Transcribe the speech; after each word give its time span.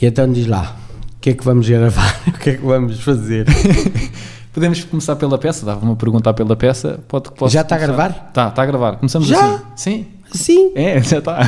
E 0.00 0.06
então 0.06 0.30
diz 0.30 0.46
lá, 0.46 0.76
o 1.16 1.20
que 1.20 1.30
é 1.30 1.34
que 1.34 1.44
vamos 1.44 1.68
gravar? 1.68 2.20
o 2.28 2.32
que 2.32 2.50
é 2.50 2.54
que 2.56 2.64
vamos 2.64 3.00
fazer? 3.00 3.46
Podemos 4.52 4.82
começar 4.84 5.16
pela 5.16 5.36
peça, 5.38 5.66
dava-me 5.66 5.92
a 5.92 5.96
perguntar 5.96 6.32
pela 6.34 6.56
peça. 6.56 6.98
Pode, 7.08 7.28
Já 7.52 7.60
está 7.60 7.76
a 7.76 7.78
gravar? 7.78 8.30
Tá, 8.32 8.48
está 8.48 8.62
a 8.62 8.66
gravar. 8.66 8.96
Começamos 8.96 9.28
Já? 9.28 9.56
assim. 9.56 9.66
Sim. 9.76 10.06
Sim, 10.32 10.72
É, 10.74 11.00
já 11.04 11.18
está. 11.18 11.38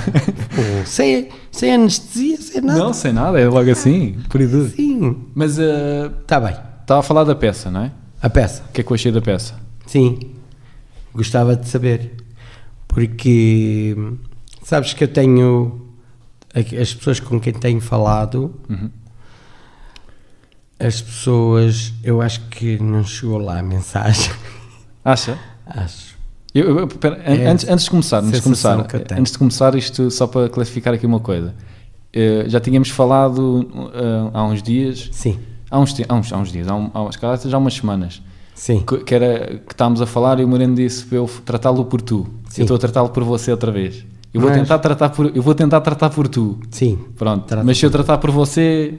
sem, 0.87 1.29
sem 1.51 1.75
anestesia, 1.75 2.37
sem 2.41 2.61
nada. 2.61 2.79
Não, 2.79 2.93
sem 2.93 3.13
nada, 3.13 3.39
é 3.41 3.47
logo 3.49 3.69
assim, 3.71 4.17
por 4.29 4.41
isso. 4.41 4.69
Sim, 4.71 5.17
Mas 5.35 5.59
eh, 5.59 6.09
está 6.23 6.39
bem. 6.39 6.55
estava 6.83 7.01
a 7.01 7.03
falar 7.03 7.25
da 7.25 7.35
peça, 7.35 7.71
não 7.73 7.83
é? 7.83 7.93
A 8.23 8.31
peça, 8.31 8.63
O 8.69 8.73
que 8.73 8.81
é 8.81 8.85
que 8.85 8.91
eu 8.91 8.95
achei 8.95 9.11
da 9.13 9.21
peça? 9.21 9.55
sim, 9.87 10.19
gostava 11.13 11.57
de 11.57 11.69
saber. 11.69 12.13
Porque, 12.87 13.97
sabes 14.63 14.93
que 14.95 15.05
eu 15.05 15.09
tenho, 15.09 15.88
as 16.61 16.95
pessoas 16.95 17.21
com 17.21 17.39
quem 17.41 17.53
tenho 17.53 17.81
falado, 17.81 18.55
Uhum. 18.69 18.91
as 20.79 21.01
pessoas, 21.03 21.93
eu 22.05 22.21
acho 22.23 22.41
que 22.49 22.79
não 22.83 23.03
chegou 23.05 23.39
lá 23.39 23.59
a 23.59 23.63
mensagem. 23.63 24.31
Acha? 25.05 25.39
Acho. 25.67 26.17
Eu, 26.55 26.79
eu- 26.79 26.89
pera, 26.89 27.17
É 27.25 27.47
antes, 27.49 27.69
antes 27.69 27.85
de 27.85 27.91
começar, 27.91 28.19
antes 28.19 28.33
de 28.39 28.43
começar, 28.43 28.87
antes 29.17 29.33
de 29.33 29.39
começar 29.39 29.75
isto, 29.75 30.11
só 30.11 30.27
para 30.27 30.49
clarificar 30.49 30.95
aqui 30.95 31.07
uma 31.07 31.21
coisa. 31.21 31.55
Eh, 32.13 32.45
já 32.47 32.59
tínhamos 32.61 32.89
falado 32.91 33.91
eh, 33.95 34.31
há 34.33 34.45
uns 34.45 34.63
dias, 34.63 35.09
Sim, 35.13 35.39
há 35.71 35.79
uns, 35.79 35.95
há 36.09 36.15
uns, 36.15 36.33
há 36.33 36.39
uns 36.39 36.51
dias, 36.53 36.67
há, 36.69 36.75
um, 36.75 36.91
há 36.95 37.11
já 37.47 37.57
há 37.57 37.59
umas 37.59 37.75
semanas, 37.75 38.23
sim. 38.55 38.81
que, 38.81 38.99
que 39.05 39.15
era 39.15 39.59
que 39.67 39.73
estávamos 39.75 40.01
a 40.01 40.07
falar 40.07 40.41
e 40.41 40.45
o 40.45 40.49
Moreno 40.49 40.75
disse 40.75 41.05
para 41.05 41.19
eu 41.19 41.31
tratá-lo 41.45 41.85
por 41.85 42.01
tu. 42.01 42.27
Sim. 42.49 42.63
Eu 42.63 42.65
estou 42.65 42.77
a 42.77 42.79
tratá-lo 42.81 43.11
por 43.11 43.23
você 43.25 43.51
outra 43.51 43.71
vez. 43.71 44.05
Eu 44.33 44.41
vou 44.41 44.51
Mas- 44.51 44.61
tentar 44.61 44.79
tratar 44.79 45.09
por, 45.11 45.35
eu 45.35 45.43
vou 45.43 45.55
tentar 45.55 45.81
tratar 45.81 46.11
por 46.11 46.29
tu. 46.29 46.59
Sim, 46.71 46.97
Pronto. 47.17 47.47
Trata 47.47 47.65
mas 47.65 47.79
se 47.79 47.87
eu 47.87 47.91
tratar 47.91 48.19
por 48.19 48.31
você, 48.31 48.99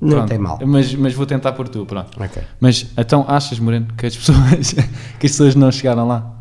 não 0.00 0.10
pronto. 0.18 0.28
tem 0.28 0.38
mal. 0.38 0.58
Mas, 0.66 0.94
mas 0.94 1.12
vou 1.14 1.26
tentar 1.26 1.52
por 1.52 1.68
tu, 1.68 1.84
pronto. 1.84 2.10
Ok. 2.22 2.42
Mas 2.58 2.86
então 2.96 3.24
achas, 3.28 3.58
Moreno, 3.58 3.88
que 3.96 4.06
as 4.06 4.16
pessoas 4.16 4.72
que 5.20 5.26
as 5.26 5.32
pessoas 5.32 5.54
não 5.54 5.70
chegaram 5.70 6.06
lá? 6.08 6.34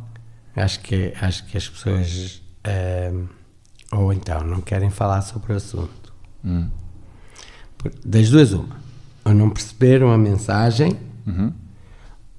Acho 0.56 0.80
que, 0.82 1.14
acho 1.22 1.46
que 1.46 1.58
as 1.58 1.68
pessoas, 1.70 2.42
ehm, 2.64 3.26
ou 3.92 4.12
então, 4.14 4.42
não 4.46 4.62
querem 4.62 4.90
falar 4.90 5.22
sobre 5.22 5.54
o 5.54 5.56
assunto. 5.58 6.14
Hum. 6.44 6.68
Das 8.06 8.30
duas, 8.30 8.54
uma. 8.54 8.78
Ou 9.26 9.34
não 9.34 9.50
perceberam 9.50 10.12
a 10.12 10.18
mensagem, 10.18 10.98
Uhum. 11.28 11.52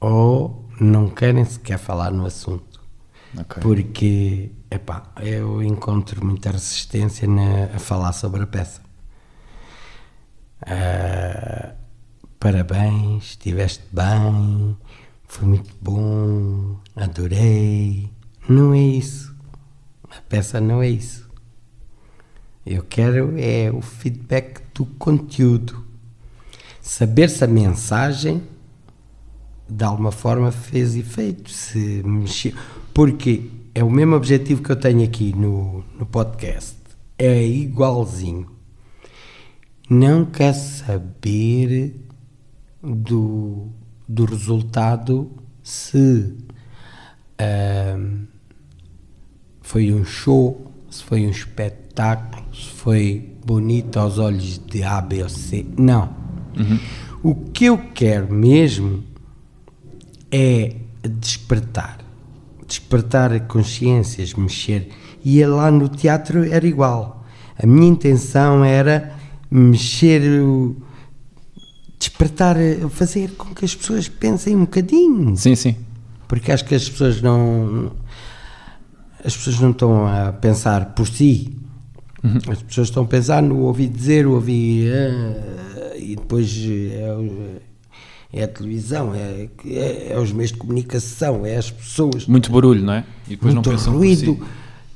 ou 0.01 0.69
não 0.81 1.09
querem 1.09 1.45
sequer 1.45 1.79
falar 1.79 2.11
no 2.11 2.25
assunto. 2.27 2.72
Ok. 3.39 3.63
Porque, 3.63 4.51
epá, 4.71 5.11
eu 5.23 5.63
encontro 5.63 6.25
muita 6.25 6.51
resistência 6.51 7.27
na- 7.27 7.71
a 7.75 7.79
falar 7.79 8.13
sobre 8.13 8.43
a 8.43 8.47
peça. 8.47 8.83
Ah, 10.65 11.75
parabéns, 12.39 13.25
estiveste 13.31 13.85
bem, 13.93 14.77
foi 15.27 15.49
muito 15.49 15.75
bom, 15.81 16.77
adorei. 16.95 18.11
Não 18.49 18.73
é 18.75 18.79
isso. 18.81 19.35
A 20.11 20.21
peça 20.29 20.61
não 20.61 20.83
é 20.83 20.89
isso. 20.89 21.29
Eu 22.65 22.83
quero 22.85 23.35
é 23.39 23.71
o 23.73 23.81
feedback 23.81 24.61
do 24.75 24.85
conteúdo. 24.87 25.85
Saber 26.81 27.29
se 27.31 27.43
a 27.43 27.47
mensagem 27.47 28.43
de 29.69 29.85
alguma 29.85 30.13
forma 30.13 30.53
fez 30.53 30.95
efeito, 30.95 31.51
se 31.51 32.03
mexeu. 32.05 32.53
Porque 32.95 33.51
é 33.75 33.83
o 33.83 33.91
mesmo 33.91 34.17
objetivo 34.17 34.63
que 34.63 34.71
eu 34.71 34.77
tenho 34.77 35.03
aqui 35.03 35.35
no, 35.35 35.85
no 35.99 36.07
podcast. 36.07 36.77
É 37.19 37.47
igualzinho. 37.47 38.47
Não 39.89 40.25
quer 40.25 40.53
saber 40.53 41.97
do, 42.83 43.69
do 44.09 44.25
resultado 44.25 45.31
se 45.63 46.35
ahm, 47.39 48.25
foi 49.61 49.93
um 49.93 50.05
show, 50.05 50.71
se 50.91 51.03
foi 51.05 51.27
um 51.27 51.31
espetáculo, 51.31 52.45
se 52.55 52.69
foi 52.69 53.37
bonito 53.45 53.99
aos 53.99 54.19
olhos 54.19 54.59
de 54.59 54.83
A, 54.83 55.01
B 55.01 55.23
ou 55.23 55.29
C. 55.29 55.67
Não. 55.79 56.15
O 57.23 57.35
que 57.35 57.67
eu 57.67 57.79
quero 57.95 58.33
mesmo 58.33 59.05
é 60.31 60.77
despertar. 61.03 62.02
Despertar 62.73 63.39
consciências, 63.49 64.33
mexer. 64.33 64.89
E 65.23 65.45
lá 65.45 65.71
no 65.71 65.91
teatro 65.91 66.43
era 66.51 66.67
igual. 66.67 67.23
A 67.63 67.67
minha 67.67 67.87
intenção 67.87 68.65
era 68.65 69.13
mexer, 69.51 70.23
o- 70.43 70.75
despertar, 71.99 72.57
fazer 72.89 73.33
com 73.33 73.55
que 73.55 73.67
as 73.67 73.75
pessoas 73.75 74.09
pensem 74.09 74.57
um 74.57 74.61
bocadinho. 74.61 75.37
Sim, 75.37 75.55
sim. 75.55 75.77
Porque 76.27 76.51
acho 76.51 76.65
que 76.65 76.75
as 76.75 76.89
pessoas 76.89 77.21
não. 77.21 77.93
As 79.23 79.37
pessoas 79.37 79.61
não 79.61 79.73
estão 79.73 80.07
a 80.07 80.33
pensar 80.33 80.95
por 80.95 81.07
si. 81.07 81.55
As 82.51 82.63
pessoas 82.63 82.89
estão 82.89 83.03
a 83.03 83.07
pensar 83.07 83.43
no 83.43 83.59
ouvir 83.59 83.89
dizer, 83.89 84.27
o 84.27 84.33
ouvir. 84.33 84.91
ah, 84.95 85.95
e 85.99 86.17
depois 86.17 86.51
o- 86.57 87.61
é 88.33 88.45
a 88.45 88.49
televisão, 88.49 89.15
é, 89.15 89.49
é, 89.67 90.13
é 90.13 90.19
os 90.19 90.33
meios 90.33 90.53
de 90.53 90.59
comunicação, 90.59 91.45
é 91.45 91.57
as 91.57 91.71
pessoas. 91.71 92.27
Muito 92.27 92.51
barulho, 92.51 92.83
não 92.83 92.95
é? 92.95 93.05
E 93.27 93.31
depois 93.31 93.55
muito 93.55 93.67
não 93.67 93.73
pensam 93.77 93.93
ruído. 93.93 94.35
si. 94.35 94.43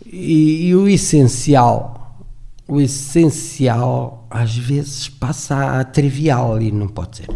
E, 0.06 0.68
e 0.68 0.74
o 0.74 0.88
essencial, 0.88 2.24
o 2.66 2.80
essencial 2.80 4.26
às 4.30 4.56
vezes 4.56 5.08
passa 5.08 5.80
a 5.80 5.84
trivial 5.84 6.60
e 6.62 6.72
não 6.72 6.88
pode 6.88 7.18
ser. 7.18 7.28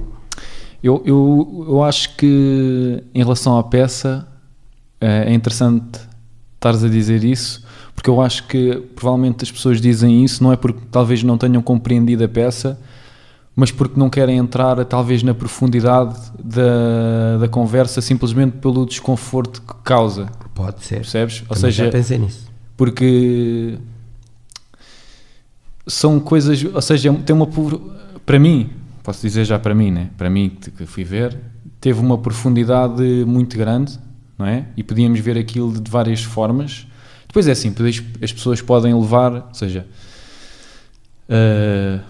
Eu, 0.83 1.03
eu, 1.05 1.67
eu 1.69 1.83
acho 1.83 2.17
que 2.17 3.05
em 3.15 3.23
relação 3.23 3.59
à 3.59 3.63
peça 3.63 4.27
eh, 5.01 5.31
é 5.31 5.35
interessante 5.35 6.01
estares 6.55 6.85
a 6.85 6.89
dizer 6.89 7.25
isso, 7.25 7.65
porque 7.95 8.09
eu 8.09 8.21
acho 8.21 8.47
que 8.47 8.77
provavelmente 8.95 9.45
as 9.45 9.51
pessoas 9.51 9.81
dizem 9.81 10.23
isso 10.23 10.43
não 10.45 10.53
é 10.53 10.57
porque 10.57 10.81
talvez 10.91 11.23
não 11.23 11.39
tenham 11.39 11.63
compreendido 11.63 12.23
a 12.23 12.29
peça, 12.29 12.79
mas 13.61 13.71
porque 13.71 14.01
não 14.01 14.09
querem 14.09 14.39
entrar 14.39 14.83
talvez 14.87 15.23
na 15.23 15.35
profundidade 15.35 16.19
da, 16.43 17.37
da 17.39 17.47
conversa 17.49 18.01
simplesmente 18.01 18.57
pelo 18.57 18.87
desconforto 18.87 19.61
que 19.61 19.75
causa, 19.85 20.27
Pode 20.55 20.83
ser. 20.83 20.97
percebes? 20.97 21.43
Ou 21.43 21.55
Também 21.55 21.61
seja, 21.71 21.85
já 21.85 21.91
pensei 21.91 22.17
nisso. 22.19 22.49
porque 22.77 23.79
são 25.87 26.19
coisas, 26.21 26.65
ou 26.65 26.81
seja, 26.83 27.13
tem 27.13 27.37
uma 27.37 27.47
por- 27.47 27.81
para 28.25 28.39
mim, 28.39 28.71
posso 29.03 29.21
dizer 29.21 29.45
já 29.45 29.59
para 29.59 29.75
mim, 29.75 29.91
né? 29.91 30.11
Para 30.17 30.31
mim 30.31 30.57
que 30.79 30.87
fui 30.87 31.05
ver, 31.05 31.37
teve 31.81 32.01
uma 32.01 32.17
profundidade 32.17 33.03
muito 33.27 33.57
grande, 33.59 33.99
não 34.39 34.47
é? 34.47 34.67
E 34.77 34.83
podíamos 34.83 35.21
ver 35.21 35.37
aquilo 35.37 35.73
de 35.79 35.91
várias 35.91 36.23
formas. 36.23 36.87
Depois 37.27 37.47
é 37.47 37.53
assim, 37.53 37.75
as 38.23 38.33
pessoas 38.33 38.61
podem 38.63 38.95
levar, 38.95 39.33
ou 39.49 39.55
seja, 39.55 39.87
eh, 41.29 42.01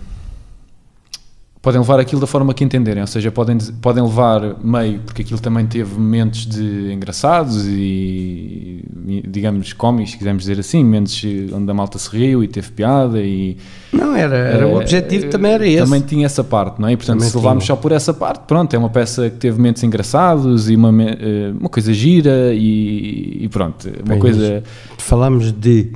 podem 1.62 1.78
levar 1.78 2.00
aquilo 2.00 2.20
da 2.20 2.26
forma 2.26 2.54
que 2.54 2.64
entenderem, 2.64 3.02
ou 3.02 3.06
seja, 3.06 3.30
podem, 3.30 3.58
podem 3.82 4.02
levar 4.02 4.56
meio, 4.64 5.00
porque 5.00 5.20
aquilo 5.20 5.38
também 5.38 5.66
teve 5.66 5.92
momentos 5.94 6.46
de 6.46 6.90
engraçados 6.90 7.66
e, 7.66 8.82
digamos, 9.28 9.74
cómicos, 9.74 10.12
se 10.12 10.18
quisermos 10.18 10.44
dizer 10.44 10.58
assim, 10.58 10.82
momentos 10.82 11.22
onde 11.52 11.70
a 11.70 11.74
malta 11.74 11.98
se 11.98 12.08
riu 12.08 12.42
e 12.42 12.48
teve 12.48 12.70
piada 12.70 13.20
e... 13.20 13.58
Não, 13.92 14.16
era, 14.16 14.36
era 14.36 14.66
o 14.66 14.70
eh, 14.70 14.76
objetivo 14.76 15.28
também 15.28 15.52
era 15.52 15.66
esse. 15.66 15.84
Também 15.84 16.00
tinha 16.00 16.24
essa 16.24 16.42
parte, 16.42 16.80
não 16.80 16.88
é? 16.88 16.92
E, 16.92 16.96
portanto, 16.96 17.18
Também 17.18 17.30
se 17.30 17.36
levarmos 17.36 17.66
só 17.66 17.76
por 17.76 17.92
essa 17.92 18.14
parte, 18.14 18.44
pronto, 18.46 18.72
é 18.72 18.78
uma 18.78 18.90
peça 18.90 19.28
que 19.28 19.36
teve 19.36 19.58
momentos 19.58 19.82
engraçados 19.82 20.70
e 20.70 20.76
uma, 20.76 20.90
eh, 21.02 21.52
uma 21.58 21.68
coisa 21.68 21.92
gira 21.92 22.54
e, 22.54 23.44
e 23.44 23.48
pronto, 23.50 23.86
uma 23.86 24.14
Bem, 24.14 24.18
coisa... 24.18 24.62
Falamos 24.96 25.52
de 25.52 25.92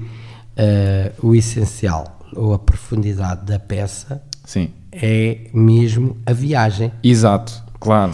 eh, 0.57 1.13
o 1.23 1.35
essencial 1.35 2.19
ou 2.37 2.53
a 2.53 2.59
profundidade 2.59 3.47
da 3.47 3.59
peça 3.59 4.21
Sim, 4.45 4.71
é 5.03 5.47
mesmo 5.53 6.17
a 6.27 6.33
viagem. 6.33 6.93
exato, 7.03 7.63
claro. 7.81 8.13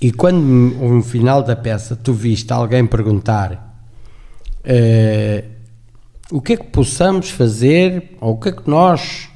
E 0.00 0.10
quando 0.10 0.40
no 0.40 1.02
final 1.02 1.42
da 1.42 1.54
peça 1.54 1.94
tu 1.94 2.12
viste 2.12 2.52
alguém 2.52 2.84
perguntar 2.86 3.78
eh, 4.64 5.44
o 6.30 6.40
que 6.40 6.54
é 6.54 6.56
que 6.56 6.64
possamos 6.64 7.30
fazer 7.30 8.16
ou 8.20 8.32
o 8.34 8.36
que 8.38 8.48
é 8.48 8.52
que 8.52 8.68
nós 8.68 9.28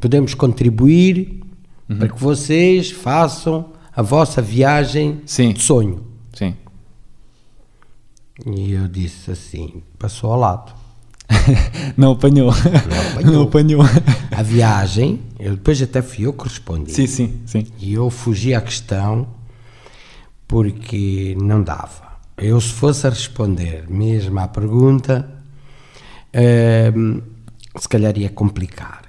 podemos 0.00 0.34
contribuir 0.34 1.42
Uhum. 1.88 1.98
para 1.98 2.08
que 2.08 2.20
vocês 2.20 2.90
façam 2.90 3.70
a 3.94 4.02
vossa 4.02 4.42
viagem 4.42 5.20
Sim. 5.24 5.52
de 5.52 5.62
sonho. 5.62 6.04
Sim. 6.32 6.52
E 8.44 8.72
eu 8.72 8.88
disse 8.88 9.30
assim, 9.30 9.82
passou 9.96 10.32
ao 10.32 10.38
lado. 10.40 10.74
Não 11.96 12.12
apanhou. 12.12 12.50
apanhou. 12.50 13.32
Não 13.32 13.42
apanhou. 13.42 13.82
A 14.30 14.42
viagem, 14.42 15.20
eu 15.38 15.52
depois 15.56 15.80
até 15.82 16.02
fui 16.02 16.26
eu 16.26 16.32
que 16.32 16.44
respondi. 16.44 16.92
Sim, 16.92 17.06
sim, 17.06 17.40
sim. 17.46 17.66
E 17.78 17.94
eu 17.94 18.10
fugi 18.10 18.54
à 18.54 18.60
questão 18.60 19.26
porque 20.46 21.36
não 21.40 21.62
dava. 21.62 22.06
Eu, 22.36 22.60
se 22.60 22.68
fosse 22.72 23.06
a 23.06 23.10
responder 23.10 23.84
mesmo 23.88 24.38
à 24.38 24.46
pergunta, 24.46 25.28
ehm, 26.32 27.20
se 27.76 27.88
calhar 27.88 28.16
ia 28.18 28.28
complicar. 28.28 29.02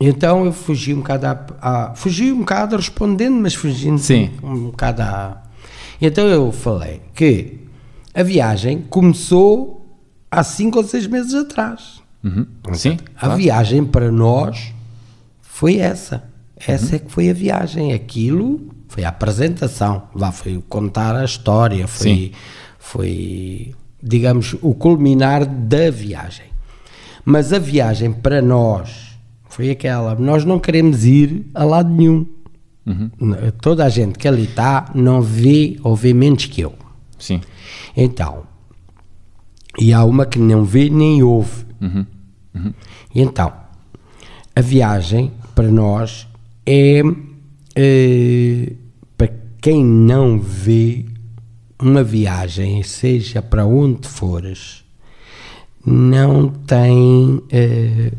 Então 0.00 0.44
eu 0.44 0.52
fugi 0.52 0.94
um 0.94 0.98
bocado 0.98 1.26
à, 1.26 1.46
à- 1.60 1.94
fugi 1.96 2.30
um 2.32 2.40
bocado 2.40 2.76
respondendo, 2.76 3.34
mas 3.40 3.54
fugindo 3.54 3.98
Sim. 3.98 4.30
um 4.42 4.66
bocado 4.66 5.02
à. 5.02 5.42
Então 6.00 6.24
eu 6.26 6.52
falei 6.52 7.00
que 7.14 7.58
a 8.14 8.22
viagem 8.22 8.82
começou 8.88 9.77
há 10.30 10.42
cinco 10.42 10.78
ou 10.78 10.84
seis 10.84 11.06
meses 11.06 11.34
atrás. 11.34 12.02
Uhum. 12.22 12.46
Sim, 12.74 12.96
A 13.16 13.20
claro. 13.20 13.36
viagem 13.36 13.84
para 13.84 14.10
nós 14.10 14.72
foi 15.40 15.76
essa. 15.76 16.24
Essa 16.56 16.96
é 16.96 16.98
que 16.98 17.10
foi 17.10 17.30
a 17.30 17.32
viagem. 17.32 17.92
Aquilo 17.92 18.68
foi 18.88 19.04
a 19.04 19.08
apresentação. 19.10 20.02
Lá 20.14 20.32
foi 20.32 20.62
contar 20.68 21.14
a 21.14 21.24
história. 21.24 21.86
Foi, 21.86 22.06
Sim. 22.10 22.32
foi, 22.78 23.74
digamos, 24.02 24.56
o 24.60 24.74
culminar 24.74 25.46
da 25.46 25.90
viagem. 25.90 26.46
Mas 27.24 27.52
a 27.52 27.58
viagem 27.58 28.12
para 28.12 28.42
nós 28.42 29.16
foi 29.48 29.70
aquela. 29.70 30.14
Nós 30.16 30.44
não 30.44 30.58
queremos 30.58 31.04
ir 31.04 31.46
a 31.54 31.62
lado 31.64 31.90
nenhum. 31.90 32.26
Uhum. 32.84 33.10
Toda 33.60 33.84
a 33.84 33.88
gente 33.88 34.18
que 34.18 34.26
ali 34.26 34.44
está 34.44 34.90
não 34.94 35.20
vê 35.20 35.78
ou 35.84 35.94
vê 35.94 36.12
menos 36.14 36.46
que 36.46 36.62
eu. 36.62 36.74
Sim. 37.18 37.40
Então, 37.96 38.44
e 39.78 39.92
há 39.92 40.04
uma 40.04 40.26
que 40.26 40.38
não 40.38 40.64
vê 40.64 40.90
nem 40.90 41.22
ouve. 41.22 41.64
Uhum. 41.80 42.06
E 43.14 43.20
então, 43.20 43.52
a 44.54 44.60
viagem 44.60 45.32
para 45.54 45.70
nós 45.70 46.26
é, 46.66 47.00
eh, 47.74 48.72
para 49.16 49.30
quem 49.60 49.84
não 49.84 50.38
vê 50.38 51.06
uma 51.80 52.02
viagem, 52.02 52.82
seja 52.82 53.40
para 53.40 53.64
onde 53.64 54.08
fores, 54.08 54.84
não 55.86 56.48
tem, 56.48 57.40
eh, 57.50 58.12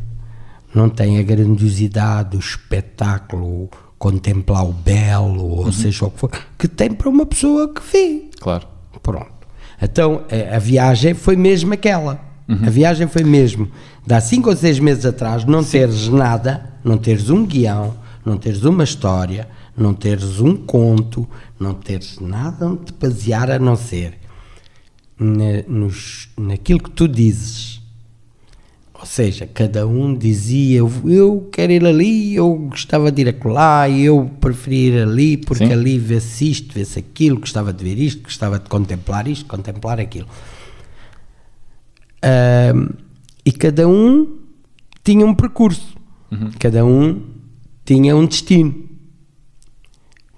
não 0.74 0.90
tem 0.90 1.20
a 1.20 1.24
grandiosidade, 1.24 2.38
o 2.38 2.40
espetáculo, 2.40 3.70
contemplar 3.98 4.66
o 4.66 4.72
belo, 4.72 5.46
ou 5.46 5.72
seja 5.72 6.06
o 6.06 6.12
que 6.12 6.20
for, 6.20 6.32
que 6.58 6.68
tem 6.68 6.92
para 6.92 7.10
uma 7.10 7.26
pessoa 7.26 7.74
que 7.74 7.82
vê. 7.82 8.30
Claro. 8.40 8.66
Pronto. 9.04 9.38
Então 9.81 10.24
a, 10.30 10.56
a 10.56 10.60
viagem 10.60 11.14
foi 11.14 11.36
mesmo 11.36 11.74
aquela. 11.74 12.30
A 12.66 12.70
viagem 12.72 13.08
foi 13.08 13.24
mesmo 13.24 13.70
de 14.06 14.14
há 14.14 14.20
5 14.20 14.50
ou 14.50 14.56
6 14.56 14.80
meses 14.80 15.06
atrás 15.06 15.46
não 15.46 15.64
teres 15.64 16.08
nada, 16.08 16.74
não 16.84 16.98
teres 16.98 17.30
um 17.30 17.46
guião, 17.46 17.96
não 18.26 18.38
teres 18.38 18.64
uma 18.64 18.84
história, 18.84 19.48
não 19.78 19.94
teres 19.94 20.40
um 20.40 20.56
conto, 20.56 21.30
não 21.60 21.76
teres 21.76 22.20
nada 22.20 22.66
onde 22.66 22.86
te 22.86 22.94
basear 22.94 23.52
a 23.52 23.60
não 23.60 23.76
ser 23.76 24.18
na, 25.20 25.62
nos, 25.68 26.30
naquilo 26.36 26.82
que 26.82 26.90
tu 26.90 27.08
dizes. 27.08 27.79
Ou 29.00 29.06
seja, 29.06 29.48
cada 29.48 29.88
um 29.88 30.13
dizia, 30.13 30.80
eu, 30.80 30.92
eu 31.06 31.50
quero 31.54 31.72
ir 31.72 31.86
ali, 31.86 32.36
eu 32.36 32.54
gostava 32.54 33.10
de 33.10 33.22
ir 33.22 33.30
acolá, 33.30 33.90
eu 33.90 34.30
preferia 34.42 34.90
ir 34.90 35.01
ali, 35.04 35.38
porque 35.38 35.66
Sim. 35.68 35.72
ali 35.72 35.98
vê-se 35.98 36.51
isto, 36.51 36.74
vê-se 36.74 37.00
aquilo, 37.00 37.40
gostava 37.40 37.72
de 37.72 37.81
ver 37.81 37.98
isto, 37.98 38.24
gostava 38.24 38.60
de 38.60 38.68
contemplar 38.68 39.25
isto, 39.25 39.46
contemplar 39.46 40.01
aquilo. 40.01 40.28
E 43.46 43.51
cada 43.54 43.88
um 43.88 44.38
tinha 45.01 45.25
um 45.25 45.34
percurso, 45.34 45.96
cada 46.60 46.84
um 46.84 47.22
tinha 47.86 48.13
um 48.18 48.25
destino. 48.25 48.84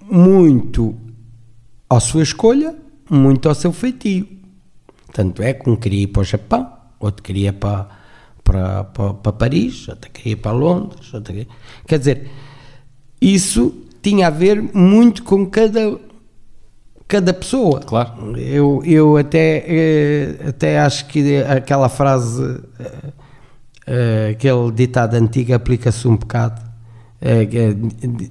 Muito 0.08 0.94
à 1.90 1.98
sua 1.98 2.22
escolha, 2.22 2.76
muito 3.10 3.48
ao 3.48 3.56
seu 3.56 3.72
feitio. 3.72 4.28
Tanto 5.12 5.42
é 5.42 5.52
que 5.52 5.68
um 5.68 5.74
queria 5.74 6.02
ir 6.04 6.06
para 6.06 6.22
o 6.22 6.24
Japão, 6.24 6.72
outro 7.00 7.24
queria 7.24 7.52
para, 7.52 7.88
para, 8.44 8.84
para, 8.84 9.14
para 9.14 9.32
Paris, 9.32 9.88
outro 9.88 10.10
queria 10.10 10.32
ir 10.32 10.36
para 10.36 10.52
Londres. 10.52 11.10
Queria... 11.24 11.46
Quer 11.86 11.98
dizer, 11.98 12.30
isso 13.20 13.74
tinha 14.02 14.26
a 14.26 14.30
ver 14.30 14.60
muito 14.74 15.22
com 15.22 15.46
cada, 15.46 15.98
cada 17.06 17.32
pessoa. 17.32 17.80
Claro. 17.80 18.36
Eu, 18.36 18.82
eu 18.84 19.16
até, 19.16 19.64
eh, 19.66 20.36
até 20.48 20.80
acho 20.80 21.06
que 21.06 21.38
aquela 21.38 21.88
frase, 21.88 22.60
eh, 22.80 23.12
eh, 23.86 24.28
aquele 24.32 24.72
ditado 24.72 25.14
antigo 25.14 25.54
aplica-se 25.54 26.06
um 26.08 26.16
bocado. 26.16 26.60
É, 27.24 27.46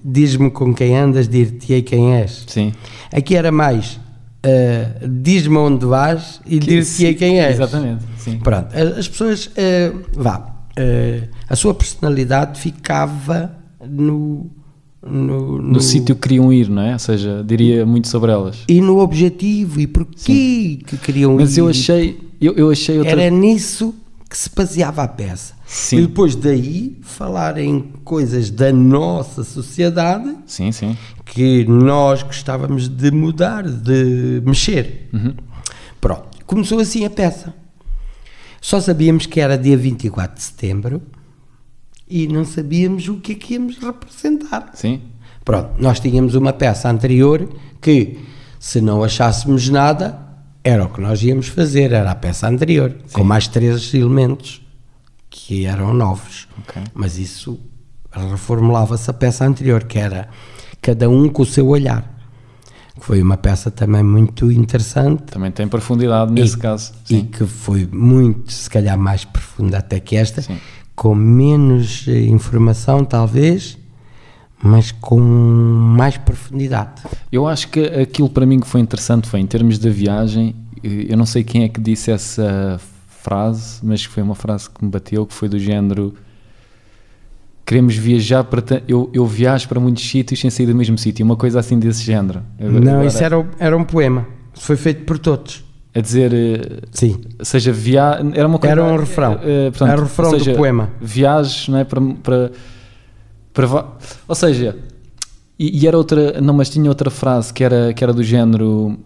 Diz-me 0.03 0.51
com 0.51 0.73
quem 0.73 0.97
andas, 0.97 1.29
dir-te-ei 1.29 1.81
quem 1.81 2.15
és. 2.15 2.43
Sim. 2.47 2.73
Aqui 3.09 3.37
era 3.37 3.49
mais, 3.49 3.97
eh, 4.43 4.87
diz-me 5.07 5.57
onde 5.57 5.85
vais 5.85 6.41
e 6.45 6.59
dir-te-ei 6.59 6.83
sim, 6.83 7.13
quem 7.13 7.39
és. 7.39 7.55
Exatamente. 7.55 8.03
Sim. 8.17 8.39
Pronto, 8.39 8.67
as 8.75 9.07
pessoas, 9.07 9.49
eh, 9.55 9.91
vá, 10.15 10.55
eh, 10.75 11.23
a 11.49 11.55
sua 11.55 11.73
personalidade 11.73 12.59
ficava 12.59 13.51
no, 13.87 14.49
no, 15.05 15.61
No 15.61 15.79
sítio 15.81 16.15
que 16.15 16.21
queriam 16.21 16.51
ir, 16.53 16.69
não 16.69 16.81
é? 16.81 16.93
Ou 16.93 16.99
seja, 16.99 17.43
diria 17.45 17.85
muito 17.85 18.07
sobre 18.07 18.31
elas. 18.31 18.57
e 18.67 18.79
no 18.81 18.99
objetivo 18.99 19.79
e 19.79 19.87
porquê 19.87 20.79
que 20.85 20.97
queriam 20.97 21.35
Mas 21.35 21.57
ir. 21.57 21.59
eu 21.61 21.67
achei, 21.67 22.19
eu, 22.39 22.53
eu 22.53 22.69
achei 22.71 22.97
outra. 22.97 23.11
Era 23.21 23.29
nisso 23.29 23.93
que 24.29 24.37
se 24.37 24.49
baseava 24.55 25.03
a 25.03 25.07
peça. 25.07 25.53
Sim. 25.71 25.99
E 25.99 26.01
depois 26.01 26.35
daí 26.35 26.97
falar 27.01 27.57
em 27.57 27.93
coisas 28.03 28.49
da 28.49 28.73
nossa 28.73 29.41
sociedade 29.41 30.35
Sim, 30.45 30.69
sim. 30.69 30.97
que 31.23 31.63
nós 31.63 32.23
gostávamos 32.23 32.89
de 32.89 33.09
mudar, 33.09 33.63
de 33.63 34.41
mexer. 34.45 35.09
Pronto, 36.01 36.27
começou 36.45 36.81
assim 36.81 37.05
a 37.05 37.09
peça. 37.09 37.53
Só 38.59 38.81
sabíamos 38.81 39.25
que 39.25 39.39
era 39.39 39.57
dia 39.57 39.77
24 39.77 40.35
de 40.35 40.43
setembro 40.43 41.01
e 42.05 42.27
não 42.27 42.43
sabíamos 42.43 43.07
o 43.07 43.21
que 43.21 43.31
é 43.31 43.35
que 43.35 43.53
íamos 43.53 43.77
representar. 43.77 44.71
Sim. 44.73 45.01
Pronto, 45.45 45.81
nós 45.81 46.01
tínhamos 46.01 46.35
uma 46.35 46.51
peça 46.51 46.89
anterior 46.89 47.47
que, 47.79 48.19
se 48.59 48.81
não 48.81 49.05
achássemos 49.05 49.69
nada, 49.69 50.19
era 50.65 50.83
o 50.83 50.89
que 50.89 50.99
nós 50.99 51.23
íamos 51.23 51.47
fazer, 51.47 51.93
era 51.93 52.11
a 52.11 52.15
peça 52.15 52.49
anterior, 52.49 52.93
com 53.13 53.23
mais 53.23 53.47
três 53.47 53.93
elementos 53.93 54.60
que 55.31 55.65
eram 55.65 55.93
novos. 55.93 56.47
Ok. 56.59 56.83
Mas 56.93 57.17
isso 57.17 57.57
reformulava-se 58.11 59.09
a 59.09 59.13
peça 59.13 59.45
anterior, 59.45 59.85
que 59.85 59.97
era 59.97 60.27
cada 60.81 61.09
um 61.09 61.27
com 61.29 61.41
o 61.41 61.45
seu 61.45 61.67
olhar. 61.67 62.19
Que 62.99 63.05
foi 63.05 63.21
uma 63.21 63.37
peça 63.37 63.71
também 63.71 64.03
muito 64.03 64.51
interessante 64.51 65.23
Também 65.23 65.49
tem 65.49 65.67
profundidade 65.67 66.31
nesse 66.31 66.55
e, 66.55 66.59
caso. 66.59 66.91
e 67.05 67.15
Sim. 67.15 67.25
que 67.25 67.45
foi 67.47 67.87
muito, 67.91 68.51
se 68.51 68.69
calhar, 68.69 68.97
mais 68.99 69.25
profunda 69.25 69.77
até 69.79 69.99
que 69.99 70.15
esta, 70.15 70.41
Sim. 70.41 70.57
com 70.95 71.15
menos 71.15 72.05
eh, 72.07 72.25
informação, 72.25 73.03
talvez, 73.03 73.77
mas 74.61 74.91
com 74.91 75.19
mais 75.19 76.17
profundidade. 76.17 77.01
Eu 77.31 77.47
acho 77.47 77.69
que 77.69 77.79
aquilo 77.85 78.29
para 78.29 78.45
mim 78.45 78.59
que 78.59 78.67
foi 78.67 78.81
interessante 78.81 79.27
foi 79.27 79.39
em 79.39 79.47
termos 79.47 79.79
da 79.79 79.89
viagem. 79.89 80.53
eh, 80.83 81.07
Eu 81.09 81.17
não 81.17 81.25
sei 81.25 81.43
quem 81.43 81.63
é 81.63 81.69
que 81.69 81.79
disse 81.81 82.11
essa 82.11 82.79
frase, 83.21 83.79
mas 83.83 84.03
foi 84.03 84.21
uma 84.23 84.35
frase 84.35 84.69
que 84.69 84.83
me 84.83 84.89
bateu, 84.91 85.25
que 85.25 85.33
foi 85.33 85.47
do 85.49 85.59
género. 85.59 86.13
Queremos 87.65 87.95
viajar 87.95 88.43
para. 88.43 88.81
Eu, 88.87 89.09
eu 89.13 89.25
viajo 89.25 89.67
para 89.69 89.79
muitos 89.79 90.03
sítios 90.09 90.39
sem 90.39 90.49
sair 90.49 90.65
do 90.65 90.75
mesmo 90.75 90.97
sítio. 90.97 91.23
Uma 91.25 91.35
coisa 91.37 91.59
assim 91.59 91.79
desse 91.79 92.03
género. 92.03 92.41
Não, 92.59 92.91
Agora, 92.93 93.05
isso 93.05 93.23
era, 93.23 93.47
era 93.59 93.77
um 93.77 93.83
poema. 93.83 94.25
Foi 94.53 94.75
feito 94.75 95.05
por 95.05 95.17
todos. 95.19 95.63
A 95.93 95.99
dizer. 96.01 96.33
eh, 96.33 96.81
Sim. 96.91 97.21
seja 97.43 97.71
via 97.71 98.19
era 98.33 98.47
uma 98.47 98.57
coisa 98.57 98.71
Era 98.73 98.83
um 98.83 98.97
refrão. 98.97 99.39
eh, 99.43 99.69
portanto, 99.71 99.89
Era 99.91 100.01
o 100.01 100.03
refrão 100.05 100.29
ou 100.31 100.37
do 100.37 100.43
seja, 100.43 100.57
poema. 100.57 100.89
viagens 101.01 101.67
não 101.67 101.77
é 101.79 101.83
para, 101.83 102.01
para, 102.23 102.51
para 103.53 103.87
ou 104.27 104.33
seja 104.35 104.77
e, 105.59 105.81
e 105.83 105.87
era 105.87 105.97
outra 105.97 106.39
não 106.39 106.53
mas 106.53 106.69
tinha 106.69 106.89
outra 106.89 107.09
frase 107.09 107.53
que 107.53 107.61
era 107.61 107.93
que 107.93 108.01
era 108.01 108.13
do 108.13 108.23
género 108.23 108.97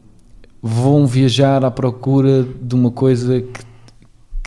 vão 0.62 1.08
viajar 1.08 1.66
à 1.66 1.72
procura 1.72 2.44
de 2.62 2.76
uma 2.76 2.92
coisa 2.92 3.42
que 3.42 3.62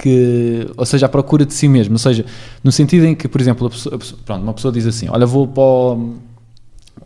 que, 0.02 0.66
ou 0.76 0.86
seja, 0.86 1.06
à 1.06 1.08
procura 1.08 1.44
de 1.44 1.52
si 1.52 1.68
mesmo, 1.68 1.94
ou 1.94 1.98
seja, 1.98 2.24
no 2.62 2.70
sentido 2.70 3.04
em 3.04 3.14
que, 3.14 3.26
por 3.28 3.40
exemplo, 3.40 3.66
a 3.66 3.70
pessoa- 3.70 3.94
a 3.94 3.98
pessoa- 3.98 4.20
pronto, 4.24 4.42
uma 4.42 4.54
pessoa 4.54 4.72
diz 4.72 4.86
assim, 4.86 5.08
olha, 5.08 5.26
vou 5.26 5.46
para 5.48 5.62
o, 5.62 6.14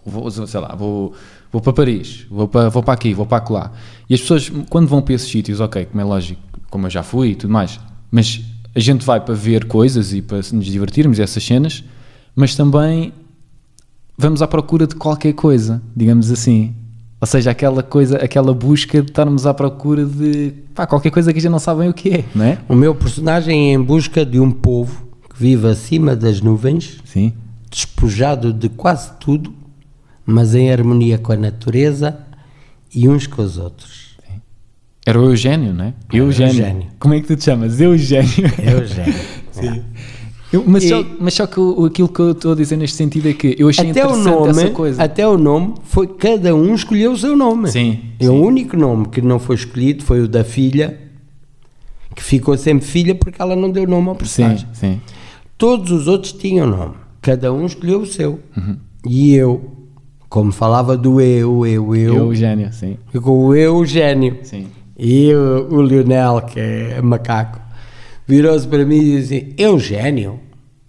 vou, 0.04 0.30
sei 0.30 0.60
lá, 0.60 0.74
vou, 0.74 1.12
vou 1.50 1.60
para 1.62 1.72
Paris, 1.72 2.26
vou 2.30 2.46
para, 2.48 2.68
vou 2.68 2.82
para 2.82 2.94
aqui, 2.94 3.14
vou 3.14 3.24
para 3.26 3.38
acolá. 3.38 3.72
E 4.08 4.14
as 4.14 4.20
pessoas, 4.20 4.50
quando 4.68 4.86
vão 4.88 5.00
para 5.00 5.14
esses 5.14 5.30
sítios, 5.30 5.58
ok, 5.60 5.86
como 5.86 6.00
é 6.00 6.04
lógico, 6.04 6.40
como 6.70 6.86
eu 6.86 6.90
já 6.90 7.02
fui 7.02 7.30
e 7.30 7.34
tudo 7.34 7.52
mais, 7.52 7.80
mas 8.10 8.40
a 8.74 8.80
gente 8.80 9.04
vai 9.04 9.20
para 9.20 9.34
ver 9.34 9.64
coisas 9.66 10.12
e 10.12 10.20
para 10.22 10.38
nos 10.52 10.66
divertirmos, 10.66 11.18
essas 11.18 11.42
cenas, 11.44 11.82
mas 12.36 12.54
também 12.54 13.12
vamos 14.16 14.42
à 14.42 14.46
procura 14.46 14.86
de 14.86 14.94
qualquer 14.94 15.32
coisa, 15.32 15.82
digamos 15.96 16.30
assim. 16.30 16.74
Ou 17.22 17.26
seja, 17.26 17.52
aquela 17.52 17.84
coisa, 17.84 18.16
aquela 18.16 18.52
busca 18.52 19.00
de 19.00 19.08
estarmos 19.08 19.46
à 19.46 19.54
procura 19.54 20.04
de 20.04 20.54
pá, 20.74 20.88
qualquer 20.88 21.10
coisa 21.10 21.32
que 21.32 21.38
a 21.38 21.40
gente 21.42 21.52
não 21.52 21.60
sabe 21.60 21.82
bem 21.82 21.88
o 21.88 21.94
que 21.94 22.10
é, 22.10 22.24
não 22.34 22.44
é? 22.44 22.58
O 22.68 22.74
meu 22.74 22.96
personagem 22.96 23.70
é 23.70 23.74
em 23.74 23.80
busca 23.80 24.26
de 24.26 24.40
um 24.40 24.50
povo 24.50 25.06
que 25.30 25.40
vive 25.40 25.68
acima 25.68 26.16
das 26.16 26.40
nuvens, 26.40 26.98
Sim. 27.04 27.32
despojado 27.70 28.52
de 28.52 28.68
quase 28.68 29.12
tudo, 29.20 29.54
mas 30.26 30.52
em 30.56 30.72
harmonia 30.72 31.16
com 31.16 31.30
a 31.30 31.36
natureza 31.36 32.18
e 32.92 33.08
uns 33.08 33.28
com 33.28 33.40
os 33.40 33.56
outros. 33.56 34.16
Era 35.06 35.20
o 35.20 35.26
Eugênio, 35.26 35.72
não 35.72 35.84
é? 35.84 35.94
Eugênio. 36.12 36.54
Eugênio. 36.54 36.86
Como 36.98 37.14
é 37.14 37.20
que 37.20 37.28
tu 37.28 37.36
te 37.36 37.44
chamas? 37.44 37.80
Eugênio. 37.80 38.50
É 38.58 38.74
o 38.74 38.84
gênio. 38.84 39.14
Sim. 39.52 39.82
Eu- 40.52 40.64
mas, 40.66 40.84
E- 40.84 40.88
só, 40.90 41.04
mas 41.18 41.34
só 41.34 41.46
que 41.46 41.58
o- 41.58 41.86
aquilo 41.86 42.08
que 42.08 42.20
eu 42.20 42.32
estou 42.32 42.52
a 42.52 42.54
dizer 42.54 42.76
neste 42.76 42.96
sentido 42.96 43.28
é 43.28 43.32
que 43.32 43.56
eu 43.58 43.68
achei 43.68 43.90
Até 43.90 44.04
o 44.06 44.10
interessante 44.10 44.34
nome, 44.34 44.50
essa 44.50 44.70
coisa. 44.70 45.02
até 45.02 45.26
o 45.26 45.38
nome 45.38 45.74
foi 45.84 46.06
cada 46.06 46.54
um 46.54 46.74
escolheu 46.74 47.12
o 47.12 47.16
seu 47.16 47.34
nome. 47.36 47.68
Sim, 47.70 47.98
E 48.20 48.28
o 48.28 48.34
único 48.34 48.76
nome 48.76 49.08
que 49.08 49.22
não 49.22 49.38
foi 49.38 49.56
escolhido 49.56 50.04
foi 50.04 50.20
o 50.20 50.28
da 50.28 50.44
filha, 50.44 50.98
que 52.14 52.22
ficou 52.22 52.56
sempre 52.58 52.86
filha 52.86 53.14
porque 53.14 53.40
ela 53.40 53.56
não 53.56 53.70
deu 53.70 53.86
nome 53.86 54.08
ao 54.08 54.14
Sim, 54.14 54.18
personagem. 54.18 54.68
sim. 54.74 55.00
Todos 55.56 55.90
os 55.90 56.06
outros 56.08 56.32
tinham 56.32 56.66
nome, 56.66 56.94
cada 57.22 57.52
um 57.52 57.64
escolheu 57.64 58.00
o 58.00 58.06
seu. 58.06 58.38
Uhum. 58.56 58.76
E 59.08 59.34
eu, 59.34 59.70
como 60.28 60.52
falava 60.52 60.96
do 60.96 61.20
eu, 61.20 61.66
eu, 61.66 61.96
eu, 61.96 62.14
Eu, 62.16 62.26
o 62.28 62.34
gênio, 62.34 62.70
sim. 62.72 62.98
ficou 63.10 63.38
o 63.46 63.54
Eugênio. 63.54 64.38
Sim. 64.42 64.66
E 64.98 65.32
o, 65.34 65.76
o 65.76 65.82
Lionel, 65.82 66.42
que 66.42 66.60
é 66.60 67.00
macaco, 67.00 67.58
virou-se 68.26 68.66
para 68.66 68.84
mim 68.84 68.98
e 68.98 69.20
disse 69.20 69.34
assim, 69.34 69.54
Eugênio? 69.58 70.40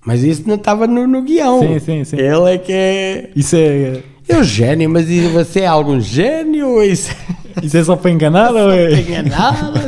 Mas 0.05 0.23
isso 0.23 0.43
não 0.45 0.55
estava 0.55 0.85
no, 0.85 1.07
no 1.07 1.21
guião. 1.21 1.61
Sim, 1.61 1.79
sim, 1.79 2.03
sim. 2.03 2.17
Ele 2.17 2.53
é 2.53 2.57
que 2.57 2.73
é... 2.73 3.29
Isso 3.35 3.55
é, 3.55 4.01
Eugênio, 4.27 4.89
mas 4.89 5.07
você 5.31 5.61
é 5.61 5.67
algum 5.67 5.99
gênio? 5.99 6.81
Isso 6.83 7.11
isso 7.61 7.77
é 7.77 7.83
só 7.83 7.95
para 7.95 8.11
enganar 8.11 8.51
ou 8.51 8.71
é 8.71 8.93
é? 8.93 9.01
enganado? 9.01 9.79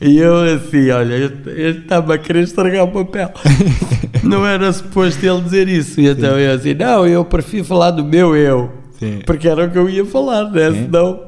E 0.00 0.18
eu 0.18 0.36
assim, 0.54 0.90
olha, 0.90 1.14
ele 1.14 1.78
estava 1.78 2.14
a 2.14 2.18
querer 2.18 2.44
estragar 2.44 2.84
o 2.84 2.88
papel. 2.88 3.32
Não 4.22 4.46
era 4.46 4.72
suposto 4.72 5.24
ele 5.24 5.40
dizer 5.42 5.68
isso. 5.68 6.00
E 6.00 6.08
então 6.08 6.38
eu 6.38 6.54
assim, 6.54 6.74
não, 6.74 7.06
eu 7.06 7.24
prefiro 7.24 7.64
falar 7.64 7.92
do 7.92 8.04
meu 8.04 8.34
eu. 8.34 8.72
Sim. 8.98 9.20
Porque 9.24 9.46
era 9.48 9.66
o 9.66 9.70
que 9.70 9.78
eu 9.78 9.88
ia 9.88 10.04
falar, 10.04 10.50
né? 10.50 10.72
Sim. 10.72 10.84
Senão. 10.84 11.20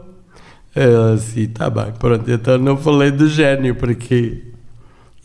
Eu 0.74 1.12
assim, 1.12 1.46
tá 1.46 1.70
bem, 1.70 1.92
pronto. 1.98 2.28
Então 2.28 2.58
não 2.58 2.76
falei 2.76 3.10
do 3.10 3.28
gênio, 3.28 3.74
porque. 3.76 4.47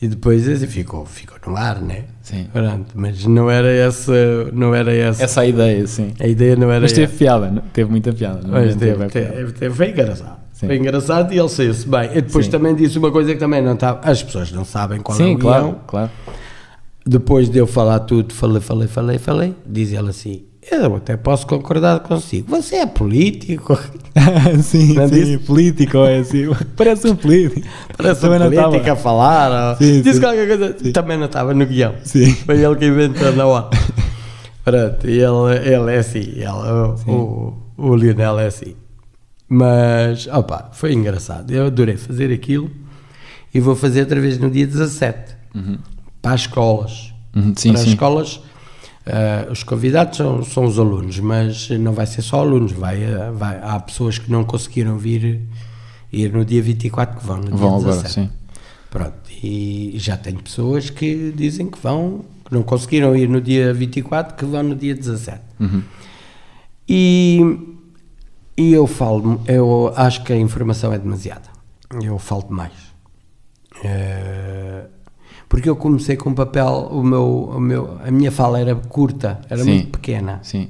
E 0.03 0.07
depois 0.09 0.45
assim, 0.49 0.67
ficou, 0.67 1.05
ficou 1.05 1.37
no 1.47 1.55
ar, 1.55 1.79
né? 1.81 2.03
Sim. 2.21 2.47
Pronto, 2.51 2.87
mas 2.93 3.25
não 3.25 3.49
era 3.49 3.71
essa. 3.71 4.11
Não 4.51 4.75
era 4.75 4.93
essa. 4.93 5.23
Essa 5.23 5.41
é 5.41 5.43
a 5.43 5.47
ideia, 5.47 5.87
sim. 5.87 6.13
A 6.19 6.27
ideia 6.27 6.57
não 6.57 6.69
era 6.69 6.81
Mas 6.81 6.91
teve 6.91 7.05
essa. 7.05 7.15
piada, 7.17 7.49
não? 7.49 7.61
teve 7.71 7.89
muita 7.89 8.11
piada. 8.11 8.41
não 8.43 8.49
Mas 8.51 8.75
é? 8.75 8.77
teve, 8.77 9.05
teve, 9.07 9.51
teve- 9.53 9.73
foi 9.75 9.89
engraçado. 9.91 10.37
Sim. 10.51 10.67
Foi 10.67 10.77
engraçado 10.77 11.33
e 11.33 11.39
ele 11.39 11.47
saiu-se 11.47 11.87
bem. 11.87 12.09
E 12.17 12.21
depois 12.21 12.45
Sim. 12.45 12.51
também 12.51 12.75
disse 12.75 12.99
uma 12.99 13.11
coisa 13.11 13.33
que 13.33 13.39
também 13.39 13.61
não 13.61 13.75
estava. 13.75 14.01
As 14.03 14.21
pessoas 14.21 14.51
não 14.51 14.65
sabem 14.65 14.99
qual 14.99 15.17
é 15.17 15.23
Sim, 15.23 15.35
o 15.35 15.39
claro, 15.39 15.63
guião. 15.67 15.79
claro. 15.87 16.11
Depois 17.05 17.49
de 17.49 17.57
eu 17.59 17.67
falar 17.67 17.99
tudo, 18.01 18.33
falei, 18.33 18.61
falei, 18.61 18.87
falei, 18.89 19.17
falei, 19.17 19.55
diz 19.65 19.93
ele 19.93 20.09
assim: 20.09 20.43
Eu 20.71 20.95
até 20.95 21.17
posso 21.17 21.45
concordar 21.45 21.99
consigo. 22.01 22.49
Você 22.49 22.77
é 22.77 22.85
político. 22.85 23.77
sim, 24.63 24.93
Não 24.93 25.07
sim, 25.07 25.13
disse? 25.15 25.37
político 25.39 25.97
é 25.97 26.19
assim. 26.19 26.45
Parece 26.75 27.07
um 27.07 27.15
político. 27.15 27.67
Parece 27.97 28.25
um 28.25 28.39
político 28.39 28.91
a 28.91 28.95
falar. 28.95 29.77
Sim, 29.77 30.01
disse 30.01 30.15
sim. 30.15 30.21
qualquer 30.21 30.47
coisa. 30.47 30.73
Também 30.93 31.17
não 31.17 31.25
estava 31.25 31.53
no 31.53 31.65
guião. 31.65 31.95
Sim. 32.03 32.33
Foi 32.33 32.61
ele 32.61 32.75
que 32.75 32.85
inventou 32.85 33.31
na 33.33 33.45
hora. 33.45 33.69
Pronto, 34.63 35.05
ele, 35.05 35.73
ele 35.73 35.91
é 35.91 35.97
assim. 35.97 36.19
Ele, 36.19 36.47
o, 36.47 37.53
o, 37.77 37.89
o 37.89 37.95
Lionel 37.95 38.39
é 38.39 38.47
assim. 38.47 38.75
Mas, 39.49 40.27
opa, 40.27 40.69
foi 40.73 40.93
engraçado. 40.93 41.51
Eu 41.51 41.67
adorei 41.67 41.97
fazer 41.97 42.31
aquilo 42.33 42.71
e 43.53 43.59
vou 43.59 43.75
fazer 43.75 44.01
outra 44.01 44.19
vez 44.19 44.37
no 44.39 44.49
dia 44.49 44.65
17 44.65 45.35
para 46.21 46.33
as 46.33 46.41
escolas. 46.41 47.13
Uhum, 47.35 47.53
sim, 47.55 47.69
para 47.69 47.79
as 47.79 47.85
sim. 47.85 47.91
escolas, 47.91 48.39
ah, 49.05 49.51
os 49.51 49.63
convidados 49.63 50.17
são, 50.17 50.43
são 50.43 50.65
os 50.65 50.79
alunos, 50.79 51.19
mas 51.19 51.69
não 51.69 51.93
vai 51.93 52.05
ser 52.05 52.21
só 52.21 52.39
alunos. 52.39 52.71
Vai, 52.71 53.03
ah, 53.05 53.31
vai, 53.31 53.59
há 53.61 53.79
pessoas 53.79 54.17
que 54.17 54.31
não 54.31 54.43
conseguiram 54.43 54.97
vir 54.97 55.41
ir 56.11 56.31
no 56.31 56.45
dia 56.45 56.61
24 56.61 57.19
que 57.19 57.25
vão 57.25 57.37
no 57.37 57.57
Vão 57.57 57.79
dia 57.79 57.89
agora, 57.89 58.03
17. 58.03 58.13
sim. 58.13 58.29
Pronto, 58.89 59.13
e 59.41 59.93
já 59.95 60.15
tenho 60.15 60.41
pessoas 60.41 60.89
que 60.89 61.33
dizem 61.35 61.67
que 61.69 61.79
vão, 61.79 62.23
que 62.45 62.53
não 62.53 62.61
conseguiram 62.61 63.15
ir 63.15 63.27
no 63.27 63.41
dia 63.41 63.73
24, 63.73 64.35
que 64.35 64.45
vão 64.45 64.61
no 64.61 64.75
dia 64.75 64.93
17. 64.93 65.41
Uhum. 65.59 65.83
E, 66.87 67.41
e 68.55 68.71
eu 68.71 68.85
falo, 68.85 69.41
eu 69.47 69.91
acho 69.95 70.23
que 70.23 70.31
a 70.31 70.37
informação 70.37 70.93
é 70.93 70.99
demasiada. 70.99 71.49
Eu 72.01 72.19
falo 72.19 72.43
demais. 72.43 72.93
Eh, 73.83 74.72
porque 75.49 75.69
eu 75.69 75.75
comecei 75.75 76.15
com 76.15 76.29
um 76.31 76.33
papel, 76.35 76.89
o 76.91 77.03
meu, 77.03 77.49
o 77.55 77.59
meu, 77.59 77.97
a 78.03 78.09
minha 78.11 78.31
fala 78.31 78.59
era 78.59 78.75
curta, 78.75 79.39
era 79.49 79.63
Sim. 79.63 79.69
muito 79.73 79.87
pequena. 79.89 80.39
Sim. 80.43 80.69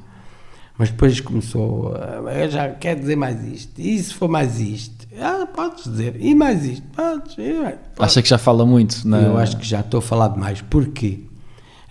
Mas 0.77 0.89
depois 0.89 1.19
começou, 1.21 1.93
a- 1.95 2.33
eu 2.33 2.49
já 2.49 2.69
quer 2.69 2.95
dizer 2.99 3.15
mais 3.15 3.43
isto, 3.45 3.79
e 3.79 3.97
se 4.01 4.13
for 4.13 4.27
mais 4.27 4.59
isto? 4.59 5.07
Ah, 5.21 5.45
podes 5.53 5.83
dizer, 5.83 6.15
e 6.19 6.33
mais 6.33 6.65
isto? 6.65 6.83
Podes, 6.95 7.35
podes. 7.35 7.79
Acha 7.99 8.21
que 8.21 8.27
já 8.29 8.37
fala 8.39 8.65
muito? 8.65 9.07
Na... 9.07 9.21
Eu 9.21 9.37
acho 9.37 9.55
que 9.57 9.65
já 9.65 9.81
estou 9.81 9.99
a 9.99 10.01
falar 10.01 10.29
demais, 10.29 10.61
porque 10.61 11.25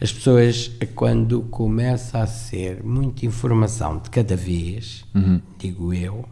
as 0.01 0.13
pessoas, 0.13 0.69
quando 0.97 1.43
começa 1.43 2.19
a 2.19 2.27
ser 2.27 2.83
muita 2.83 3.25
informação 3.25 3.99
de 3.99 4.11
cada 4.11 4.35
vez, 4.35 5.05
Uhum. 5.15 5.41
digo 5.59 5.95
eu, 5.95 6.25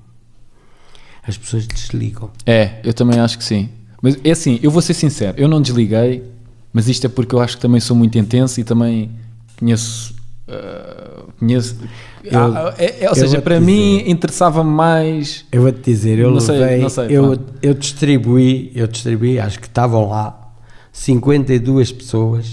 as 1.27 1.39
pessoas 1.39 1.67
desligam. 1.69 2.31
É, 2.45 2.81
eu 2.83 2.93
também 2.93 3.21
acho 3.21 3.39
que 3.39 3.45
sim. 3.45 3.69
Mas 4.03 4.19
é 4.25 4.31
assim, 4.33 4.59
eu 4.63 4.71
vou 4.73 4.83
ser 4.83 4.95
sincero, 4.95 5.39
eu 5.39 5.47
não 5.47 5.63
desliguei, 5.63 6.25
mas 6.73 6.89
isto 6.89 7.07
é 7.07 7.09
porque 7.11 7.35
eu 7.35 7.41
acho 7.41 7.57
que 7.57 7.63
também 7.63 7.81
sou 7.81 7.97
muito 7.97 8.17
intenso 8.19 8.61
e 8.61 8.65
também 8.65 9.11
conheço. 9.59 10.15
ah, 10.49 11.25
conheço 11.39 11.77
Eu- 12.25 12.39
Ah, 12.55 12.75
é- 12.79 13.05
é- 13.05 13.09
ou 13.09 13.15
seja, 13.15 13.41
para 13.41 13.59
dizer. 13.59 13.67
mim 13.73 14.03
interessava 14.11 14.63
mais. 14.63 15.45
Eu 15.51 15.63
vou-te 15.63 15.81
dizer, 15.83 16.19
eu 16.19 16.31
Não 16.31 16.41
sei, 16.41 16.59
levei, 16.59 16.81
não 16.81 16.89
sei, 16.91 17.07
eu, 17.09 17.39
eu 17.63 17.73
distribuí, 17.75 18.71
eu 18.75 18.87
distribuí, 18.87 19.39
acho 19.39 19.59
que 19.59 19.67
estavam 19.67 20.09
lá 20.09 20.53
52 20.93 21.93
pessoas, 21.93 22.47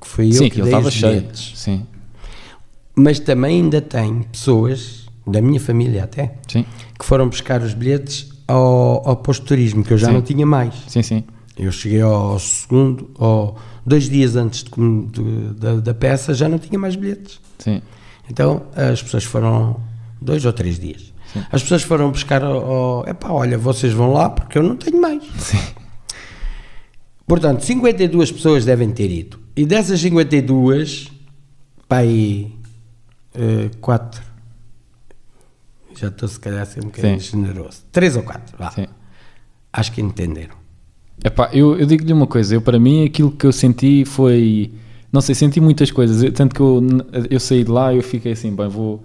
que 0.00 0.06
foi 0.06 0.28
eu 0.28 0.32
sim, 0.34 0.44
que 0.50 0.56
que 0.56 0.62
dei 0.62 0.74
os 0.74 0.92
cheio. 0.92 1.20
bilhetes. 1.20 1.52
Sim, 1.56 1.86
Mas 2.94 3.18
também 3.18 3.62
ainda 3.62 3.80
tem 3.80 4.22
pessoas, 4.24 5.06
da 5.26 5.40
minha 5.40 5.60
família 5.60 6.04
até, 6.04 6.34
sim, 6.48 6.64
que 6.98 7.04
foram 7.04 7.28
buscar 7.28 7.62
os 7.62 7.72
bilhetes 7.72 8.28
ao, 8.46 9.08
ao 9.08 9.16
posto 9.16 9.42
de 9.42 9.48
turismo, 9.48 9.82
que 9.84 9.92
eu 9.92 9.98
já 9.98 10.08
Sim. 10.08 10.12
não 10.12 10.22
tinha 10.22 10.44
mais. 10.44 10.74
sim, 10.88 11.02
sim. 11.02 11.24
Eu 11.62 11.70
cheguei 11.72 12.00
ao 12.00 12.38
segundo, 12.38 13.10
ao, 13.18 13.58
dois 13.84 14.08
dias 14.08 14.34
antes 14.34 14.64
de 14.64 14.70
de- 14.70 15.54
da, 15.54 15.74
da 15.76 15.94
peça, 15.94 16.32
já 16.32 16.48
não 16.48 16.58
tinha 16.58 16.78
mais 16.78 16.96
bilhetes. 16.96 17.38
sim. 17.58 17.82
Então 18.30 18.62
as 18.76 19.02
pessoas 19.02 19.24
foram, 19.24 19.80
dois 20.20 20.44
ou 20.44 20.52
três 20.52 20.78
dias, 20.78 21.12
as 21.50 21.62
pessoas 21.62 21.82
foram 21.82 22.10
buscar 22.12 22.42
ao, 22.44 23.04
epá, 23.08 23.30
olha, 23.30 23.58
vocês 23.58 23.92
vão 23.92 24.12
lá 24.12 24.30
porque 24.30 24.56
eu 24.56 24.62
não 24.62 24.76
tenho 24.76 25.00
mais. 25.00 25.22
Sim. 25.38 25.58
Portanto, 27.26 27.64
52 27.64 28.32
pessoas 28.32 28.64
devem 28.64 28.90
ter 28.90 29.10
ido. 29.10 29.38
E 29.56 29.64
dessas 29.66 30.00
52, 30.00 31.10
pá, 31.88 31.98
aí, 31.98 32.52
eh, 33.34 33.70
quatro, 33.80 34.22
já 35.96 36.08
estou 36.08 36.28
se 36.28 36.38
calhar 36.40 36.62
a 36.62 36.66
ser 36.66 36.80
um 36.80 36.86
bocadinho 36.86 37.20
Sim. 37.20 37.42
generoso, 37.42 37.82
três 37.92 38.16
ou 38.16 38.22
quatro, 38.22 38.56
vá. 38.58 38.70
sim. 38.70 38.86
acho 39.72 39.92
que 39.92 40.00
entenderam. 40.00 40.59
Epá, 41.22 41.50
eu, 41.52 41.78
eu 41.78 41.86
digo-lhe 41.86 42.12
uma 42.12 42.26
coisa, 42.26 42.54
eu 42.54 42.62
para 42.62 42.78
mim 42.78 43.04
aquilo 43.04 43.30
que 43.30 43.46
eu 43.46 43.52
senti 43.52 44.04
foi, 44.06 44.70
não 45.12 45.20
sei, 45.20 45.34
senti 45.34 45.60
muitas 45.60 45.90
coisas, 45.90 46.22
Eu- 46.22 46.32
tanto 46.32 46.54
que 46.54 46.60
eu, 46.60 46.82
eu 47.30 47.38
saí 47.40 47.62
de 47.64 47.70
lá 47.70 47.92
e 47.92 47.98
eu 47.98 48.02
fiquei 48.02 48.32
assim, 48.32 48.54
bem, 48.54 48.68
vou, 48.68 49.02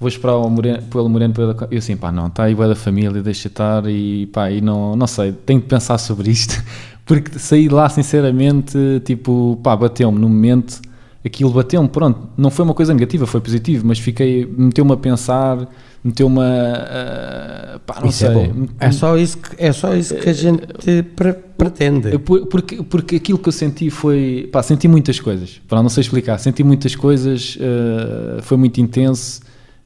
vou 0.00 0.08
esperar 0.08 0.36
o 0.36 0.50
Moreno, 0.50 0.82
pelo 0.84 1.08
Moreno, 1.08 1.34
pela, 1.34 1.56
eu 1.70 1.78
assim, 1.78 1.96
pá, 1.96 2.12
não, 2.12 2.28
está 2.28 2.44
aí 2.44 2.54
boa 2.54 2.68
da 2.68 2.74
família, 2.76 3.22
deixa 3.22 3.48
estar 3.48 3.86
e 3.88 4.26
pá, 4.28 4.50
e 4.50 4.60
não, 4.60 4.96
não 4.96 5.06
sei, 5.06 5.32
tenho 5.32 5.60
de 5.60 5.66
pensar 5.66 5.98
sobre 5.98 6.30
isto, 6.30 6.62
porque 7.06 7.38
saí 7.38 7.68
de 7.68 7.74
lá 7.74 7.88
sinceramente, 7.88 8.76
tipo, 9.04 9.58
pá, 9.62 9.76
bateu-me 9.76 10.18
no 10.18 10.28
momento, 10.28 10.80
aquilo 11.28 11.50
bateu-me, 11.50 11.88
pronto, 11.88 12.28
não 12.36 12.50
foi 12.50 12.64
uma 12.64 12.74
coisa 12.74 12.92
negativa, 12.92 13.26
foi 13.26 13.40
positivo, 13.40 13.86
mas 13.86 13.98
fiquei, 13.98 14.44
meteu-me 14.44 14.92
a 14.92 14.96
pensar, 14.96 15.68
meteu-me 16.02 16.40
a, 16.40 17.74
a- 17.74 17.78
pá, 17.80 18.00
não 18.00 18.08
isso 18.08 18.18
sei, 18.18 18.28
é 18.28 18.32
bom. 18.32 18.66
É 18.80 18.90
só 18.90 19.16
isso 19.16 19.38
que, 19.38 19.54
é 19.58 19.72
só 19.72 19.94
isso 19.94 20.14
que 20.16 20.28
a 20.28 20.32
gente 20.32 21.02
pre- 21.16 21.32
pretende. 21.32 22.18
Porque, 22.18 22.82
porque 22.82 23.16
aquilo 23.16 23.38
que 23.38 23.48
eu 23.48 23.52
senti 23.52 23.90
foi. 23.90 24.48
Pá, 24.52 24.62
senti 24.62 24.88
muitas 24.88 25.20
coisas. 25.20 25.60
Para 25.68 25.82
não 25.82 25.88
sei 25.88 26.00
explicar, 26.02 26.38
senti 26.38 26.62
muitas 26.64 26.94
coisas, 26.96 27.56
eh, 27.60 28.40
foi 28.42 28.56
muito 28.56 28.80
intenso. 28.80 29.40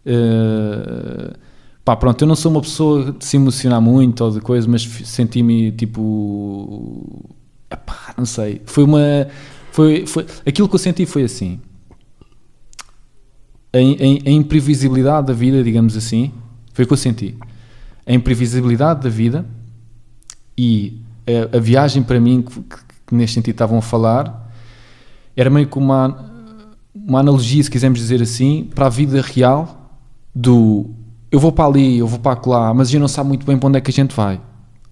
eh, 0.05 1.31
pá, 1.85 1.97
pronto, 1.97 2.23
eu 2.23 2.29
não 2.29 2.37
sou 2.37 2.51
uma 2.53 2.61
pessoa 2.61 3.13
de 3.13 3.25
se 3.25 3.37
emocionar 3.37 3.81
muito 3.81 4.23
ou 4.25 4.31
de 4.31 4.41
coisa, 4.41 4.69
mas 4.69 4.83
senti-me 4.83 5.73
tipo. 5.73 7.33
Epá, 7.71 8.15
não 8.17 8.27
sei. 8.27 8.61
Foi 8.67 8.85
uma. 8.85 9.27
Foi, 9.73 10.07
foi, 10.07 10.27
aquilo 10.47 10.69
que 10.69 10.75
eu 10.75 10.79
senti 10.79 11.07
foi 11.07 11.25
assim. 11.25 11.59
A, 13.73 13.79
a 13.79 14.31
imprevisibilidade 14.31 15.29
da 15.29 15.33
vida, 15.33 15.65
digamos 15.65 15.97
assim, 15.97 16.31
foi 16.75 16.85
o 16.85 16.87
que 16.87 16.93
eu 16.93 16.97
senti. 16.99 17.35
A 18.07 18.13
imprevisibilidade 18.13 19.01
da 19.03 19.09
vida 19.09 19.47
e 20.57 21.01
a, 21.27 21.57
a 21.57 21.61
viagem 21.61 22.03
para 22.03 22.21
mim, 22.21 22.43
que- 22.43 22.61
que 23.07 23.15
neste 23.15 23.35
sentido 23.35 23.55
estavam 23.55 23.79
a 23.79 23.83
falar, 23.83 24.53
era 25.35 25.49
meio 25.49 25.67
que 25.67 25.79
uma, 25.79 26.23
uma 26.95 27.21
analogia, 27.21 27.63
se 27.63 27.71
quisermos 27.71 27.99
dizer 27.99 28.21
assim, 28.21 28.69
para 28.75 28.87
a 28.87 28.91
vida 28.91 29.23
real 29.23 29.99
do 30.35 30.91
eu 31.31 31.41
vou 31.41 31.51
para 31.51 31.65
ali, 31.65 31.97
eu 31.97 32.07
vou 32.07 32.19
para 32.19 32.39
lá, 32.45 32.75
mas 32.75 32.89
a 32.89 32.91
gente 32.91 33.01
não 33.01 33.09
sabe 33.09 33.29
muito 33.29 33.47
bem 33.47 33.57
para 33.57 33.67
onde 33.67 33.79
é 33.79 33.81
que 33.81 33.91
a 33.91 33.95
gente 33.95 34.15
vai. 34.15 34.39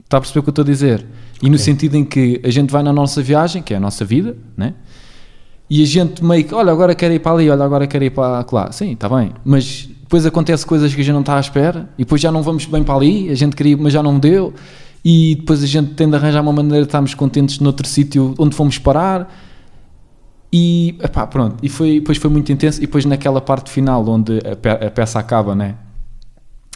Está 0.03 0.17
a 0.17 0.21
perceber 0.23 0.41
o 0.41 0.43
que 0.43 0.49
eu 0.49 0.53
estou 0.53 0.63
a 0.63 0.67
dizer? 0.67 1.07
E 1.43 1.49
no 1.49 1.59
sentido 1.59 1.97
em 1.97 2.05
que 2.05 2.41
a 2.45 2.51
gente 2.51 2.71
vai 2.71 2.83
na 2.83 2.93
nossa 2.93 3.23
viagem, 3.23 3.63
que 3.63 3.73
é 3.73 3.77
a 3.77 3.81
nossa 3.81 4.05
vida, 4.05 4.37
né? 4.57 4.75
E 5.69 5.83
a 5.83 5.87
gente 5.87 6.23
meio 6.25 6.45
que, 6.45 6.55
olha, 6.55 6.73
agora 6.73 6.95
quero 6.95 7.15
ir 7.15 7.21
para 7.21 7.33
ali, 7.33 7.49
olha, 7.49 7.65
agora 7.65 7.87
quero 7.87 8.05
ir 8.05 8.11
para 8.11 8.45
lá. 8.51 8.73
Sim, 8.73 8.93
está 8.93 9.09
bem. 9.09 9.33
Mas 9.45 9.89
depois 10.01 10.27
acontece 10.27 10.67
coisas 10.67 10.93
que 10.93 11.01
a 11.01 11.05
gente 11.05 11.15
não 11.15 11.21
está 11.21 11.37
à 11.37 11.41
espera 11.41 11.89
e 11.97 12.03
depois 12.03 12.21
já 12.21 12.33
não 12.33 12.43
vamos 12.43 12.67
bem 12.67 12.83
para 12.83 12.97
ali, 12.97 13.31
a 13.31 13.35
gente 13.35 13.55
queria, 13.55 13.77
mas 13.77 13.93
já 13.93 14.03
não 14.03 14.19
deu. 14.19 14.53
E 15.05 15.37
depois 15.37 15.63
a 15.63 15.67
gente 15.67 15.95
tem 15.95 16.11
de 16.11 16.17
arranjar 16.17 16.43
uma 16.43 16.53
maneira 16.53 16.83
de 16.83 16.89
estarmos 16.89 17.15
contentes 17.15 17.61
noutro 17.61 17.87
sítio 17.87 18.35
onde 18.37 18.55
fomos 18.55 18.77
parar. 18.79 19.33
E 20.53 20.97
epá, 21.01 21.27
pronto, 21.27 21.57
e 21.63 21.69
foi, 21.69 22.01
depois 22.01 22.19
foi 22.19 22.29
muito 22.29 22.51
intenso. 22.51 22.79
E 22.79 22.83
depois 22.83 23.05
naquela 23.05 23.41
parte 23.41 23.71
final 23.71 24.07
onde 24.09 24.39
a, 24.39 24.57
pe 24.57 24.69
a 24.69 24.91
peça 24.91 25.21
acaba, 25.21 25.55
né? 25.55 25.77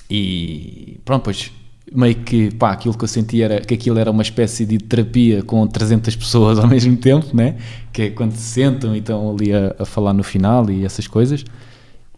E 0.08 1.00
pronto, 1.04 1.24
pois 1.24 1.50
meio 1.92 2.14
que 2.16 2.52
pá, 2.54 2.72
aquilo 2.72 2.96
que 2.96 3.04
eu 3.04 3.08
senti 3.08 3.42
era 3.42 3.60
que 3.60 3.74
aquilo 3.74 3.98
era 3.98 4.10
uma 4.10 4.22
espécie 4.22 4.64
de 4.64 4.78
terapia 4.78 5.42
com 5.42 5.66
300 5.66 6.16
pessoas 6.16 6.58
ao 6.60 6.66
mesmo 6.66 6.96
tempo, 6.96 7.26
né? 7.36 7.56
Que 7.92 8.02
é 8.02 8.10
quando 8.10 8.32
se 8.32 8.42
sentam 8.42 8.94
e 8.94 8.98
estão 8.98 9.30
ali 9.34 9.52
a, 9.52 9.74
a 9.78 9.84
falar 9.84 10.12
no 10.12 10.22
final 10.22 10.70
e 10.70 10.84
essas 10.84 11.06
coisas. 11.06 11.44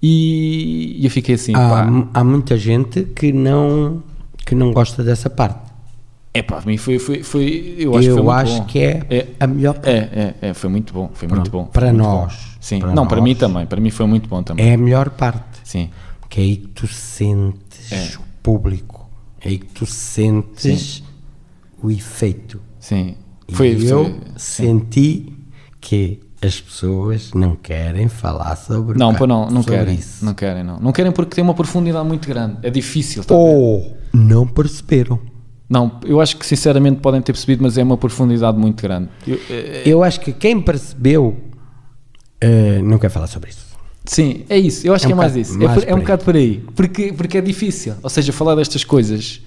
E, 0.03 1.01
eu 1.03 1.11
fiquei 1.11 1.35
assim, 1.35 1.53
há, 1.55 1.89
há 2.15 2.23
muita 2.25 2.57
gente 2.57 3.03
que 3.05 3.33
não, 3.33 4.03
que 4.45 4.55
não 4.55 4.73
gosta 4.73 5.03
dessa 5.03 5.29
parte. 5.31 5.59
é 6.35 6.43
pá, 6.43 6.57
para 6.57 6.67
mim 6.67 6.77
foi, 6.77 6.99
foi, 6.99 7.23
foi 7.23 7.75
eu 7.79 7.97
acho, 7.97 8.07
que, 8.09 8.13
foi 8.15 8.23
Eu 8.23 8.31
acho 8.31 8.65
que 8.67 8.79
é, 8.79 9.07
É. 9.09 9.27
a 9.41 9.47
melhor 9.47 9.75
parte. 9.75 9.89
É, 9.89 10.35
é, 10.43 10.49
é, 10.51 10.55
foi 10.55 10.69
muito 10.71 10.93
bom, 10.93 11.11
foi 11.15 11.27
muito 11.27 11.51
bom. 11.51 11.65
Pronto, 11.65 11.73
para 11.73 11.87
muito 11.93 12.03
nós, 12.03 12.33
bom. 12.35 12.39
Sim, 12.61 12.79
para 12.81 12.93
não, 12.93 13.07
para 13.07 13.17
nós. 13.17 13.25
mim 13.25 13.35
também, 13.35 13.67
para 13.67 13.81
mim 13.81 13.91
foi 13.91 14.07
muito 14.07 14.29
bom 14.29 14.43
também. 14.43 14.69
É 14.69 14.75
a 14.75 14.79
melhor 14.79 15.11
parte. 15.11 15.61
Sim, 15.65 15.89
Que 16.29 16.41
é 16.41 16.45
aí 16.45 16.57
que 16.57 16.69
tu 16.69 16.87
sentes 16.87 17.91
É. 17.93 18.17
o 18.19 18.23
público. 18.43 18.96
É 19.47 19.51
aí 19.51 19.59
que 19.59 19.67
tu 19.67 19.87
sentes 19.87 21.03
o 21.83 21.91
efeito. 21.91 22.61
sim. 22.81 23.15
E 23.49 23.55
Foi, 23.55 23.77
eu 23.81 24.05
foi- 24.05 24.13
sim. 24.37 24.65
senti 24.65 25.33
que 25.81 26.19
as 26.43 26.61
pessoas 26.61 27.31
não 27.33 27.55
querem 27.55 28.09
falar 28.09 28.57
sobre 28.57 28.99
Não, 28.99 29.15
pô, 29.15 29.25
não, 29.27 29.49
não 29.49 29.63
querem, 29.63 29.95
isso. 29.95 30.25
não 30.25 30.35
querem, 30.35 30.65
não. 30.65 30.81
Não 30.81 30.91
querem 30.93 31.13
porque 31.13 31.37
tem 31.37 31.45
uma 31.45 31.55
profundidade 31.55 32.07
muito 32.09 32.29
grande. 32.29 32.57
É 32.65 32.71
difícil. 32.71 33.23
Ou 33.31 33.97
não 34.13 34.47
perceberam. 34.49 35.19
Não, 35.69 36.01
eu 36.05 36.21
acho 36.21 36.37
que 36.37 36.45
sinceramente 36.47 37.01
podem 37.01 37.21
ter 37.23 37.33
percebido, 37.33 37.63
mas 37.63 37.79
é 37.79 37.83
uma 37.85 37.97
profundidade 37.97 38.59
muito 38.59 38.83
grande. 38.83 39.09
Eu- 39.27 39.41
é- 39.49 39.83
Eu 39.87 40.03
acho 40.03 40.21
que 40.21 40.33
quem 40.33 40.61
percebeu 40.61 41.37
eh, 42.41 42.81
não 42.83 42.99
quer 42.99 43.09
falar 43.11 43.27
sobre 43.29 43.51
isso. 43.51 43.66
Sim, 44.07 44.45
é 44.49 44.59
isso. 44.59 44.87
Eu 44.87 44.95
acho 44.95 45.05
É 45.05 45.09
que 45.09 45.13
um 45.15 45.17
é 45.17 45.21
mais 45.21 45.37
isso. 45.37 45.59
mais 45.59 45.71
é, 45.71 45.75
por- 45.81 45.89
é 45.91 45.95
um 45.95 45.99
bocado 45.99 46.25
por 46.25 46.35
aí. 46.37 46.63
Porque, 46.75 47.13
porque 47.13 47.39
é 47.39 47.41
difícil. 47.41 47.95
Ou 48.03 48.09
seja, 48.09 48.33
falar 48.33 48.55
destas 48.55 48.83
coisas 48.85 49.41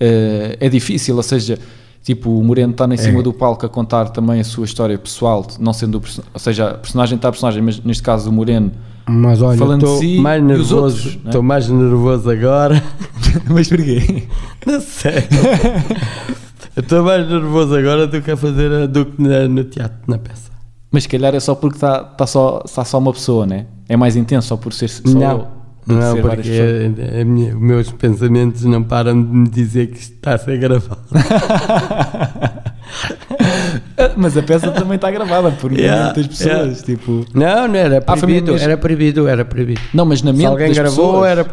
eh, 0.00 0.56
é 0.60 0.68
difícil. 0.68 1.16
Ou 1.16 1.22
seja, 1.22 1.58
tipo, 2.02 2.30
o 2.30 2.42
Moreno 2.44 2.72
está 2.72 2.86
em 2.86 2.96
cima 2.96 3.20
É. 3.20 3.22
do 3.22 3.32
palco 3.32 3.66
a 3.66 3.68
contar 3.68 4.08
também 4.10 4.40
a 4.40 4.44
sua 4.44 4.64
história 4.64 4.96
pessoal, 4.98 5.46
não 5.60 5.72
sendo 5.72 6.00
Ou 6.32 6.40
seja, 6.40 6.68
a 6.70 6.74
personagem 6.74 7.16
está 7.16 7.28
a 7.28 7.32
personagem, 7.32 7.62
mas 7.62 7.80
neste 7.82 8.02
caso 8.02 8.30
o 8.30 8.32
Moreno. 8.32 8.72
Mas 9.06 9.42
olha, 9.42 9.62
estou 9.74 9.98
si 9.98 10.18
mais 10.18 10.40
os 10.42 10.48
nervoso. 10.48 11.08
é? 11.08 11.26
Estou 11.26 11.42
mais 11.42 11.68
nervoso 11.68 12.30
agora. 12.30 12.82
mas 13.50 13.68
porquê? 13.68 14.22
Não 14.64 14.80
sei. 14.80 15.12
Estou 16.76 17.04
mais 17.04 17.28
nervoso 17.28 17.74
agora 17.76 18.06
do 18.06 18.20
que 18.22 18.30
a 18.30 18.36
fazer 18.36 18.88
do 18.88 19.06
que 19.06 19.22
no 19.22 19.64
teatro, 19.64 19.98
na 20.08 20.18
peça. 20.18 20.50
Mas 20.90 21.02
se 21.04 21.08
calhar 21.08 21.34
é 21.34 21.40
só 21.40 21.54
porque 21.54 21.76
está 21.76 22.02
tá 22.02 22.26
só, 22.26 22.62
está 22.64 22.84
só 22.84 22.98
uma 22.98 23.12
pessoa, 23.12 23.46
né? 23.46 23.66
É 23.88 23.96
mais 23.96 24.16
intenso 24.16 24.48
só 24.48 24.56
por 24.56 24.72
ser 24.72 24.88
só 24.88 25.02
não, 25.08 25.48
eu. 25.86 25.94
não, 25.96 26.16
porque 26.22 26.50
a- 26.50 27.20
a 27.20 27.24
minha- 27.24 27.54
os 27.54 27.60
meus 27.60 27.92
pensamentos 27.92 28.64
não 28.64 28.82
param 28.82 29.22
de 29.22 29.28
me 29.28 29.48
dizer 29.48 29.88
que 29.88 29.98
isto 29.98 30.14
está 30.14 30.34
a 30.34 30.38
ser 30.38 30.58
gravado. 30.58 31.00
Ah, 33.98 34.12
Mas 34.16 34.36
a 34.36 34.42
peça 34.42 34.70
também 34.70 34.96
está 34.96 35.10
gravada 35.10 35.50
por 35.50 35.72
Yeah, 35.76 36.04
muitas 36.04 36.26
pessoas. 36.28 36.48
yeah. 36.80 36.82
Tipo, 36.82 37.26
Não, 37.34 37.68
não 37.68 37.74
era 37.76 37.98
Ah, 37.98 38.16
proibido, 38.16 38.52
mesmo- 38.52 38.64
era 38.64 38.76
proibido, 38.78 39.28
era 39.28 39.44
proibido. 39.44 39.80
não, 39.92 40.04
mas 40.04 40.22
na 40.22 40.30
Se 40.32 40.36
mente 40.38 40.46
alguém 40.46 40.68
das 40.68 40.78
gravou, 40.78 41.22
pessoas. 41.22 41.28
era, 41.28 41.46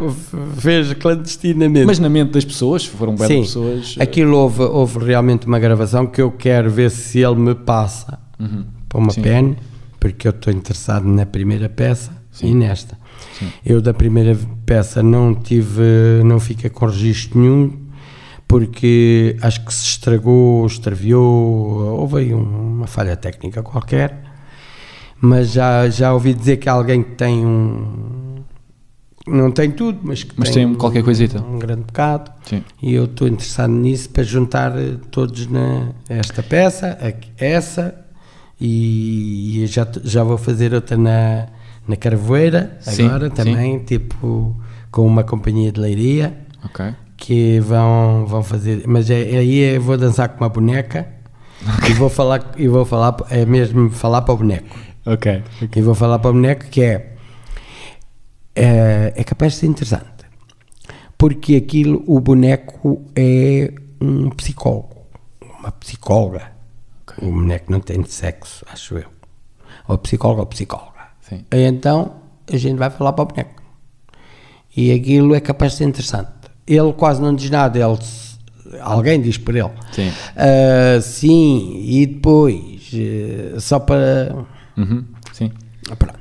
fez 0.58 0.94
clandestinamente. 0.94 1.86
Mas 1.86 2.00
na 2.00 2.10
mente 2.10 2.32
das 2.32 2.46
pessoas, 2.46 2.86
foram 2.86 3.18
Sim, 3.18 3.42
pessoas. 3.42 3.96
eh, 4.00 4.03
aquilo 4.03 4.38
houve, 4.38 4.62
houve 4.64 5.00
realmente 5.05 5.48
uma 5.48 5.60
gravação 5.60 6.05
que 6.08 6.22
eu 6.22 6.32
quero 6.32 6.70
ver 6.70 6.92
se 6.92 7.20
ele 7.20 7.36
me 7.36 7.55
passa 7.55 8.20
Uhum. 8.40 8.64
para 8.88 9.00
uma 9.00 9.12
Sim. 9.12 9.22
pen, 9.22 9.55
porque 10.00 10.27
eu 10.27 10.32
estou 10.32 10.53
interessado 10.53 11.05
na 11.08 11.25
primeira 11.25 11.68
peça 11.70 12.12
Sim. 12.31 12.51
e 12.51 12.55
nesta. 12.55 12.98
Sim. 13.37 13.50
Eu 13.65 13.81
da 13.81 13.94
primeira 13.94 14.37
peça 14.65 15.03
não 15.03 15.35
tive, 15.35 15.81
não 16.25 16.39
fiquei 16.39 16.70
com 16.70 16.85
registro 16.85 17.39
nenhum, 17.39 17.77
porque 18.48 19.37
acho 19.41 19.63
que 19.65 19.74
se 19.74 19.85
estragou, 19.85 20.65
extraviou, 20.65 21.22
houve 22.00 22.17
aí 22.20 22.33
um- 22.33 22.77
uma 22.77 22.87
falha 22.87 23.15
técnica 23.15 23.61
qualquer, 23.63 24.24
mas 25.20 25.51
já, 25.51 25.89
já 25.89 26.13
ouvi 26.13 26.33
dizer 26.33 26.57
que 26.57 26.67
há 26.67 26.74
alguém 26.74 27.03
que 27.03 27.11
tem 27.11 27.46
um. 27.46 28.41
Não 29.27 29.51
tem 29.51 29.70
tudo, 29.70 30.00
mas 30.01 30.24
que 30.24 30.33
Mas 30.35 30.50
tem 30.50 30.74
qualquer 30.74 31.03
coisita. 31.03 31.39
Um 31.41 31.59
grande 31.59 31.83
bocado. 31.83 32.31
Sim. 32.44 32.63
E 32.81 32.94
eu 32.96 33.05
estou 33.05 33.27
interessado 33.27 33.72
nisso 33.72 34.09
para 34.09 34.24
juntar 34.24 34.75
eh, 34.77 34.96
todos 35.11 35.46
na 35.48 35.89
esta 36.09 36.41
peça, 36.41 36.98
a- 37.00 37.13
essa, 37.44 37.94
e, 38.59 39.63
e 39.63 39.67
já, 39.67 39.87
já 40.03 40.24
vou 40.24 40.37
fazer 40.39 40.74
outra 40.74 40.98
na, 40.98 41.48
na 41.92 41.98
Carvoeira, 41.98 42.77
Sim, 42.80 43.06
agora 43.06 43.30
também, 43.30 43.80
tipo, 43.80 44.56
com 44.90 45.06
uma 45.06 45.24
companhia 45.24 45.72
de 45.72 45.80
leiria, 45.80 46.38
que 47.18 47.60
vão, 47.60 48.25
vão 48.25 48.42
fazer, 48.42 48.84
mas 48.88 49.10
é, 49.10 49.16
aí 49.16 49.75
eu 49.75 49.82
vou 49.82 49.98
dançar 49.98 50.30
com 50.30 50.38
uma 50.44 50.50
boneca 50.50 51.08
e 51.90 51.94
vou 51.94 52.10
falar, 52.10 52.54
e 52.58 52.68
vou 52.68 52.86
falar, 52.86 53.16
é 53.30 53.46
mesmo 53.46 53.90
falar 53.92 54.22
para 54.22 54.34
o 54.34 54.38
boneco. 54.38 54.80
Ok. 55.06 55.44
E 55.75 55.82
vou 55.82 55.94
falar 55.94 56.18
para 56.20 56.30
o 56.30 56.34
boneco 56.34 56.66
que 56.66 56.82
é, 56.82 57.14
é, 58.56 59.14
é 59.16 59.24
capaz 59.24 59.54
de 59.54 59.60
ser 59.60 59.68
interessante. 59.68 60.08
Porque 61.18 61.56
aquilo, 61.56 62.04
o 62.08 62.20
boneco 62.20 63.04
é 63.16 63.74
um 64.00 64.30
psicólogo, 64.30 64.96
uma 65.60 65.72
psicóloga. 65.72 66.51
O 67.22 67.30
boneco 67.30 67.72
não 67.72 67.82
tem 67.82 68.04
sexo, 68.06 68.66
acho 68.72 68.98
eu. 68.98 69.10
Ou 69.88 69.98
psicólogo 69.98 70.40
ou 70.40 70.48
psicóloga. 70.48 70.91
Sim. 71.31 71.46
E 71.51 71.57
então 71.63 72.13
a 72.51 72.57
gente 72.57 72.77
vai 72.77 72.89
falar 72.89 73.13
para 73.13 73.24
o 73.24 73.25
boneco. 73.25 73.61
E 74.75 74.91
aquilo 74.91 75.33
é 75.35 75.39
capaz 75.39 75.74
de 75.74 75.77
ser 75.79 75.83
interessante. 75.85 76.29
Ele 76.67 76.94
quase 76.94 77.22
não 77.22 77.33
diz 77.35 77.50
nada, 77.50 77.77
ele, 77.77 78.00
alguém 78.81 79.22
diz 79.22 79.37
por 79.37 79.55
ele. 79.55 79.70
Sim. 79.91 80.11
Ah, 80.35 81.01
sim, 81.01 81.81
e 81.83 82.05
depois, 82.05 82.89
eh, 82.94 83.55
só 83.59 83.79
para. 83.79 84.46
Uhum. 84.77 85.03
Sim. 85.33 85.51
Pronto. 85.98 86.20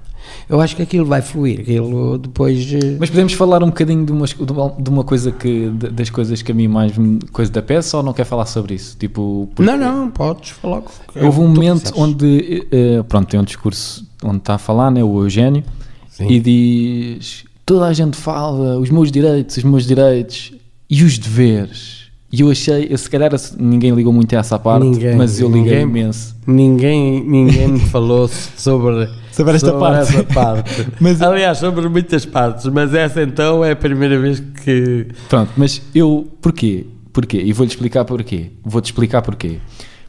Eu 0.48 0.60
acho 0.60 0.74
que 0.74 0.82
aquilo 0.82 1.04
vai 1.06 1.22
fluir, 1.22 1.60
aquilo 1.60 2.18
depois. 2.18 2.72
eh, 2.72 2.96
Mas 2.98 3.08
podemos 3.08 3.32
falar 3.34 3.62
um 3.62 3.66
bocadinho 3.68 4.04
de 4.04 4.10
uma, 4.10 4.26
de 4.26 4.90
uma- 4.90 5.04
coisa 5.04 5.30
que. 5.30 5.68
das 5.70 6.10
coisas 6.10 6.42
que 6.42 6.50
a 6.50 6.54
mim 6.54 6.66
mais. 6.66 6.92
coisa 7.30 7.52
da 7.52 7.62
peça 7.62 7.96
ou 7.98 8.02
não 8.02 8.12
quer 8.12 8.24
falar 8.24 8.46
sobre 8.46 8.74
isso? 8.74 8.96
Tipo. 8.98 9.48
Não, 9.60 9.76
não, 9.76 10.10
podes 10.10 10.50
falar. 10.50 10.82
Houve 11.22 11.38
um 11.40 11.46
momento 11.48 11.92
onde. 11.96 12.66
eh, 12.72 13.02
pronto, 13.08 13.28
tem 13.28 13.38
um 13.38 13.44
discurso 13.44 14.09
onde 14.22 14.38
está 14.38 14.54
a 14.54 14.58
falar, 14.58 14.90
né, 14.90 15.02
o 15.02 15.22
Eugénio, 15.22 15.62
Sim. 16.08 16.28
e 16.28 16.40
diz: 16.40 17.44
toda 17.64 17.86
a 17.86 17.92
gente 17.92 18.16
fala, 18.16 18.78
os 18.78 18.90
meus 18.90 19.10
direitos, 19.10 19.56
os 19.56 19.64
meus 19.64 19.86
direitos 19.86 20.52
e 20.88 21.02
os 21.04 21.18
deveres. 21.18 22.00
E 22.32 22.42
eu 22.42 22.50
achei, 22.50 22.86
eu, 22.88 22.96
se 22.96 23.10
calhar 23.10 23.32
ninguém 23.58 23.90
ligou 23.92 24.12
muito 24.12 24.32
a 24.36 24.38
essa 24.38 24.56
parte, 24.56 24.84
Ninguém, 24.86 25.16
mas 25.16 25.40
eu 25.40 25.48
liguei 25.48 25.62
ninguém. 25.62 25.82
imenso. 25.82 26.36
Ninguém, 26.46 27.24
ninguém 27.24 27.66
me 27.66 27.80
falou 27.80 28.28
sobre, 28.28 29.08
Sobre 29.32 29.56
esta 29.56 29.72
parte. 29.72 30.14
essa 30.14 30.22
parte. 30.24 30.86
Mas- 31.00 31.20
Aliás, 31.20 31.58
sobre 31.58 31.88
muitas 31.88 32.24
partes, 32.24 32.66
mas 32.66 32.94
essa 32.94 33.20
então 33.22 33.64
é 33.64 33.72
a 33.72 33.76
primeira 33.76 34.16
vez 34.20 34.38
que. 34.64 35.08
Pronto, 35.28 35.50
mas 35.56 35.82
eu, 35.92 36.28
porquê? 36.40 36.86
Porquê? 37.12 37.38
E 37.42 37.52
vou-lhe 37.52 37.70
explicar 37.72 38.04
porquê. 38.04 38.52
Vou-te 38.64 38.86
explicar 38.86 39.22
porquê. 39.22 39.58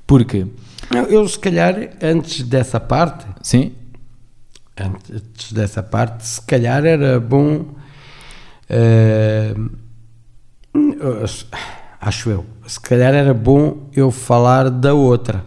Porque, 0.06 0.46
Eu, 1.10 1.28
se 1.28 1.40
calhar, 1.40 1.90
antes 2.04 2.44
dessa 2.44 2.80
parte, 2.80 3.26
sim, 3.42 3.72
antes 4.86 5.52
dessa 5.54 5.82
parte, 5.84 6.26
se 6.26 6.42
calhar 6.42 6.86
era 6.86 7.20
bom. 7.20 7.66
eh, 8.70 9.54
acho 12.00 12.30
eu. 12.30 12.46
Se 12.68 12.80
calhar 12.80 13.14
era 13.14 13.34
bom 13.34 13.90
eu 13.94 14.12
falar 14.12 14.70
da 14.70 14.94
outra, 14.94 15.44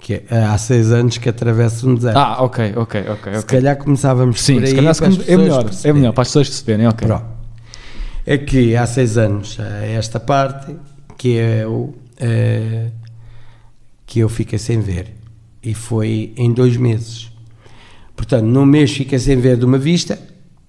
que 0.00 0.22
é 0.30 0.44
há 0.44 0.56
seis 0.58 0.90
anos 0.90 1.18
que 1.18 1.28
atravessa 1.28 1.86
um 1.86 1.94
deserto. 1.94 2.16
Ah, 2.16 2.42
ok, 2.42 2.72
ok, 2.76 3.00
ok. 3.08 3.32
se 3.32 3.38
ok. 3.40 3.58
calhar 3.58 3.76
começávamos 3.76 4.40
Sim, 4.40 4.54
por 4.54 4.62
aí 4.62 4.68
se 4.68 4.74
calhar 4.76 4.96
para 4.96 5.08
as 5.08 5.28
é 5.28 5.36
melhor, 5.36 5.70
é 5.84 5.92
melhor 5.92 6.12
para 6.12 6.22
as 6.22 6.28
pessoas 6.28 6.48
perceberem, 6.48 6.86
ok. 6.86 7.06
Pronto. 7.06 7.26
É 8.24 8.38
que 8.38 8.74
há 8.76 8.86
seis 8.86 9.16
anos, 9.16 9.56
eh, 9.60 9.94
esta 9.96 10.18
parte, 10.18 10.76
que 11.16 11.38
é 11.38 11.66
o 11.66 11.94
eh, 12.18 12.90
que 14.04 14.20
eu 14.20 14.28
fiquei 14.28 14.58
sem 14.58 14.80
ver. 14.80 15.14
E 15.62 15.74
foi 15.74 16.32
em 16.36 16.52
dois 16.52 16.76
meses. 16.76 17.30
Portanto, 18.16 18.44
num 18.46 18.64
mês 18.64 18.90
fiquei 18.90 19.18
sem 19.18 19.36
ver 19.36 19.58
de 19.58 19.64
uma 19.64 19.78
vista 19.78 20.18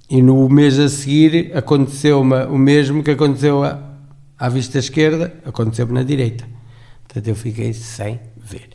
e 0.09 0.21
no 0.21 0.47
mês 0.49 0.77
a 0.77 0.89
seguir 0.89 1.55
aconteceu 1.55 2.21
o 2.21 2.57
mesmo 2.57 3.01
que 3.01 3.11
aconteceu 3.11 3.63
à, 3.63 3.79
à 4.37 4.49
vista 4.49 4.77
esquerda, 4.77 5.33
aconteceu 5.45 5.87
na 5.87 6.03
direita. 6.03 6.45
Portanto, 7.03 7.27
eu 7.27 7.35
fiquei 7.35 7.73
sem 7.73 8.19
ver. 8.37 8.69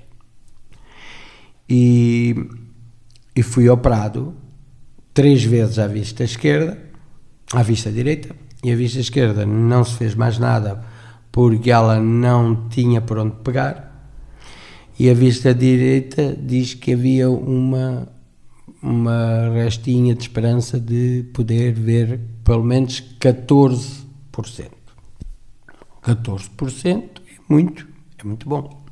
E, 1.68 2.34
e 3.36 3.42
fui 3.42 3.68
operado 3.68 4.34
três 5.14 5.44
vezes 5.44 5.78
à 5.78 5.86
vista 5.86 6.24
esquerda, 6.24 6.78
à 7.52 7.62
vista 7.62 7.92
direita, 7.92 8.34
e 8.64 8.72
à 8.72 8.76
vista 8.76 9.00
esquerda 9.00 9.44
não 9.44 9.84
se 9.84 9.96
fez 9.96 10.14
mais 10.14 10.38
nada 10.38 10.82
porque 11.30 11.70
ela 11.70 11.98
não 11.98 12.68
tinha 12.68 13.00
por 13.00 13.18
onde 13.18 13.36
pegar, 13.42 13.90
e 14.98 15.08
a 15.08 15.14
vista 15.14 15.54
direita 15.54 16.36
diz 16.38 16.74
que 16.74 16.92
havia 16.92 17.30
uma, 17.30 18.06
uma 18.82 19.50
restinha 19.54 20.14
de 20.14 20.22
esperança 20.22 20.80
de 20.80 21.24
poder 21.32 21.72
ver 21.72 22.20
pelo 22.44 22.64
menos 22.64 23.00
14%. 23.20 24.02
14% 26.02 27.02
é 27.02 27.40
muito, 27.48 27.86
é 28.18 28.24
muito 28.24 28.48
bom. 28.48 28.82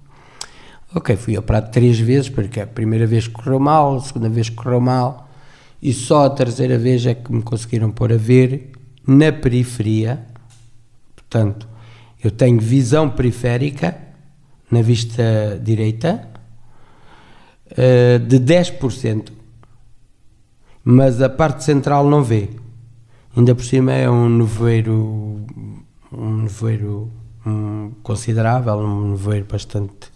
Ok, 0.94 1.16
fui 1.16 1.36
operado 1.36 1.70
três 1.70 1.98
vezes, 1.98 2.28
porque 2.28 2.60
a 2.60 2.66
primeira 2.66 3.06
vez 3.06 3.26
correu 3.26 3.58
mal, 3.58 3.96
a 3.96 4.00
segunda 4.00 4.28
vez 4.28 4.48
correu 4.48 4.80
mal, 4.80 5.28
e 5.82 5.92
só 5.92 6.26
a 6.26 6.30
terceira 6.30 6.78
vez 6.78 7.04
é 7.06 7.14
que 7.14 7.32
me 7.32 7.42
conseguiram 7.42 7.90
pôr 7.90 8.12
a 8.12 8.16
ver 8.16 8.72
na 9.06 9.32
periferia. 9.32 10.24
Portanto, 11.14 11.68
eu 12.22 12.30
tenho 12.30 12.60
visão 12.60 13.08
periférica 13.08 13.96
na 14.70 14.82
vista 14.82 15.60
direita 15.62 16.28
uh, 17.72 18.18
de 18.18 18.38
10%, 18.38 19.32
mas 20.84 21.20
a 21.20 21.28
parte 21.28 21.64
central 21.64 22.08
não 22.08 22.22
vê. 22.22 22.48
Ainda 23.36 23.54
por 23.54 23.64
cima 23.64 23.92
é 23.92 24.10
um 24.10 24.28
nevoeiro, 24.28 25.46
um 26.12 26.42
nevoeiro 26.42 27.10
um, 27.46 27.92
considerável, 28.02 28.78
um 28.78 29.10
nevoeiro 29.10 29.46
bastante 29.50 30.10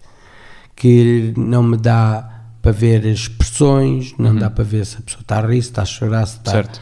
que 0.75 1.33
não 1.37 1.63
me 1.63 1.77
dá 1.77 2.43
para 2.61 2.73
ver 2.73 3.05
expressões, 3.05 4.15
não 4.19 4.31
uhum. 4.31 4.39
dá 4.39 4.51
para 4.51 4.65
ver 4.65 4.85
se 4.85 4.97
a 4.97 5.01
pessoa 5.01 5.23
está 5.23 5.39
a 5.39 5.47
rir, 5.47 5.63
se 5.63 5.69
está 5.69 5.83
a 5.83 5.85
chorar, 5.85 6.27
se 6.27 6.39
está, 6.39 6.51
certo. 6.51 6.81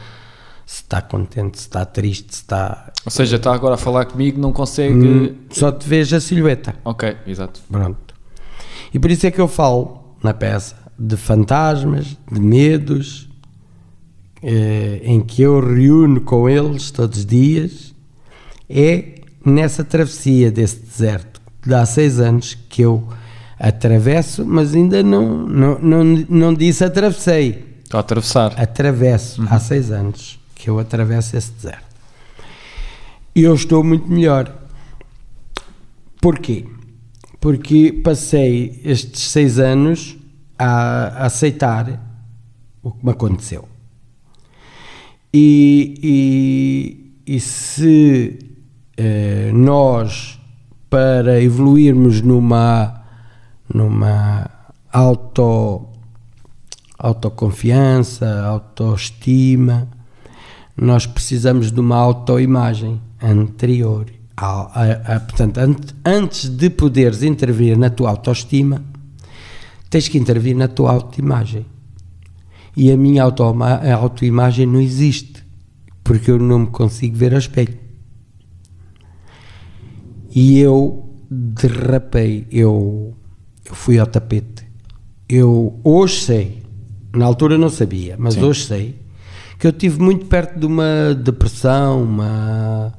se 0.65 0.81
está 0.81 1.01
contente, 1.01 1.59
se 1.59 1.65
está 1.65 1.85
triste, 1.85 2.33
se 2.33 2.41
está. 2.41 2.91
Ou 3.05 3.11
seja, 3.11 3.35
está 3.35 3.53
agora 3.53 3.75
a 3.75 3.77
falar 3.77 4.05
comigo, 4.05 4.39
não 4.39 4.51
consegue. 4.51 4.93
Hum, 4.93 5.35
só 5.51 5.71
te 5.71 5.87
vejo 5.87 6.15
a 6.15 6.19
silhueta. 6.19 6.75
Ok, 6.83 7.17
exato. 7.27 7.61
Pronto. 7.69 8.13
E 8.93 8.99
por 8.99 9.11
isso 9.11 9.27
é 9.27 9.31
que 9.31 9.41
eu 9.41 9.47
falo 9.47 10.15
na 10.23 10.33
peça 10.33 10.75
de 10.97 11.17
fantasmas, 11.17 12.17
de 12.31 12.39
medos, 12.39 13.29
eh, 14.43 14.99
em 15.03 15.21
que 15.21 15.41
eu 15.41 15.59
reúno 15.59 16.19
com 16.19 16.49
eles 16.49 16.91
todos 16.91 17.19
os 17.19 17.25
dias, 17.25 17.95
é 18.69 19.21
nessa 19.45 19.83
travessia 19.83 20.51
desse 20.51 20.79
deserto, 20.81 21.41
de 21.65 21.73
há 21.73 21.85
seis 21.85 22.19
anos 22.19 22.57
que 22.69 22.81
eu 22.81 23.07
atravesso, 23.57 24.45
mas 24.45 24.75
ainda 24.75 25.01
não, 25.01 25.47
não, 25.47 25.79
não, 25.79 26.03
não 26.03 26.53
disse 26.53 26.83
atravessei. 26.83 27.63
Estou 27.83 27.97
a 27.97 28.01
atravessar. 28.01 28.53
Atravesso, 28.59 29.41
uhum. 29.41 29.47
há 29.49 29.59
seis 29.59 29.91
anos 29.91 30.39
que 30.53 30.69
eu 30.69 30.77
atravesso 30.77 31.37
esse 31.37 31.51
deserto. 31.51 31.95
E 33.33 33.43
eu 33.43 33.55
estou 33.55 33.83
muito 33.83 34.07
melhor. 34.11 34.53
Porquê? 36.19 36.65
Porque 37.39 37.93
passei 38.03 38.81
estes 38.83 39.29
seis 39.29 39.59
anos 39.59 40.17
a, 40.59 41.25
aceitar 41.25 41.99
o 42.81 42.91
que 42.91 43.05
me 43.05 43.11
aconteceu. 43.11 43.72
E, 45.33 47.15
e, 47.25 47.35
e 47.35 47.39
se 47.39 48.37
eh, 48.95 49.51
nós, 49.53 50.39
para 50.89 51.41
evoluirmos 51.41 52.21
numa 52.21 53.03
numa 53.73 54.49
auto, 54.91 55.87
autoconfiança, 56.97 58.43
autoestima, 58.45 59.87
nós 60.77 61.05
precisamos 61.05 61.71
de 61.71 61.79
uma 61.79 61.97
autoimagem 61.97 63.01
anterior. 63.21 64.05
A, 64.35 64.81
a, 64.81 65.15
a, 65.15 65.19
portanto, 65.19 65.57
antes, 65.57 65.95
antes 66.05 66.49
de 66.49 66.69
poderes 66.69 67.23
intervir 67.23 67.77
na 67.77 67.89
tua 67.89 68.09
autoestima, 68.09 68.83
tens 69.89 70.07
que 70.07 70.17
intervir 70.17 70.55
na 70.55 70.67
tua 70.67 70.91
autoimagem. 70.91 71.65
E 72.75 72.91
a 72.91 72.97
minha 72.97 73.23
auto, 73.23 73.43
autoimagem 73.43 74.65
não 74.65 74.81
existe, 74.81 75.45
porque 76.03 76.31
eu 76.31 76.39
não 76.39 76.59
me 76.59 76.67
consigo 76.67 77.15
ver 77.15 77.33
a 77.35 77.37
espelho. 77.37 77.77
E 80.35 80.59
eu 80.59 81.09
derrapei, 81.29 82.47
eu 82.51 83.15
eu 83.65 83.75
fui 83.75 83.97
ao 83.97 84.05
tapete. 84.05 84.63
Eu 85.27 85.79
hoje 85.83 86.21
sei, 86.21 86.63
na 87.13 87.25
altura 87.25 87.57
não 87.57 87.69
sabia, 87.69 88.15
mas 88.19 88.35
Sim. 88.35 88.43
hoje 88.43 88.65
sei, 88.65 88.99
que 89.57 89.65
eu 89.65 89.71
tive 89.71 89.99
muito 90.01 90.25
perto 90.25 90.59
de 90.59 90.65
uma 90.65 91.13
depressão, 91.15 92.03
uma. 92.03 92.93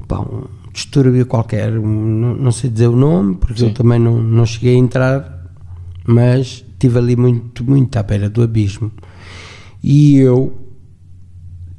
Opa, 0.00 0.20
um 0.20 0.44
distúrbio 0.72 1.26
qualquer, 1.26 1.72
não, 1.72 2.34
não, 2.34 2.52
sei 2.52 2.70
dizer 2.70 2.88
o 2.88 2.96
nome, 2.96 3.36
porque 3.36 3.60
Sim. 3.60 3.66
eu 3.66 3.74
também 3.74 3.98
não, 3.98 4.20
não 4.22 4.46
cheguei 4.46 4.74
a 4.74 4.78
entrar, 4.78 5.46
mas 6.06 6.64
estive 6.84 6.98
ali 6.98 7.16
muito, 7.16 7.64
muito 7.64 7.96
à 7.96 8.02
beira 8.02 8.28
do 8.28 8.42
abismo. 8.42 8.92
E 9.82 10.16
eu 10.16 10.54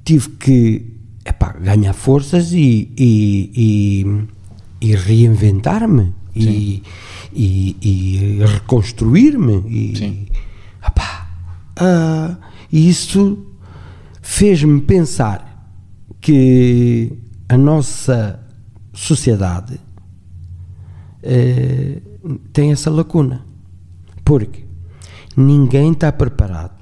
tive 0.04 0.30
que 0.30 0.86
epá, 1.24 1.54
ganhar 1.54 1.94
forças 1.94 2.52
e, 2.52 2.92
e, 2.98 3.52
e, 4.82 4.88
e 4.90 4.96
reinventar-me. 4.96 6.14
E, 6.36 6.84
e, 7.34 7.78
e 7.82 8.46
reconstruir-me. 8.46 9.64
E, 9.70 10.28
uh, 11.80 12.38
isso 12.72 13.46
fez-me 14.22 14.82
pensar 14.82 15.72
que 16.20 17.14
a 17.48 17.58
nossa 17.58 18.40
sociedade 18.92 19.80
uh, 21.24 22.40
tem 22.52 22.74
essa 22.74 22.90
lacuna. 22.90 23.46
Porque 24.26 24.65
ninguém 25.36 25.92
está 25.92 26.12
preparado, 26.12 26.74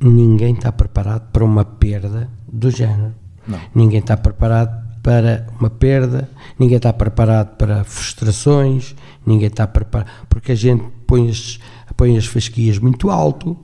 ninguém 0.00 0.54
está 0.54 0.70
preparado 0.72 1.30
para 1.32 1.44
uma 1.44 1.64
perda 1.64 2.28
do 2.50 2.70
género. 2.70 3.14
Não. 3.46 3.58
Ninguém 3.74 3.98
está 3.98 4.16
preparado 4.16 4.82
para 5.02 5.46
uma 5.58 5.68
perda, 5.68 6.30
ninguém 6.58 6.76
está 6.76 6.92
preparado 6.92 7.56
para 7.56 7.82
frustrações, 7.84 8.94
ninguém 9.26 9.48
está 9.48 9.66
preparado, 9.66 10.10
porque 10.28 10.52
a 10.52 10.54
gente 10.54 10.84
põe 11.06 11.28
as, 11.28 11.58
põe 11.96 12.16
as 12.16 12.26
fasquias 12.26 12.78
muito 12.78 13.10
alto 13.10 13.56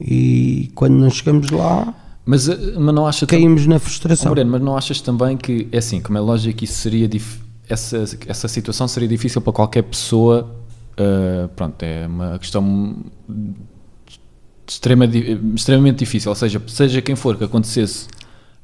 e 0.00 0.70
quando 0.74 0.94
não 0.94 1.10
chegamos 1.10 1.50
lá. 1.50 1.94
Mas, 2.26 2.48
eh, 2.48 2.56
mas 2.78 2.94
não 2.94 3.06
acha 3.06 3.26
caímos 3.26 3.66
na 3.66 3.78
frustração. 3.78 4.30
Moreno, 4.30 4.50
mas 4.50 4.62
não 4.62 4.76
achas 4.76 5.00
também 5.02 5.36
que, 5.36 5.68
é 5.70 5.78
assim, 5.78 6.00
como 6.00 6.16
é 6.16 6.20
lógico, 6.20 6.64
isso 6.64 6.74
seria 6.74 7.06
essa, 7.68 8.04
essa 8.26 8.48
situação 8.48 8.88
seria 8.88 9.08
difícil 9.08 9.40
para 9.40 9.52
qualquer 9.52 9.82
pessoa. 9.82 10.63
Uh, 10.94 11.48
pronto, 11.48 11.82
é 11.82 12.06
uma 12.06 12.38
questão 12.38 12.96
extrema, 14.66 15.08
extremamente 15.54 15.98
difícil. 15.98 16.30
Ou 16.30 16.36
seja, 16.36 16.62
seja 16.66 17.02
quem 17.02 17.16
for 17.16 17.36
que 17.36 17.44
acontecesse 17.44 18.06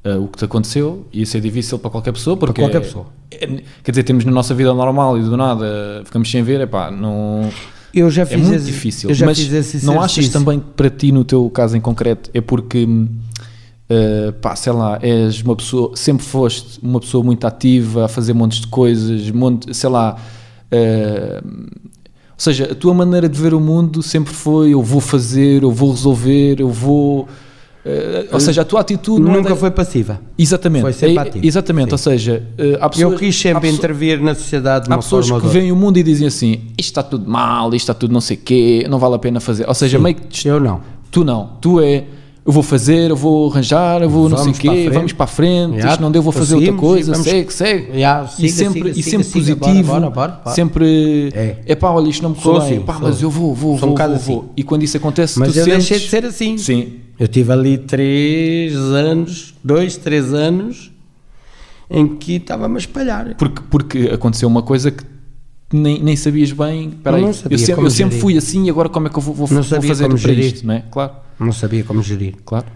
uh, 0.04 0.22
o 0.22 0.28
que 0.28 0.38
te 0.38 0.44
aconteceu, 0.44 1.06
ia 1.12 1.26
ser 1.26 1.40
difícil 1.40 1.78
para 1.78 1.90
qualquer 1.90 2.12
pessoa, 2.12 2.36
porque 2.36 2.54
para 2.54 2.70
qualquer 2.70 2.80
pessoa. 2.80 3.06
É, 3.30 3.46
quer 3.82 3.90
dizer, 3.92 4.02
temos 4.04 4.24
na 4.24 4.32
nossa 4.32 4.54
vida 4.54 4.72
normal 4.72 5.18
e 5.18 5.22
do 5.22 5.36
nada 5.36 6.02
ficamos 6.04 6.30
sem 6.30 6.42
ver, 6.42 6.60
epá, 6.60 6.90
não. 6.90 7.50
Eu 7.92 8.08
já 8.08 8.24
fiz 8.24 8.34
é 8.34 8.36
muito 8.38 8.54
esse, 8.54 8.66
difícil, 8.66 9.10
mas 9.24 9.82
não 9.82 10.00
achas 10.00 10.28
também 10.28 10.60
que 10.60 10.66
para 10.76 10.88
ti, 10.88 11.10
no 11.10 11.24
teu 11.24 11.50
caso 11.50 11.76
em 11.76 11.80
concreto, 11.80 12.30
é 12.32 12.40
porque, 12.40 12.84
uh, 12.84 14.32
pá, 14.40 14.54
sei 14.54 14.72
lá, 14.72 14.98
és 15.02 15.42
uma 15.42 15.56
pessoa, 15.56 15.96
sempre 15.96 16.24
foste 16.24 16.78
uma 16.80 17.00
pessoa 17.00 17.24
muito 17.24 17.44
ativa, 17.44 18.04
a 18.04 18.08
fazer 18.08 18.32
montes 18.32 18.60
de 18.60 18.68
coisas, 18.68 19.28
monte, 19.32 19.74
sei 19.74 19.90
lá, 19.90 20.16
uh, 20.16 21.79
ou 22.40 22.42
seja, 22.42 22.72
a 22.72 22.74
tua 22.74 22.94
maneira 22.94 23.29
de 23.29 23.38
ver 23.38 23.53
o 23.53 23.61
mundo 23.61 24.03
sempre 24.03 24.33
foi 24.33 24.70
eu 24.70 24.83
vou 24.83 24.98
fazer, 24.98 25.62
eu 25.62 25.70
vou 25.70 25.90
resolver, 25.90 26.59
eu 26.59 26.70
vou 26.70 27.29
Uh, 27.83 28.29
ou 28.35 28.38
seja, 28.40 28.61
a 28.61 28.64
tua 28.64 28.81
atitude 28.81 29.22
nunca 29.22 29.55
é 29.55 29.57
foi 29.57 29.70
passiva. 29.70 30.20
Exatamente. 30.37 30.83
Foi 30.83 30.92
sempre 30.92 31.18
ativa. 31.18 31.46
Exatamente, 31.46 31.87
Sim. 31.87 31.92
ou 31.92 31.98
seja, 31.98 32.46
uh, 32.59 32.76
há 32.79 32.90
pessoas, 32.90 33.12
eu 33.12 33.18
quis 33.18 33.35
sempre 33.35 33.70
intervir 33.70 34.22
na 34.22 34.35
sociedade 34.35 34.87
de 34.87 34.92
Há 34.92 34.98
pessoas 34.98 35.31
que 35.31 35.46
veem 35.46 35.72
o 35.72 35.76
mundo 35.76 35.96
e 35.96 36.03
dizem 36.03 36.26
assim: 36.26 36.61
isto 36.76 36.90
está 36.90 37.03
tudo 37.03 37.26
mal, 37.26 37.68
isto 37.68 37.85
está 37.85 37.94
tudo 37.94 38.12
não 38.12 38.20
sei 38.20 38.37
o 38.37 38.40
quê, 38.40 38.87
não 38.87 38.98
vale 38.98 39.14
a 39.14 39.18
pena 39.18 39.40
fazer. 39.40 39.66
Ou 39.66 39.72
seja, 39.72 39.96
Sim, 39.96 40.05
meio 40.05 40.14
que. 40.14 40.46
Eu 40.46 40.61
não. 40.61 40.83
Tu 41.11 41.24
não. 41.24 41.53
Tu 41.59 41.81
é. 41.81 42.05
Eu 42.50 42.52
vou 42.52 42.64
fazer, 42.64 43.10
eu 43.10 43.16
vou 43.16 43.48
arranjar, 43.48 44.02
eu 44.02 44.10
vou 44.10 44.28
vamos 44.28 44.44
não 44.44 44.52
sei 44.52 44.70
o 44.70 44.74
quê, 44.74 44.90
vamos 44.90 45.12
para 45.12 45.22
a 45.22 45.28
frente, 45.28 45.74
yeah, 45.74 45.92
isto 45.92 46.00
não 46.00 46.10
deu, 46.10 46.20
vou 46.20 46.32
fazer 46.32 46.56
outra 46.56 46.72
coisa, 46.72 47.12
vamos, 47.12 47.28
segue, 47.28 47.52
segue. 47.52 47.92
Yeah, 47.92 48.26
siga, 48.26 48.48
e 48.48 48.50
sempre, 48.50 48.80
siga, 48.80 48.98
e 48.98 49.02
sempre 49.04 49.24
siga, 49.24 49.56
positivo, 49.56 49.86
bora, 49.86 50.10
bora, 50.10 50.40
bora, 50.42 50.52
sempre 50.52 51.30
é. 51.32 51.58
é 51.64 51.74
pá, 51.76 51.90
olha, 51.90 52.08
isto 52.08 52.24
não 52.24 52.30
me 52.30 52.36
correu 52.36 52.68
bem, 52.68 52.80
pá, 52.80 52.98
mas 53.00 53.22
eu 53.22 53.30
vou, 53.30 53.54
vou, 53.54 53.76
vou, 53.76 53.94
vou, 53.94 54.02
assim. 54.02 54.42
E 54.56 54.64
quando 54.64 54.82
isso 54.82 54.96
acontece, 54.96 55.38
mas 55.38 55.52
tu 55.52 55.60
eu 55.60 55.64
sentes... 55.64 55.88
deixei 55.88 55.98
de 56.00 56.10
ser 56.10 56.24
assim. 56.24 56.58
Sim. 56.58 56.94
Eu 57.16 57.28
tive 57.28 57.52
ali 57.52 57.78
três 57.78 58.74
anos, 58.74 59.54
dois, 59.62 59.96
três 59.96 60.34
anos, 60.34 60.90
em 61.88 62.16
que 62.16 62.32
estava-me 62.32 62.74
a 62.74 62.78
espalhar. 62.78 63.36
Porque, 63.36 63.62
porque 63.70 63.98
aconteceu 64.12 64.48
uma 64.48 64.62
coisa 64.62 64.90
que 64.90 65.04
nem, 65.72 66.02
nem 66.02 66.16
sabias 66.16 66.52
bem. 66.52 66.90
Peraí, 66.90 67.22
eu 67.22 67.33
sempre, 67.33 67.85
eu 67.85 67.90
sempre 67.90 68.18
fui 68.18 68.37
assim 68.37 68.64
e 68.66 68.70
agora 68.70 68.88
como 68.88 69.06
é 69.06 69.11
que 69.11 69.16
eu 69.18 69.22
vou, 69.22 69.35
vou, 69.35 69.46
Não 69.48 69.54
vou 69.56 69.64
sabia 69.64 69.88
fazer 69.88 70.04
como 70.04 70.18
para 70.18 70.28
gerir. 70.35 70.54
isto, 70.54 70.66
não 70.66 70.74
é? 70.74 70.85
Claro, 70.90 71.12
Não 71.38 71.52
sabia 71.52 71.85
como 71.85 72.02
gerir. 72.02 72.37
claro. 72.44 72.66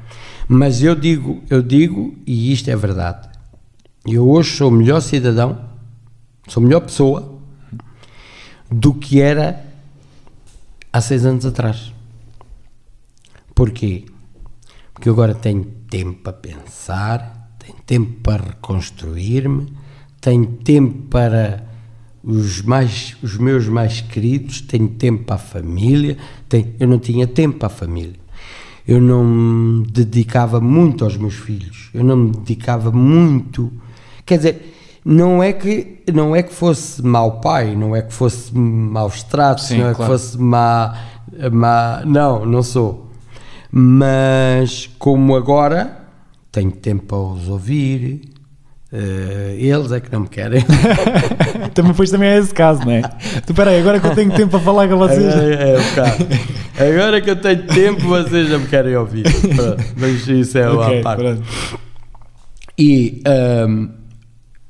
Mas 0.49 0.83
eu 0.83 0.95
digo, 0.95 1.43
eu 1.49 1.63
digo, 1.63 2.15
e 2.27 2.53
isto 2.53 2.69
é 2.71 2.77
verdade, 2.77 3.29
eu 4.07 4.29
hoje 4.29 4.57
sou 4.57 4.69
o 4.69 4.73
melhor 4.73 5.01
cidadão, 5.01 5.59
sou 6.47 6.63
a 6.63 6.67
melhor 6.67 6.81
pessoa 6.81 7.39
do 8.71 8.93
que 8.93 9.21
era 9.23 9.65
há 10.93 11.01
seis 11.01 11.25
anos 11.25 11.47
atrás. 11.47 11.93
Porquê? 13.55 14.05
Porque 14.93 15.09
eu 15.09 15.13
agora 15.15 15.35
tenho 15.35 15.65
tempo 15.89 16.21
para 16.23 16.33
pensar, 16.35 17.55
tenho 17.59 17.79
tempo 17.87 18.21
para 18.23 18.43
reconstruir-me, 18.45 19.73
tenho 20.21 20.47
tempo 20.47 21.09
para 21.09 21.65
os, 22.25 22.63
mais, 22.63 23.17
os 23.23 23.37
meus 23.37 23.69
mais 23.69 24.01
queridos, 24.01 24.61
tenho 24.61 24.89
tempo 24.89 25.25
para 25.25 25.37
a 25.37 25.39
família, 25.39 26.17
tenho, 26.49 26.75
eu 26.81 26.89
não 26.89 26.99
tinha 26.99 27.27
tempo 27.27 27.59
para 27.59 27.67
a 27.67 27.71
família. 27.71 28.25
Eu 28.87 29.01
não 29.01 29.25
me 29.25 29.87
dedicava 29.87 30.61
muito 30.61 31.05
aos 31.05 31.17
meus 31.17 31.35
filhos, 31.35 31.91
eu 31.95 32.05
não 32.05 32.17
me 32.17 32.33
dedicava 32.33 32.91
muito. 32.91 33.73
Quer 34.27 34.37
dizer, 34.39 34.75
não 35.05 35.43
é 35.43 35.53
que, 35.53 36.03
não 36.13 36.35
é 36.35 36.43
que 36.43 36.53
fosse 36.53 37.03
mau 37.03 37.41
pai, 37.41 37.77
não 37.77 37.95
é 37.95 38.03
que 38.03 38.13
fosse 38.13 38.57
maus 38.57 39.23
tratos, 39.23 39.67
Sim, 39.67 39.79
não 39.79 39.89
é 39.89 39.95
claro. 39.95 40.13
que 40.13 40.19
fosse 40.19 40.39
má, 40.39 40.99
má. 41.53 42.03
Não, 42.05 42.45
não 42.47 42.63
sou. 42.63 43.11
Mas 43.71 44.89
como 44.99 45.35
agora 45.35 46.05
tenho 46.53 46.71
tempo 46.71 47.07
para 47.07 47.19
os 47.19 47.49
ouvir, 47.49 48.34
eh, 48.97 49.57
eles 49.59 49.91
é 49.91 49.99
que 50.01 50.11
não 50.13 50.21
me 50.21 50.29
querem. 50.29 50.63
também, 51.75 51.91
depois 51.93 52.11
também 52.11 52.29
é 52.29 52.39
esse 52.39 52.55
caso, 52.55 52.81
não 52.85 52.93
é? 52.93 53.03
Tu, 53.47 53.53
peraí, 53.53 53.81
agora 53.81 53.99
que 53.99 54.07
eu 54.07 54.15
tenho 54.15 54.31
tempo 54.33 54.51
para 54.53 54.61
falar 54.61 54.89
com 54.89 54.97
vocês. 54.97 55.35
Agora, 55.35 55.55
é, 55.55 55.79
o 55.79 55.95
caso. 55.95 56.27
Agora 56.79 57.21
que 57.21 57.31
eu 57.31 57.37
tenho 57.37 57.67
tempo, 57.67 58.01
vocês 58.03 58.49
já 58.49 58.59
me 58.59 58.67
querem 58.69 58.97
ouvir. 58.97 59.25
Pronto, 59.55 59.85
mas 59.97 60.27
isso 60.29 60.57
é 60.59 60.69
Ok, 60.71 61.01
a 61.01 61.03
parte. 61.03 61.19
pronto. 61.21 61.43
E 62.79 63.23
ahm, 63.27 63.89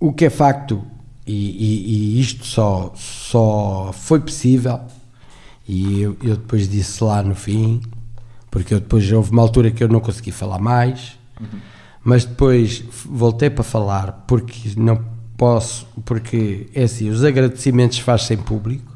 o 0.00 0.12
que 0.12 0.24
é 0.26 0.30
facto, 0.30 0.82
e, 1.26 1.32
e- 1.34 2.16
e 2.16 2.20
isto 2.20 2.44
só, 2.44 2.92
só 2.96 3.90
foi 3.92 4.20
possível, 4.20 4.80
e 5.68 6.00
eu, 6.02 6.16
eu 6.22 6.36
depois 6.36 6.68
disse 6.68 7.02
lá 7.02 7.22
no 7.22 7.34
fim, 7.34 7.80
porque 8.50 8.74
eu 8.74 8.80
depois 8.80 9.10
houve 9.10 9.30
uma 9.30 9.40
altura 9.42 9.70
que 9.70 9.82
eu 9.82 9.88
não 9.88 10.00
consegui 10.00 10.30
falar 10.30 10.58
mais, 10.58 11.18
mas 12.04 12.26
depois 12.26 12.84
voltei 13.06 13.48
para 13.48 13.64
falar 13.64 14.24
porque 14.28 14.70
não 14.76 15.02
posso, 15.36 15.86
porque 16.04 16.68
é 16.74 16.84
assim, 16.84 17.08
os 17.08 17.24
agradecimentos 17.24 17.98
faz-se 17.98 18.34
em 18.34 18.36
público 18.36 18.94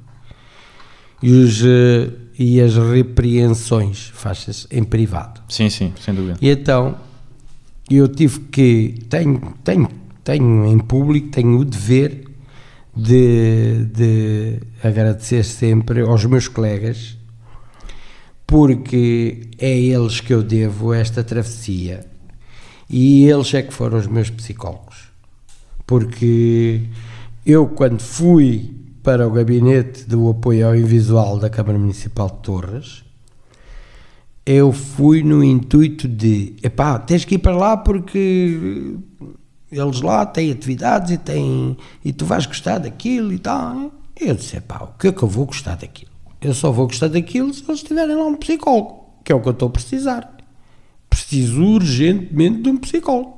e, 1.23 1.33
os, 1.33 1.63
eh, 1.65 2.11
e 2.39 2.61
as 2.61 2.77
repreensões 2.77 4.13
faz-se 4.15 4.67
em 4.71 4.85
privado. 4.85 5.41
Sim, 5.49 5.71
sim, 5.71 5.93
sem 5.99 6.15
dúvida. 6.15 6.39
E 6.41 6.51
então 6.51 6.97
eu 7.91 8.07
tive 8.07 8.41
que 8.41 9.07
tenho 9.09 9.55
tenho 9.65 9.89
tenho 10.23 10.67
em 10.67 10.79
público 10.79 11.29
tenho 11.31 11.59
o 11.59 11.65
dever 11.65 12.25
de, 12.95 13.85
de 13.87 14.61
agradecer 14.85 15.43
sempre 15.43 16.03
aos 16.03 16.25
meus 16.27 16.49
colegas 16.49 17.17
porque 18.47 19.49
é 19.59 19.73
a 19.73 19.77
eles 19.77 20.21
que 20.21 20.35
eu 20.35 20.43
devo 20.43 20.93
esta 20.93 21.25
travessia 21.25 22.07
e 22.89 23.25
eles 23.25 23.53
é 23.55 23.63
que 23.63 23.73
foram 23.73 23.99
os 23.99 24.07
meus 24.07 24.31
psicólogos 24.31 25.09
porque 25.87 26.83
eu 27.45 27.67
quando 27.69 28.01
fui 28.01 28.75
para 29.03 29.27
o 29.27 29.31
gabinete 29.31 30.05
do 30.05 30.29
apoio 30.29 30.67
ao 30.67 30.77
invisual 30.77 31.39
da 31.39 31.51
Câmara 31.51 31.79
Municipal 31.79 32.29
de 32.29 32.39
Torres 32.43 33.05
eu 34.51 34.73
fui 34.73 35.23
no 35.23 35.45
intuito 35.45 36.09
de 36.09 36.57
epá, 36.63 36.99
tens 36.99 37.23
que 37.23 37.35
ir 37.35 37.39
para 37.39 37.55
lá 37.55 37.77
porque 37.77 38.97
eles 39.71 40.01
lá 40.01 40.25
têm 40.25 40.51
atividades 40.51 41.11
e 41.11 41.19
têm 41.19 41.77
e 42.03 42.15
tu 42.15 42.25
vais 42.25 42.47
gostar 42.47 42.79
daquilo 42.79 43.31
e 43.31 43.39
tal. 43.39 43.93
Eu 44.19 44.35
disse, 44.35 44.57
epá, 44.57 44.85
o 44.85 44.99
que 44.99 45.09
é 45.09 45.13
que 45.13 45.23
eu 45.23 45.29
vou 45.29 45.45
gostar 45.45 45.77
daquilo? 45.77 46.11
Eu 46.41 46.55
só 46.55 46.73
vou 46.73 46.87
gostar 46.87 47.09
daquilo 47.09 47.53
se 47.53 47.63
eles 47.69 47.83
tiverem 47.83 48.17
lá 48.17 48.25
um 48.25 48.37
psicólogo, 48.37 49.05
que 49.23 49.31
é 49.31 49.35
o 49.35 49.41
que 49.43 49.49
eu 49.49 49.53
estou 49.53 49.69
a 49.69 49.73
precisar. 49.73 50.38
Preciso 51.29 51.63
urgentemente 51.63 52.63
de 52.63 52.71
um 52.71 52.79
psicólogo. 52.79 53.37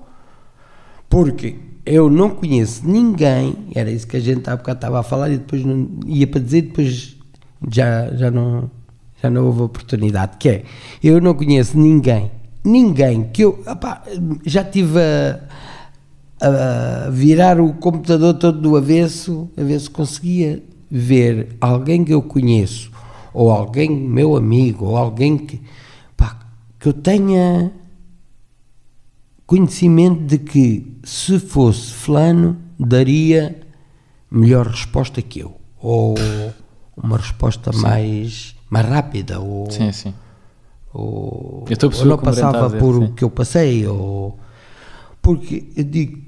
Porque 1.09 1.57
eu 1.85 2.09
não 2.09 2.31
conheço 2.31 2.87
ninguém, 2.87 3.57
era 3.74 3.90
isso 3.90 4.07
que 4.07 4.16
a 4.16 4.20
gente 4.20 4.48
há 4.48 4.57
bocado 4.57 4.76
estava 4.76 5.00
a 5.00 5.03
falar 5.03 5.29
e 5.31 5.38
depois 5.38 5.64
não, 5.64 5.88
ia 6.07 6.24
para 6.24 6.40
dizer, 6.40 6.62
depois 6.62 7.16
já, 7.68 8.14
já, 8.14 8.31
não, 8.31 8.70
já 9.20 9.29
não 9.29 9.46
houve 9.46 9.62
oportunidade, 9.62 10.37
que 10.38 10.48
é, 10.48 10.64
eu 11.03 11.20
não 11.20 11.35
conheço 11.35 11.76
ninguém, 11.76 12.31
ninguém 12.62 13.24
que 13.33 13.42
eu, 13.42 13.61
já 14.46 14.62
tive 14.62 15.00
a, 15.00 15.40
a 17.07 17.11
virar 17.11 17.61
o 17.61 17.72
computador 17.72 18.35
todo 18.35 18.61
do 18.61 18.76
avesso, 18.76 19.50
a 19.57 19.64
ver 19.64 19.81
se 19.81 19.90
conseguia 19.90 20.62
ver 20.88 21.57
alguém 21.61 22.05
que 22.05 22.14
eu 22.14 22.22
conheço, 22.22 22.92
ou 23.35 23.50
alguém 23.50 23.90
meu 23.90 24.37
amigo, 24.37 24.85
ou 24.85 24.96
alguém 24.96 25.37
que, 25.37 25.61
que 26.81 26.88
eu 26.88 26.95
tenha 26.95 27.71
conhecimento 29.47 30.23
de 30.23 30.38
que 30.38 30.97
se 31.05 31.38
fosse 31.38 31.93
fulano 31.93 32.57
daria 32.79 33.61
melhor 34.31 34.66
resposta 34.66 35.21
que 35.21 35.40
eu 35.40 35.55
ou 35.79 36.14
uma 36.97 37.19
resposta 37.19 37.71
mais 37.73 38.57
mais 38.71 38.87
rápida 38.87 39.40
ou, 39.40 39.71
Sim, 39.71 39.93
sim. 39.93 40.14
ou, 40.95 41.64
ou 41.69 42.05
não 42.07 42.16
passava 42.16 42.66
dizer, 42.66 42.79
por 42.79 42.95
sim. 42.95 43.05
o 43.05 43.12
que 43.12 43.25
eu 43.25 43.31
passei 43.31 43.87
ou 43.87 44.38
porque 45.21 45.69
eu 45.77 45.85
digo 45.85 46.19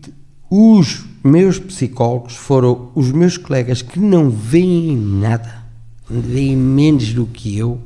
os 0.51 1.07
meus 1.25 1.59
psicólogos 1.59 2.37
foram 2.37 2.91
os 2.95 3.11
meus 3.11 3.39
colegas 3.39 3.81
que 3.81 3.99
não 3.99 4.29
veem 4.29 4.97
nada 4.97 5.63
veem 6.11 6.55
menos 6.57 7.15
do 7.15 7.25
que 7.25 7.57
eu 7.57 7.81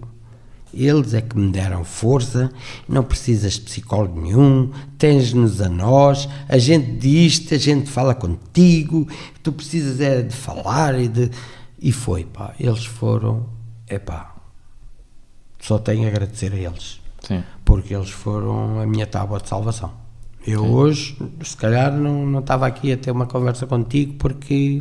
eles 0.84 1.14
é 1.14 1.20
que 1.20 1.36
me 1.36 1.50
deram 1.50 1.84
força, 1.84 2.50
não 2.88 3.02
precisas 3.02 3.54
de 3.54 3.62
psicólogo 3.62 4.20
nenhum, 4.20 4.70
tens-nos 4.98 5.60
a 5.60 5.68
nós, 5.68 6.28
a 6.48 6.58
gente 6.58 6.92
diz-te, 6.92 7.54
a 7.54 7.58
gente 7.58 7.90
fala 7.90 8.14
contigo, 8.14 9.06
tu 9.42 9.52
precisas 9.52 10.00
é 10.00 10.22
de 10.22 10.34
falar 10.34 10.98
e 10.98 11.08
de... 11.08 11.30
E 11.78 11.92
foi, 11.92 12.24
pá, 12.24 12.54
eles 12.58 12.84
foram, 12.84 13.46
é 13.86 13.98
pá, 13.98 14.34
só 15.60 15.78
tenho 15.78 16.04
a 16.04 16.08
agradecer 16.08 16.52
a 16.52 16.56
eles, 16.56 17.00
Sim. 17.20 17.42
porque 17.64 17.94
eles 17.94 18.10
foram 18.10 18.80
a 18.80 18.86
minha 18.86 19.06
tábua 19.06 19.40
de 19.40 19.48
salvação. 19.48 19.92
Eu 20.46 20.64
hoje, 20.64 21.18
se 21.42 21.56
calhar, 21.56 21.92
não, 21.92 22.24
não 22.24 22.38
estava 22.38 22.68
aqui 22.68 22.92
a 22.92 22.96
ter 22.96 23.10
uma 23.10 23.26
conversa 23.26 23.66
contigo 23.66 24.14
porque 24.14 24.80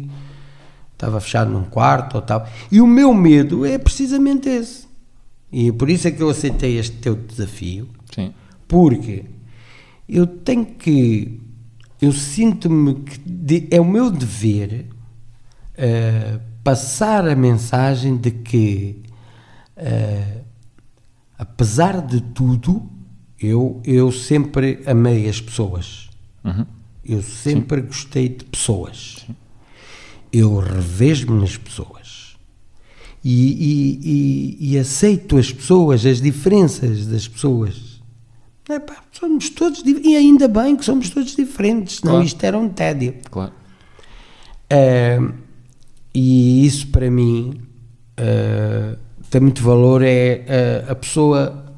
estava 0.94 1.20
fechado 1.20 1.50
num 1.50 1.64
quarto 1.64 2.16
ou 2.16 2.22
tal. 2.22 2.48
E 2.72 2.80
o 2.80 2.86
meu 2.86 3.14
medo 3.14 3.66
é 3.66 3.78
precisamente 3.80 4.48
esse. 4.48 4.88
E 5.58 5.72
por 5.72 5.90
isso 5.90 6.06
é 6.06 6.12
que 6.12 6.22
eu 6.22 6.30
aceitei 6.30 6.78
este 6.78 6.98
teu 6.98 7.16
desafio, 7.16 7.88
Sim. 8.14 8.34
porque 8.68 9.24
eu 10.08 10.28
tenho 10.28 10.66
que. 10.66 11.40
Eu 12.02 12.12
sinto-me 12.12 12.96
que 12.96 13.18
de- 13.20 13.68
é 13.72 13.80
o 13.80 13.86
meu 13.86 14.12
dever 14.12 14.88
eh, 15.78 16.40
passar 16.62 17.26
a 17.26 17.36
mensagem 17.38 18.18
de 18.18 18.32
que, 18.32 19.02
eh, 19.78 20.42
apesar 21.40 22.02
de 22.06 22.20
tudo, 22.20 22.90
eu, 23.40 23.82
eu 23.86 24.12
sempre 24.12 24.84
amei 24.86 25.30
as 25.30 25.40
pessoas. 25.40 26.10
Uhum. 26.44 26.66
Eu 27.04 27.22
sempre 27.24 27.82
gostei 27.82 28.28
de 28.28 28.44
pessoas. 28.44 29.26
Eu 30.34 30.60
revejo-me 30.60 31.40
nas 31.40 31.56
pessoas. 31.56 31.95
E, 33.28 33.32
e- 33.34 34.00
e- 34.04 34.72
e 34.74 34.78
aceito 34.78 35.36
as 35.38 35.52
pessoas, 35.52 36.06
as 36.06 36.22
diferenças 36.22 37.08
das 37.08 37.28
pessoas. 37.28 38.00
Epá, 38.70 38.98
somos 39.12 39.50
todos 39.50 39.82
e 39.84 40.16
ainda 40.16 40.48
bem 40.48 40.76
que 40.76 40.86
somos 40.86 41.10
todos 41.10 41.36
diferentes, 41.36 41.98
senão 41.98 42.14
Claro. 42.14 42.26
isto 42.28 42.44
era 42.44 42.58
um 42.58 42.70
tédio. 42.70 43.16
Claro. 43.32 43.52
Ah, 44.70 45.32
e 46.14 46.66
isso 46.66 46.88
para 46.88 47.10
mim 47.10 47.62
ah, 48.18 48.96
tem 49.30 49.42
muito 49.42 49.62
valor 49.64 50.02
é 50.04 50.46
ah, 50.88 50.92
a 50.92 50.96
pessoa 50.96 51.74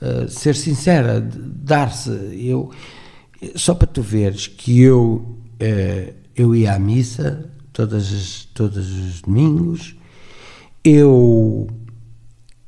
ah, 0.00 0.26
ser 0.28 0.54
sincera, 0.54 1.20
dar-se. 1.20 2.10
Eu 2.32 2.70
só 3.56 3.74
para 3.74 3.86
tu 3.88 4.00
veres 4.00 4.46
que 4.46 4.80
eu 4.80 5.38
eu 6.36 6.54
ia 6.54 6.74
à 6.74 6.78
missa 6.78 7.50
todas 7.72 8.12
as, 8.12 8.44
todos 8.54 8.90
os 8.90 9.22
domingos, 9.22 9.94
eu 10.84 11.66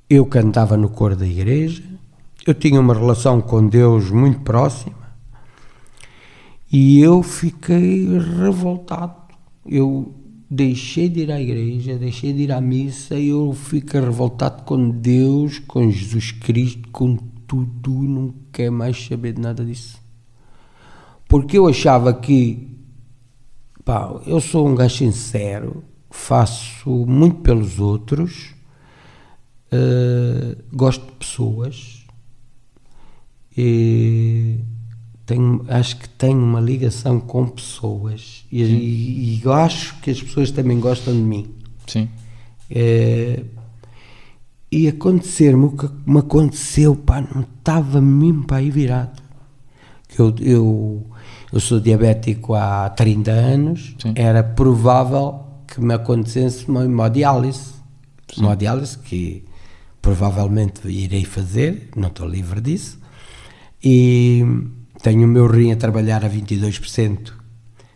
eu 0.09 0.24
cantava 0.24 0.76
no 0.76 0.88
coro 0.88 1.16
da 1.16 1.26
igreja, 1.26 1.83
eu 2.46 2.55
tinha 2.55 2.81
uma 2.81 2.94
relação 2.94 3.40
com 3.40 3.66
Deus 3.66 4.11
muito 4.11 4.40
próxima 4.40 4.94
e 6.72 7.00
eu 7.00 7.22
fiquei 7.22 8.07
revoltado. 8.18 9.14
Eu, 9.64 10.14
deixei 10.48 11.09
de 11.09 11.20
ir 11.20 11.33
à 11.33 11.40
igreja, 11.40 11.98
deixei 11.98 12.33
de 12.33 12.42
ir 12.44 12.52
à 12.52 12.61
missa 12.61 13.16
e 13.16 13.29
eu 13.29 13.52
fico 13.52 13.98
revoltado 13.98 14.62
com 14.62 14.90
Deus, 14.90 15.59
com 15.59 15.90
Jesus 15.90 16.33
Cristo, 16.33 16.88
com 16.90 17.16
tudo, 17.46 17.90
não 17.90 18.35
quero 18.52 18.72
mais 18.72 19.07
saber 19.07 19.33
de 19.33 19.40
nada 19.40 19.64
disso. 19.64 20.00
Porque 21.29 21.59
eu 21.59 21.66
achava 21.66 22.14
que, 22.14 22.68
pá, 23.85 24.20
eu 24.26 24.40
sou 24.40 24.68
um 24.68 24.74
gajo 24.74 24.96
sincero, 24.96 25.85
faço 26.16 26.90
muito 27.07 27.37
pelos 27.37 27.79
outros, 27.79 28.55
uh, 29.72 30.61
gosto 30.72 31.07
de 31.07 31.12
pessoas 31.12 32.05
e 33.57 34.59
tenho, 35.24 35.64
acho 35.68 35.96
que 35.98 36.09
tenho 36.09 36.38
uma 36.38 36.61
ligação 36.61 37.20
com 37.20 37.46
pessoas 37.46 38.44
e, 38.50 38.62
e, 38.62 39.40
e 39.40 39.48
acho 39.48 40.00
que 40.00 40.11
as 40.11 40.20
pessoas 40.20 40.50
também 40.50 40.81
gostam 40.81 41.14
de 41.14 41.20
mim. 41.20 41.55
Sim. 41.87 42.09
É, 42.68 43.44
e 44.72 44.88
acontecer-me 44.88 45.66
o 45.66 45.70
que 45.70 45.88
me 46.05 46.18
aconteceu, 46.18 46.96
pá, 46.96 47.20
não 47.20 47.42
estava 47.42 48.00
mesmo 48.00 48.44
para 48.44 48.57
aí 48.57 48.70
virado. 48.70 49.22
Que 50.09 50.20
eu, 50.20 50.35
eu, 50.40 51.07
eu 51.52 51.61
sou 51.61 51.79
diabético 51.79 52.55
há 52.55 52.90
30 52.90 53.31
anos, 53.31 53.94
Sim. 54.00 54.12
era 54.16 54.42
provável 54.42 55.45
que 55.76 55.84
me 55.84 55.94
acontecesse 55.94 56.66
uma 56.68 56.84
hemodiálise. 56.84 57.74
Hemodiálise 58.36 58.98
que 58.98 59.44
provavelmente 60.02 60.88
irei 60.88 61.24
fazer, 61.24 61.90
não 61.96 62.08
estou 62.08 62.26
livre 62.28 62.60
disso. 62.60 62.98
E 63.82 64.44
tenho 65.02 65.24
o 65.24 65.28
meu 65.28 65.46
rim 65.46 65.72
a 65.72 65.76
trabalhar 65.76 66.24
a 66.24 66.30
22%. 66.30 67.32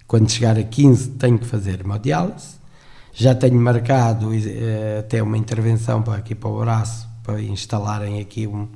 Quando 0.07 0.31
chegar 0.31 0.59
a 0.59 0.63
15 0.63 1.11
tenho 1.11 1.39
que 1.39 1.47
fazer 1.47 1.81
hemodiálise. 1.81 2.61
Já 3.13 3.35
tenho 3.35 3.61
marcado 3.61 4.31
eh, 4.35 4.99
até 5.01 5.23
uma 5.23 5.37
intervenção 5.37 6.01
para 6.03 6.15
aqui 6.19 6.35
para 6.35 6.49
o 6.49 6.61
braço, 6.61 7.09
para 7.25 7.41
instalarem 7.43 8.21
aqui 8.21 8.47
um, 8.47 8.69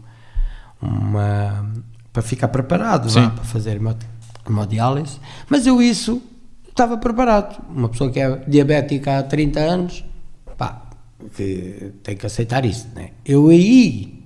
uma 0.83 1.71
para 2.13 2.23
ficar 2.23 2.49
preparado 2.49 3.09
vá, 3.09 3.31
para 3.31 3.45
fazer 3.45 3.77
hemo- 3.77 3.97
hemodiálise. 4.49 5.19
Mas 5.49 5.67
eu 5.67 5.81
isso 5.83 6.21
estava 6.75 6.99
preparado. 6.99 7.65
Uma 7.71 7.89
pessoa 7.89 8.11
que 8.11 8.21
é 8.21 8.37
diabética 8.49 9.19
há 9.19 9.23
30 9.23 9.61
anos, 9.61 10.05
pá, 10.59 10.83
que 11.35 11.93
tem 12.03 12.17
que 12.17 12.27
aceitar 12.27 12.65
isso, 12.65 12.89
né? 12.95 13.11
Eu 13.25 13.49
aí 13.49 14.23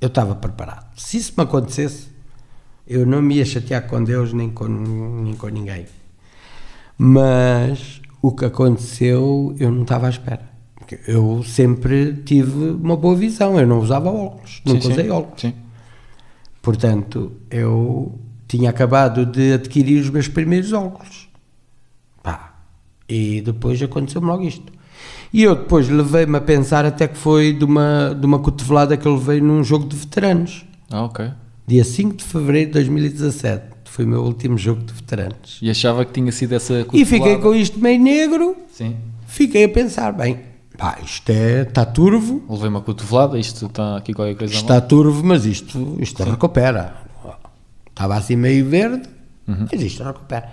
eu 0.00 0.08
estava 0.08 0.34
preparado. 0.34 0.86
Se 0.96 1.16
isso 1.16 1.32
me 1.36 1.44
acontecesse, 1.44 2.08
eu 2.88 3.06
não 3.06 3.22
me 3.22 3.36
ia 3.36 3.44
chatear 3.44 3.86
com 3.86 4.02
Deus 4.02 4.32
nem 4.32 4.50
com, 4.50 4.66
nem 4.66 5.34
com 5.34 5.46
ninguém. 5.48 5.86
Mas 6.98 8.00
o 8.20 8.32
que 8.32 8.44
aconteceu, 8.44 9.54
eu 9.58 9.70
não 9.70 9.82
estava 9.82 10.06
à 10.06 10.10
espera. 10.10 10.50
Eu 11.06 11.42
sempre 11.44 12.14
tive 12.24 12.70
uma 12.70 12.96
boa 12.96 13.16
visão, 13.16 13.58
eu 13.58 13.66
não 13.66 13.78
usava 13.78 14.10
óculos, 14.10 14.60
nunca 14.66 14.80
sim, 14.80 14.86
sim. 14.88 14.92
usei 14.92 15.10
óculos. 15.10 15.40
Sim. 15.40 15.54
Portanto, 16.60 17.32
eu 17.50 18.18
tinha 18.46 18.68
acabado 18.68 19.24
de 19.24 19.54
adquirir 19.54 20.00
os 20.00 20.10
meus 20.10 20.28
primeiros 20.28 20.72
óculos. 20.72 21.21
E 23.08 23.40
depois 23.40 23.80
aconteceu-me 23.82 24.26
logo 24.26 24.42
isto. 24.42 24.72
E 25.32 25.42
eu 25.42 25.54
depois 25.56 25.88
levei-me 25.88 26.36
a 26.36 26.40
pensar 26.40 26.84
até 26.84 27.08
que 27.08 27.16
foi 27.16 27.52
de 27.52 27.64
uma, 27.64 28.16
de 28.18 28.24
uma 28.26 28.38
cotovelada 28.38 28.96
que 28.96 29.06
eu 29.06 29.14
levei 29.14 29.40
num 29.40 29.64
jogo 29.64 29.86
de 29.86 29.96
veteranos. 29.96 30.64
Ah, 30.90 31.04
ok. 31.04 31.30
Dia 31.66 31.84
5 31.84 32.16
de 32.16 32.24
fevereiro 32.24 32.66
de 32.68 32.72
2017. 32.74 33.72
Foi 33.84 34.04
o 34.04 34.08
meu 34.08 34.22
último 34.22 34.56
jogo 34.56 34.82
de 34.82 34.92
veteranos. 34.92 35.58
E 35.60 35.68
achava 35.70 36.04
que 36.04 36.12
tinha 36.12 36.32
sido 36.32 36.54
essa 36.54 36.80
E 36.92 37.04
fiquei 37.04 37.18
cotovelada? 37.18 37.42
com 37.42 37.54
isto 37.54 37.78
meio 37.78 38.00
negro. 38.00 38.56
Sim. 38.72 38.96
Fiquei 39.26 39.64
a 39.64 39.68
pensar, 39.68 40.12
bem, 40.12 40.40
pá, 40.76 40.98
isto 41.02 41.30
é, 41.30 41.62
está 41.62 41.84
turvo, 41.84 42.42
Levei 42.48 42.68
uma 42.68 42.80
cotovelada, 42.82 43.38
isto 43.38 43.66
está 43.66 43.96
aqui 43.96 44.12
qualquer 44.12 44.34
coisa 44.36 44.54
está 44.54 44.80
turvo, 44.80 45.22
mas 45.24 45.44
isto, 45.46 45.96
isto 46.00 46.22
recupera. 46.24 46.94
Estava 47.90 48.14
assim 48.16 48.36
meio 48.36 48.66
verde, 48.66 49.08
mas 49.46 49.80
isto 49.80 50.02
recupera. 50.02 50.50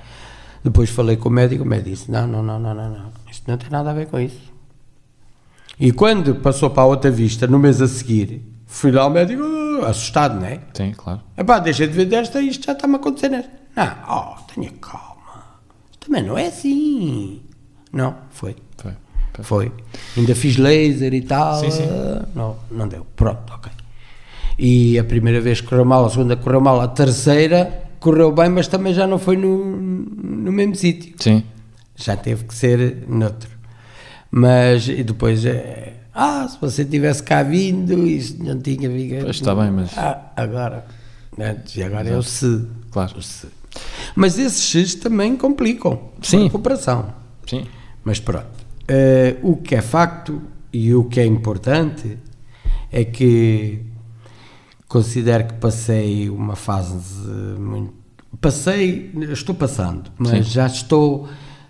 Depois 0.63 0.89
falei 0.89 1.15
com 1.17 1.29
o 1.29 1.31
médico, 1.31 1.63
o 1.63 1.67
médico 1.67 1.89
disse, 1.89 2.11
não, 2.11 2.27
não, 2.27 2.43
não, 2.43 2.59
não, 2.59 2.73
não, 2.75 2.89
não, 2.89 3.11
isto 3.31 3.49
não 3.49 3.57
tem 3.57 3.69
nada 3.69 3.91
a 3.91 3.93
ver 3.93 4.07
com 4.07 4.19
isso. 4.19 4.49
E 5.79 5.91
quando 5.91 6.35
passou 6.35 6.69
para 6.69 6.83
a 6.83 6.85
outra 6.85 7.09
vista, 7.09 7.47
no 7.47 7.57
mês 7.57 7.81
a 7.81 7.87
seguir, 7.87 8.41
fui 8.65 8.91
lá 8.91 9.03
ao 9.03 9.09
médico, 9.09 9.41
uh, 9.41 9.85
assustado, 9.85 10.35
não 10.39 10.45
é? 10.45 10.59
Sim, 10.73 10.91
claro. 10.91 11.21
Epá, 11.37 11.59
deixa 11.59 11.87
de 11.87 11.93
ver 11.93 12.05
desta, 12.05 12.41
isto 12.41 12.65
já 12.65 12.73
está-me 12.73 12.95
a 12.95 12.97
acontecer 12.97 13.29
nesta. 13.29 13.51
Não, 13.75 13.95
oh, 14.09 14.53
tenha 14.53 14.71
calma. 14.81 15.59
Também 15.99 16.23
não 16.23 16.37
é 16.37 16.47
assim. 16.47 17.41
Não, 17.93 18.15
foi. 18.29 18.57
Foi. 18.77 18.91
Ok. 19.29 19.43
Foi. 19.45 19.71
Ainda 20.17 20.35
fiz 20.35 20.57
laser 20.57 21.13
e 21.13 21.21
tal. 21.21 21.59
Sim, 21.61 21.71
sim. 21.71 21.83
eh, 21.83 22.25
Não, 22.35 22.57
não 22.69 22.87
deu. 22.87 23.05
Pronto, 23.15 23.53
ok. 23.53 23.71
E 24.57 24.99
a 24.99 25.03
primeira 25.05 25.39
vez 25.39 25.61
correu 25.61 25.85
mal, 25.85 26.05
a 26.05 26.09
segunda 26.09 26.35
correu 26.35 26.59
mal, 26.59 26.81
a 26.81 26.87
terceira 26.89 27.83
correu 27.99 28.31
bem, 28.31 28.49
mas 28.49 28.67
também 28.67 28.93
já 28.93 29.05
não 29.07 29.17
foi 29.19 29.35
no, 29.37 29.63
no 29.65 30.51
mesmo 30.51 30.75
sítio. 30.75 31.13
Sim. 31.19 31.43
Já 31.95 32.15
teve 32.15 32.45
que 32.45 32.53
ser 32.53 33.03
noutro. 33.07 33.49
Mas 34.31 34.87
e 34.87 35.03
depois, 35.03 35.43
é, 35.45 35.93
ah, 36.13 36.47
se 36.47 36.59
você 36.61 36.85
tivesse 36.85 37.23
cá 37.23 37.43
vindo, 37.43 38.05
isso 38.07 38.41
não 38.43 38.59
tinha 38.59 38.89
vindo. 38.89 39.23
Pois 39.23 39.35
está 39.35 39.53
bem, 39.55 39.71
mas- 39.71 39.97
Ah, 39.97 40.31
agora. 40.35 40.85
Antes, 41.37 41.75
e 41.77 41.83
agora 41.83 42.09
é 42.09 42.17
o 42.17 42.23
se. 42.23 42.65
Claro. 42.91 43.17
O 43.17 43.21
se. 43.21 43.47
Mas 44.15 44.37
esses 44.37 44.63
X 44.65 44.95
também 44.95 45.35
complicam 45.37 46.09
Sim. 46.21 46.41
a 46.41 46.43
recuperação. 46.43 47.13
Sim. 47.47 47.65
Mas 48.03 48.19
pronto. 48.19 48.47
Eh, 48.87 49.37
o 49.41 49.55
que 49.55 49.75
é 49.75 49.81
facto 49.81 50.41
e 50.73 50.93
o 50.93 51.03
que 51.05 51.19
é 51.19 51.25
importante 51.25 52.17
é 52.91 53.05
que 53.05 53.81
considero 54.89 55.45
que 55.45 55.53
passei 55.53 56.29
uma 56.29 56.55
fase 56.57 57.25
muito. 57.57 57.93
Passei, 58.41 59.09
estou 59.31 59.55
passando, 59.55 60.11
mas 60.17 60.45
Sim. 60.47 60.51
já 60.53 60.65
estou 60.67 61.27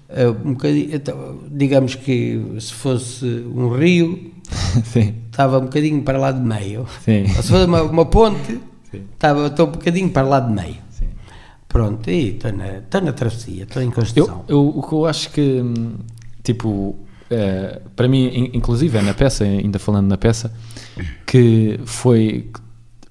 eh, 0.09 0.27
um 0.29 0.53
bocadinho. 0.53 0.89
então, 0.93 1.39
digamos 1.51 1.93
que 1.95 2.41
se 2.59 2.73
fosse 2.73 3.25
um 3.25 3.69
rio, 3.69 4.31
Sim. 4.83 5.13
estava 5.31 5.57
um 5.59 5.63
bocadinho 5.63 6.01
para 6.01 6.17
lá 6.17 6.31
de 6.31 6.41
meio. 6.41 6.85
Sim. 7.05 7.21
Ou 7.37 7.43
se 7.43 7.49
fosse 7.49 7.65
uma, 7.65 7.83
uma 7.83 8.05
ponte, 8.05 8.59
Sim. 8.91 9.03
estava, 9.13 9.47
estou 9.47 9.67
um 9.67 9.71
bocadinho 9.71 10.09
para 10.09 10.27
lá 10.27 10.39
de 10.39 10.51
meio. 10.51 10.89
Pronto, 11.67 12.09
e 12.09 12.29
estou 12.31 12.51
na, 12.51 12.77
estou 12.79 13.01
na 13.01 13.13
travessia, 13.13 13.63
estou 13.63 13.81
em 13.83 13.85
Eu, 13.85 13.91
construção. 13.91 14.45
eu, 14.47 14.67
o 14.67 14.81
que 14.81 14.91
eu 14.93 15.05
acho 15.05 15.29
que, 15.29 15.61
hum, 15.61 15.93
tipo, 16.43 16.95
eh, 17.29 17.79
para 17.95 18.07
mim, 18.07 18.25
in- 18.27 18.49
inclusive, 18.57 18.97
é 18.97 19.01
na 19.03 19.13
peça, 19.13 19.43
ainda 19.43 19.77
falando 19.77 20.07
na 20.07 20.17
peça, 20.17 20.51
que 21.27 21.79
foi. 21.85 22.49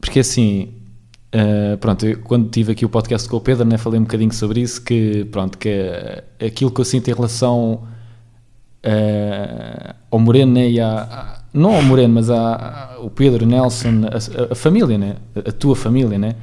Porque 0.01 0.21
assim, 0.21 0.69
eh, 1.33 1.77
pronto, 1.77 2.07
eu, 2.07 2.19
quando 2.21 2.49
tive 2.51 2.73
aqui 2.73 2.85
o 2.85 2.89
podcast 2.89 3.29
com 3.29 3.37
o 3.37 3.41
Pedro, 3.41 3.65
né, 3.67 3.77
falei 3.79 3.99
um 3.99 4.05
bocadinho 4.05 4.33
sobre 4.33 4.61
isso, 4.61 4.81
que, 4.83 5.25
pronto, 5.27 5.59
que 5.59 5.69
é 5.69 6.25
aquilo 6.47 6.71
que 6.71 6.81
eu 6.81 6.85
sinto 6.85 7.09
em 7.11 7.15
relação 7.15 7.83
eh, 8.83 9.95
ao 10.11 10.19
Moreno, 10.19 10.53
né, 10.53 10.71
e 10.71 10.81
à, 10.81 11.01
à- 11.03 11.39
não 11.53 11.75
ao 11.75 11.83
Moreno, 11.83 12.15
mas 12.15 12.31
à, 12.31 12.95
ao 12.97 13.11
Pedro, 13.11 13.45
Nelson, 13.47 14.03
a, 14.07 14.53
a- 14.53 14.55
família, 14.55 14.97
né, 14.97 15.17
a, 15.35 15.51
tua 15.53 15.75
família, 15.75 16.19
né, 16.19 16.35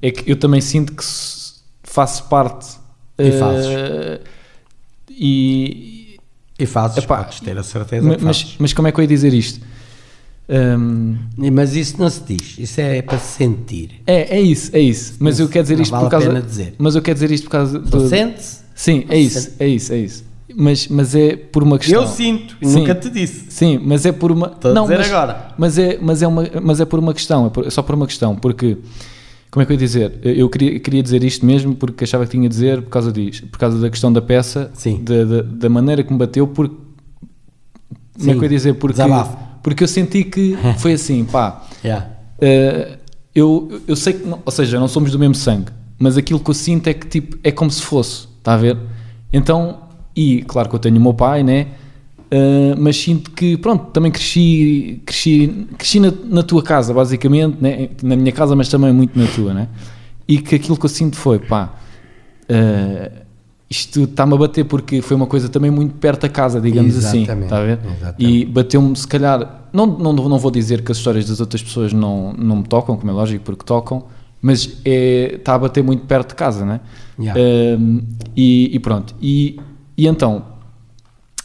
é 0.00 0.10
que 0.10 0.30
eu 0.30 0.36
também 0.36 0.60
sinto 0.60 0.94
que 0.94 1.04
faço 1.82 2.24
parte. 2.28 2.78
E 3.18 3.32
fazes. 3.32 3.66
e, 5.10 6.18
E 6.58 6.66
fazes, 6.66 6.98
Epá, 7.04 7.24
podes 7.24 7.40
ter 7.40 7.58
a 7.58 7.62
certeza 7.62 8.06
mas, 8.06 8.22
fazes. 8.22 8.56
mas 8.58 8.72
como 8.72 8.88
é 8.88 8.92
que 8.92 8.98
eu 9.00 9.02
ia 9.02 9.08
dizer 9.08 9.34
isto? 9.34 9.60
Hum, 10.52 11.16
Mas 11.52 11.76
isso 11.76 11.94
não 11.98 12.10
se 12.10 12.22
diz, 12.26 12.58
isso 12.58 12.80
é 12.80 13.00
para 13.02 13.18
se 13.18 13.36
sentir. 13.38 14.00
é, 14.06 14.36
é 14.36 14.40
isso, 14.40 14.74
é 14.74 14.80
isso. 14.80 15.14
Mas 15.20 15.38
Não 15.38 15.46
eu 15.46 15.48
quero 15.50 15.62
dizer 15.62 15.78
isto 15.80 15.92
vale 15.92 16.02
por 16.02 16.06
a 16.08 16.10
causa. 16.10 16.26
pena 16.26 16.42
dizer. 16.42 16.74
Mas 16.78 16.96
eu 16.96 17.02
quero 17.02 17.14
dizer 17.14 17.30
isto 17.30 17.44
por 17.44 17.50
causa 17.50 17.78
do. 17.78 18.08
sente-se? 18.08 18.60
Sim, 18.74 19.04
é 19.08 19.18
isso, 19.18 19.52
é 19.60 19.68
isso, 19.68 19.92
é 19.92 19.98
isso. 19.98 20.24
Mas, 20.56 20.88
mas 20.88 21.14
é 21.14 21.36
por 21.36 21.62
uma 21.62 21.78
questão. 21.78 22.02
Eu 22.02 22.08
sinto, 22.08 22.56
Sim. 22.60 22.80
nunca 22.80 22.94
te 22.96 23.08
disse. 23.08 23.44
Sim, 23.50 23.78
mas 23.84 24.04
é 24.04 24.10
por 24.10 24.32
uma. 24.32 24.48
Estou 24.48 24.72
a 24.72 24.74
não, 24.74 24.82
dizer 24.82 24.98
mas, 24.98 25.06
agora. 25.12 25.48
Mas 25.56 25.78
é, 25.78 25.98
mas, 26.02 26.22
é 26.22 26.26
uma, 26.26 26.44
mas 26.60 26.80
é 26.80 26.84
por 26.84 26.98
uma 26.98 27.14
questão, 27.14 27.46
é, 27.46 27.50
por- 27.50 27.66
é 27.66 27.70
só 27.70 27.82
por 27.82 27.94
uma 27.94 28.06
questão, 28.06 28.34
porque. 28.34 28.76
Como 29.52 29.62
é 29.62 29.66
que 29.66 29.72
eu 29.72 29.74
ia 29.74 29.78
dizer? 29.78 30.18
Eu 30.22 30.48
queria, 30.48 30.78
queria 30.80 31.02
dizer 31.02 31.22
isto 31.24 31.44
mesmo 31.46 31.74
porque 31.74 32.04
achava 32.04 32.24
que 32.24 32.30
tinha 32.30 32.48
de 32.48 32.54
dizer 32.54 32.82
por 32.82 32.90
causa 32.90 33.12
disto, 33.12 33.46
por 33.48 33.58
causa 33.58 33.78
da 33.80 33.90
questão 33.90 34.12
da 34.12 34.22
peça, 34.22 34.70
Sim. 34.74 35.02
Da, 35.04 35.24
da, 35.24 35.42
da 35.42 35.68
maneira 35.68 36.02
que 36.02 36.12
me 36.12 36.18
bateu, 36.18 36.46
porque. 36.46 36.74
Como 38.18 38.30
é 38.30 38.32
Sim, 38.32 38.38
que 38.38 38.38
eu 38.38 38.42
ia 38.42 38.48
dizer? 38.48 38.74
Porque, 38.74 38.92
desabafo. 38.94 39.36
Porque 39.62 39.84
eu 39.84 39.88
senti 39.88 40.24
que 40.24 40.56
foi 40.78 40.92
assim, 40.94 41.24
pá. 41.24 41.66
Yeah. 41.84 42.06
Uh, 42.42 42.98
eu, 43.34 43.80
eu 43.86 43.96
sei 43.96 44.14
que, 44.14 44.26
não- 44.26 44.40
ou 44.44 44.52
seja, 44.52 44.78
não 44.80 44.88
somos 44.88 45.10
do 45.12 45.18
mesmo 45.18 45.34
sangue, 45.34 45.70
mas 45.98 46.16
aquilo 46.16 46.40
que 46.40 46.50
eu 46.50 46.54
sinto 46.54 46.88
é 46.88 46.94
que 46.94 47.06
tipo, 47.06 47.38
é 47.44 47.50
como 47.52 47.70
se 47.70 47.82
fosse, 47.82 48.26
está 48.38 48.54
a 48.54 48.56
ver? 48.56 48.76
Então, 49.32 49.80
e 50.16 50.42
claro 50.42 50.68
que 50.68 50.74
eu 50.74 50.78
tenho 50.80 50.96
o 50.96 51.00
meu 51.00 51.14
pai, 51.14 51.42
né? 51.42 51.68
Uh, 52.32 52.74
mas 52.78 52.96
sinto 52.96 53.30
que, 53.32 53.56
pronto, 53.56 53.86
também 53.92 54.10
cresci, 54.12 55.02
cresci, 55.04 55.66
cresci 55.76 55.98
na, 56.00 56.12
na 56.26 56.42
tua 56.44 56.62
casa, 56.62 56.94
basicamente, 56.94 57.56
né? 57.60 57.88
na 58.02 58.14
minha 58.14 58.30
casa, 58.32 58.54
mas 58.54 58.68
também 58.68 58.92
muito 58.92 59.18
na 59.18 59.26
tua, 59.26 59.52
né? 59.52 59.68
E 60.28 60.38
que 60.40 60.54
aquilo 60.54 60.76
que 60.76 60.84
eu 60.86 60.90
sinto 60.90 61.16
foi, 61.16 61.40
pá, 61.40 61.74
uh, 62.48 63.10
isto 63.70 64.02
está-me 64.02 64.34
a 64.34 64.36
bater 64.36 64.64
porque 64.64 65.00
foi 65.00 65.16
uma 65.16 65.28
coisa 65.28 65.48
também 65.48 65.70
muito 65.70 65.94
perto 65.94 66.22
da 66.22 66.28
casa, 66.28 66.60
digamos 66.60 66.96
assim. 66.96 67.22
Exatamente, 67.22 67.44
Está 67.44 67.58
a 67.58 67.64
ver? 67.64 67.78
exatamente. 67.84 68.16
E 68.18 68.44
bateu-me, 68.44 68.96
se 68.96 69.06
calhar, 69.06 69.68
não, 69.72 69.86
não, 69.86 70.12
não 70.12 70.38
vou 70.38 70.50
dizer 70.50 70.82
que 70.82 70.90
as 70.90 70.98
histórias 70.98 71.28
das 71.28 71.38
outras 71.38 71.62
pessoas 71.62 71.92
não, 71.92 72.32
não 72.32 72.56
me 72.56 72.64
tocam, 72.64 72.96
como 72.96 73.08
é 73.08 73.14
lógico, 73.14 73.44
porque 73.44 73.64
tocam, 73.64 74.06
mas 74.42 74.78
é, 74.84 75.36
está 75.36 75.54
a 75.54 75.58
bater 75.58 75.84
muito 75.84 76.04
perto 76.04 76.30
de 76.30 76.34
casa, 76.34 76.64
né? 76.64 76.80
Yeah. 77.16 77.40
Um, 77.78 78.02
e, 78.36 78.74
e 78.74 78.78
pronto. 78.80 79.14
E, 79.22 79.60
e 79.96 80.08
então, 80.08 80.44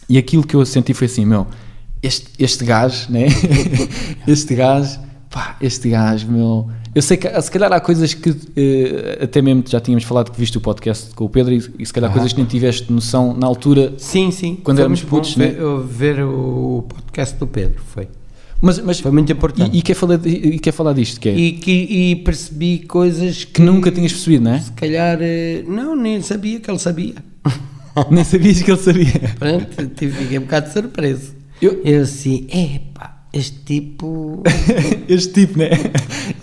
e 0.10 0.18
aquilo 0.18 0.44
que 0.46 0.56
eu 0.56 0.66
senti 0.66 0.96
foi 0.96 1.06
assim, 1.06 1.26
meu, 1.26 1.46
este, 2.02 2.28
este 2.40 2.66
gajo, 2.66 3.12
né? 3.12 3.28
este 4.28 4.56
gajo, 4.56 5.00
pá, 5.30 5.58
este 5.62 5.90
gajo, 5.90 6.32
meu. 6.32 6.70
Eu 6.96 7.02
sei 7.02 7.18
que 7.18 7.42
se 7.42 7.52
calhar 7.52 7.72
há 7.74 7.80
coisas 7.82 8.14
que 8.14 8.34
eh, 8.56 9.20
até 9.24 9.42
mesmo 9.42 9.64
já 9.68 9.82
tínhamos 9.82 10.06
falado 10.06 10.32
que 10.32 10.40
viste 10.40 10.58
o 10.58 10.62
podcast 10.62 11.14
com 11.14 11.26
o 11.26 11.30
Pedro 11.30 11.54
e, 11.54 11.62
e 11.80 11.86
se 11.86 11.92
calhar 11.92 12.10
coisas 12.12 12.32
que 12.32 12.40
nem 12.40 12.48
tiveste 12.48 12.90
noção 12.92 13.36
na 13.36 13.46
altura. 13.46 13.94
Sim, 13.98 14.32
sim. 14.32 14.58
Quando 14.64 14.78
Foi 14.78 14.84
éramos 14.84 15.04
putos, 15.04 15.36
né? 15.36 15.48
ver, 15.50 16.16
ver 16.16 16.24
o 16.24 16.86
podcast 16.88 17.36
do 17.38 17.46
Pedro, 17.48 17.82
foi. 17.94 18.08
Mas, 18.62 18.80
mas 18.80 19.00
Foi 19.02 19.12
muito 19.12 19.30
importante. 19.32 19.76
e, 19.76 19.80
e 19.80 19.82
quer 19.82 19.94
falar, 19.94 20.20
e 20.26 20.58
quer 20.58 20.72
falar 20.72 20.94
disto, 20.94 21.24
é 21.28 21.36
E, 21.36 21.52
que, 21.52 21.72
e 21.72 22.16
percebi 22.16 22.80
coisas 22.80 23.44
que, 23.44 23.52
que 23.56 23.62
nunca 23.62 23.92
tinhas 23.92 24.14
percebido, 24.14 24.46
não 24.46 24.54
é? 24.54 24.60
se 24.62 24.72
calhar, 24.72 25.18
eh, 25.22 25.64
não, 25.68 25.96
nem 25.98 26.22
sabia 26.22 26.62
que 26.62 26.72
ele 26.72 26.80
sabia. 26.80 27.16
Nem 28.10 28.24
sabias 28.26 28.62
que 28.62 28.72
ele 28.72 28.80
sabia. 28.80 29.36
Pronto, 29.40 29.88
tive, 29.96 30.18
fiquei 30.24 30.38
um 30.38 30.42
bocado 30.42 30.72
surpreso. 30.72 31.34
Eu- 31.62 31.82
Eu 31.84 32.02
assim, 32.04 32.46
epá, 32.50 33.15
este 33.36 33.60
tipo, 33.66 34.42
este 35.08 35.34
tipo, 35.34 35.60
né? 35.60 35.70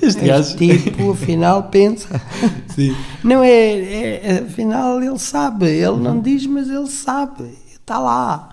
Este 0.00 0.28
este 0.28 0.56
tipo, 0.78 1.10
afinal, 1.12 1.64
pensa. 1.64 2.20
Sim. 2.74 2.94
Não 3.24 3.42
é, 3.42 3.50
é, 3.50 4.44
afinal, 4.46 5.02
ele 5.02 5.18
sabe, 5.18 5.66
ele 5.68 5.96
não 5.98 6.20
diz, 6.20 6.46
mas 6.46 6.68
ele 6.68 6.86
sabe, 6.88 7.44
está 7.72 7.98
lá. 7.98 8.48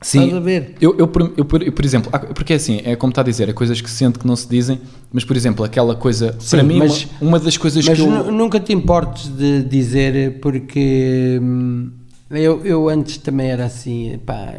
Sim, 0.00 0.24
Estás 0.24 0.36
a 0.36 0.40
ver? 0.40 0.74
Eu, 0.80 0.96
eu, 0.98 1.06
por- 1.06 1.32
eu, 1.36 1.44
por- 1.44 1.62
eu, 1.62 1.70
por 1.72 1.84
exemplo, 1.84 2.10
há- 2.12 2.18
porque 2.18 2.52
é 2.52 2.56
assim, 2.56 2.80
é 2.84 2.96
como 2.96 3.12
está 3.12 3.20
a 3.20 3.24
dizer, 3.24 3.48
é 3.48 3.52
coisas 3.52 3.80
que 3.80 3.88
se 3.88 3.96
sente 3.98 4.18
que 4.18 4.26
não 4.26 4.34
se 4.34 4.48
dizem, 4.48 4.80
mas 5.12 5.24
por 5.24 5.36
exemplo, 5.36 5.64
aquela 5.64 5.94
coisa, 5.94 6.34
Sim, 6.40 6.56
para 6.56 6.62
mim, 6.64 6.78
mas- 6.78 7.06
uma, 7.20 7.28
uma 7.28 7.38
das 7.38 7.56
coisas 7.56 7.86
Mas 7.86 7.96
que 7.98 8.04
eu. 8.04 8.10
nu- 8.10 8.32
nunca 8.32 8.58
te 8.58 8.72
importes 8.72 9.28
de 9.28 9.62
dizer, 9.62 10.40
porque 10.40 11.38
hum, 11.40 11.92
eu, 12.32 12.64
eu 12.64 12.88
antes 12.88 13.18
também 13.18 13.50
era 13.50 13.64
assim, 13.66 14.18
pá, 14.24 14.52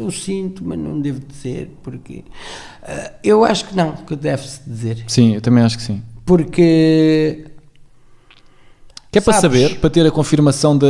eu 0.00 0.10
sinto, 0.10 0.62
mas 0.64 0.78
não 0.78 1.00
devo 1.00 1.20
dizer, 1.20 1.70
porque 1.82 2.24
ah, 2.82 3.12
eu 3.22 3.44
acho 3.44 3.66
que 3.68 3.76
não, 3.76 3.92
que 3.92 4.14
deve-se 4.16 4.60
dizer, 4.66 5.04
Sim, 5.06 5.34
eu 5.34 5.40
também 5.40 5.62
acho 5.64 5.76
que 5.76 5.82
sim. 5.82 6.02
porque 6.24 7.46
Que 9.10 9.18
é 9.18 9.20
para 9.20 9.34
saber, 9.40 9.78
para 9.80 9.90
ter 9.90 10.06
a 10.06 10.10
confirmação 10.10 10.76
da. 10.76 10.86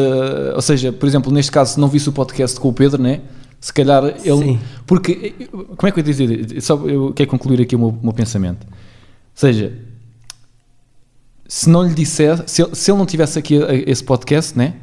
Ou 0.55 0.63
seja, 0.63 0.91
por 0.93 1.07
exemplo, 1.07 1.31
neste 1.33 1.53
caso, 1.53 1.75
se 1.75 1.81
não 1.81 1.89
visse 1.89 2.09
o 2.09 2.13
podcast 2.13 2.59
com 2.59 2.69
o 2.69 2.73
Pedro, 2.73 3.01
né? 3.03 3.21
Se 3.61 3.73
calhar 3.73 4.03
ele. 4.05 4.19
Sim. 4.39 4.61
Porque. 4.87 5.35
Como 5.77 5.89
é 5.89 5.91
que 5.93 6.01
eu 6.01 6.05
ia 6.07 6.13
dizer? 6.13 6.61
Só 6.63 6.77
eu 6.87 7.13
quero 7.15 7.29
concluir 7.31 7.61
aqui 7.61 7.77
o 7.77 7.79
meu, 7.79 7.89
o 7.89 7.99
meu 8.03 8.13
pensamento. 8.13 8.67
Ou 8.67 8.73
seja, 9.35 9.73
se 11.47 11.69
não 11.69 11.83
lhe 11.83 11.95
dissesse. 11.95 12.43
Se 12.47 12.63
ele, 12.63 12.75
se 12.75 12.91
ele 12.91 12.99
não 12.99 13.07
tivesse 13.07 13.39
aqui 13.39 13.63
a- 13.63 13.73
esse 13.75 14.03
podcast, 14.03 14.57
né? 14.57 14.75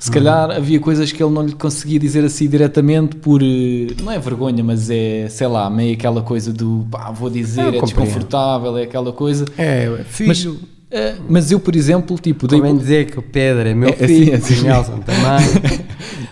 Se 0.00 0.08
Uhum. 0.08 0.14
calhar 0.14 0.50
havia 0.50 0.80
coisas 0.80 1.12
que 1.12 1.22
ele 1.22 1.32
não 1.32 1.44
lhe 1.46 1.52
conseguia 1.52 1.98
dizer 1.98 2.24
assim 2.24 2.48
diretamente 2.48 3.16
por. 3.16 3.42
eh, 3.42 3.88
Não 4.02 4.10
é 4.10 4.18
vergonha, 4.18 4.64
mas 4.64 4.88
é, 4.90 5.28
sei 5.28 5.46
lá, 5.46 5.68
meio 5.70 5.92
aquela 5.94 6.22
coisa 6.22 6.52
do. 6.52 6.86
pá, 6.90 7.10
vou 7.12 7.28
dizer, 7.30 7.74
é 7.74 7.80
desconfortável, 7.80 8.76
é 8.78 8.82
aquela 8.84 9.12
coisa. 9.12 9.44
é 9.58 9.88
Mas, 10.26 10.38
filho. 10.38 10.58
eh, 10.90 11.14
mas 11.28 11.52
eu, 11.52 11.60
por 11.60 11.76
exemplo, 11.76 12.16
tipo, 12.18 12.48
dei- 12.48 12.58
Convém 12.58 12.76
dizer 12.78 13.10
que 13.10 13.18
o 13.18 13.22
Pedro 13.22 13.68
é 13.68 13.74
meu 13.74 13.90
É, 14.00 14.04
é 14.04 14.06
filho, 14.08 14.34
assim, 14.36 14.54
é 14.54 14.56
assim. 14.56 14.66
Nelson 14.66 14.98
também. 15.00 15.82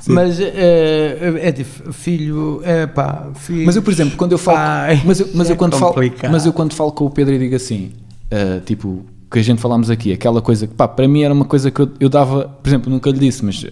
mas 0.07 0.41
é, 0.41 1.19
é 1.43 1.53
dif- 1.53 1.93
filho, 1.93 2.63
é 2.65 2.87
pá, 2.87 3.29
filho. 3.35 3.67
Mas 3.67 3.77
eu, 3.77 3.83
por 3.83 3.93
exemplo, 3.93 4.17
quando 4.17 4.33
eu 4.33 4.39
falo, 4.39 4.57
pai, 4.57 5.03
mas 5.05 5.21
eu, 5.21 5.29
mas 5.35 5.49
é 5.51 5.53
eu 5.53 5.57
quando 5.57 5.77
falo, 5.77 5.93
complicado. 5.93 6.31
mas 6.33 6.47
eu 6.47 6.53
quando 6.53 6.73
falo 6.75 6.93
com 6.93 7.05
o 7.05 7.11
Pedro 7.11 7.35
e 7.35 7.39
digo 7.39 7.55
assim, 7.55 7.91
ah, 8.31 8.61
tipo, 8.65 9.05
que 9.31 9.39
a 9.39 9.43
gente 9.43 9.61
falámos 9.61 9.91
aqui, 9.91 10.13
aquela 10.13 10.41
coisa 10.41 10.67
que, 10.67 10.75
pá, 10.75 10.89
para 10.89 11.07
mim 11.07 11.23
era 11.23 11.35
uma 11.35 11.45
coisa 11.45 11.71
que 11.71 11.81
eu, 11.81 11.91
eu 12.01 12.09
dava, 12.09 12.49
por 12.49 12.69
exemplo, 12.69 12.91
nunca 12.91 13.11
lhe 13.11 13.19
disse, 13.19 13.45
mas 13.45 13.65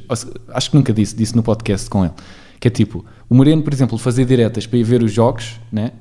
acho 0.48 0.70
que 0.70 0.76
nunca 0.76 0.92
disse, 0.92 1.16
disse 1.16 1.34
no 1.34 1.42
podcast 1.42 1.88
com 1.88 2.04
ele, 2.04 2.12
que 2.60 2.68
é 2.68 2.70
tipo, 2.70 3.04
o 3.28 3.34
Moreno, 3.34 3.62
por 3.62 3.72
exemplo, 3.72 3.96
fazer 3.98 4.24
diretas 4.26 4.66
para 4.66 4.78
ir 4.78 4.82
ver 4.82 5.02
os 5.02 5.12
jogos, 5.12 5.58
né? 5.72 5.92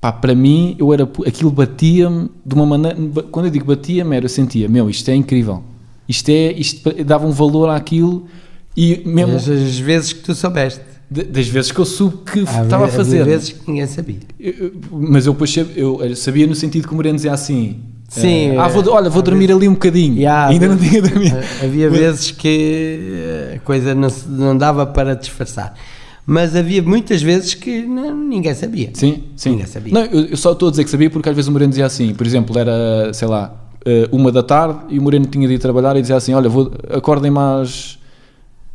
Pá, 0.00 0.10
para 0.12 0.34
mim, 0.34 0.74
eu 0.78 0.92
era, 0.92 1.04
aquilo 1.26 1.50
batia-me 1.50 2.28
de 2.44 2.54
uma 2.54 2.66
maneira, 2.66 2.96
quando 3.30 3.46
eu 3.46 3.50
digo 3.52 3.66
batia-me, 3.66 4.16
era, 4.16 4.24
eu 4.24 4.28
sentia, 4.30 4.68
meu, 4.68 4.88
isto 4.90 5.08
é 5.10 5.14
incrível, 5.14 5.62
isto 6.08 6.28
é, 6.30 6.52
isto 6.52 7.04
dava 7.04 7.26
um 7.26 7.30
valor 7.32 7.68
àquilo 7.68 8.26
e 8.76 9.02
mesmo 9.06 9.36
as 9.36 9.78
vezes 9.78 10.12
que 10.12 10.20
tu 10.22 10.34
soubeste. 10.34 10.80
de- 11.10 11.24
das 11.24 11.46
vezes 11.46 11.70
que 11.70 11.78
eu 11.78 11.84
soube 11.84 12.16
que 12.24 12.38
estava 12.38 12.86
a 12.86 12.88
fazer. 12.88 13.20
Havia 13.20 13.34
vezes 13.34 13.52
que 13.52 13.68
ninguém 13.70 13.86
sabia. 13.86 14.16
Eu- 14.40 14.52
eu- 14.54 14.72
Mas 14.92 15.26
eu 15.26 15.34
depois 15.34 15.52
sab- 15.52 15.70
eu 15.76 16.16
sabia 16.16 16.46
no 16.46 16.54
sentido 16.54 16.88
que 16.88 16.92
o 16.94 16.96
Moreno 16.96 17.16
dizia 17.16 17.34
assim: 17.34 17.80
Sim, 18.20 18.50
eh, 18.50 18.56
ah, 18.58 18.68
vou, 18.68 18.82
é, 18.84 18.88
olha, 18.88 19.08
vou 19.10 19.22
dormir 19.22 19.50
ali 19.50 19.66
um 19.68 19.72
bocadinho. 19.72 20.18
Ya, 20.20 20.48
Ainda 20.48 20.68
não 20.68 20.76
tinha 20.76 21.00
dormido. 21.00 21.36
Havia 21.62 21.88
vezes 21.88 22.30
que 22.30 22.98
eh, 23.52 23.54
a 23.56 23.60
coisa 23.60 23.94
não, 23.94 24.08
não 24.28 24.56
dava 24.56 24.84
para 24.86 25.14
disfarçar. 25.16 25.74
Mas 26.24 26.54
havia 26.54 26.80
muitas 26.82 27.20
vezes 27.20 27.52
que 27.54 27.82
não- 27.82 28.16
ninguém 28.16 28.54
sabia. 28.54 28.90
Sim, 28.94 29.24
sim. 29.34 29.50
Ninguém 29.50 29.66
sabia. 29.66 29.92
Não, 29.92 30.04
eu, 30.04 30.26
eu 30.26 30.36
só 30.36 30.52
estou 30.52 30.68
a 30.68 30.70
dizer 30.70 30.84
que 30.84 30.90
sabia 30.90 31.10
porque 31.10 31.28
às 31.28 31.34
vezes 31.34 31.48
o 31.48 31.52
Moreno 31.52 31.70
dizia 31.70 31.86
assim: 31.86 32.14
por 32.14 32.24
exemplo, 32.26 32.56
era, 32.56 33.12
sei 33.12 33.26
lá, 33.26 33.52
eh, 33.84 34.08
uma 34.12 34.30
da 34.30 34.42
tarde 34.42 34.78
e 34.90 34.98
o 35.00 35.02
Moreno 35.02 35.26
tinha 35.26 35.48
de 35.48 35.54
ir 35.54 35.58
trabalhar 35.58 35.96
e 35.96 36.00
dizia 36.00 36.14
assim: 36.16 36.32
olha, 36.32 36.48
vou, 36.48 36.70
acordem 36.90 37.28
mais, 37.30 37.98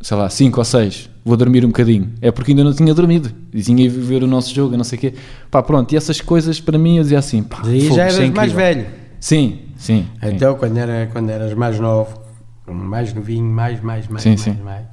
sei 0.02 0.16
lá, 0.16 0.28
5 0.28 0.58
ou 0.60 0.64
6, 0.64 1.08
vou 1.24 1.38
dormir 1.38 1.64
um 1.64 1.68
bocadinho. 1.68 2.10
É 2.20 2.30
porque 2.30 2.50
ainda 2.52 2.64
não 2.64 2.74
tinha 2.74 2.92
dormido. 2.92 3.30
E 3.54 3.62
tinha 3.62 3.86
ido 3.86 3.98
ver 4.02 4.22
o 4.22 4.26
nosso 4.26 4.54
jogo, 4.54 4.76
não 4.76 4.84
sei 4.84 4.98
o 4.98 5.00
quê. 5.00 5.14
Pá, 5.50 5.62
pronto, 5.62 5.90
e 5.92 5.96
essas 5.96 6.20
coisas 6.20 6.60
para 6.60 6.76
mim 6.76 6.98
eu 6.98 7.02
dizia 7.02 7.18
assim: 7.18 7.42
pá, 7.42 7.58
fogo, 7.58 7.70
já 7.70 7.76
isto 7.78 7.98
é 7.98 8.24
eras 8.24 8.30
mais 8.30 8.52
velho. 8.52 8.86
Sim, 9.20 9.60
sim. 9.76 10.06
sim. 10.20 10.28
Então, 10.34 10.56
quando, 10.56 10.76
era, 10.76 11.06
quando 11.12 11.30
eras 11.30 11.54
mais 11.54 11.78
novo, 11.78 12.20
mais 12.66 13.12
novinho, 13.12 13.44
mais, 13.50 13.80
mais, 13.80 14.06
mais, 14.08 14.22
Sim, 14.22 14.30
mais, 14.30 14.40
sim. 14.40 14.56
mais. 14.62 14.86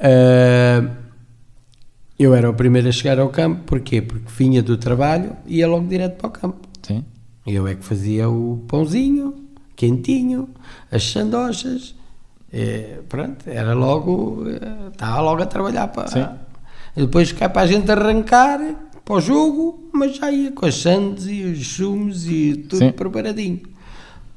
ah, 0.00 0.90
eu 2.18 2.34
era 2.34 2.50
o 2.50 2.54
primeiro 2.54 2.88
a 2.88 2.92
chegar 2.92 3.18
ao 3.20 3.28
campo, 3.28 3.62
porquê? 3.64 4.02
Porque 4.02 4.26
vinha 4.36 4.62
do 4.62 4.76
trabalho 4.76 5.36
e 5.46 5.58
ia 5.58 5.68
logo 5.68 5.86
direto 5.86 6.16
para 6.16 6.28
o 6.28 6.30
campo. 6.30 6.68
sim. 6.82 7.04
Eu 7.46 7.66
é 7.66 7.74
que 7.74 7.82
fazia 7.82 8.28
o 8.28 8.62
pãozinho, 8.68 9.34
quentinho, 9.74 10.50
as 10.92 11.02
sandochas, 11.10 11.94
eh, 12.52 12.98
pronto, 13.08 13.48
era 13.48 13.72
logo, 13.72 14.44
eh, 14.46 14.88
estava 14.92 15.20
logo 15.22 15.42
a 15.42 15.46
trabalhar 15.46 15.88
para... 15.88 16.08
Sim. 16.08 16.26
E 16.94 17.00
depois 17.02 17.32
cá 17.32 17.48
para 17.48 17.62
a 17.62 17.66
gente 17.66 17.90
arrancar 17.90 18.60
para 19.08 19.16
o 19.16 19.20
jogo, 19.22 19.88
mas 19.90 20.16
já 20.16 20.30
ia 20.30 20.52
com 20.52 20.66
as 20.66 20.74
sandes 20.74 21.24
e 21.28 21.42
os 21.42 21.66
sumos 21.66 22.26
e 22.26 22.66
tudo 22.68 22.80
Sim. 22.80 22.92
preparadinho. 22.92 23.62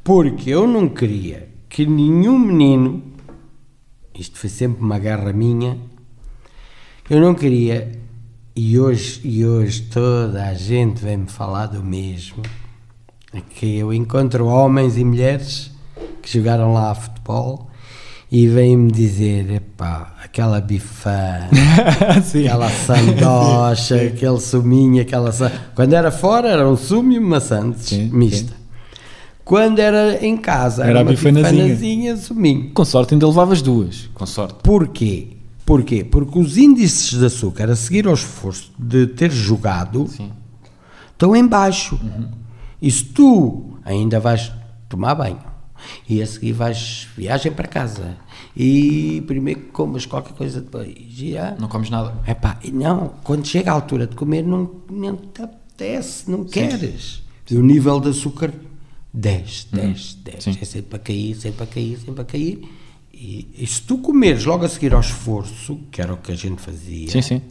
Porque 0.02 0.50
eu 0.50 0.66
não 0.66 0.88
queria 0.88 1.50
que 1.68 1.86
nenhum 1.86 2.40
menino, 2.40 3.04
isto 4.18 4.40
foi 4.40 4.50
sempre 4.50 4.82
uma 4.82 4.98
guerra 4.98 5.34
minha, 5.34 5.78
eu 7.10 7.20
não 7.20 7.36
queria, 7.36 7.92
e 8.56 8.80
hoje, 8.80 9.20
e 9.26 9.46
hoje 9.46 9.82
toda 9.92 10.48
a 10.48 10.54
gente 10.54 11.04
vem-me 11.04 11.28
falar 11.28 11.66
do 11.66 11.84
mesmo, 11.84 12.42
é 13.34 13.42
que 13.42 13.76
eu 13.78 13.94
encontro 13.94 14.46
homens 14.46 14.98
e 14.98 15.04
mulheres 15.04 15.70
que 16.22 16.32
jogaram 16.32 16.72
lá 16.72 16.92
a 16.92 16.96
futebol 16.96 17.70
e 18.32 18.48
vêm-me 18.48 18.90
dizer, 18.90 19.52
epá, 19.52 20.16
aquela 20.24 20.62
bifã, 20.62 21.50
sim. 22.24 22.48
aquela 22.48 22.70
sandocha, 22.70 23.96
aquele 24.08 24.40
suminho, 24.40 25.02
aquela... 25.02 25.32
Quando 25.76 25.92
era 25.94 26.10
fora 26.12 26.48
era 26.48 26.68
um 26.68 26.78
sumo 26.78 27.12
e 27.12 27.20
uma 27.20 27.42
sandes 27.42 27.88
Sim, 27.88 28.10
mista. 28.14 28.54
Quando 29.44 29.80
era 29.80 30.26
em 30.26 30.38
casa 30.38 30.84
Era 30.84 30.92
era, 30.92 31.02
uma 31.02 31.12
bifanazinha. 31.12 31.64
bifanazinha, 31.64 32.16
suminho. 32.16 32.72
Com 32.74 32.86
sorte 32.86 33.14
ainda 33.16 33.28
levavas 33.28 33.62
duas. 33.62 34.10
Com 34.14 34.26
sorte. 34.26 34.56
Porquê? 34.64 35.36
Porquê? 35.66 36.06
Porque 36.06 36.40
os 36.40 36.58
índices 36.58 37.20
de 37.20 37.26
açúcar 37.26 37.70
a 37.70 37.76
seguir 37.76 38.08
ao 38.08 38.14
esforço 38.14 38.72
de 38.80 39.08
ter 39.08 39.30
jogado 39.30 40.08
Sim. 40.08 40.32
estão 41.12 41.36
em 41.36 41.46
baixo. 41.46 42.00
E 42.82 42.90
se 42.90 43.04
tu 43.04 43.72
ainda 43.84 44.22
vais 44.22 44.54
tomar 44.88 45.16
banho 45.16 45.51
e 46.08 46.22
a 46.22 46.26
seguir 46.26 46.54
vais 46.54 47.08
viagem 47.16 47.52
para 47.52 47.68
casa 47.68 48.18
e 48.56 49.24
primeiro 49.28 49.62
comas 49.72 50.06
qualquer 50.06 50.34
coisa 50.34 50.62
depois 50.62 50.90
e 50.90 51.34
já... 51.34 51.56
Não 51.60 51.68
comes 51.68 51.90
nada. 51.90 52.16
Epá, 52.28 52.60
e 52.64 52.72
não, 52.72 53.14
quando 53.24 53.46
chega 53.48 53.72
a 53.72 53.74
altura 53.74 54.08
de 54.08 54.16
comer 54.16 54.44
não, 54.44 54.70
não 54.90 55.16
te 55.16 55.42
apetece, 55.42 56.30
não 56.30 56.44
queres. 56.44 57.22
E 57.50 57.56
o 57.58 57.64
nível 57.64 58.00
de 58.00 58.10
açúcar 58.10 58.54
desce, 59.14 59.68
desce, 59.72 60.18
desce. 60.18 60.54
Sim. 60.54 60.58
É 60.62 60.66
sempre 60.66 60.90
para 60.90 61.00
cair, 61.00 61.36
sempre 61.36 61.58
para 61.58 61.66
cair, 61.68 61.98
sempre 61.98 62.22
a 62.22 62.26
cair. 62.26 62.70
E, 63.14 63.48
e 63.58 63.68
se 63.68 63.82
tu 63.82 63.98
comeres 63.98 64.46
logo 64.46 64.66
a 64.66 64.70
seguir 64.70 64.94
ao 64.94 65.00
esforço, 65.00 65.80
que 65.92 66.02
era 66.02 66.14
o 66.14 66.18
que 66.18 66.32
a 66.32 66.36
gente 66.36 66.62
fazia, 66.62 67.10
Sim, 67.10 67.22
sim. 67.22 67.42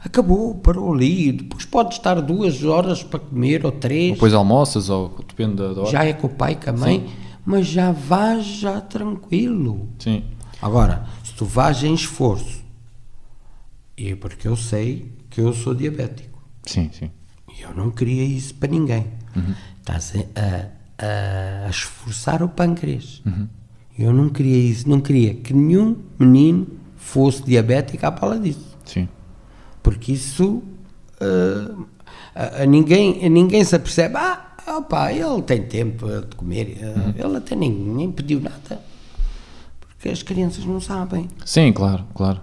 acabou, 0.00 0.54
parou 0.54 0.94
ali. 0.94 1.32
Depois 1.32 1.64
podes 1.64 1.98
estar 1.98 2.14
duas 2.20 2.62
horas 2.64 3.02
para 3.02 3.18
comer 3.18 3.66
ou 3.66 3.72
três. 3.72 4.12
Depois 4.12 4.32
almoças 4.32 4.88
ou 4.88 5.14
depende 5.26 5.56
da 5.56 5.72
hora. 5.80 5.90
já 5.90 6.04
é 6.04 6.12
com 6.12 6.28
o 6.28 6.30
pai, 6.30 6.54
com 6.54 6.70
a 6.70 6.72
mãe, 6.72 7.06
mas 7.44 7.66
já 7.66 7.92
vais 7.92 8.44
já 8.44 8.80
tranquilo. 8.80 9.88
Sim. 9.98 10.24
Agora, 10.62 11.06
se 11.22 11.34
tu 11.34 11.44
vais 11.44 11.82
em 11.82 11.94
esforço, 11.94 12.62
e 13.96 14.08
é 14.10 14.16
porque 14.16 14.48
eu 14.48 14.56
sei 14.56 15.12
que 15.30 15.40
eu 15.40 15.52
sou 15.52 15.74
diabético, 15.74 16.42
Sim, 16.64 16.90
sim. 16.92 17.10
e 17.58 17.62
eu 17.62 17.74
não 17.74 17.90
queria 17.90 18.24
isso 18.24 18.54
para 18.54 18.70
ninguém. 18.70 19.06
Estás 19.80 20.12
a, 20.36 20.40
a- 20.40 21.66
a 21.66 21.70
esforçar 21.70 22.42
o 22.42 22.48
pâncreas. 22.48 23.22
Eu 23.98 24.12
não 24.12 24.28
queria 24.28 24.56
isso, 24.56 24.88
não 24.88 25.00
queria 25.00 25.34
que 25.34 25.52
nenhum 25.52 25.96
menino 26.18 26.66
fosse 26.96 27.42
diabético 27.44 28.06
à 28.06 28.12
pala 28.12 28.38
disso. 28.38 28.76
Sim. 28.84 29.08
Porque 29.82 30.12
isso 30.12 30.62
ah, 31.20 31.76
a, 32.34 32.62
a 32.62 32.66
ninguém, 32.66 33.24
a 33.24 33.28
ninguém 33.28 33.62
se 33.64 33.74
apercebe, 33.76 34.16
ah, 34.16 34.53
opa, 34.66 35.12
ele 35.12 35.42
tem 35.42 35.62
tempo 35.62 36.06
de 36.06 36.36
comer, 36.36 36.78
ah, 36.82 37.12
ele 37.16 37.36
até 37.36 37.54
nem, 37.56 37.70
nem 37.70 38.10
pediu 38.10 38.40
nada. 38.40 38.80
Porque 39.80 40.08
as 40.08 40.22
crianças 40.22 40.64
não 40.64 40.80
sabem. 40.80 41.28
Sim, 41.44 41.72
claro, 41.72 42.04
claro. 42.14 42.40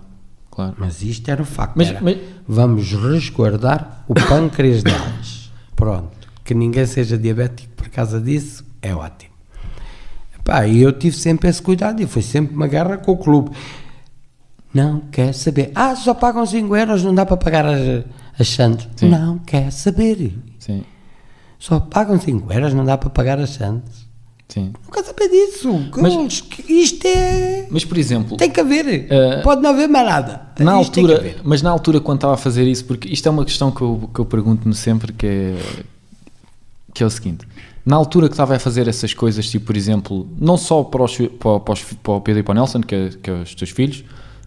claro. 0.50 0.76
Mas 0.78 1.02
isto 1.02 1.30
era 1.30 1.42
o 1.42 1.46
facto. 1.46 1.76
Mas- 1.76 1.90
era, 1.90 2.02
mas- 2.02 2.18
Vamos 2.48 2.92
resguardar 2.92 4.04
o 4.08 4.14
pâncreas 4.28 4.84
delas. 4.84 5.52
Pronto. 5.76 6.10
Que 6.44 6.54
ninguém 6.54 6.86
seja 6.86 7.18
diabético 7.18 7.74
por 7.76 7.88
causa 7.90 8.20
disso 8.20 8.66
é 8.82 8.94
ótimo. 8.94 9.32
Epá, 10.40 10.66
e 10.68 10.82
eu 10.82 10.92
tive 10.92 11.16
sempre 11.16 11.48
esse 11.50 11.62
cuidado 11.62 12.02
e 12.02 12.08
foi 12.08 12.22
sempre 12.24 12.56
uma 12.56 12.68
guerra 12.68 12.98
com 12.98 13.12
o 13.12 13.18
clube. 13.18 13.52
Não 14.74 15.02
quer 15.12 15.34
saber. 15.34 15.72
Ah, 15.76 15.96
só 15.96 16.14
pagam 16.14 16.46
5 16.46 16.76
euros, 16.76 17.04
não 17.04 17.14
dá 17.14 17.26
para 17.26 17.38
pagar 17.38 17.66
as, 17.66 18.04
as 18.40 18.48
Santos. 18.48 18.88
Não 19.02 19.38
quer 19.40 19.72
saber. 19.72 20.34
Sim, 20.60 20.84
Só 21.62 21.80
pagam 21.80 22.20
5 22.20 22.52
euros, 22.52 22.74
não 22.74 22.84
dá 22.84 22.98
para 22.98 23.10
pagar 23.12 23.38
as 23.40 23.52
Santos. 23.52 24.08
sim. 24.50 24.74
Quer 24.92 25.04
saber 25.06 25.30
disso. 25.30 25.70
Mas- 25.96 26.44
Isto 26.68 27.06
é. 27.08 27.68
Mas, 27.70 27.86
por 27.86 27.98
exemplo, 28.00 28.36
Tem 28.36 28.50
que 28.50 28.60
haver. 28.60 29.06
Eh, 29.10 29.42
Pode 29.44 29.62
não 29.62 29.70
haver 29.70 29.88
mais 29.88 30.06
nada. 30.08 30.42
na 30.60 30.82
Isto 30.82 31.00
altura, 31.00 31.36
mas 31.44 31.62
na 31.62 31.70
altura 31.70 32.00
quando 32.02 32.18
estava 32.18 32.34
a 32.34 32.38
fazer 32.38 32.68
isso, 32.68 32.84
porque 32.86 33.08
isto 33.10 33.28
é 33.28 33.30
uma 33.32 33.46
questão 33.46 33.70
que 33.72 33.82
eu, 33.82 34.10
que 34.12 34.20
eu 34.20 34.26
pergunto-me 34.26 34.74
sempre, 34.74 35.14
que 35.14 35.28
é, 35.28 35.56
que 36.94 37.04
é 37.04 37.06
o 37.06 37.10
seguinte, 37.12 37.46
na 37.86 37.96
altura 37.96 38.28
que 38.28 38.34
estava 38.34 38.56
a 38.56 38.60
fazer 38.60 38.88
essas 38.88 39.14
coisas, 39.14 39.48
tipo, 39.50 39.68
por 39.68 39.78
exemplo, 39.78 40.28
não 40.40 40.58
só 40.58 40.84
para, 40.84 41.04
os, 41.04 41.16
para, 41.40 41.60
para, 41.60 41.74
os- 41.74 41.84
para 41.84 42.14
o 42.14 42.22
Pedro 42.22 42.40
e 42.40 42.44
para 42.44 42.52
o 42.52 42.56
Nelson, 42.56 42.82
que 42.82 42.96
é, 42.96 43.10
que 43.10 43.30
é 43.30 43.34
os 43.34 43.54
teus 43.56 43.70
filhos, 43.70 44.04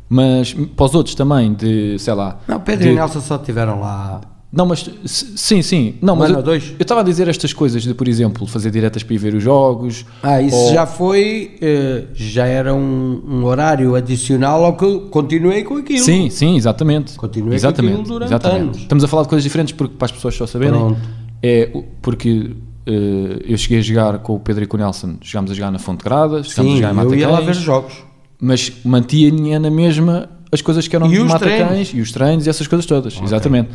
mas 0.09 0.53
para 0.53 0.85
os 0.85 0.95
outros 0.95 1.15
também, 1.15 1.55
de, 1.55 1.97
sei 1.99 2.13
lá... 2.15 2.39
Não, 2.49 2.61
Pedro 2.61 2.85
de- 2.85 2.91
e 2.91 2.95
Nelson 2.97 3.21
só 3.21 3.39
tiveram 3.39 3.81
lá. 3.81 4.21
Não, 4.57 4.67
mas 4.67 4.89
sim, 5.05 5.63
sim. 5.63 5.95
Não, 6.01 6.15
Um 6.15 6.17
mas 6.19 6.31
eu, 6.31 6.43
dois? 6.43 6.69
eu 6.79 6.83
estava 6.83 7.01
a 7.01 7.05
dizer 7.05 7.27
estas 7.29 7.53
coisas 7.53 7.83
de, 7.83 7.93
por 7.95 8.07
exemplo, 8.07 8.47
fazer 8.47 8.71
diretas 8.71 9.03
para 9.03 9.15
ir 9.15 9.19
ver 9.19 9.35
os 9.35 9.43
jogos. 9.43 10.05
Ah, 10.23 10.41
isso 10.41 10.57
ou- 10.57 10.73
já 10.73 10.87
foi. 10.87 11.57
eh, 11.61 12.05
já 12.15 12.47
era 12.47 12.73
um, 12.75 13.21
um 13.27 13.45
horário 13.45 13.95
adicional 13.95 14.65
ao 14.65 14.77
que 14.77 14.85
eu 14.85 15.01
continuei 15.11 15.65
com 15.65 15.77
aquilo. 15.79 16.05
Sim, 16.05 16.31
sim, 16.31 16.57
exatamente. 16.57 17.15
Continuei 17.15 17.51
com 17.51 17.55
exatamente, 17.57 17.93
aquilo 17.95 18.09
durante 18.09 18.29
exatamente. 18.31 18.61
anos. 18.63 18.77
Estamos 18.79 19.05
a 19.05 19.09
falar 19.09 19.23
de 19.25 19.29
coisas 19.29 19.43
diferentes 19.43 19.75
porque 19.75 19.95
para 19.97 20.07
as 20.07 20.13
pessoas 20.13 20.35
só 20.37 20.47
saberem. 20.47 20.79
Pronto. 20.79 21.01
É 21.43 21.71
porque 22.01 22.53
eh, 22.87 23.39
eu 23.47 23.59
cheguei 23.59 23.79
a 23.79 23.83
jogar 23.83 24.19
com 24.21 24.35
o 24.37 24.41
Pedro 24.41 24.65
e 24.65 24.67
com 24.67 24.77
o 24.77 24.81
Nelson, 24.81 25.17
chegámos 25.21 25.51
a 25.51 25.55
jogar 25.55 25.71
na 25.71 25.79
Fonte 25.79 26.03
Grada, 26.05 26.43
chegámos 26.43 26.73
a 26.73 26.77
Sim, 26.77 26.83
jogar 26.83 26.95
em 26.95 27.07
eu 27.07 27.15
ia 27.15 27.29
lá 27.29 27.41
ver 27.41 27.55
jogos. 27.55 27.93
mas 28.41 28.73
mantinha 28.85 29.59
na 29.59 29.71
mesma 29.71 30.31
as 30.53 30.63
coisas 30.63 30.87
que 30.87 30.95
eram 30.95 31.07
E 31.13 31.17
de 31.17 31.25
Matacães 31.25 31.93
e 31.93 32.01
os 32.01 32.13
treinos 32.13 32.47
e 32.47 32.51
essas 32.51 32.67
coisas 32.69 32.87
todas, 32.87 33.19
exatamente. 33.23 33.71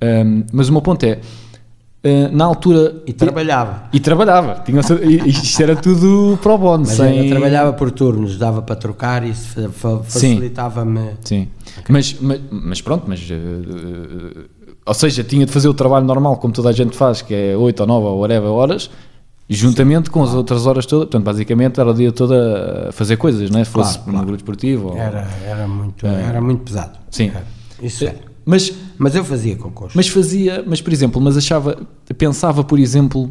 Ahm, 0.00 0.44
mas 0.52 0.68
o 0.68 0.72
meu 0.72 0.80
ponto 0.82 1.02
é, 1.04 1.18
eh, 2.04 2.28
na 2.28 2.44
altura... 2.44 3.02
E 3.06 3.12
trabalhava. 3.12 3.84
E 3.92 3.98
trabalhava, 4.00 4.62
tinha, 4.64 4.80
isto 5.26 5.60
era 5.62 5.74
tudo 5.74 6.38
pro 6.40 6.56
bono, 6.56 6.84
Mas 6.86 6.96
sem... 6.96 7.24
eu 7.24 7.28
trabalhava 7.28 7.72
por 7.72 7.90
turnos, 7.90 8.38
dava 8.38 8.62
para 8.62 8.76
trocar 8.76 9.24
e 9.26 9.30
isso 9.30 9.54
fa- 9.54 9.68
fa- 9.70 10.02
Sim. 10.04 10.34
facilitava-me. 10.34 11.10
Sim, 11.24 11.48
mas, 11.88 12.16
mas, 12.20 12.40
mas 12.50 12.80
pronto, 12.80 13.04
mas 13.08 13.20
eh, 13.30 13.34
eh, 13.34 14.40
ou 14.86 14.94
seja, 14.94 15.24
tinha 15.24 15.44
de 15.44 15.50
fazer 15.52 15.68
o 15.68 15.74
trabalho 15.74 16.06
normal 16.06 16.36
como 16.36 16.52
toda 16.54 16.68
a 16.68 16.72
gente 16.72 16.96
faz, 16.96 17.20
que 17.20 17.34
é 17.34 17.56
8 17.56 17.80
ou 17.80 17.86
9 17.86 18.06
ou 18.06 18.18
whatever 18.20 18.48
horas, 18.50 18.88
juntamente 19.50 20.08
com 20.10 20.22
as 20.22 20.32
outras 20.32 20.66
horas 20.66 20.86
todas. 20.86 21.06
Portanto, 21.06 21.24
basicamente 21.24 21.80
era 21.80 21.90
o 21.90 21.94
dia 21.94 22.12
todo 22.12 22.32
a 22.34 22.92
fazer 22.92 23.16
coisas, 23.16 23.50
não 23.50 23.58
é? 23.60 23.64
Se 23.64 23.70
fosse 23.70 23.94
Claro, 23.94 24.06
no 24.06 24.12
claro. 24.12 24.26
grupo 24.28 24.40
esportivo. 24.40 24.88
ou- 24.90 24.96
Era, 24.96 25.26
era, 25.44 25.66
muito, 25.66 26.06
era 26.06 26.40
muito 26.40 26.62
pesado. 26.62 26.96
Sim. 27.10 27.32
Isso 27.82 28.04
era. 28.04 28.27
Mas, 28.48 28.72
Mas 28.96 29.14
eu 29.14 29.22
fazia 29.22 29.56
concurso. 29.56 29.94
mas 29.94 30.08
fazia, 30.08 30.64
mas 30.66 30.80
por 30.80 30.90
exemplo, 30.90 31.20
mas 31.20 31.36
achava, 31.36 31.86
pensava 32.16 32.64
por 32.64 32.78
exemplo, 32.78 33.30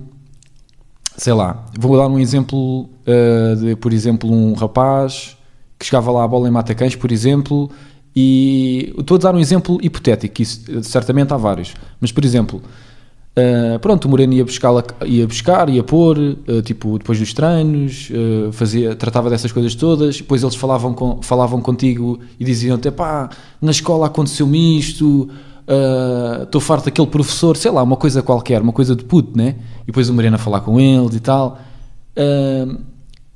sei 1.17 1.33
lá, 1.33 1.65
vou 1.79 1.97
dar 1.97 2.07
um 2.07 2.19
exemplo 2.19 2.87
eh, 3.03 3.55
de, 3.55 3.75
por 3.77 3.91
exemplo, 3.91 4.31
um 4.31 4.53
rapaz 4.53 5.35
que 5.79 5.87
chegava 5.87 6.11
lá 6.11 6.23
a 6.23 6.27
bola 6.27 6.47
em 6.47 6.51
Matacães, 6.51 6.95
por 6.95 7.11
exemplo, 7.11 7.67
e 8.15 8.93
estou 8.95 9.15
a 9.15 9.19
dar 9.19 9.33
um 9.33 9.39
exemplo 9.39 9.79
hipotético, 9.81 10.39
isso 10.39 10.63
eh, 10.69 10.83
certamente 10.83 11.33
há 11.33 11.37
vários, 11.37 11.73
mas 11.99 12.11
por 12.11 12.23
exemplo, 12.23 12.61
eh, 13.39 13.77
pronto, 13.77 14.05
o 14.05 14.09
Moreno 14.09 14.33
ia 14.33 14.43
buscar, 14.43 14.71
ia 15.05 15.27
buscar, 15.27 15.69
ia 15.69 15.83
pôr, 15.83 16.17
eh, 16.47 16.61
tipo, 16.63 16.97
depois 16.97 17.19
dos 17.19 17.33
treinos, 17.33 18.09
eh, 18.11 18.51
fazia, 18.51 18.95
tratava 18.95 19.29
dessas 19.29 19.51
coisas 19.51 19.75
todas, 19.75 20.17
depois 20.17 20.41
eles 20.41 20.55
falavam, 20.55 20.91
com, 20.91 21.21
falavam 21.21 21.61
contigo 21.61 22.19
e 22.39 22.43
diziam-te, 22.43 22.89
pá, 22.89 23.29
na 23.61 23.69
escola 23.69 24.07
aconteceu-me 24.07 24.79
isto, 24.79 25.29
estou 26.41 26.59
farto 26.59 26.85
daquele 26.85 27.05
professor, 27.05 27.55
sei 27.57 27.69
lá, 27.69 27.83
uma 27.83 27.95
coisa 27.97 28.23
qualquer, 28.23 28.59
uma 28.59 28.73
coisa 28.73 28.95
de 28.95 29.03
puto, 29.03 29.37
né? 29.37 29.57
E 29.83 29.87
depois 29.87 30.09
o 30.09 30.13
Moreno 30.15 30.37
a 30.37 30.39
falar 30.39 30.61
com 30.61 30.79
eles 30.79 31.13
e 31.13 31.19
tal. 31.19 31.59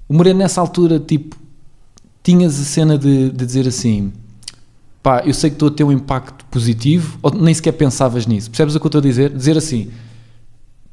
O 0.10 0.14
Moreno 0.14 0.40
nessa 0.40 0.62
altura, 0.62 0.98
tipo, 0.98 1.36
tinhas 2.24 2.60
a 2.60 2.64
cena 2.64 2.98
de, 2.98 3.30
de 3.30 3.46
dizer 3.46 3.68
assim, 3.68 4.14
pá, 5.04 5.24
eu 5.26 5.34
sei 5.34 5.50
que 5.50 5.56
estou 5.56 5.68
a 5.70 5.72
ter 5.72 5.84
um 5.84 5.92
impacto 5.92 6.46
positivo, 6.46 7.18
ou 7.22 7.32
nem 7.34 7.54
sequer 7.54 7.72
pensavas 7.74 8.26
nisso. 8.28 8.50
Percebes 8.50 8.76
o 8.76 8.80
que 8.80 8.86
eu 8.86 8.90
estou 8.90 9.00
a 9.00 9.02
dizer? 9.04 9.30
Dizer 9.36 9.58
assim, 9.58 9.90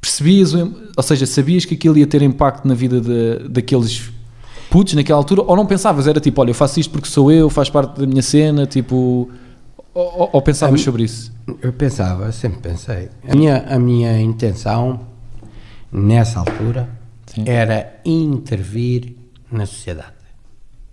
percebias, 0.00 0.52
ou 0.54 1.02
seja, 1.02 1.26
sabias 1.26 1.64
que 1.64 1.74
aquilo 1.74 1.98
ia 1.98 2.06
ter 2.06 2.22
impacto 2.22 2.66
na 2.66 2.74
vida 2.74 3.00
de- 3.00 3.48
daqueles 3.48 4.10
putos 4.70 4.94
naquela 4.94 5.18
altura, 5.18 5.42
ou 5.42 5.56
não 5.56 5.66
pensavas, 5.66 6.06
era 6.06 6.20
tipo, 6.20 6.40
olha, 6.40 6.50
eu 6.50 6.54
faço 6.54 6.78
isto 6.78 6.90
porque 6.90 7.08
sou 7.08 7.32
eu, 7.32 7.48
faz 7.50 7.68
parte 7.70 7.98
da 8.00 8.06
minha 8.06 8.22
cena, 8.22 8.66
tipo, 8.66 9.28
ou, 9.94 10.30
ou- 10.32 10.42
pensavas 10.42 10.80
sobre 10.82 11.02
isso? 11.04 11.32
Eu 11.62 11.72
pensava, 11.72 12.30
sempre 12.32 12.60
pensei. 12.60 13.08
A 13.26 13.34
minha, 13.34 13.64
a 13.68 13.78
minha 13.78 14.20
intenção, 14.20 15.00
nessa 15.90 16.38
altura, 16.40 16.88
Sim. 17.26 17.44
era 17.46 17.98
intervir 18.04 19.14
na 19.50 19.64
sociedade. 19.66 20.12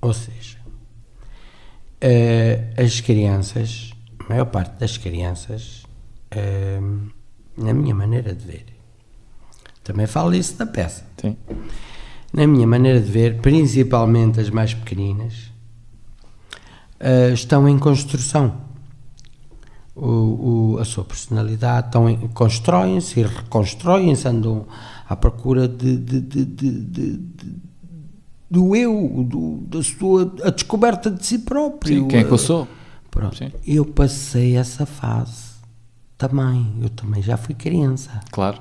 Ou 0.02 0.14
seja, 0.14 0.55
eh, 2.08 2.74
as 2.78 3.02
crianças, 3.02 3.92
a 4.20 4.30
maior 4.30 4.46
parte 4.46 4.80
das 4.80 4.96
crianças, 4.96 5.84
eh, 6.30 6.80
na 7.58 7.74
minha 7.74 7.96
maneira 7.96 8.34
de 8.36 8.46
ver, 8.46 8.66
também 9.84 10.06
falo 10.06 10.34
isso 10.36 10.56
da 10.58 10.68
peça, 10.68 11.04
Sim, 11.20 11.36
na 12.32 12.46
minha 12.46 12.68
maneira 12.68 13.02
de 13.02 13.10
ver, 13.12 13.42
principalmente 13.42 14.40
as 14.40 14.52
mais 14.52 14.74
pequeninas, 14.74 15.52
eh, 17.00 17.32
estão 17.34 17.68
em 17.68 17.80
construção. 17.80 18.64
O, 19.96 20.74
o- 20.74 20.78
a 20.80 20.86
sua 20.86 21.06
personalidade, 21.06 21.90
constroem-se 22.34 23.20
e 23.22 23.24
reconstroem-se, 23.24 24.28
andam 24.28 24.68
à 25.10 25.16
procura 25.16 25.68
de- 25.70 25.96
de- 25.98 26.20
de- 26.22 26.46
de- 26.46 27.18
do 28.56 28.76
eu, 28.76 29.26
do- 29.30 29.58
da 29.68 29.84
sua 29.84 30.34
a 30.44 30.50
descoberta 30.50 31.12
de 31.12 31.26
si 31.26 31.40
próprio. 31.40 32.04
Sim, 32.04 32.08
quem 32.08 32.20
é 32.20 32.24
que 32.24 32.32
eu 32.32 32.38
sou? 32.38 32.68
Pronto. 33.12 33.36
Sim. 33.36 33.52
Eu 33.68 33.86
passei 33.86 34.56
essa 34.56 34.86
fase 34.86 35.56
também. 36.18 36.74
Eu 36.82 36.90
também 36.90 37.22
já 37.22 37.36
fui 37.38 37.54
criança. 37.56 38.22
Claro. 38.32 38.60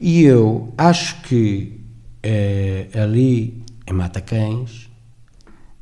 E 0.00 0.22
eu 0.22 0.72
acho 0.76 1.22
que 1.22 1.80
eh, 2.22 2.88
ali 2.94 3.62
em 3.88 3.92
Matacães 3.92 4.90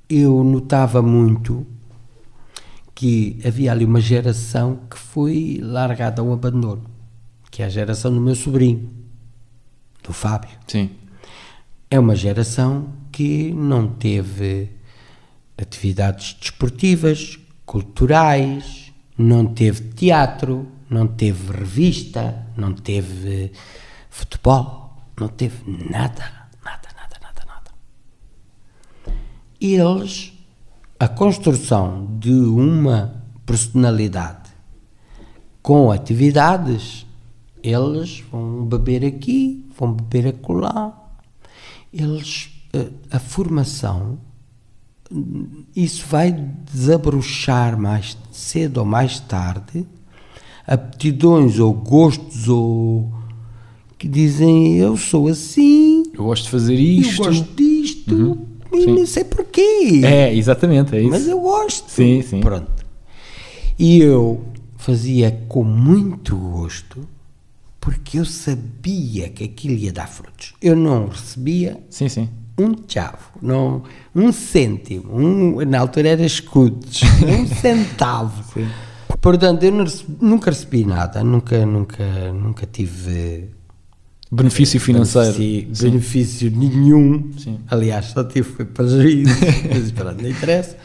eu 0.09 0.45
notava 0.45 1.01
muito 1.03 1.67
que 2.95 3.41
havia 3.45 3.73
ali 3.73 3.85
uma 3.85 4.01
geração 4.01 4.79
que 4.89 4.97
foi 4.99 5.59
largada 5.63 6.23
ao 6.23 6.33
abandono, 6.33 6.85
que 7.51 7.63
é 7.63 7.67
a 7.67 7.69
geração 7.69 8.15
do 8.15 8.21
meu 8.21 8.35
sobrinho, 8.37 8.89
do 10.07 10.13
Fábio. 10.13 10.51
Sim, 10.69 10.91
É 11.95 11.99
uma 12.01 12.17
geração 12.17 12.89
que 13.13 13.53
não 13.53 13.87
teve 13.87 14.69
atividades 15.57 16.35
desportivas, 16.41 17.39
culturais, 17.65 18.93
não 19.17 19.47
teve 19.47 19.91
teatro, 19.91 20.67
não 20.91 21.07
teve 21.07 21.57
revista, 21.57 22.49
não 22.57 22.73
teve 22.73 23.53
futebol, 24.11 25.05
não 25.17 25.29
teve 25.29 25.63
nada, 25.69 26.49
nada, 26.65 26.89
nada, 26.97 27.17
nada, 27.23 27.45
nada. 27.47 27.71
Eles, 29.61 30.33
a 30.99 31.07
construção 31.07 32.09
de 32.19 32.33
uma 32.33 33.23
personalidade 33.47 34.51
com 35.63 35.93
atividades, 35.93 37.07
eles 37.63 38.25
vão 38.33 38.65
beber 38.65 39.05
aqui, 39.05 39.65
vão 39.79 39.93
beber 39.93 40.31
acolá. 40.31 41.03
Eles, 41.95 42.49
a, 43.11 43.17
a 43.17 43.21
formação 43.21 44.19
isso 45.77 46.05
vai 46.09 46.33
desabrochar 46.73 47.79
mais 47.79 48.17
cedo 48.33 48.79
ou 48.79 48.85
mais 48.85 49.21
tarde 49.21 49.87
aptidões 50.67 51.59
ou 51.59 51.73
gostos 51.73 52.49
ou 52.49 53.13
que 53.99 54.09
dizem 54.09 54.77
eu 54.77 54.97
sou 54.97 55.29
assim, 55.29 56.03
Eu 56.13 56.25
gosto 56.25 56.45
de 56.45 56.51
fazer 56.51 56.75
isto. 56.75 57.23
eu 57.23 57.27
gosto 57.27 57.55
disto 57.55 58.39
Uhum, 58.73 58.99
e 59.03 59.07
sei 59.07 59.23
porquê. 59.23 60.01
É, 60.05 60.35
exatamente, 60.35 60.97
é 60.97 61.01
isso. 61.01 61.11
Mas 61.11 61.29
eu 61.29 61.39
gosto. 61.39 61.89
Sim, 61.89 62.23
sim. 62.23 62.41
Pronto. 62.41 62.73
E 63.79 63.99
eu 64.01 64.45
fazia 64.77 65.31
com 65.49 65.63
muito 65.63 66.37
gosto 66.37 67.09
porque 67.95 68.19
eu 68.19 68.25
sabia 68.25 69.29
que 69.29 69.45
aquilo 69.45 69.75
ia 69.75 69.93
dar 69.93 70.09
frutos. 70.09 70.53
Eu 70.61 70.75
não 70.77 71.07
recebia 71.09 71.79
Sim, 71.89 72.09
sim. 72.09 72.29
um 72.59 72.75
chavo, 72.89 73.31
não, 73.41 73.83
um 74.15 74.33
cêntimo, 74.33 75.17
um, 75.17 75.65
na 75.65 75.79
altura 75.81 76.09
era 76.11 76.25
escudos, 76.25 77.03
um 77.27 77.47
centavo. 77.47 78.43
Portanto, 79.21 79.63
eu 79.63 79.83
recebi- 79.85 80.17
nunca 80.21 80.51
recebi 80.51 80.85
nada, 80.85 81.23
nunca, 81.25 81.65
nunca, 81.65 82.33
nunca 82.33 82.67
tive 82.67 83.49
Benefício 84.31 84.81
financeiro. 84.81 85.33
benefício, 85.39 85.75
Sim. 85.77 85.91
benefício 85.91 86.51
nenhum. 86.51 87.31
Sim. 87.39 87.61
Aliás, 87.69 88.07
só 88.07 88.25
tive 88.25 88.49
foi 88.51 88.65
prejuízo, 88.65 89.31
mas 89.73 89.91
pronto, 89.93 90.21
não 90.23 90.29
interessa. 90.29 90.77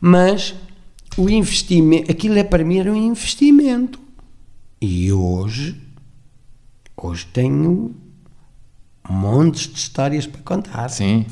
Mas 0.00 0.54
o 1.16 1.28
investimento, 1.30 2.10
aquilo 2.12 2.36
é 2.38 2.44
para 2.44 2.62
mim 2.64 2.78
era 2.78 2.92
um 2.92 2.96
investimento. 2.96 3.98
E 4.80 5.10
hoje, 5.12 5.80
hoje 6.96 7.26
tenho 7.32 7.94
montes 9.08 9.68
de 9.68 9.78
histórias 9.78 10.26
para 10.26 10.42
contar. 10.42 10.88
Sim. 10.88 11.26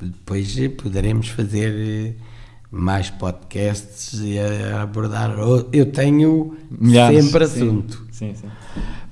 Depois 0.00 0.56
eh, 0.58 0.68
poderemos 0.68 1.28
fazer 1.28 1.72
eh, 1.74 2.14
mais 2.70 3.08
podcasts 3.10 4.14
e 4.20 4.38
a- 4.38 4.82
abordar. 4.82 5.30
Eu 5.72 5.86
tenho 5.92 6.56
Milhares. 6.70 7.24
sempre 7.24 7.46
Sim. 7.46 7.54
assunto. 7.64 8.06
Sim, 8.10 8.34
sim. 8.34 8.48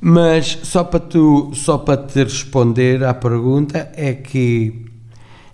Mas 0.00 0.58
só 0.64 0.82
para 0.82 1.00
tu, 1.00 1.52
só 1.54 1.78
para 1.78 2.02
te 2.06 2.24
responder 2.24 3.04
à 3.04 3.12
pergunta 3.14 3.90
é 3.94 4.14
que 4.14 4.86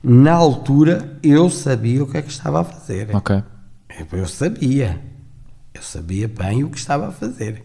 na 0.02 0.32
altura 0.32 1.18
eu 1.22 1.50
sabia 1.50 2.02
o 2.02 2.06
que 2.06 2.16
é 2.16 2.22
que 2.22 2.30
estava 2.30 2.60
a 2.60 2.64
fazer. 2.64 3.14
Ok. 3.14 3.42
Eu 4.12 4.26
sabia. 4.28 5.02
Eu 5.74 5.82
sabia 5.82 6.28
bem 6.28 6.62
o 6.64 6.70
que 6.70 6.78
estava 6.78 7.08
a 7.08 7.12
fazer. 7.12 7.64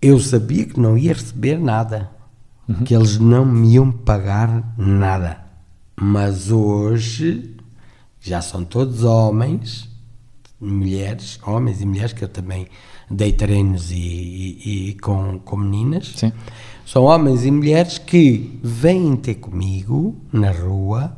Eu 0.00 0.20
sabia 0.20 0.64
que 0.66 0.78
não 0.78 0.96
ia 0.96 1.12
receber 1.12 1.58
nada. 1.58 2.10
Que 2.84 2.94
eles 2.96 3.16
não 3.18 3.44
me 3.46 3.74
iam 3.74 3.92
pagar 3.92 4.74
nada. 4.76 5.38
Mas 6.00 6.50
hoje 6.50 7.54
já 8.20 8.42
são 8.42 8.64
todos 8.64 9.04
homens, 9.04 9.88
mulheres, 10.60 11.38
homens 11.46 11.80
e 11.80 11.86
mulheres, 11.86 12.12
que 12.12 12.24
eu 12.24 12.28
também 12.28 12.66
dei 13.08 13.32
treinos 13.32 13.92
e, 13.92 13.94
e- 13.96 14.88
e 14.90 14.94
com, 14.94 15.38
com 15.38 15.56
meninas. 15.56 16.12
Sim. 16.16 16.32
São 16.84 17.04
homens 17.04 17.44
e 17.44 17.50
mulheres 17.52 17.98
que 17.98 18.58
vêm 18.64 19.14
ter 19.14 19.36
comigo 19.36 20.16
na 20.32 20.50
rua, 20.50 21.16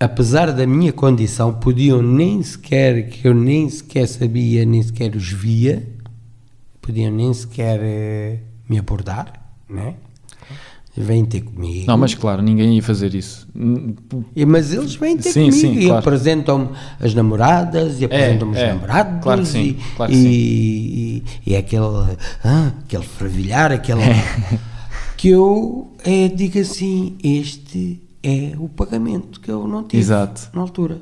apesar 0.00 0.52
da 0.52 0.66
minha 0.66 0.92
condição, 0.92 1.54
podiam 1.54 2.02
nem 2.02 2.42
sequer, 2.42 3.08
que 3.08 3.28
eu 3.28 3.34
nem 3.34 3.68
sequer 3.70 4.08
sabia, 4.08 4.64
nem 4.64 4.82
sequer 4.82 5.14
os 5.14 5.30
via, 5.30 5.88
podiam 6.90 7.12
nem 7.12 7.32
sequer 7.32 7.78
eh, 7.82 8.38
me 8.68 8.78
abordar, 8.78 9.32
né? 9.68 9.94
Vêm 10.96 11.24
ter 11.24 11.42
comigo. 11.42 11.86
Não, 11.86 11.96
mas 11.96 12.14
claro, 12.14 12.42
ninguém 12.42 12.74
ia 12.74 12.82
fazer 12.82 13.14
isso. 13.14 13.46
E, 14.34 14.44
mas 14.44 14.72
eles 14.72 14.96
vêm 14.96 15.16
ter 15.16 15.30
Sim, 15.32 15.44
comigo 15.50 15.56
sim, 15.56 15.78
e 15.78 15.86
claro. 15.86 16.00
apresentam-me 16.00 16.68
as 17.00 17.14
namoradas 17.14 18.00
e 18.00 18.04
apresentam-me 18.04 18.56
é, 18.58 18.62
os 18.64 18.74
namorados 18.74 19.22
claro 19.22 19.40
que 19.42 19.46
sim, 19.48 19.60
e, 19.62 19.74
claro 19.96 20.12
que 20.12 20.18
e, 20.18 20.22
sim. 20.22 20.28
e- 20.28 21.22
e 21.46 21.54
é 21.54 21.58
aquele, 21.58 21.86
ah, 22.44 22.72
aquele 22.84 23.04
fervilhar, 23.04 23.70
aquele 23.70 24.00
que 25.16 25.28
eu 25.28 25.92
eh, 26.04 26.28
digo 26.28 26.58
assim, 26.58 27.16
este 27.22 28.02
é 28.22 28.52
o 28.58 28.68
pagamento 28.68 29.40
que 29.40 29.50
eu 29.50 29.66
não 29.68 29.84
tive 29.84 30.02
Exato. 30.02 30.50
na 30.52 30.60
altura. 30.60 30.98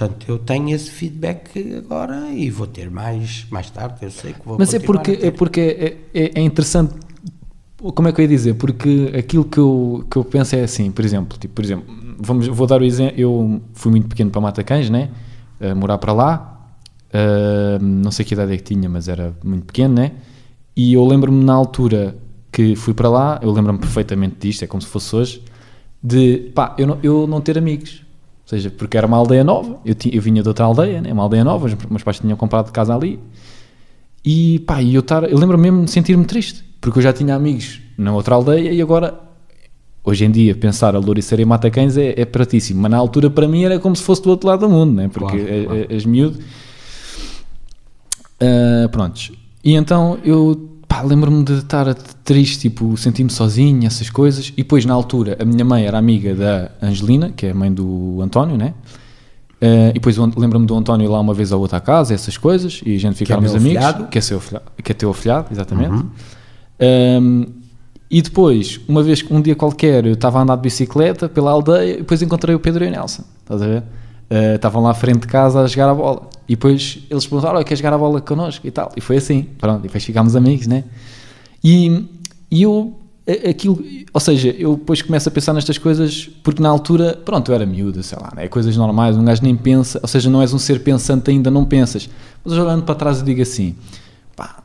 Portanto, 0.00 0.26
eu 0.28 0.38
tenho 0.38 0.74
esse 0.74 0.90
feedback 0.90 1.74
agora 1.76 2.30
e 2.32 2.48
vou 2.48 2.66
ter 2.66 2.90
mais, 2.90 3.46
mais 3.50 3.68
tarde, 3.68 3.96
eu 4.00 4.10
sei 4.10 4.32
que 4.32 4.40
vou 4.46 4.56
Mas 4.58 4.72
é 4.72 4.78
continuar 4.78 5.02
porque, 5.02 5.26
é 5.26 5.30
porque 5.30 5.60
é, 5.60 5.96
é, 6.14 6.30
é 6.36 6.40
interessante. 6.40 6.94
Como 7.76 8.08
é 8.08 8.12
que 8.12 8.20
eu 8.20 8.22
ia 8.22 8.28
dizer? 8.28 8.54
Porque 8.54 9.12
aquilo 9.18 9.44
que 9.44 9.58
eu, 9.58 10.06
que 10.10 10.16
eu 10.16 10.24
penso 10.24 10.56
é 10.56 10.62
assim, 10.62 10.90
por 10.90 11.04
exemplo, 11.04 11.36
tipo, 11.38 11.52
por 11.52 11.62
exemplo, 11.62 11.84
vamos, 12.18 12.46
vou 12.46 12.66
dar 12.66 12.80
o 12.80 12.84
exemplo. 12.84 13.20
Eu 13.20 13.60
fui 13.74 13.90
muito 13.90 14.08
pequeno 14.08 14.30
para 14.30 14.40
Mata 14.40 14.64
Cães, 14.64 14.88
né? 14.88 15.10
Morar 15.76 15.98
para 15.98 16.14
lá. 16.14 16.50
Ah, 17.12 17.78
não 17.80 18.10
sei 18.10 18.24
que 18.24 18.32
idade 18.32 18.54
é 18.54 18.56
que 18.56 18.62
tinha, 18.62 18.88
mas 18.88 19.06
era 19.06 19.34
muito 19.44 19.66
pequeno, 19.66 19.94
né? 19.94 20.12
E 20.74 20.94
eu 20.94 21.04
lembro-me 21.04 21.44
na 21.44 21.52
altura 21.52 22.16
que 22.50 22.74
fui 22.74 22.94
para 22.94 23.10
lá, 23.10 23.38
eu 23.42 23.50
lembro-me 23.50 23.78
perfeitamente 23.78 24.36
disto, 24.40 24.62
é 24.62 24.66
como 24.66 24.80
se 24.80 24.88
fosse 24.88 25.14
hoje, 25.14 25.42
de 26.02 26.50
pá, 26.54 26.74
eu 26.78 26.86
não, 26.86 26.98
eu 27.02 27.26
não 27.26 27.40
ter 27.42 27.58
amigos. 27.58 28.02
Ou 28.52 28.58
seja, 28.58 28.68
porque 28.68 28.96
era 28.98 29.06
uma 29.06 29.16
aldeia 29.16 29.44
nova, 29.44 29.78
eu, 29.84 29.94
ti- 29.94 30.10
eu 30.12 30.20
vinha 30.20 30.42
de 30.42 30.48
outra 30.48 30.64
aldeia, 30.64 31.00
né? 31.00 31.12
uma 31.12 31.22
aldeia 31.22 31.44
nova, 31.44 31.66
os 31.66 31.74
meus 31.88 32.02
pais 32.02 32.18
tinham 32.18 32.36
comprado 32.36 32.72
casa 32.72 32.92
ali, 32.94 33.20
e 34.24 34.58
pá, 34.66 34.82
eu, 34.82 35.02
tar, 35.02 35.22
eu 35.30 35.38
lembro 35.38 35.56
mesmo 35.56 35.84
de 35.84 35.90
sentir-me 35.90 36.24
triste, 36.24 36.64
porque 36.80 36.98
eu 36.98 37.02
já 37.02 37.12
tinha 37.12 37.34
amigos 37.34 37.80
na 37.96 38.12
outra 38.12 38.34
aldeia 38.34 38.72
e 38.72 38.82
agora, 38.82 39.20
hoje 40.02 40.24
em 40.24 40.30
dia, 40.32 40.52
pensar 40.56 40.96
a 40.96 40.98
Louriceira 40.98 41.40
e 41.40 41.44
Matacães 41.44 41.96
é, 41.96 42.20
é 42.20 42.24
pratíssimo, 42.24 42.80
mas 42.82 42.90
na 42.90 42.96
altura 42.98 43.30
para 43.30 43.46
mim 43.46 43.62
era 43.62 43.78
como 43.78 43.94
se 43.94 44.02
fosse 44.02 44.20
do 44.22 44.30
outro 44.30 44.48
lado 44.48 44.66
do 44.66 44.68
mundo, 44.68 44.94
né? 44.94 45.08
porque 45.12 45.38
Claro, 45.38 45.62
a- 45.62 45.64
claro. 45.66 45.86
a- 45.92 45.96
as 45.96 46.04
miúdas. 46.04 46.40
Ah, 48.40 48.88
prontos. 48.90 49.32
E 49.62 49.74
então 49.74 50.18
eu 50.24 50.69
pá, 50.90 51.02
lembro-me 51.02 51.44
de 51.44 51.52
estar 51.58 51.94
triste, 52.24 52.68
tipo, 52.68 52.96
sentir-me 52.96 53.30
sozinho, 53.30 53.86
essas 53.86 54.10
coisas. 54.10 54.48
E 54.48 54.62
depois, 54.62 54.84
na 54.84 54.92
altura, 54.92 55.38
a 55.40 55.44
minha 55.44 55.64
mãe 55.64 55.86
era 55.86 55.96
amiga 55.96 56.34
da 56.34 56.70
Angelina, 56.82 57.30
que 57.30 57.46
é 57.46 57.50
a 57.52 57.54
mãe 57.54 57.72
do 57.72 58.20
António, 58.20 58.56
né? 58.56 58.74
Ah, 59.62 59.90
e 59.90 59.94
depois 59.94 60.16
lembro-me 60.16 60.66
do 60.66 60.74
António 60.74 61.04
ir 61.04 61.08
lá 61.08 61.20
uma 61.20 61.32
vez 61.32 61.52
ou 61.52 61.60
outra 61.60 61.78
à 61.78 61.80
casa, 61.80 62.12
essas 62.12 62.36
coisas, 62.36 62.80
e 62.84 62.96
a 62.96 62.98
gente 62.98 63.14
ficávamos 63.14 63.52
meu 63.52 63.60
amigos. 63.60 63.84
afilhado. 63.84 64.08
Que 64.08 64.18
é, 64.18 64.20
seu 64.20 64.38
afilhado, 64.38 64.64
que 64.82 64.90
é 64.90 64.94
teu 64.94 65.10
afilhado, 65.10 65.46
exatamente. 65.52 66.04
Um, 66.80 67.46
e 68.10 68.20
depois, 68.22 68.80
uma 68.88 69.02
vez, 69.02 69.24
um 69.30 69.40
dia 69.40 69.54
qualquer, 69.54 70.04
eu 70.04 70.14
estava 70.14 70.40
a 70.40 70.42
andar 70.42 70.56
de 70.56 70.62
bicicleta 70.62 71.28
pela 71.28 71.52
aldeia 71.52 71.94
e 71.94 71.96
depois 71.98 72.20
encontrei 72.20 72.54
o 72.54 72.58
Pedro 72.58 72.84
e 72.84 72.88
o 72.88 72.90
Nelson. 72.90 73.22
Estás 73.42 73.62
a 73.62 73.66
ver? 73.66 73.82
Uh, 74.30 74.56
estavam 74.56 74.82
lá 74.82 74.90
à 74.90 74.94
frente 74.94 75.20
de 75.20 75.26
casa 75.28 75.60
a 75.60 75.66
jogar 75.66 75.90
a 75.90 75.94
bola. 75.94 76.22
E 76.50 76.56
depois 76.56 76.98
eles 77.08 77.24
perguntaram: 77.28 77.62
quer 77.62 77.76
jogar 77.76 77.92
a 77.92 77.98
bola 77.98 78.20
connosco? 78.20 78.66
E 78.66 78.72
tal. 78.72 78.90
E 78.96 79.00
foi 79.00 79.18
assim. 79.18 79.44
Pronto, 79.56 79.78
e 79.78 79.82
depois 79.82 80.02
ficámos 80.02 80.34
amigos, 80.34 80.66
né? 80.66 80.82
E, 81.62 82.04
e 82.50 82.62
eu, 82.62 82.98
aquilo, 83.48 83.80
ou 84.12 84.20
seja, 84.20 84.48
eu 84.58 84.74
depois 84.74 85.00
começo 85.00 85.28
a 85.28 85.32
pensar 85.32 85.52
nestas 85.52 85.78
coisas 85.78 86.28
porque 86.42 86.60
na 86.60 86.68
altura, 86.68 87.16
pronto, 87.24 87.52
eu 87.52 87.54
era 87.54 87.64
miúdo, 87.64 88.02
sei 88.02 88.18
lá, 88.20 88.32
né? 88.34 88.48
coisas 88.48 88.76
normais, 88.76 89.16
um 89.16 89.24
gajo 89.24 89.44
nem 89.44 89.54
pensa, 89.54 90.00
ou 90.02 90.08
seja, 90.08 90.28
não 90.28 90.42
és 90.42 90.52
um 90.52 90.58
ser 90.58 90.82
pensante 90.82 91.30
ainda, 91.30 91.52
não 91.52 91.64
pensas. 91.64 92.10
Mas 92.44 92.54
olhando 92.54 92.82
para 92.82 92.96
trás 92.96 93.18
eu 93.20 93.24
digo 93.24 93.42
assim: 93.42 93.76
pá, 94.34 94.64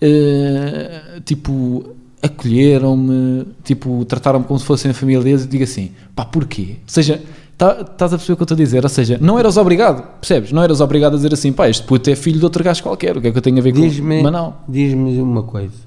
Uh, 0.00 1.20
tipo, 1.22 1.96
acolheram-me, 2.22 3.46
tipo, 3.64 4.04
trataram-me 4.04 4.44
como 4.44 4.60
se 4.60 4.66
fossem 4.66 4.92
família 4.92 5.22
deles 5.22 5.44
e 5.44 5.48
digo 5.48 5.64
assim, 5.64 5.90
pá, 6.14 6.24
porquê? 6.24 6.76
Ou 6.82 6.88
seja, 6.88 7.22
tá- 7.58 7.80
estás 7.82 8.12
a 8.12 8.16
perceber 8.16 8.32
o 8.32 8.36
que 8.36 8.42
eu 8.42 8.44
estou 8.44 8.54
a 8.54 8.58
dizer? 8.58 8.82
Ou 8.84 8.88
seja, 8.88 9.18
não 9.20 9.38
eras 9.38 9.56
obrigado, 9.58 10.02
percebes? 10.20 10.52
Não 10.52 10.62
eras 10.62 10.80
obrigado 10.80 11.12
a 11.14 11.16
dizer 11.16 11.34
assim, 11.34 11.52
pá, 11.52 11.68
este 11.68 11.84
puto 11.86 12.08
é 12.08 12.16
filho 12.16 12.38
de 12.38 12.44
outro 12.44 12.62
gajo 12.64 12.82
qualquer, 12.82 13.16
o 13.16 13.20
que 13.20 13.28
é 13.28 13.32
que 13.32 13.36
eu 13.38 13.42
tenho 13.42 13.58
a 13.58 13.60
ver 13.60 13.72
com 13.72 13.80
Diz-me 13.80 14.22
Mas 14.22 14.32
não. 14.32 14.56
diz 14.68 14.94
uma 14.94 15.42
coisa. 15.42 15.86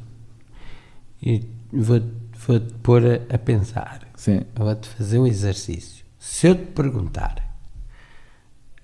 E 1.23 1.43
vou- 1.73 2.01
vou-te 2.47 2.73
pôr 2.83 3.03
a, 3.05 3.35
a 3.35 3.37
pensar. 3.37 4.01
Sim. 4.15 4.41
Vou-te 4.55 4.87
fazer 4.89 5.17
um 5.19 5.25
exercício. 5.25 6.03
Se 6.19 6.47
eu 6.47 6.55
te 6.55 6.65
perguntar, 6.65 7.35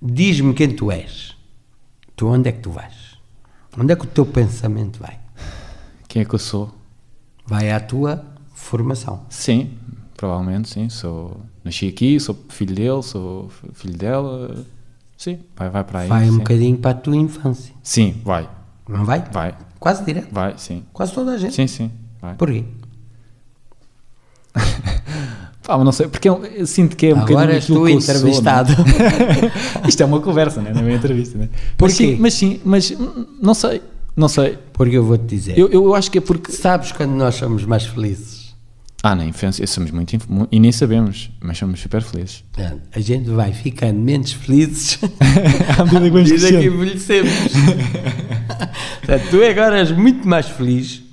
diz-me 0.02 0.54
quem 0.54 0.70
tu 0.70 0.92
és, 0.92 1.36
tu 2.16 2.28
onde 2.28 2.50
é 2.50 2.52
que 2.52 2.60
tu 2.60 2.72
vais? 2.72 3.18
Onde 3.80 3.94
é 3.94 3.96
que 3.96 4.04
o 4.06 4.08
teu 4.08 4.26
pensamento 4.26 5.00
vai? 5.00 5.20
Quem 6.08 6.22
é 6.22 6.26
que 6.26 6.34
eu 6.34 6.40
sou? 6.40 6.74
Vai 7.46 7.70
à 7.72 7.80
tua 7.80 8.24
formação. 8.54 9.22
Sim, 9.30 9.72
provavelmente, 10.18 10.68
sim. 10.70 10.90
Sou, 10.90 11.40
nasci 11.64 11.88
aqui, 11.88 12.20
sou 12.20 12.36
filho 12.50 12.76
dele, 12.76 13.04
sou 13.04 13.50
filho 13.74 13.98
dela. 13.98 14.66
Sim, 15.16 15.40
vai, 15.56 15.70
vai 15.70 15.84
para 15.84 16.00
aí. 16.02 16.10
vai 16.10 16.28
um 16.28 16.32
sim. 16.34 16.38
bocadinho 16.40 16.78
para 16.78 16.92
a 16.92 16.96
tua 16.96 17.16
infância. 17.16 17.74
Sim, 17.82 18.16
vai, 18.26 18.50
Não 18.90 19.06
vai? 19.06 19.24
vai, 19.32 19.56
Quase 19.80 20.04
direto. 20.04 20.28
vai, 20.32 20.56
sim. 20.58 20.84
Quase 20.92 21.14
toda 21.14 21.32
a 21.32 21.38
gente. 21.38 21.54
Sim, 21.54 21.68
sim, 21.68 21.92
vai. 22.20 22.36
Porquê? 22.36 22.64
Pá, 25.64 25.76
mas 25.76 25.86
não 25.86 25.92
sei, 25.92 26.08
porque 26.08 26.30
eu, 26.30 26.66
sinto 26.66 26.96
que 26.96 27.08
é 27.08 27.14
um 27.14 27.20
Agora 27.20 27.48
bocadinho 27.48 27.62
sou, 27.62 27.90
entrevistado. 27.90 28.72
não 28.74 28.86
é? 28.86 29.52
Isto 29.90 30.02
é 30.02 30.06
uma 30.06 30.22
conversa, 30.22 30.62
né? 30.62 30.72
não 30.74 30.80
é 30.82 30.84
uma 30.84 30.94
entrevista. 30.94 31.38
Né? 31.38 31.50
Mas 31.52 31.76
Porquê? 31.78 31.94
sim, 31.94 32.18
mas 32.20 32.34
sim, 32.34 32.62
mas 32.64 32.94
não 33.42 33.54
sei, 33.54 33.82
não 34.16 34.30
sei. 34.30 34.58
Porque 34.72 34.98
eu 34.98 35.04
vou-te 35.04 35.26
dizer. 35.26 35.58
Eu, 35.60 35.68
eu 35.70 35.94
acho 35.94 36.10
que 36.10 36.20
é 36.20 36.22
porque. 36.22 36.52
Sabes 36.54 36.92
quando 36.94 37.12
nós 37.12 37.36
somos 37.36 37.66
mais 37.66 37.86
felizes? 37.86 38.37
Ah, 39.10 39.16
na 39.16 39.24
infância 39.24 39.66
somos 39.66 39.90
muito. 39.90 40.18
E 40.52 40.60
nem 40.60 40.70
sabemos, 40.70 41.32
mas 41.40 41.58
somos 41.58 41.80
super 41.80 42.02
felizes. 42.02 42.44
Portanto, 42.52 42.82
A 42.94 43.00
gente 43.00 43.30
vai 43.30 43.54
ficando 43.54 43.98
menos 44.02 44.34
felizes 44.34 45.00
À 45.80 45.86
medida 45.86 46.02
que 46.02 46.10
vamos 46.10 46.30
medida 46.30 46.50
que 46.50 46.66
envelhecemos. 46.66 47.32
Portanto, 49.00 49.30
tu 49.30 49.42
agora 49.42 49.80
és 49.80 49.92
muito 49.94 50.28
mais 50.28 50.50
feliz 50.50 51.04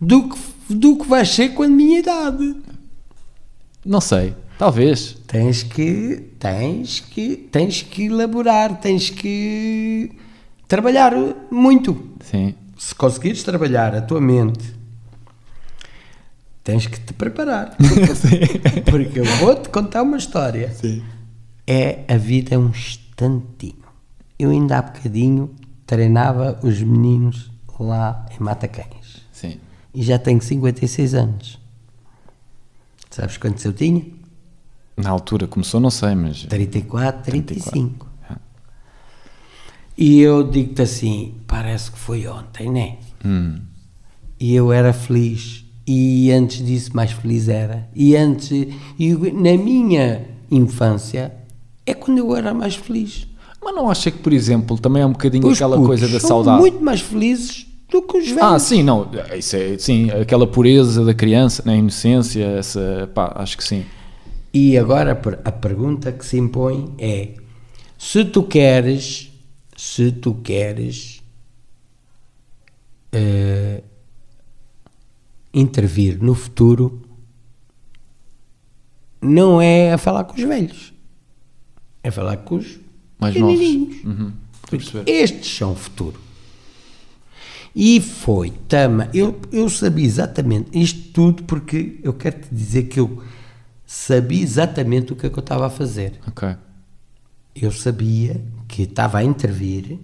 do 0.00 0.26
que, 0.30 0.38
do 0.70 0.96
que 0.96 1.06
vais 1.06 1.28
ser 1.28 1.50
com 1.50 1.64
a 1.64 1.68
minha 1.68 1.98
idade. 1.98 2.56
Não 3.84 4.00
sei, 4.00 4.34
talvez. 4.58 5.18
Tens 5.26 5.62
que, 5.62 6.30
tens 6.38 7.00
que, 7.00 7.36
tens 7.52 7.82
que 7.82 8.04
elaborar, 8.04 8.80
tens 8.80 9.10
que 9.10 10.12
trabalhar 10.66 11.12
muito. 11.50 12.10
Sim. 12.22 12.54
Se 12.78 12.94
conseguires 12.94 13.42
trabalhar 13.42 13.94
a 13.94 14.00
tua 14.00 14.18
mente, 14.18 14.77
tens 16.68 16.86
que 16.86 17.00
te 17.00 17.14
preparar. 17.14 17.74
Porque 18.90 19.20
eu 19.20 19.24
vou-te 19.38 19.70
contar 19.70 20.02
uma 20.02 20.18
história. 20.18 20.70
Sim. 20.74 21.02
É 21.66 22.04
a 22.06 22.18
vida 22.18 22.54
é 22.54 22.58
um 22.58 22.68
instantinho. 22.68 23.88
Eu 24.38 24.50
ainda 24.50 24.76
há 24.76 24.82
bocadinho 24.82 25.50
treinava 25.86 26.60
os 26.62 26.82
meninos 26.82 27.50
lá 27.80 28.26
em 28.30 28.44
Matacães. 28.44 29.24
Sim. 29.32 29.58
E 29.94 30.02
já 30.02 30.18
tenho 30.18 30.42
56 30.42 31.14
anos. 31.14 31.58
Sabes 33.08 33.38
quantos 33.38 33.64
eu 33.64 33.72
tinha? 33.72 34.04
Na 34.94 35.08
altura 35.08 35.46
começou, 35.46 35.80
não 35.80 35.90
sei, 35.90 36.14
mas. 36.14 36.42
34, 36.44 37.22
35. 37.22 38.06
Ah. 38.28 38.36
E 39.96 40.20
eu 40.20 40.46
digo-te 40.46 40.82
assim, 40.82 41.34
parece 41.46 41.90
que 41.90 41.98
foi 41.98 42.26
ontem, 42.26 42.70
né? 42.70 42.98
Hum. 43.24 43.58
E 44.38 44.54
eu 44.54 44.70
era 44.70 44.92
feliz. 44.92 45.64
E 45.90 46.30
antes 46.30 46.64
disso, 46.66 46.90
mais 46.94 47.12
feliz 47.12 47.48
era. 47.48 47.88
E 47.94 48.14
antes, 48.14 48.50
e 48.98 49.14
na 49.32 49.56
minha 49.56 50.26
infância, 50.50 51.32
é 51.86 51.94
quando 51.94 52.18
eu 52.18 52.36
era 52.36 52.52
mais 52.52 52.74
feliz. 52.74 53.26
Mas 53.64 53.74
não 53.74 53.88
acha 53.90 54.10
que, 54.10 54.18
por 54.18 54.34
exemplo, 54.34 54.78
também 54.78 55.00
é 55.02 55.06
um 55.06 55.12
bocadinho 55.12 55.46
Os 55.46 55.54
aquela 55.56 55.78
coisa 55.78 56.06
da 56.06 56.20
são 56.20 56.28
saudade? 56.28 56.60
muito 56.60 56.84
mais 56.84 57.00
felizes 57.00 57.66
do 57.90 58.02
que 58.02 58.18
os 58.18 58.26
velhos. 58.28 58.42
Ah, 58.42 58.58
sim, 58.58 58.82
não. 58.82 59.08
Isso 59.36 59.56
é, 59.56 59.78
sim, 59.78 60.10
aquela 60.10 60.46
pureza 60.46 61.02
da 61.06 61.14
criança, 61.14 61.62
na 61.64 61.74
inocência, 61.74 62.44
essa. 62.44 63.10
Pá, 63.14 63.32
acho 63.36 63.56
que 63.56 63.64
sim. 63.64 63.86
E 64.52 64.76
agora 64.76 65.12
a 65.12 65.14
per- 65.14 65.40
a 65.42 65.50
pergunta 65.50 66.12
que 66.12 66.24
se 66.26 66.36
impõe 66.36 66.92
é: 66.98 67.30
se 67.96 68.26
tu 68.26 68.42
queres, 68.42 69.32
se 69.74 70.12
tu 70.12 70.34
queres 70.34 71.22
eh, 73.12 73.82
intervir 75.52 76.22
no 76.22 76.34
futuro, 76.34 77.02
não 79.20 79.60
é 79.60 79.92
a 79.92 79.98
falar 79.98 80.24
com 80.24 80.36
os 80.36 80.42
velhos, 80.42 80.92
é 82.02 82.10
falar 82.10 82.36
com 82.38 82.56
os 82.56 82.78
Mais 83.18 83.34
novos. 83.34 83.58
Uhum. 84.04 84.32
Estes 85.06 85.56
são 85.56 85.72
o 85.72 85.76
futuro. 85.76 86.20
E 87.74 88.00
foi 88.00 88.50
tama. 88.68 89.08
Eu, 89.12 89.40
eu 89.52 89.68
sabia 89.68 90.04
exatamente 90.04 90.78
isto 90.78 91.12
tudo 91.12 91.42
porque 91.44 91.98
eu 92.02 92.12
quero 92.12 92.40
te 92.40 92.54
dizer 92.54 92.84
que 92.84 93.00
eu 93.00 93.22
sabia 93.86 94.42
exatamente 94.42 95.12
o 95.12 95.16
que 95.16 95.26
é 95.26 95.30
que 95.30 95.38
eu 95.38 95.42
estava 95.42 95.66
a 95.66 95.70
fazer. 95.70 96.18
Ok. 96.26 96.56
Eu 97.54 97.72
sabia 97.72 98.42
que 98.66 98.82
estava 98.82 99.18
a 99.18 99.24
intervir 99.24 99.98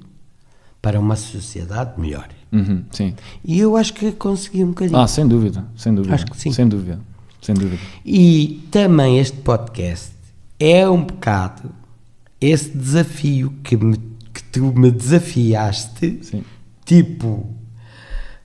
para 0.81 0.99
uma 0.99 1.17
sociedade 1.17 2.01
melhor. 2.01 2.29
Uhum, 2.55 2.85
sim. 2.91 3.15
E 3.45 3.59
eu 3.59 3.77
acho 3.77 3.93
que 3.93 4.13
consegui 4.13 4.63
um 4.63 4.69
bocadinho. 4.69 4.99
Ah, 4.99 5.07
sem 5.07 5.27
dúvida, 5.27 5.65
sem 5.77 5.95
dúvida. 5.95 6.15
Acho 6.15 6.27
que 6.27 6.37
sim. 6.37 6.53
Sem 6.53 6.69
dúvida, 6.69 7.01
sem 7.43 7.55
dúvida. 7.55 7.83
E 8.05 8.67
também 8.71 9.19
este 9.19 9.37
podcast 9.39 10.13
é 10.59 10.89
um 10.89 11.03
bocado 11.03 11.71
esse 12.41 12.71
desafio 12.71 13.53
que, 13.63 13.77
me, 13.77 13.97
que 14.33 14.43
tu 14.45 14.65
me 14.65 14.91
desafiaste, 14.91 16.19
Sim. 16.23 16.45
tipo, 16.85 17.49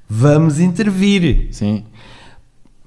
vamos 0.08 0.60
intervir. 0.60 1.50
Sim. 1.52 1.84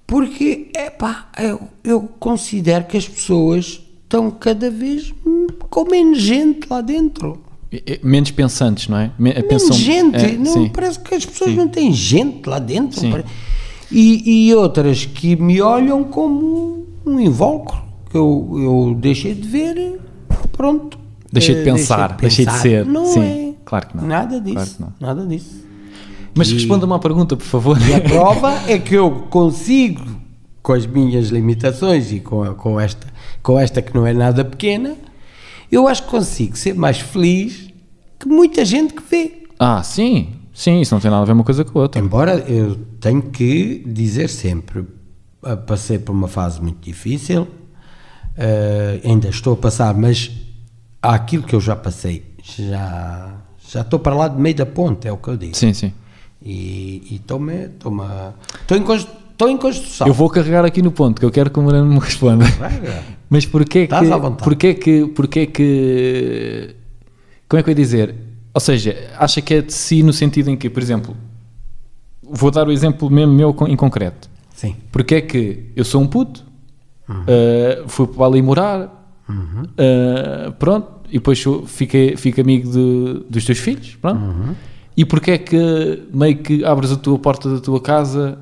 Porque, 0.06 0.70
epá, 0.74 1.28
eu, 1.38 1.68
eu 1.84 2.02
considero 2.18 2.84
que 2.84 2.96
as 2.96 3.08
pessoas 3.08 3.82
estão 4.02 4.30
cada 4.30 4.70
vez 4.70 5.12
com 5.70 5.90
menos 5.90 6.20
gente 6.20 6.66
lá 6.68 6.80
dentro. 6.80 7.42
Menos 8.02 8.30
pensantes, 8.30 8.88
não 8.88 8.98
é? 8.98 9.10
Me- 9.18 9.32
Menos 9.32 9.48
pensam- 9.48 9.72
gente. 9.76 10.16
é, 10.16 10.32
não, 10.36 10.52
sim. 10.52 10.68
parece 10.68 10.98
que 11.00 11.14
as 11.14 11.24
pessoas 11.24 11.50
Sim. 11.50 11.56
não 11.56 11.68
têm 11.68 11.92
gente 11.92 12.46
lá 12.48 12.58
dentro. 12.58 13.24
E, 13.90 14.48
e 14.48 14.54
outras 14.54 15.04
que 15.06 15.36
me 15.36 15.60
olham 15.60 16.04
como 16.04 16.86
um 17.06 17.18
invólucro. 17.20 17.80
que 18.10 18.16
Eu, 18.16 18.50
eu 18.58 18.96
deixei 19.00 19.34
de 19.34 19.48
ver, 19.48 19.98
pronto. 20.52 20.98
Deixei 21.32 21.54
de 21.54 21.60
Eh, 21.62 21.64
pensar, 21.64 22.16
deixei 22.18 22.44
de 22.44 22.50
pensar. 22.50 22.62
ser. 22.62 22.84
Não 22.86 23.06
Sim, 23.06 23.20
é. 23.20 23.52
claro 23.64 23.86
que 23.88 23.96
não. 23.96 24.06
Nada 24.06 24.38
disso. 24.38 24.54
Claro 24.76 24.92
não. 25.00 25.08
Nada 25.08 25.26
disso. 25.26 25.64
Mas 26.34 26.48
E- 26.50 26.54
responda-me 26.54 26.92
à 26.92 26.98
pergunta, 26.98 27.36
por 27.36 27.44
favor. 27.46 27.78
E 27.88 27.94
a 27.94 28.00
prova 28.04 28.52
é 28.68 28.78
que 28.78 28.94
eu 28.94 29.10
consigo, 29.30 30.02
com 30.62 30.74
as 30.74 30.84
minhas 30.86 31.28
limitações 31.28 32.12
e 32.12 32.20
com, 32.20 32.42
a- 32.42 32.54
com, 32.54 32.78
esta, 32.78 33.06
com 33.42 33.58
esta 33.58 33.80
que 33.80 33.94
não 33.94 34.06
é 34.06 34.12
nada 34.12 34.44
pequena, 34.44 34.94
eu 35.72 35.88
acho 35.88 36.02
que 36.02 36.10
consigo 36.10 36.56
ser 36.56 36.74
mais 36.74 37.00
feliz 37.00 37.70
que 38.20 38.28
muita 38.28 38.64
gente 38.64 38.92
que 38.92 39.02
vê. 39.02 39.44
Ah, 39.58 39.82
sim. 39.82 40.34
Sim, 40.52 40.82
isso 40.82 40.94
não 40.94 41.00
tem 41.00 41.10
nada 41.10 41.22
a 41.22 41.24
ver 41.24 41.32
uma 41.32 41.44
coisa 41.44 41.64
com 41.64 41.78
a 41.78 41.82
outra. 41.82 42.00
Embora 42.00 42.34
eu 42.40 42.76
tenho 43.00 43.22
que 43.22 43.82
dizer 43.86 44.28
sempre, 44.28 44.86
ah, 45.42 45.56
passei 45.56 45.98
por 45.98 46.12
uma 46.12 46.28
fase 46.28 46.60
muito 46.60 46.78
difícil, 46.84 47.48
ah, 48.36 49.00
ainda 49.02 49.28
estou 49.28 49.54
a 49.54 49.56
passar, 49.56 49.94
mas 49.94 50.30
aquilo 51.00 51.42
que 51.42 51.54
eu 51.54 51.60
já 51.60 51.74
passei, 51.74 52.22
já, 52.42 53.34
já 53.66 53.80
estou 53.80 53.98
para 53.98 54.14
lá 54.14 54.28
de 54.28 54.38
meio 54.38 54.54
da 54.54 54.66
ponte, 54.66 55.08
é 55.08 55.12
o 55.12 55.16
que 55.16 55.28
eu 55.28 55.36
digo. 55.38 55.56
Sim, 55.56 55.72
sim. 55.72 55.92
E 56.44 57.14
estou-me, 57.14 57.66
estou 57.66 58.76
em, 58.76 58.84
estou 59.42 59.48
em 59.48 59.56
construção. 59.58 60.06
Eu 60.06 60.14
vou 60.14 60.28
carregar 60.30 60.64
aqui 60.64 60.80
no 60.82 60.90
ponto, 60.92 61.18
que 61.20 61.24
eu 61.26 61.30
quero 61.30 61.50
que 61.50 61.58
o 61.58 61.62
Moreno 61.62 61.86
me 61.86 61.98
responda. 61.98 62.44
Mas 63.28 63.46
porquê 63.46 63.86
que, 63.86 63.94
Estás 63.94 64.08
vontade. 64.08 64.42
porquê 64.42 64.74
que, 64.74 65.06
porquê 65.08 65.46
que, 65.46 66.74
como 67.48 67.60
é 67.60 67.62
que 67.62 67.70
eu 67.70 67.72
ia 67.72 67.76
dizer? 67.76 68.14
Ou 68.54 68.60
seja, 68.60 68.96
acha 69.18 69.40
que 69.40 69.54
é 69.54 69.62
de 69.62 69.72
si 69.72 70.02
no 70.02 70.12
sentido 70.12 70.50
em 70.50 70.56
que, 70.56 70.68
por 70.68 70.82
exemplo, 70.82 71.16
vou 72.22 72.50
dar 72.50 72.66
o 72.68 72.72
exemplo 72.72 73.08
mesmo 73.10 73.32
meu 73.32 73.56
em 73.68 73.76
concreto. 73.76 74.28
Sim. 74.54 74.76
Porque 74.90 75.14
é 75.16 75.20
que 75.20 75.70
eu 75.74 75.84
sou 75.84 76.00
um 76.02 76.06
puto, 76.06 76.44
Uhum. 77.08 77.16
uh, 77.22 77.88
fui 77.88 78.06
para 78.06 78.26
ali 78.26 78.40
morar, 78.40 79.12
uh, 79.28 80.52
pronto, 80.52 80.88
e 81.08 81.14
depois 81.14 81.42
fiquei, 81.66 82.16
fico 82.16 82.40
amigo 82.40 82.70
de- 82.70 83.24
dos 83.28 83.44
teus 83.44 83.58
filhos, 83.58 83.96
pronto. 84.00 84.20
Uhum. 84.22 84.54
E 84.96 85.04
porque 85.04 85.32
é 85.32 85.38
que 85.38 86.02
meio 86.12 86.36
que 86.38 86.64
abres 86.64 86.92
a 86.92 86.96
tua 86.96 87.18
porta 87.18 87.48
da 87.54 87.60
tua 87.60 87.80
casa 87.80 88.38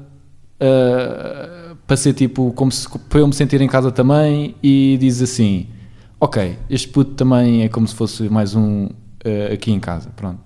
uh, 0.60 1.76
para 1.86 1.96
ser 1.96 2.12
tipo, 2.14 2.52
como 2.52 2.70
se, 2.70 2.88
para 3.08 3.20
eu 3.20 3.26
me 3.26 3.32
sentir 3.34 3.60
em 3.60 3.68
casa 3.68 3.90
também 3.90 4.54
e 4.62 4.96
dizes 5.00 5.30
assim, 5.30 5.66
ok, 6.20 6.56
este 6.68 6.88
puto 6.88 7.12
também 7.14 7.62
é 7.64 7.68
como 7.68 7.86
se 7.88 7.94
fosse 7.94 8.28
mais 8.28 8.54
um 8.54 8.84
uh, 8.86 9.52
aqui 9.52 9.72
em 9.72 9.80
casa, 9.80 10.10
pronto. 10.14 10.38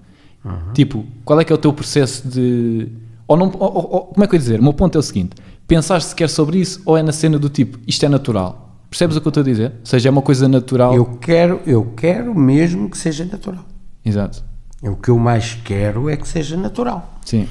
Tipo, 0.75 1.07
qual 1.25 1.41
é 1.41 1.45
que 1.45 1.51
é 1.51 1.55
o 1.55 1.59
teu 1.59 1.73
processo 1.73 2.29
de. 2.29 2.89
Ou 3.27 3.35
não, 3.35 3.47
ou- 3.59 3.75
ou- 3.75 3.93
ou- 3.95 4.01
como 4.09 4.25
é 4.25 4.27
que 4.27 4.35
eu 4.35 4.37
ia 4.37 4.41
dizer? 4.43 4.61
O 4.61 4.63
meu 4.63 4.75
ponto 4.75 4.95
é 4.95 4.99
o 4.99 5.03
seguinte: 5.03 5.31
pensar 5.67 6.03
sequer 6.03 6.29
sobre 6.29 6.59
isso 6.59 6.83
ou 6.85 6.99
é 6.99 7.03
na 7.03 7.13
cena 7.13 7.39
do 7.39 7.49
tipo, 7.49 7.79
isto 7.87 8.05
é 8.05 8.11
natural? 8.11 8.77
Percebes 8.91 9.17
o 9.17 9.23
que 9.23 9.27
eu 9.27 9.31
estou 9.31 9.41
a 9.41 9.45
dizer? 9.45 9.71
Ou 9.81 9.87
seja, 9.87 10.11
é 10.11 10.13
uma 10.13 10.21
coisa 10.21 10.47
natural. 10.47 10.95
Eu 10.95 11.07
quero, 11.17 11.63
eu 11.67 11.95
quero 11.97 12.35
mesmo 12.35 12.91
que 12.91 12.99
seja 12.99 13.25
natural. 13.25 13.65
Exato. 14.05 14.45
O 14.83 14.95
que 14.97 15.09
eu 15.09 15.19
mais 15.19 15.55
quero 15.65 16.11
é 16.11 16.17
que 16.19 16.29
seja 16.29 16.59
natural. 16.59 17.19
Sim. 17.25 17.49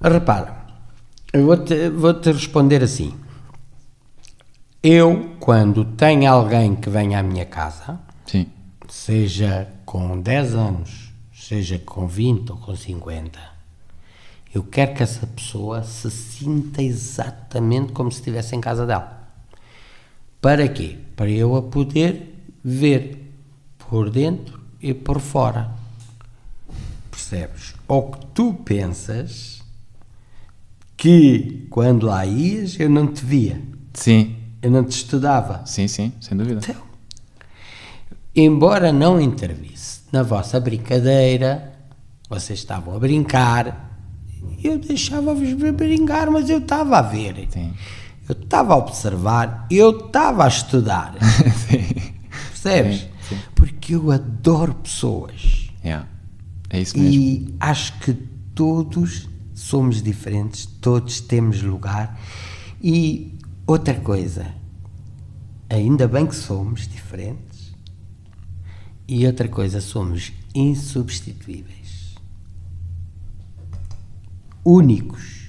Repara, 0.00 0.55
eu 1.32 1.44
vou-te 1.44 1.88
vou-te 1.90 2.30
responder 2.32 2.82
assim. 2.82 3.14
Eu, 4.82 5.36
quando 5.40 5.84
tenho 5.84 6.30
alguém 6.30 6.76
que 6.76 6.88
venha 6.88 7.18
à 7.18 7.22
minha 7.22 7.44
casa, 7.44 7.98
Sim. 8.24 8.46
seja 8.88 9.68
com 9.84 10.20
10 10.20 10.54
anos, 10.54 11.12
seja 11.34 11.78
com 11.78 12.06
20 12.06 12.50
ou 12.50 12.58
com 12.58 12.76
50, 12.76 13.38
eu 14.54 14.62
quero 14.62 14.94
que 14.94 15.02
essa 15.02 15.26
pessoa 15.26 15.82
se 15.82 16.10
sinta 16.10 16.82
exatamente 16.82 17.92
como 17.92 18.12
se 18.12 18.18
estivesse 18.18 18.54
em 18.54 18.60
casa 18.60 18.86
dela. 18.86 19.28
Para 20.40 20.68
quê? 20.68 20.98
Para 21.16 21.30
eu 21.30 21.56
a 21.56 21.62
poder 21.62 22.48
ver 22.62 23.32
por 23.78 24.08
dentro 24.08 24.60
e 24.80 24.94
por 24.94 25.20
fora. 25.20 25.70
Percebes? 27.10 27.74
Ou 27.88 28.12
que 28.12 28.26
tu 28.26 28.54
pensas 28.54 29.55
que 30.96 31.66
quando 31.70 32.06
lá 32.06 32.24
ias 32.24 32.78
eu 32.80 32.88
não 32.88 33.06
te 33.06 33.24
via, 33.24 33.60
Sim. 33.92 34.34
eu 34.62 34.70
não 34.70 34.84
te 34.84 34.92
estudava. 34.92 35.62
Sim, 35.66 35.86
sim, 35.88 36.12
sem 36.20 36.36
dúvida. 36.36 36.60
Então, 36.62 36.82
embora 38.34 38.92
não 38.92 39.20
intervisse 39.20 40.00
na 40.10 40.22
vossa 40.22 40.58
brincadeira, 40.58 41.72
vocês 42.28 42.58
estavam 42.58 42.94
a 42.94 42.98
brincar, 42.98 44.00
eu 44.62 44.78
deixava-vos 44.78 45.52
brincar, 45.52 46.30
mas 46.30 46.48
eu 46.48 46.58
estava 46.58 46.98
a 46.98 47.02
ver. 47.02 47.46
Sim. 47.50 47.72
Eu 48.28 48.32
estava 48.32 48.74
a 48.74 48.76
observar, 48.76 49.66
eu 49.70 49.90
estava 49.90 50.44
a 50.44 50.48
estudar. 50.48 51.14
Sim. 51.68 52.12
Percebes? 52.50 53.00
Sim, 53.00 53.08
sim. 53.28 53.38
Porque 53.54 53.94
eu 53.94 54.10
adoro 54.10 54.74
pessoas. 54.74 55.70
Yeah. 55.84 56.08
É 56.70 56.80
isso 56.80 56.98
mesmo. 56.98 57.14
E 57.14 57.54
acho 57.60 57.96
que 58.00 58.12
todos 58.54 59.28
somos 59.56 60.02
diferentes, 60.02 60.66
todos 60.66 61.18
temos 61.18 61.62
lugar. 61.62 62.20
E 62.80 63.34
outra 63.66 63.94
coisa, 63.94 64.54
ainda 65.68 66.06
bem 66.06 66.26
que 66.26 66.36
somos 66.36 66.86
diferentes. 66.86 67.74
E 69.08 69.26
outra 69.26 69.48
coisa, 69.48 69.80
somos 69.80 70.32
insubstituíveis. 70.54 72.14
Únicos. 74.62 75.48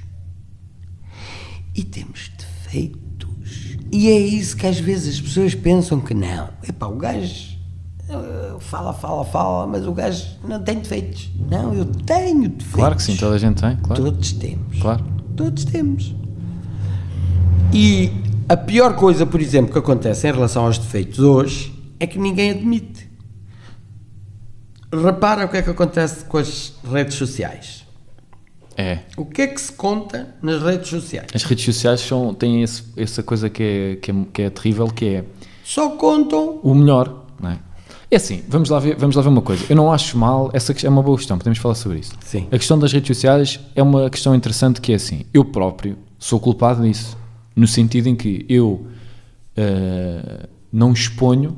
E 1.75 1.83
temos 1.83 2.31
defeitos. 2.37 3.77
E 3.91 4.07
é 4.09 4.19
isso 4.19 4.55
que 4.55 4.67
às 4.67 4.79
vezes 4.79 5.15
as 5.15 5.21
pessoas 5.21 5.53
pensam 5.53 5.99
que 5.99 6.13
não. 6.13 6.49
Epá, 6.63 6.87
o 6.87 6.95
gajo 6.95 7.56
fala, 8.59 8.93
fala, 8.93 9.25
fala, 9.25 9.67
mas 9.67 9.85
o 9.85 9.91
gajo 9.91 10.25
não 10.47 10.61
tem 10.63 10.79
defeitos. 10.79 11.29
Não, 11.49 11.73
eu 11.73 11.85
tenho 11.85 12.43
defeitos. 12.49 12.67
Claro 12.73 12.95
que 12.95 13.03
sim, 13.03 13.15
toda 13.17 13.35
a 13.35 13.37
gente 13.37 13.61
tem, 13.61 13.75
claro. 13.77 14.03
Todos 14.03 14.31
temos. 14.33 14.79
Claro. 14.79 15.03
Todos 15.35 15.65
temos. 15.65 16.15
E 17.73 18.11
a 18.47 18.55
pior 18.55 18.95
coisa, 18.95 19.25
por 19.25 19.41
exemplo, 19.41 19.71
que 19.73 19.79
acontece 19.79 20.27
em 20.27 20.31
relação 20.31 20.65
aos 20.65 20.77
defeitos 20.77 21.19
hoje 21.19 21.73
é 21.99 22.07
que 22.07 22.17
ninguém 22.17 22.51
admite. 22.51 23.07
Repara 24.91 25.45
o 25.45 25.49
que 25.49 25.57
é 25.57 25.61
que 25.61 25.69
acontece 25.69 26.23
com 26.25 26.37
as 26.37 26.73
redes 26.89 27.15
sociais. 27.15 27.85
É. 28.77 28.99
O 29.17 29.25
que 29.25 29.41
é 29.41 29.47
que 29.47 29.59
se 29.59 29.71
conta 29.71 30.35
nas 30.41 30.61
redes 30.61 30.89
sociais? 30.89 31.27
As 31.33 31.43
redes 31.43 31.65
sociais 31.65 31.99
são, 31.99 32.33
têm 32.33 32.61
esse- 32.61 32.83
essa 32.95 33.21
coisa 33.23 33.49
que 33.49 33.63
é, 33.63 33.95
que, 33.97 34.11
é, 34.11 34.15
que 34.31 34.41
é 34.43 34.49
terrível, 34.49 34.87
que 34.87 35.05
é 35.07 35.25
Só 35.63 35.89
contam. 35.91 36.59
o 36.63 36.73
melhor, 36.75 37.25
não 37.41 37.49
é? 37.49 37.59
É 38.09 38.15
assim, 38.15 38.41
vamos 38.47 38.69
lá, 38.69 38.79
ver, 38.79 38.95
vamos 38.95 39.15
lá 39.15 39.21
ver 39.21 39.27
uma 39.27 39.41
coisa. 39.41 39.65
Eu 39.69 39.75
não 39.75 39.91
acho 39.91 40.17
mal, 40.17 40.49
essa 40.53 40.73
é 40.85 40.89
uma 40.89 41.03
boa 41.03 41.17
questão, 41.17 41.37
podemos 41.37 41.59
falar 41.59 41.75
sobre 41.75 41.99
isso. 41.99 42.13
Sim. 42.21 42.47
A 42.51 42.57
questão 42.57 42.79
das 42.79 42.93
redes 42.93 43.07
sociais 43.07 43.59
é 43.75 43.83
uma 43.83 44.09
questão 44.09 44.33
interessante 44.33 44.79
que 44.79 44.93
é 44.93 44.95
assim, 44.95 45.25
eu 45.33 45.43
próprio 45.43 45.97
sou 46.17 46.39
culpado 46.39 46.83
disso, 46.83 47.17
no 47.55 47.67
sentido 47.67 48.07
em 48.07 48.15
que 48.15 48.45
eu 48.47 48.87
eh, 49.57 50.47
não 50.71 50.93
exponho 50.93 51.57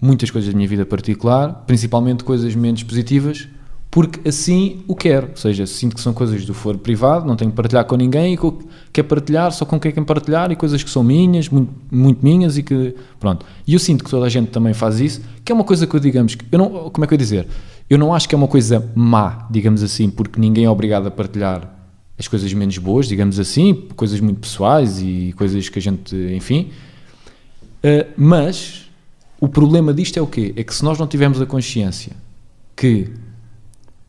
muitas 0.00 0.30
coisas 0.30 0.50
da 0.50 0.56
minha 0.56 0.68
vida 0.68 0.86
particular, 0.86 1.64
principalmente 1.66 2.22
coisas 2.22 2.54
menos 2.54 2.82
positivas, 2.82 3.48
porque 3.94 4.28
assim 4.28 4.82
o 4.88 4.96
quero. 4.96 5.28
Ou 5.30 5.36
seja, 5.36 5.64
sinto 5.68 5.94
que 5.94 6.02
são 6.02 6.12
coisas 6.12 6.44
do 6.44 6.52
foro 6.52 6.76
privado, 6.76 7.28
não 7.28 7.36
tenho 7.36 7.52
que 7.52 7.56
partilhar 7.56 7.84
com 7.84 7.94
ninguém 7.94 8.34
e 8.34 8.36
que 8.36 8.42
eu 8.42 8.58
quero 8.92 9.06
partilhar 9.06 9.52
só 9.52 9.64
com 9.64 9.78
quem 9.78 9.92
quer 9.92 10.04
partilhar 10.04 10.50
e 10.50 10.56
coisas 10.56 10.82
que 10.82 10.90
são 10.90 11.04
minhas, 11.04 11.48
muito, 11.48 11.72
muito 11.92 12.18
minhas 12.20 12.58
e 12.58 12.64
que. 12.64 12.96
Pronto. 13.20 13.46
E 13.64 13.72
eu 13.72 13.78
sinto 13.78 14.02
que 14.02 14.10
toda 14.10 14.26
a 14.26 14.28
gente 14.28 14.50
também 14.50 14.74
faz 14.74 14.98
isso, 14.98 15.20
que 15.44 15.52
é 15.52 15.54
uma 15.54 15.62
coisa 15.62 15.86
que 15.86 15.94
eu, 15.94 16.00
digamos, 16.00 16.36
eu 16.50 16.58
não. 16.58 16.90
Como 16.90 17.04
é 17.04 17.06
que 17.06 17.14
eu 17.14 17.16
ia 17.16 17.18
dizer? 17.18 17.46
Eu 17.88 17.96
não 17.96 18.12
acho 18.12 18.28
que 18.28 18.34
é 18.34 18.38
uma 18.38 18.48
coisa 18.48 18.84
má, 18.96 19.46
digamos 19.48 19.80
assim, 19.80 20.10
porque 20.10 20.40
ninguém 20.40 20.64
é 20.64 20.70
obrigado 20.70 21.06
a 21.06 21.10
partilhar 21.12 21.72
as 22.18 22.26
coisas 22.26 22.52
menos 22.52 22.76
boas, 22.78 23.06
digamos 23.06 23.38
assim, 23.38 23.86
coisas 23.94 24.18
muito 24.18 24.40
pessoais 24.40 25.00
e 25.00 25.32
coisas 25.36 25.68
que 25.68 25.78
a 25.78 25.82
gente. 25.82 26.16
Enfim. 26.34 26.72
Uh, 27.76 28.10
mas 28.16 28.90
o 29.38 29.46
problema 29.46 29.94
disto 29.94 30.18
é 30.18 30.22
o 30.22 30.26
quê? 30.26 30.52
É 30.56 30.64
que 30.64 30.74
se 30.74 30.82
nós 30.82 30.98
não 30.98 31.06
tivermos 31.06 31.40
a 31.40 31.46
consciência 31.46 32.16
que 32.74 33.12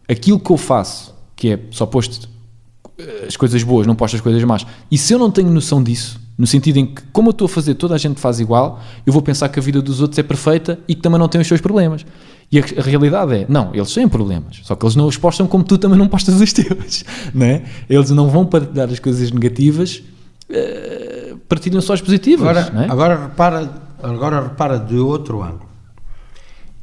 aquilo 0.07 0.39
que 0.39 0.51
eu 0.51 0.57
faço, 0.57 1.13
que 1.35 1.53
é 1.53 1.59
só 1.71 1.85
posto 1.85 2.25
uh, 2.25 3.27
as 3.27 3.35
coisas 3.35 3.61
boas, 3.63 3.85
não 3.87 3.95
posto 3.95 4.15
as 4.15 4.21
coisas 4.21 4.43
más, 4.43 4.65
e 4.89 4.97
se 4.97 5.13
eu 5.13 5.19
não 5.19 5.31
tenho 5.31 5.49
noção 5.49 5.81
disso, 5.81 6.19
no 6.37 6.45
sentido 6.45 6.77
em 6.77 6.85
que, 6.85 7.01
como 7.13 7.29
eu 7.29 7.31
estou 7.31 7.45
a 7.45 7.49
fazer, 7.49 7.75
toda 7.75 7.95
a 7.95 7.97
gente 7.97 8.19
faz 8.19 8.39
igual, 8.39 8.81
eu 9.05 9.13
vou 9.13 9.21
pensar 9.21 9.47
que 9.49 9.57
a 9.57 9.61
vida 9.61 9.81
dos 9.81 10.01
outros 10.01 10.19
é 10.19 10.23
perfeita 10.23 10.79
e 10.87 10.93
que 10.93 11.01
também 11.01 11.17
não 11.17 11.29
tem 11.29 11.39
os 11.39 11.47
seus 11.47 11.61
problemas. 11.61 12.05
E 12.51 12.59
a, 12.59 12.63
a 12.77 12.81
realidade 12.81 13.33
é, 13.33 13.45
não, 13.47 13.73
eles 13.73 13.93
têm 13.93 14.07
problemas, 14.07 14.59
só 14.63 14.75
que 14.75 14.85
eles 14.85 14.95
não 14.95 15.07
os 15.07 15.17
postam 15.17 15.47
como 15.47 15.63
tu 15.63 15.77
também 15.77 15.97
não 15.97 16.07
postas 16.07 16.39
os 16.39 16.51
teus, 16.53 17.03
não 17.33 17.45
é? 17.45 17.63
Eles 17.89 18.09
não 18.11 18.29
vão 18.29 18.45
partilhar 18.45 18.89
as 18.89 18.99
coisas 18.99 19.31
negativas, 19.31 20.03
uh, 20.49 21.37
partilham 21.49 21.81
só 21.81 21.93
as 21.93 22.01
positivas, 22.01 22.47
Agora, 22.47 22.69
não 22.71 22.81
é? 22.81 22.89
agora, 22.89 23.23
repara, 23.27 23.81
agora 24.03 24.41
repara 24.41 24.79
de 24.79 24.97
outro 24.97 25.41
ângulo. 25.41 25.69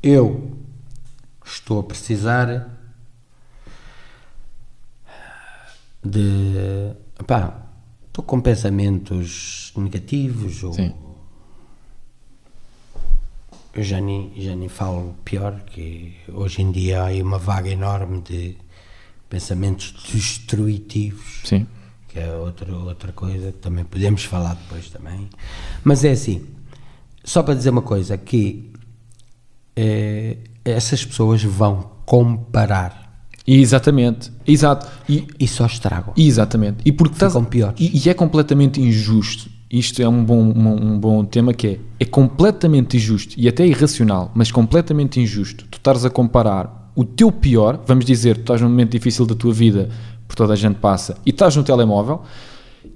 Eu 0.03 0.51
estou 1.45 1.79
a 1.79 1.83
precisar 1.83 2.72
de. 6.05 6.95
Pá, 7.27 7.63
estou 8.07 8.25
com 8.25 8.41
pensamentos 8.41 9.73
negativos 9.77 10.63
ou. 10.63 10.73
Sim. 10.73 10.95
Eu 13.75 13.83
já 13.83 14.01
nem, 14.01 14.33
já 14.37 14.55
nem 14.55 14.69
falo 14.69 15.15
pior, 15.25 15.61
que 15.61 16.15
hoje 16.29 16.61
em 16.61 16.71
dia 16.71 17.05
há 17.05 17.23
uma 17.23 17.39
vaga 17.39 17.71
enorme 17.71 18.21
de 18.21 18.57
pensamentos 19.31 19.95
destruitivos 20.13 21.41
Sim. 21.45 21.67
que 22.07 22.19
é 22.19 22.31
outra, 22.35 22.71
outra 22.77 23.13
coisa 23.13 23.51
que 23.51 23.59
também 23.61 23.83
podemos 23.83 24.25
falar 24.25 24.57
depois 24.57 24.91
também. 24.91 25.31
Mas 25.83 26.05
é 26.05 26.11
assim, 26.11 26.47
só 27.25 27.43
para 27.43 27.55
dizer 27.55 27.71
uma 27.71 27.81
coisa, 27.81 28.19
que 28.19 28.71
eh, 29.75 30.37
essas 30.65 31.03
pessoas 31.03 31.43
vão 31.43 31.93
comparar 32.05 33.02
Exatamente, 33.47 34.31
exato. 34.47 34.87
E, 35.09 35.27
e 35.39 35.49
só 35.49 35.67
estragam. 35.67 36.15
Exatamente. 36.17 36.79
E 36.85 36.93
porque 36.93 37.15
Ficam 37.15 37.29
estás- 37.29 37.47
piores. 37.49 37.75
E, 37.81 38.07
e 38.07 38.11
é 38.11 38.15
completamente 38.15 38.81
injusto. 38.81 39.51
Isto 39.71 40.03
é 40.03 40.09
um 40.09 40.23
bom, 40.23 40.39
um, 40.39 40.93
um 40.93 40.99
bom 40.99 41.25
tema 41.25 41.55
que 41.55 41.67
é, 41.67 41.79
é 41.99 42.05
completamente 42.05 42.97
injusto 42.97 43.35
e 43.39 43.49
até 43.49 43.67
irracional, 43.67 44.31
mas 44.35 44.53
completamente 44.53 45.19
injusto. 45.19 45.65
Tu 45.71 45.77
estares 45.79 46.05
a 46.05 46.11
comparar 46.11 46.91
o 46.95 47.05
teu 47.05 47.33
pior, 47.33 47.81
vamos 47.87 48.05
dizer, 48.05 48.35
tu 48.37 48.41
estás 48.41 48.61
num 48.61 48.69
momento 48.69 48.91
difícil 48.91 49.25
da 49.25 49.35
tua 49.35 49.53
vida, 49.53 49.89
por 50.29 50.37
toda 50.37 50.53
a 50.53 50.57
gente 50.57 50.75
passa, 50.77 51.17
e 51.25 51.31
estás 51.31 51.57
no 51.57 51.63
telemóvel, 51.65 52.21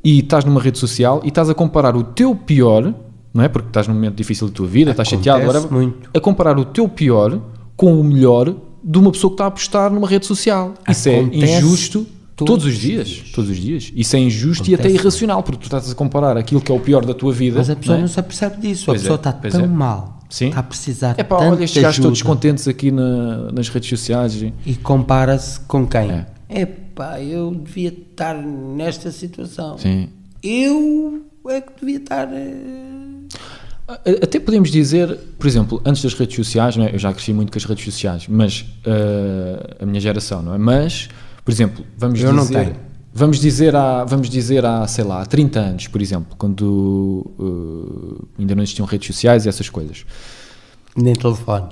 e 0.05 0.19
estás 0.19 0.45
numa 0.45 0.61
rede 0.61 0.79
social, 0.79 1.23
e 1.25 1.29
estás 1.29 1.49
a 1.49 1.55
comparar 1.55 1.97
o 1.97 2.05
teu 2.05 2.35
pior, 2.37 2.95
não 3.33 3.43
é? 3.43 3.49
Porque 3.49 3.69
estás 3.69 3.89
num 3.89 3.95
momento 3.95 4.15
difícil 4.17 4.47
da 4.49 4.53
tua 4.53 4.67
vida, 4.67 4.91
estás 4.91 5.09
chateado, 5.09 5.41
Acontece 5.45 5.65
whatever, 5.65 5.89
muito. 5.89 6.11
a 6.15 6.21
comparar 6.21 6.59
o 6.59 6.65
teu 6.67 6.87
pior 6.91 7.41
com 7.75 7.99
o 7.99 8.05
melhor 8.05 8.55
de 8.89 8.99
uma 8.99 9.11
pessoa 9.11 9.31
que 9.31 9.35
está 9.35 9.47
a 9.47 9.51
postar 9.51 9.91
numa 9.91 10.07
rede 10.09 10.25
social. 10.27 10.75
Isso 10.89 11.09
é 11.09 11.19
Acontece 11.21 11.53
injusto 11.57 12.07
todos 12.37 12.53
todos 12.53 12.65
os 12.67 12.79
dias, 12.79 13.09
dias. 13.09 13.31
todos 13.31 13.51
os 13.51 13.57
dias. 13.57 13.93
Isso 13.97 14.15
é 14.15 14.19
injusto 14.21 14.71
e 14.71 14.75
até 14.75 14.85
Acontece. 14.85 15.01
irracional, 15.03 15.43
porque 15.43 15.59
tu 15.61 15.65
estás 15.65 15.91
a 15.91 15.95
comparar 15.95 16.37
aquilo 16.37 16.61
que 16.61 16.71
é 16.71 16.75
o 16.75 16.79
pior 16.79 17.05
da 17.05 17.13
tua 17.15 17.33
vida. 17.33 17.59
Mas 17.59 17.69
a 17.71 17.75
pessoa 17.77 17.97
não 17.97 18.03
não, 18.03 18.11
é? 18.11 18.13
se 18.13 18.21
apercebe 18.21 18.61
disso, 18.61 18.85
Pois 18.87 19.01
a 19.01 19.03
pessoa 19.03 19.17
é, 19.17 19.19
está 19.19 19.33
tão 19.59 19.65
é. 19.65 19.67
mal, 19.67 20.21
Sim. 20.31 20.49
está 20.49 20.61
a 20.61 20.63
precisar 20.63 21.15
É 21.19 21.25
pá, 21.25 21.37
olha 21.37 21.65
estes 21.65 21.83
gajos 21.83 22.01
todos 22.03 22.23
contentes 22.23 22.69
aqui 22.69 22.91
na- 22.93 23.51
nas 23.53 23.69
redes 23.69 23.89
sociais. 23.89 24.35
e- 24.43 24.53
e 24.65 24.75
compara-se 24.77 25.59
com 25.61 25.87
quem? 25.87 26.11
É. 26.11 26.27
Epá, 26.49 27.21
eu 27.21 27.53
devia 27.55 27.89
estar 27.89 28.35
nesta 28.35 29.11
situação. 29.11 29.77
Sim. 29.79 30.09
Eu 30.43 31.23
é 31.49 31.61
que 31.61 31.73
devia 31.81 31.97
estar... 31.97 32.29
A- 32.29 33.66
Até 33.89 34.41
podemos 34.41 34.71
dizer, 34.71 35.17
por 35.39 35.47
exemplo, 35.47 35.81
antes 35.85 36.03
das 36.03 36.13
redes 36.15 36.35
sociais, 36.35 36.77
não 36.77 36.85
é? 36.87 36.95
eu 36.95 36.99
já 36.99 37.13
cresci 37.13 37.33
muito 37.33 37.53
com 37.53 37.59
as 37.59 37.65
redes 37.65 37.85
sociais, 37.85 38.27
mas 38.29 38.65
eh, 38.85 39.77
a 39.81 39.87
minha 39.87 40.01
geração, 40.01 40.43
não 40.43 40.55
é? 40.55 40.59
Mas, 40.59 41.09
por 41.45 41.53
exemplo, 41.53 41.85
vamos 41.97 42.21
Eu 42.21 42.33
não 42.33 42.43
dizer. 42.43 42.65
tenho. 42.65 42.77
Vamos 43.15 43.39
dizer, 43.41 43.75
há, 43.77 44.05
vamos 44.05 44.29
dizer 44.29 44.67
há, 44.67 44.87
sei 44.89 45.05
lá, 45.05 45.23
há 45.23 45.27
30 45.27 45.59
anos, 45.61 45.87
por 45.87 46.03
exemplo, 46.03 46.35
quando 46.37 47.25
eh, 47.39 48.41
ainda 48.41 48.55
não 48.57 48.63
existiam 48.65 48.87
redes 48.87 49.07
sociais 49.07 49.47
e 49.47 49.49
essas 49.49 49.69
coisas. 49.71 50.05
Nem 50.97 51.15
telefone. 51.15 51.67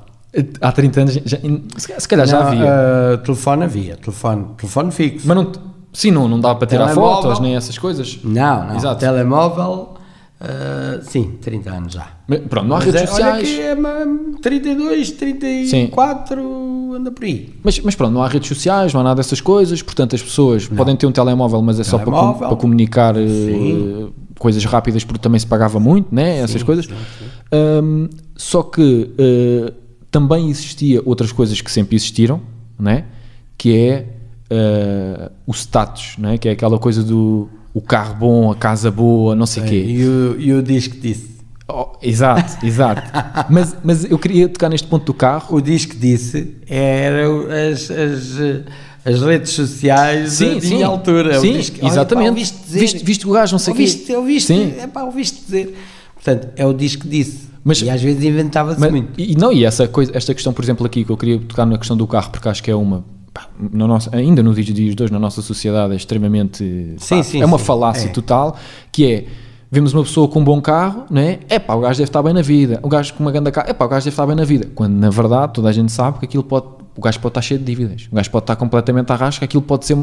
Há 0.60 0.72
30 0.72 1.00
anos, 1.00 1.14
já- 1.14 1.38
se 1.76 1.86
calhar- 1.88 2.08
calhar 2.08 2.26
já 2.28 2.40
Não, 2.40 2.46
havia. 2.48 2.64
eh, 2.64 3.16
telefone 3.18 3.64
havia, 3.64 3.96
telefone, 3.96 4.46
telefone 4.56 4.90
fixo. 4.92 5.26
Mas 5.28 5.36
não, 5.36 5.52
sim, 5.92 6.10
não, 6.12 6.28
não 6.28 6.40
dá 6.40 6.54
para 6.54 6.66
tirar 6.66 6.86
Telemóvel. 6.88 7.22
fotos 7.22 7.40
nem 7.40 7.56
essas 7.56 7.76
coisas. 7.76 8.18
Não, 8.24 8.68
não. 8.68 8.76
Exato. 8.76 9.00
Telemóvel, 9.00 9.93
eh, 10.41 11.01
sim, 11.03 11.32
30 11.41 11.70
anos 11.70 11.93
já. 11.95 12.09
Mas, 12.26 12.41
Pronto, 12.41 12.66
não 12.68 12.76
há 12.76 12.78
Mas 12.80 12.87
redes 12.87 13.03
é- 13.03 13.07
sociais. 13.07 13.35
Olha 13.35 13.43
que 13.57 13.61
é 13.61 13.74
ma- 13.74 14.39
32, 14.43 15.11
34, 15.12 16.93
anda 16.95 17.11
por 17.11 17.24
aí. 17.24 17.55
Mas, 17.62 17.78
mas 17.80 17.95
pronto, 17.95 18.12
não 18.12 18.22
há 18.22 18.28
redes 18.28 18.49
sociais, 18.49 18.93
não 18.93 19.01
há 19.01 19.05
nada 19.05 19.16
dessas 19.16 19.41
coisas, 19.41 19.80
portanto 19.82 20.14
as 20.14 20.22
pessoas 20.22 20.66
podem 20.68 20.97
ter 20.97 21.07
um 21.07 21.12
telemóvel, 21.12 21.62
mas 21.62 21.78
é 21.80 21.85
só 21.85 21.97
para, 21.99 22.07
Telemóvel. 22.07 22.49
para 22.49 22.57
comunicar 22.57 23.14
Sim. 23.16 24.12
coisas 24.39 24.64
rápidas 24.64 25.05
porque 25.05 25.20
também 25.20 25.39
se 25.39 25.47
pagava 25.47 25.78
muito, 25.80 26.14
né? 26.14 26.39
essas 26.39 26.61
Sim, 26.61 26.66
coisas. 26.66 26.87
sim, 26.87 26.95
sim. 27.18 27.24
Ahm, 27.53 28.09
só 28.37 28.62
que 28.62 29.11
eh, 29.16 29.72
também 30.11 30.51
existia 30.51 31.01
outras 31.05 31.32
coisas 31.32 31.61
que 31.61 31.70
sempre 31.70 31.97
existiram, 31.97 32.41
né? 32.78 33.05
que 33.57 33.76
é 33.76 34.07
eh, 34.51 35.30
o 35.47 35.53
status, 35.53 36.16
né? 36.18 36.37
que 36.39 36.49
é 36.49 36.53
aquela 36.53 36.78
coisa 36.78 37.03
do 37.03 37.49
o 37.74 37.80
carro 37.82 38.14
bom, 38.14 38.50
a 38.52 38.54
casa 38.56 38.90
boa, 38.90 39.34
não 39.34 39.44
sei 39.46 39.62
o 39.62 39.66
quê. 39.66 39.84
E 39.84 40.04
o, 40.06 40.40
e 40.40 40.52
o 40.54 40.62
disco 40.62 40.96
disse. 40.96 41.34
Oh, 41.68 41.88
exato, 42.02 42.64
exato. 42.64 43.02
mas, 43.50 43.74
mas 43.82 44.04
eu 44.10 44.18
queria 44.18 44.48
tocar 44.48 44.68
neste 44.68 44.86
ponto 44.86 45.04
do 45.06 45.14
carro. 45.14 45.56
O 45.56 45.60
disco 45.60 45.96
disse 45.96 46.56
era 46.68 47.28
o- 47.30 47.46
as, 47.50 47.90
as, 47.90 48.38
as 49.04 49.22
redes 49.22 49.52
sociais 49.52 50.32
Sim, 50.32 50.54
da 50.56 50.60
sim. 50.60 50.74
minha 50.74 50.86
altura. 50.86 51.40
Sim, 51.40 51.54
Diz 51.54 51.70
que, 51.70 51.80
olha, 51.80 51.88
exatamente. 51.90 52.24
pá, 52.26 52.30
ouviste 52.30 52.58
dizer, 52.66 52.78
Viste- 52.80 53.04
viste 53.04 53.26
o 53.26 53.32
gajo, 53.32 53.52
não 53.52 53.58
sei 53.58 53.72
o 53.72 53.76
quê. 53.76 53.82
ouviste, 53.82 54.12
ouviste, 54.14 54.46
Sim. 54.46 54.74
é 54.78 54.86
pá, 54.86 55.02
ouviste 55.04 55.40
dizer. 55.44 55.74
Portanto, 56.14 56.48
é 56.56 56.66
o 56.66 56.72
disco 56.74 57.08
disse. 57.08 57.48
Mas- 57.64 57.80
e 57.80 57.88
às 57.88 58.00
vezes 58.02 58.22
inventava-se 58.22 58.78
muito. 58.90 59.18
e 59.18 59.34
não, 59.34 59.50
e 59.50 59.64
essa 59.64 59.88
coisa, 59.88 60.12
esta 60.14 60.34
questão, 60.34 60.52
por 60.52 60.62
exemplo, 60.62 60.84
aqui 60.84 61.02
que 61.02 61.10
eu 61.10 61.16
queria 61.16 61.38
tocar 61.38 61.64
na 61.64 61.78
questão 61.78 61.96
do 61.96 62.06
carro, 62.06 62.30
porque 62.30 62.46
acho 62.46 62.62
que 62.62 62.70
é 62.70 62.74
uma. 62.74 63.02
Pá, 63.35 63.49
na 63.72 63.87
nossa, 63.87 64.09
ainda 64.16 64.43
nos 64.43 64.57
dias 64.57 64.95
de 64.95 65.03
hoje, 65.03 65.12
na 65.12 65.18
nossa 65.18 65.43
sociedade, 65.43 65.93
é 65.93 65.97
extremamente. 65.97 66.64
Sim, 66.99 67.16
pá, 67.16 67.22
sim, 67.22 67.43
é 67.43 67.45
uma 67.45 67.59
sim. 67.59 67.64
falácia 67.64 68.07
É. 68.07 68.11
total, 68.12 68.57
que 68.91 69.05
é. 69.12 69.24
Vemos 69.70 69.93
uma 69.93 70.05
pessoa 70.05 70.28
com 70.28 70.39
um 70.39 70.45
bom 70.45 70.61
carro, 70.62 71.03
né? 71.11 71.41
É 71.49 71.59
pá, 71.59 71.74
o 71.74 71.80
gajo 71.80 71.99
deve 71.99 72.09
estar 72.09 72.22
bem 72.22 72.32
na 72.32 72.43
vida. 72.43 72.78
O 72.80 72.89
gajo 72.89 73.12
com 73.14 73.24
uma 73.24 73.32
grande 73.32 73.51
carro, 73.51 73.68
é 73.68 73.72
pá, 73.72 73.85
o 73.87 73.89
gajo 73.89 74.05
deve 74.05 74.14
estar 74.14 74.24
bem 74.24 74.37
na 74.37 74.45
vida. 74.45 74.68
Quando 74.72 74.95
na 74.95 75.11
verdade 75.11 75.53
toda 75.55 75.68
a 75.68 75.72
gente 75.72 75.91
sabe 75.91 76.20
que 76.20 76.26
aquilo 76.26 76.45
pode. 76.45 76.66
O 76.97 77.01
gajo 77.01 77.18
pode 77.18 77.30
estar 77.32 77.43
cheio 77.43 77.59
de 77.59 77.66
dívidas. 77.66 78.07
O 78.12 78.14
gajo 78.14 78.30
pode 78.30 78.45
estar 78.45 78.55
completamente 78.55 79.11
à 79.11 79.16
rasca, 79.16 79.45
aquilo 79.45 79.62
pode 79.62 79.85
ser 79.85 79.97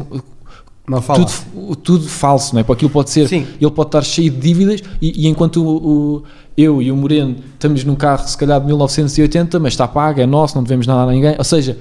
tudo, 1.14 1.76
tudo 1.76 2.08
falso, 2.08 2.54
não 2.54 2.60
é? 2.60 2.64
Porque 2.64 2.80
aquilo 2.80 2.90
pode 2.90 3.10
ser, 3.10 3.28
Sim. 3.28 3.46
ele 3.60 3.70
pode 3.70 3.88
estar 3.88 4.02
cheio 4.02 4.30
de 4.30 4.38
dívidas 4.40 4.82
e, 5.00 5.24
e 5.24 5.28
enquanto 5.28 5.62
o, 5.64 5.76
o- 6.18 6.22
eu 6.56 6.82
e 6.82 6.90
o 6.92 6.96
Moreno 6.96 7.36
estamos 7.54 7.82
num 7.84 7.94
carro 7.94 8.26
se 8.28 8.36
calhar 8.36 8.60
de 8.60 8.66
1980, 8.66 9.58
mas 9.58 9.72
está 9.72 9.86
pago, 9.88 10.20
é 10.20 10.26
nosso, 10.26 10.56
não 10.56 10.62
devemos 10.62 10.86
nada 10.86 11.08
a 11.10 11.14
ninguém, 11.14 11.34
ou 11.38 11.44
seja, 11.44 11.78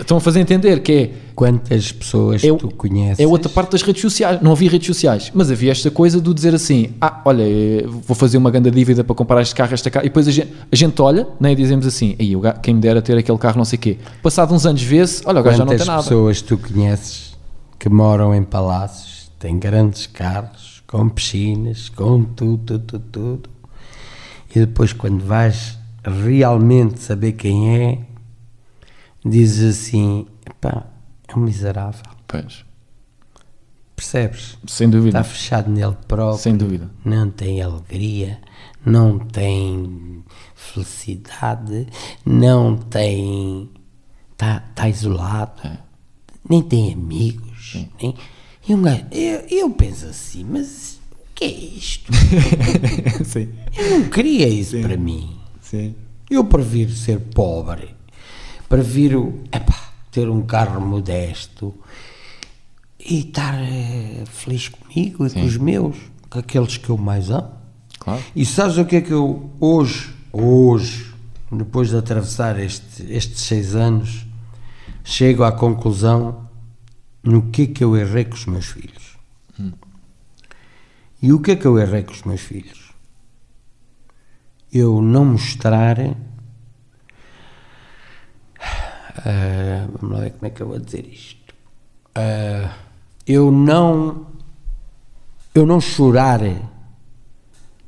estão 0.00 0.16
a 0.16 0.20
fazer 0.20 0.40
entender 0.40 0.80
que 0.80 0.92
é, 0.92 1.10
Quantas 1.34 1.92
pessoas 1.92 2.42
É 2.42 2.52
tu 2.52 2.68
conheces? 2.70 3.20
é 3.20 3.26
outra 3.26 3.48
parte 3.48 3.70
das 3.72 3.82
redes 3.82 4.02
sociais, 4.02 4.40
não 4.42 4.52
havia 4.52 4.68
redes 4.68 4.86
sociais, 4.88 5.30
mas 5.32 5.50
havia 5.52 5.70
esta 5.70 5.88
coisa 5.90 6.20
do 6.20 6.34
dizer 6.34 6.52
assim, 6.54 6.90
ah, 7.00 7.22
olha, 7.24 7.44
eh, 7.44 7.84
vou 7.86 8.16
fazer 8.16 8.38
uma 8.38 8.50
grande 8.50 8.70
dívida 8.72 9.04
para 9.04 9.14
comprar 9.14 9.40
este 9.40 9.54
carro, 9.54 9.72
esta 9.72 9.88
carro, 9.88 10.04
e 10.04 10.08
depois 10.08 10.26
a 10.26 10.32
gente, 10.32 10.52
a 10.70 10.74
gente 10.74 11.00
olha 11.00 11.28
né, 11.38 11.52
e 11.52 11.54
dizemos 11.54 11.86
assim, 11.86 12.16
aí, 12.18 12.32
quem 12.60 12.74
me 12.74 12.80
dera 12.80 13.00
ter 13.00 13.16
aquele 13.16 13.38
carro 13.38 13.56
não 13.56 13.64
sei 13.64 13.76
o 13.76 13.80
quê, 13.80 13.98
passado 14.20 14.52
uns 14.52 14.66
anos 14.66 14.82
vê-se, 14.82 15.22
olha, 15.26 15.40
o 15.40 15.42
gajo 15.44 15.58
já 15.58 15.64
não 15.64 15.70
Quantas 15.70 15.86
tem 15.86 15.94
nada. 15.94 16.02
pessoas 16.02 16.42
tu 16.42 16.58
conheces 16.58 17.36
que 17.78 17.88
moram 17.88 18.34
em 18.34 18.42
palácios, 18.42 19.30
têm 19.38 19.58
grandes 19.58 20.08
carros, 20.08 20.82
com 20.88 21.08
piscinas, 21.08 21.88
com 21.88 22.24
tudo, 22.24 22.78
tudo, 22.78 22.84
tudo, 22.84 23.04
tudo. 23.12 23.50
E 24.56 24.60
depois, 24.60 24.92
quando 24.92 25.22
vais 25.24 25.78
realmente 26.02 26.98
saber 27.00 27.32
quem 27.32 27.76
é, 27.76 27.98
dizes 29.28 29.76
assim: 29.78 30.26
pá, 30.60 30.86
é 31.28 31.36
um 31.36 31.40
miserável. 31.42 32.02
Pois, 32.26 32.64
Percebes? 33.96 34.56
sem 34.66 34.88
dúvida, 34.88 35.18
Está 35.18 35.24
fechado 35.24 35.70
nele 35.70 35.96
próprio. 36.06 36.38
sem 36.42 36.56
dúvida. 36.56 36.88
não 37.04 37.28
tem 37.30 37.60
alegria, 37.60 38.38
não 38.86 39.18
tem 39.18 40.22
felicidade, 40.54 41.86
não 42.24 42.76
tem. 42.76 43.68
está 44.32 44.60
tá 44.74 44.88
isolado, 44.88 45.68
nem 46.48 46.62
tem 46.62 46.92
amigos. 46.92 47.76
Nem, 48.00 48.14
e 48.68 48.74
um 48.74 48.82
gajo, 48.82 49.04
eu, 49.10 49.40
eu 49.50 49.70
penso 49.70 50.06
assim, 50.06 50.44
mas 50.44 51.00
o 51.12 51.34
que 51.34 51.44
é 51.44 51.48
isto? 51.50 52.12
sim, 53.24 53.48
Eu 53.76 53.98
não 54.00 54.08
queria 54.10 54.48
isso 54.48 54.78
para 54.80 54.96
mim. 54.96 55.36
sim. 55.60 55.94
Eu 56.30 56.44
prefiro 56.44 56.92
ser 56.92 57.18
pobre, 57.20 57.94
prefiro 58.68 59.42
epá, 59.52 59.90
ter 60.10 60.28
um 60.28 60.42
carro 60.42 60.80
modesto 60.80 61.74
e 62.98 63.20
estar 63.20 63.54
eh, 63.54 64.24
feliz 64.26 64.68
comigo 64.68 65.26
e 65.26 65.30
com 65.30 65.44
os 65.44 65.56
meus, 65.56 65.96
com 66.28 66.38
aqueles 66.38 66.76
que 66.76 66.90
eu 66.90 66.96
mais 66.96 67.30
amo. 67.30 67.50
Claro. 67.98 68.22
E 68.34 68.44
sabes 68.44 68.76
o 68.78 68.84
que 68.84 68.96
é 68.96 69.00
que 69.00 69.12
eu 69.12 69.50
hoje, 69.60 70.14
hoje, 70.32 71.14
depois 71.50 71.88
de 71.90 71.96
atravessar 71.96 72.58
este, 72.58 73.02
estes 73.12 73.40
seis 73.40 73.74
anos, 73.74 74.26
chego 75.04 75.44
à 75.44 75.52
conclusão 75.52 76.48
no 77.22 77.50
que 77.50 77.62
é 77.62 77.66
que 77.66 77.84
eu 77.84 77.96
errei 77.96 78.24
com 78.24 78.34
os 78.34 78.46
meus 78.46 78.66
filhos. 78.66 79.08
E 81.20 81.32
o 81.32 81.40
que 81.40 81.52
é 81.52 81.56
que 81.56 81.66
eu 81.66 81.78
errei 81.78 82.04
com 82.04 82.12
os 82.12 82.22
meus 82.22 82.40
filhos? 82.40 82.92
Eu 84.72 85.02
não 85.02 85.24
mostrar. 85.24 85.96
Ah, 89.24 89.86
vamos 90.00 90.16
lá 90.16 90.24
ver 90.24 90.30
como 90.32 90.46
é 90.46 90.50
que 90.50 90.60
eu 90.60 90.68
vou 90.68 90.78
dizer 90.78 91.06
isto. 91.06 91.54
Ah, 92.14 92.70
eu 93.26 93.50
não. 93.50 94.26
Eu 95.54 95.66
não 95.66 95.80
chorar. 95.80 96.40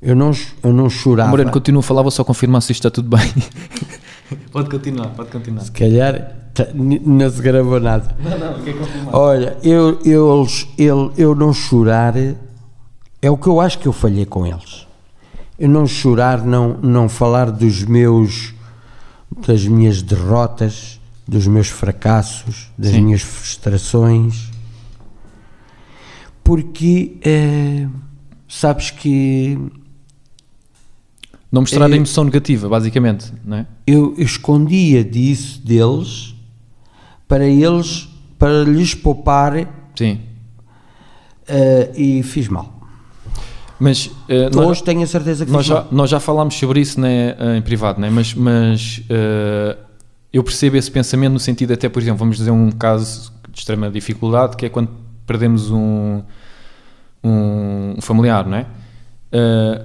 Eu 0.03 0.17
não, 0.17 0.33
eu 0.63 0.73
não 0.73 0.89
chorava. 0.89 1.31
Moreno, 1.31 1.51
continua 1.51 1.81
a 1.81 1.83
falar, 1.83 2.03
vou 2.03 2.11
só 2.11 2.25
confirmar 2.25 2.63
se 2.63 2.73
isto 2.73 2.87
está 2.87 2.91
tudo 2.91 3.17
bem. 3.17 3.35
pode 4.51 4.71
continuar, 4.71 5.09
pode 5.09 5.31
continuar. 5.31 5.63
Se 5.63 5.73
calhar 5.73 6.37
tá- 6.55 6.69
não 6.75 7.31
se 7.31 7.43
gravou 7.43 7.79
nada. 7.79 8.17
Não, 8.19 8.39
não, 8.39 8.63
quer 8.63 8.79
confirmar. 8.79 9.15
Olha, 9.15 9.57
eu, 9.63 10.01
eu, 10.05 10.47
eu, 10.79 11.13
eu 11.17 11.35
não 11.35 11.53
chorar 11.53 12.15
é 13.23 13.31
o 13.31 13.37
que 13.37 13.47
eu 13.47 13.61
acho 13.61 13.79
que 13.79 13.87
eu 13.87 13.93
falhei 13.93 14.25
com 14.25 14.47
eles. 14.47 14.87
Eu 15.59 15.69
não 15.69 15.87
chorar, 15.87 16.43
não, 16.43 16.79
não 16.79 17.09
falar 17.09 17.51
dos 17.51 17.85
meus, 17.85 18.55
das 19.47 19.67
minhas 19.67 20.01
derrotas, 20.01 21.00
dos 21.31 21.47
meus 21.47 21.69
fracassos, 21.69 22.71
das 22.77 22.91
Sim. 22.91 23.03
minhas 23.03 23.23
frustrações, 23.23 24.51
porque 26.43 27.19
eh, 27.23 27.87
sabes 28.49 28.91
que 28.91 29.57
Não 31.53 31.63
mostrar 31.63 31.87
a 31.87 31.91
É- 31.91 31.97
emoção 31.97 32.25
negativa, 32.25 32.69
basicamente, 32.69 33.33
não 33.45 33.59
é? 33.59 33.67
eu 33.87 34.15
escondia 34.19 35.05
disso 35.05 35.61
deles 35.65 36.35
para 37.29 37.47
eles, 37.47 38.09
para 38.37 38.65
lhes 38.65 38.93
poupar 38.95 39.53
Sim. 39.95 40.19
eh, 41.47 41.93
e 41.97 42.23
fiz 42.25 42.49
mal. 42.49 42.77
Mas 43.79 44.11
eh, 44.29 44.51
nós, 44.51 44.67
Hoje 44.67 44.83
tenho 44.85 45.03
a 45.03 45.07
certeza 45.07 45.47
que 45.47 45.53
nós, 45.53 45.63
fiz 45.63 45.69
já, 45.69 45.75
mal. 45.83 45.89
nós 45.93 46.11
já 46.11 46.19
falámos 46.21 46.55
sobre 46.57 46.81
isso 46.81 47.01
né, 47.01 47.37
eh, 47.39 47.57
em 47.57 47.63
privado, 47.63 48.01
né? 48.01 48.11
mas, 48.11 48.35
mas 48.35 49.01
eh, 49.09 49.77
eu 50.33 50.43
percebo 50.45 50.77
esse 50.77 50.91
pensamento 50.91 51.33
no 51.33 51.41
sentido, 51.41 51.73
até 51.73 51.89
por 51.89 52.01
exemplo, 52.01 52.19
vamos 52.19 52.37
dizer 52.37 52.51
um 52.51 52.71
caso 52.71 53.33
de 53.51 53.59
extrema 53.59 53.91
dificuldade, 53.91 54.57
que 54.57 54.67
é 54.67 54.69
quando 54.69 54.89
perdemos 55.27 55.71
um, 55.71 56.23
um 57.23 57.97
familiar, 58.01 58.47
não 58.47 58.57
é? 58.59 58.67
Eh, 59.33 59.83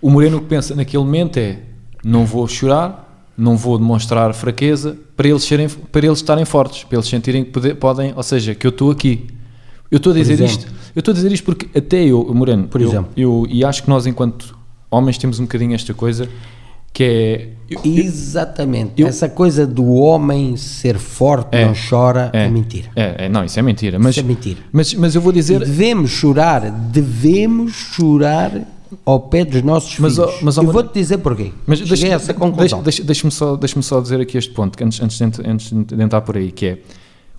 o 0.00 0.10
Moreno 0.10 0.40
que 0.40 0.46
pensa 0.46 0.74
naquele 0.74 1.02
momento 1.02 1.38
é: 1.38 1.58
não 2.04 2.24
vou 2.24 2.46
chorar, 2.46 3.30
não 3.36 3.56
vou 3.56 3.78
demonstrar 3.78 4.32
fraqueza 4.34 4.96
para 5.16 5.28
eles, 5.28 5.44
serem, 5.44 5.68
para 5.68 6.06
eles 6.06 6.18
estarem 6.18 6.44
fortes, 6.44 6.84
para 6.84 6.96
eles 6.96 7.08
sentirem 7.08 7.44
que 7.44 7.50
poder- 7.50 7.74
podem, 7.76 8.12
ou 8.14 8.22
seja, 8.22 8.54
que 8.54 8.66
eu 8.66 8.70
estou 8.70 8.90
aqui. 8.90 9.26
Eu 9.90 9.98
estou 9.98 10.12
a 10.12 10.16
dizer 10.16 10.40
isto, 10.40 10.66
eu 10.96 10.98
estou 11.00 11.12
a 11.12 11.14
dizer 11.14 11.30
isto 11.30 11.44
porque 11.44 11.78
até 11.78 12.04
eu, 12.04 12.24
Moreno, 12.34 12.66
Por 12.66 12.80
eu- 12.80 12.88
exemplo. 12.88 13.10
eu, 13.16 13.46
e 13.48 13.64
acho 13.64 13.82
que 13.84 13.88
nós, 13.88 14.04
enquanto 14.06 14.56
homens, 14.90 15.16
temos 15.16 15.38
um 15.38 15.44
bocadinho 15.44 15.74
esta 15.74 15.94
coisa 15.94 16.28
que 16.96 17.04
é. 17.04 17.48
eu- 17.68 17.80
Exatamente. 17.84 18.92
eu- 19.02 19.06
Essa 19.06 19.28
coisa 19.28 19.66
do 19.66 19.84
homem 19.92 20.56
ser 20.56 20.96
forte, 20.98 21.48
É. 21.54 21.66
não 21.66 21.74
chora, 21.74 22.30
é, 22.32 22.48
mentira. 22.48 22.88
É, 22.96 23.26
é, 23.26 23.28
não, 23.28 23.44
isso 23.44 23.58
é 23.58 23.62
mentira. 23.62 23.98
Mas, 23.98 24.12
Isso 24.16 24.20
é 24.20 24.22
mentira. 24.28 24.60
Mas, 24.72 24.94
mas 24.94 25.14
eu 25.14 25.20
vou 25.20 25.30
E 25.32 25.34
dizer. 25.34 25.58
devemos 25.58 26.10
chorar, 26.10 26.70
devemos 26.70 27.72
chorar 27.74 28.50
ao 29.04 29.20
pé 29.20 29.44
dos 29.44 29.60
nossos 29.62 29.98
Mas, 29.98 30.14
filhos. 30.14 30.34
mas, 30.40 30.56
Eu 30.56 30.62
vou-te 30.72 30.94
dizer 30.94 31.18
porquê. 31.18 31.52
Mas 31.66 31.80
deixa- 31.80 32.06
essa 32.06 32.18
deixa- 32.28 32.34
conclusão. 32.34 32.82
deixa- 32.82 33.04
Deixa-me 33.04 33.30
só, 33.30 33.56
deixa 33.56 33.82
só 33.82 34.00
dizer 34.00 34.20
aqui 34.22 34.38
este 34.38 34.52
ponto, 34.54 34.78
que 34.78 34.82
antes, 34.82 34.98
antes, 35.02 35.18
de, 35.18 35.46
antes 35.46 35.70
de 35.70 36.02
entrar 36.02 36.22
por 36.22 36.36
aí, 36.38 36.50
que 36.50 36.66
é 36.66 36.78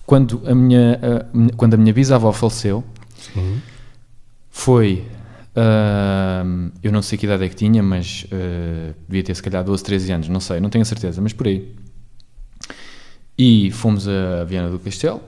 quando 0.05 0.39
a 0.45 0.53
minha, 0.53 0.99
a 1.01 1.55
quando 1.55 1.73
a 1.73 1.77
minha 1.77 1.93
bisavó 1.93 2.31
faleceu, 2.31 2.83
Sim. 3.33 3.55
foi. 4.51 5.03
Ahm, 5.57 6.69
eu 6.83 6.91
não 6.91 7.01
sei 7.01 7.17
que 7.17 7.25
idade 7.25 7.43
é 7.43 7.49
que 7.49 7.55
tinha, 7.55 7.81
mas 7.81 8.25
ah, 8.31 8.93
devia 9.07 9.23
ter 9.23 9.35
se 9.35 9.41
calhar 9.41 9.63
12, 9.63 9.83
13 9.83 10.11
anos, 10.11 10.29
não 10.29 10.39
sei, 10.39 10.59
não 10.59 10.69
tenho 10.69 10.83
a 10.83 10.85
certeza, 10.85 11.21
mas 11.21 11.33
por 11.33 11.47
aí. 11.47 11.73
E 13.37 13.71
fomos 13.71 14.07
a 14.07 14.43
Viana 14.45 14.69
do 14.69 14.79
Castelo 14.79 15.21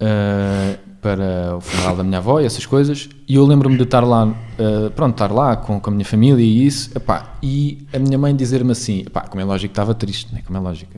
ah, 0.00 0.76
para 1.00 1.56
o 1.56 1.60
funeral 1.60 1.96
da 1.96 2.02
minha 2.02 2.18
avó 2.18 2.40
e 2.40 2.44
essas 2.44 2.66
coisas. 2.66 3.08
E 3.28 3.36
eu 3.36 3.46
lembro-me 3.46 3.76
de 3.76 3.84
estar 3.84 4.00
lá, 4.00 4.34
ah, 4.58 4.90
pronto, 4.94 5.12
estar 5.12 5.32
lá 5.32 5.56
com, 5.56 5.80
com 5.80 5.90
a 5.90 5.92
minha 5.92 6.04
família 6.04 6.42
e 6.42 6.66
isso. 6.66 6.90
epá, 6.96 7.36
e 7.42 7.86
a 7.92 7.98
minha 7.98 8.18
mãe 8.18 8.34
dizer-me 8.34 8.72
assim: 8.72 9.00
epá, 9.06 9.22
como 9.22 9.40
é 9.40 9.44
lógico 9.44 9.72
estava 9.72 9.94
triste, 9.94 10.34
né? 10.34 10.42
como 10.44 10.58
é 10.58 10.60
lógico. 10.60 10.92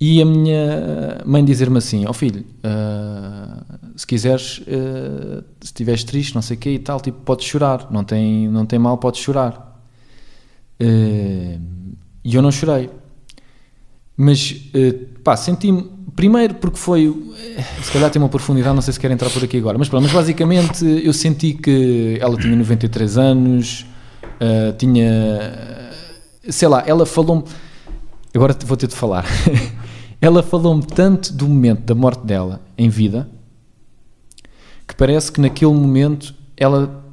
E 0.00 0.20
a 0.20 0.24
minha 0.24 1.22
mãe 1.24 1.44
dizer-me 1.44 1.78
assim: 1.78 2.04
Ó 2.06 2.12
filho, 2.12 2.44
ah, 2.62 3.62
se 3.96 4.06
quiseres, 4.06 4.60
ah, 4.68 5.42
se 5.60 5.66
estiveres 5.66 6.04
triste, 6.04 6.34
não 6.34 6.42
sei 6.42 6.56
o 6.56 6.60
quê 6.60 6.70
e 6.70 6.78
tal, 6.78 7.00
tipo, 7.00 7.20
podes 7.20 7.46
chorar, 7.46 7.88
não 7.90 8.02
tem, 8.04 8.48
não 8.48 8.66
tem 8.66 8.78
mal, 8.78 8.98
podes 8.98 9.20
chorar. 9.20 9.80
Ah, 10.80 11.58
E 12.24 12.34
eu 12.34 12.42
não 12.42 12.50
chorei. 12.50 12.90
Mas, 14.16 14.54
pá, 15.22 15.36
senti-me. 15.36 15.90
Primeiro 16.14 16.54
porque 16.54 16.78
foi. 16.78 17.12
Se 17.82 17.90
calhar 17.92 18.08
tem 18.10 18.22
uma 18.22 18.28
profundidade, 18.28 18.74
não 18.74 18.82
sei 18.82 18.92
se 18.94 19.00
quer 19.00 19.10
entrar 19.10 19.28
por 19.30 19.42
aqui 19.42 19.58
agora. 19.58 19.76
Mas 19.76 19.88
mas 19.90 20.12
basicamente 20.12 20.84
eu 20.84 21.12
senti 21.12 21.54
que 21.54 22.16
ela 22.20 22.36
tinha 22.36 22.54
93 22.54 23.18
anos, 23.18 23.84
tinha. 24.78 25.04
Sei 26.48 26.68
lá, 26.68 26.84
ela 26.86 27.04
falou-me. 27.04 27.44
Agora 28.32 28.56
vou 28.64 28.76
ter 28.76 28.86
de 28.86 28.94
falar. 28.94 29.24
ela 30.24 30.42
falou-me 30.42 30.82
tanto 30.82 31.34
do 31.34 31.46
momento 31.46 31.82
da 31.82 31.94
morte 31.94 32.24
dela 32.24 32.62
em 32.78 32.88
vida 32.88 33.28
que 34.88 34.94
parece 34.94 35.30
que 35.30 35.38
naquele 35.38 35.72
momento 35.72 36.34
ela 36.56 37.04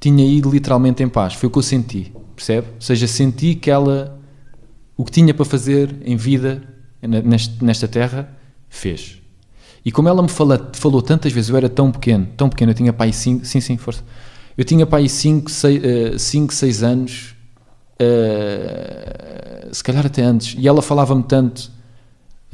tinha 0.00 0.26
ido 0.26 0.50
literalmente 0.50 1.04
em 1.04 1.08
paz. 1.08 1.34
Foi 1.34 1.46
o 1.46 1.50
que 1.50 1.58
eu 1.58 1.62
senti, 1.62 2.12
percebe? 2.34 2.66
Ou 2.74 2.80
seja, 2.80 3.06
senti 3.06 3.54
que 3.54 3.70
ela 3.70 4.18
o 4.96 5.04
que 5.04 5.12
tinha 5.12 5.32
para 5.32 5.44
fazer 5.44 5.94
em 6.04 6.16
vida 6.16 6.64
nesta 7.60 7.86
terra 7.86 8.36
fez. 8.68 9.20
E 9.84 9.92
como 9.92 10.08
ela 10.08 10.20
me 10.20 10.28
fala, 10.28 10.70
falou 10.74 11.00
tantas 11.00 11.32
vezes, 11.32 11.48
eu 11.48 11.56
era 11.56 11.68
tão 11.68 11.92
pequeno, 11.92 12.26
tão 12.36 12.48
pequeno, 12.48 12.72
eu 12.72 12.74
tinha 12.74 12.92
pai 12.92 13.12
5, 13.12 13.44
sim, 13.44 13.60
sim, 13.60 13.76
força. 13.76 14.02
Eu 14.58 14.64
tinha 14.64 14.84
pai 14.84 15.08
5, 15.08 15.48
6 15.48 16.82
anos, 16.82 17.36
uh, 18.00 19.72
se 19.72 19.82
calhar 19.82 20.04
até 20.04 20.22
antes, 20.22 20.56
e 20.58 20.66
ela 20.66 20.82
falava-me 20.82 21.22
tanto, 21.22 21.70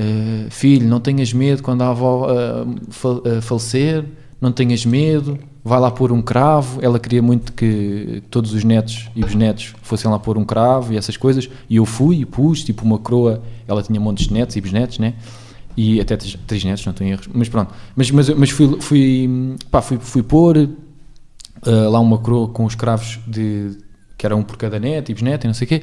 uh, 0.01 0.51
filho, 0.51 0.87
não 0.87 1.01
tenhas 1.01 1.33
medo 1.33 1.63
quando 1.63 1.83
a 1.83 1.91
avó 1.91 2.29
uh, 2.31 3.43
falecer, 3.43 4.05
não 4.41 4.53
tenhas 4.53 4.87
medo, 4.87 5.39
vai 5.65 5.81
lá 5.81 5.91
pôr 5.91 6.13
um 6.13 6.23
cravo. 6.23 6.79
Ela 6.83 6.99
queria 6.99 7.23
muito 7.23 7.53
que 7.53 8.23
todos 8.31 8.53
os 8.53 8.65
netos 8.65 9.11
e 9.15 9.25
bisnetos 9.25 9.75
fossem 9.83 10.11
lá 10.11 10.19
pôr 10.19 10.39
um 10.39 10.45
cravo 10.45 10.93
e 10.93 10.97
essas 10.97 11.17
coisas. 11.17 11.49
E 11.69 11.77
eu 11.77 11.85
fui 11.85 12.21
e 12.21 12.25
pus, 12.25 12.65
tipo 12.65 12.85
uma 12.85 12.99
coroa. 12.99 13.43
Ela 13.67 13.83
tinha 13.83 14.01
montes 14.01 14.29
de 14.29 14.35
netos 14.35 14.57
e 14.57 14.61
bisnetos, 14.61 14.99
né? 14.99 15.15
E 15.77 16.01
até 16.01 16.17
três 16.17 16.65
netos, 16.65 16.85
não 16.87 16.93
tenho 16.93 17.13
erros. 17.13 17.29
Mas 17.33 17.49
pronto. 17.49 17.75
Mas, 17.95 18.11
mas, 18.11 18.29
mas 18.31 18.51
fui, 18.51 18.81
fui, 18.81 19.57
pá, 19.71 19.81
fui, 19.83 19.99
fui 19.99 20.23
pôr 20.23 20.69
lá 21.65 22.01
uma 22.01 22.19
coroa 22.19 22.49
com 22.49 22.65
os 22.65 22.75
cravos 22.75 23.19
de, 23.27 23.77
que 24.17 24.27
era 24.27 24.35
um 24.35 24.43
por 24.43 24.57
cada 24.57 24.79
neto 24.79 25.11
e 25.11 25.15
bisneto 25.15 25.47
e 25.47 25.49
não 25.49 25.55
sei 25.55 25.67
o 25.67 25.69
quê. 25.69 25.83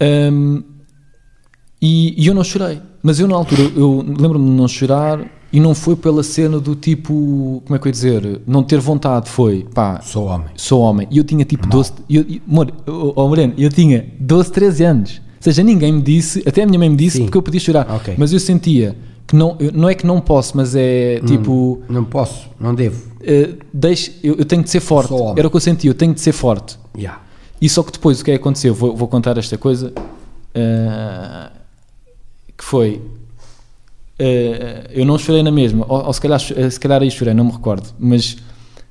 Um, 0.00 0.62
e, 1.80 2.22
e, 2.22 2.26
eu 2.26 2.34
não 2.34 2.42
chorei. 2.42 2.80
Mas 3.02 3.20
eu, 3.20 3.28
na 3.28 3.36
altura, 3.36 3.62
eu 3.76 4.04
lembro-me 4.06 4.44
de 4.44 4.52
não 4.52 4.66
chorar 4.66 5.24
e 5.52 5.60
não 5.60 5.74
foi 5.74 5.96
pela 5.96 6.22
cena 6.22 6.58
do 6.58 6.74
tipo, 6.74 7.62
como 7.64 7.76
é 7.76 7.78
que 7.78 7.86
eu 7.86 7.88
ia 7.88 7.92
dizer, 7.92 8.40
não 8.46 8.62
ter 8.62 8.78
vontade, 8.80 9.30
foi, 9.30 9.66
pá... 9.72 10.00
Sou 10.02 10.26
homem. 10.26 10.48
Sou 10.56 10.80
homem. 10.82 11.08
E 11.10 11.18
eu 11.18 11.24
tinha 11.24 11.44
tipo 11.44 11.66
Mal. 11.68 11.78
12... 11.78 11.92
Eu, 12.10 12.22
eu, 12.28 12.40
amor, 12.48 12.72
oh, 12.86 13.28
Moreno, 13.28 13.54
eu 13.56 13.70
tinha 13.70 14.06
12, 14.18 14.52
13 14.52 14.84
anos. 14.84 15.22
Ou 15.36 15.42
seja, 15.42 15.62
ninguém 15.62 15.92
me 15.92 16.02
disse, 16.02 16.42
até 16.46 16.62
a 16.62 16.66
minha 16.66 16.78
mãe 16.78 16.90
me 16.90 16.96
disse, 16.96 17.18
Sim. 17.18 17.24
porque 17.24 17.38
eu 17.38 17.42
podia 17.42 17.60
chorar. 17.60 17.88
Okay. 17.96 18.14
Mas 18.18 18.32
eu 18.32 18.40
sentia 18.40 18.96
que 19.26 19.36
não, 19.36 19.56
não 19.72 19.88
é 19.88 19.94
que 19.94 20.06
não 20.06 20.20
posso, 20.20 20.56
mas 20.56 20.74
é 20.74 21.20
tipo... 21.24 21.80
Não, 21.88 21.96
não 21.96 22.04
posso, 22.04 22.48
não 22.58 22.74
devo. 22.74 23.08
Uh, 23.20 23.58
deixe, 23.72 24.16
eu, 24.22 24.34
eu, 24.36 24.44
tenho 24.44 24.62
de 24.62 24.70
ser 24.70 24.80
forte. 24.80 25.12
Era 25.36 25.46
o 25.46 25.50
que 25.50 25.56
eu 25.56 25.60
sentia, 25.60 25.90
eu 25.90 25.94
tenho 25.94 26.12
de 26.12 26.20
ser 26.20 26.32
forte. 26.32 26.78
Yeah. 26.96 27.20
E 27.60 27.68
só 27.68 27.82
que 27.82 27.92
depois 27.92 28.20
o 28.20 28.24
que 28.24 28.32
é 28.32 28.34
que 28.34 28.40
aconteceu? 28.40 28.74
Vou, 28.74 28.96
vou 28.96 29.08
contar 29.08 29.36
esta 29.38 29.56
coisa. 29.56 29.92
Uh, 30.54 31.57
que 32.58 32.64
foi 32.64 33.00
Uh, 34.20 34.82
eu 34.90 35.06
não 35.06 35.16
chorei 35.16 35.44
na 35.44 35.50
mesma, 35.52 35.86
ou, 35.88 36.06
ou, 36.06 36.12
se, 36.12 36.20
calhar, 36.20 36.40
eh, 36.56 36.68
se 36.68 36.80
calhar 36.80 37.00
aí 37.00 37.08
chorei, 37.08 37.32
não 37.32 37.44
me 37.44 37.52
recordo, 37.52 37.94
mas 38.00 38.36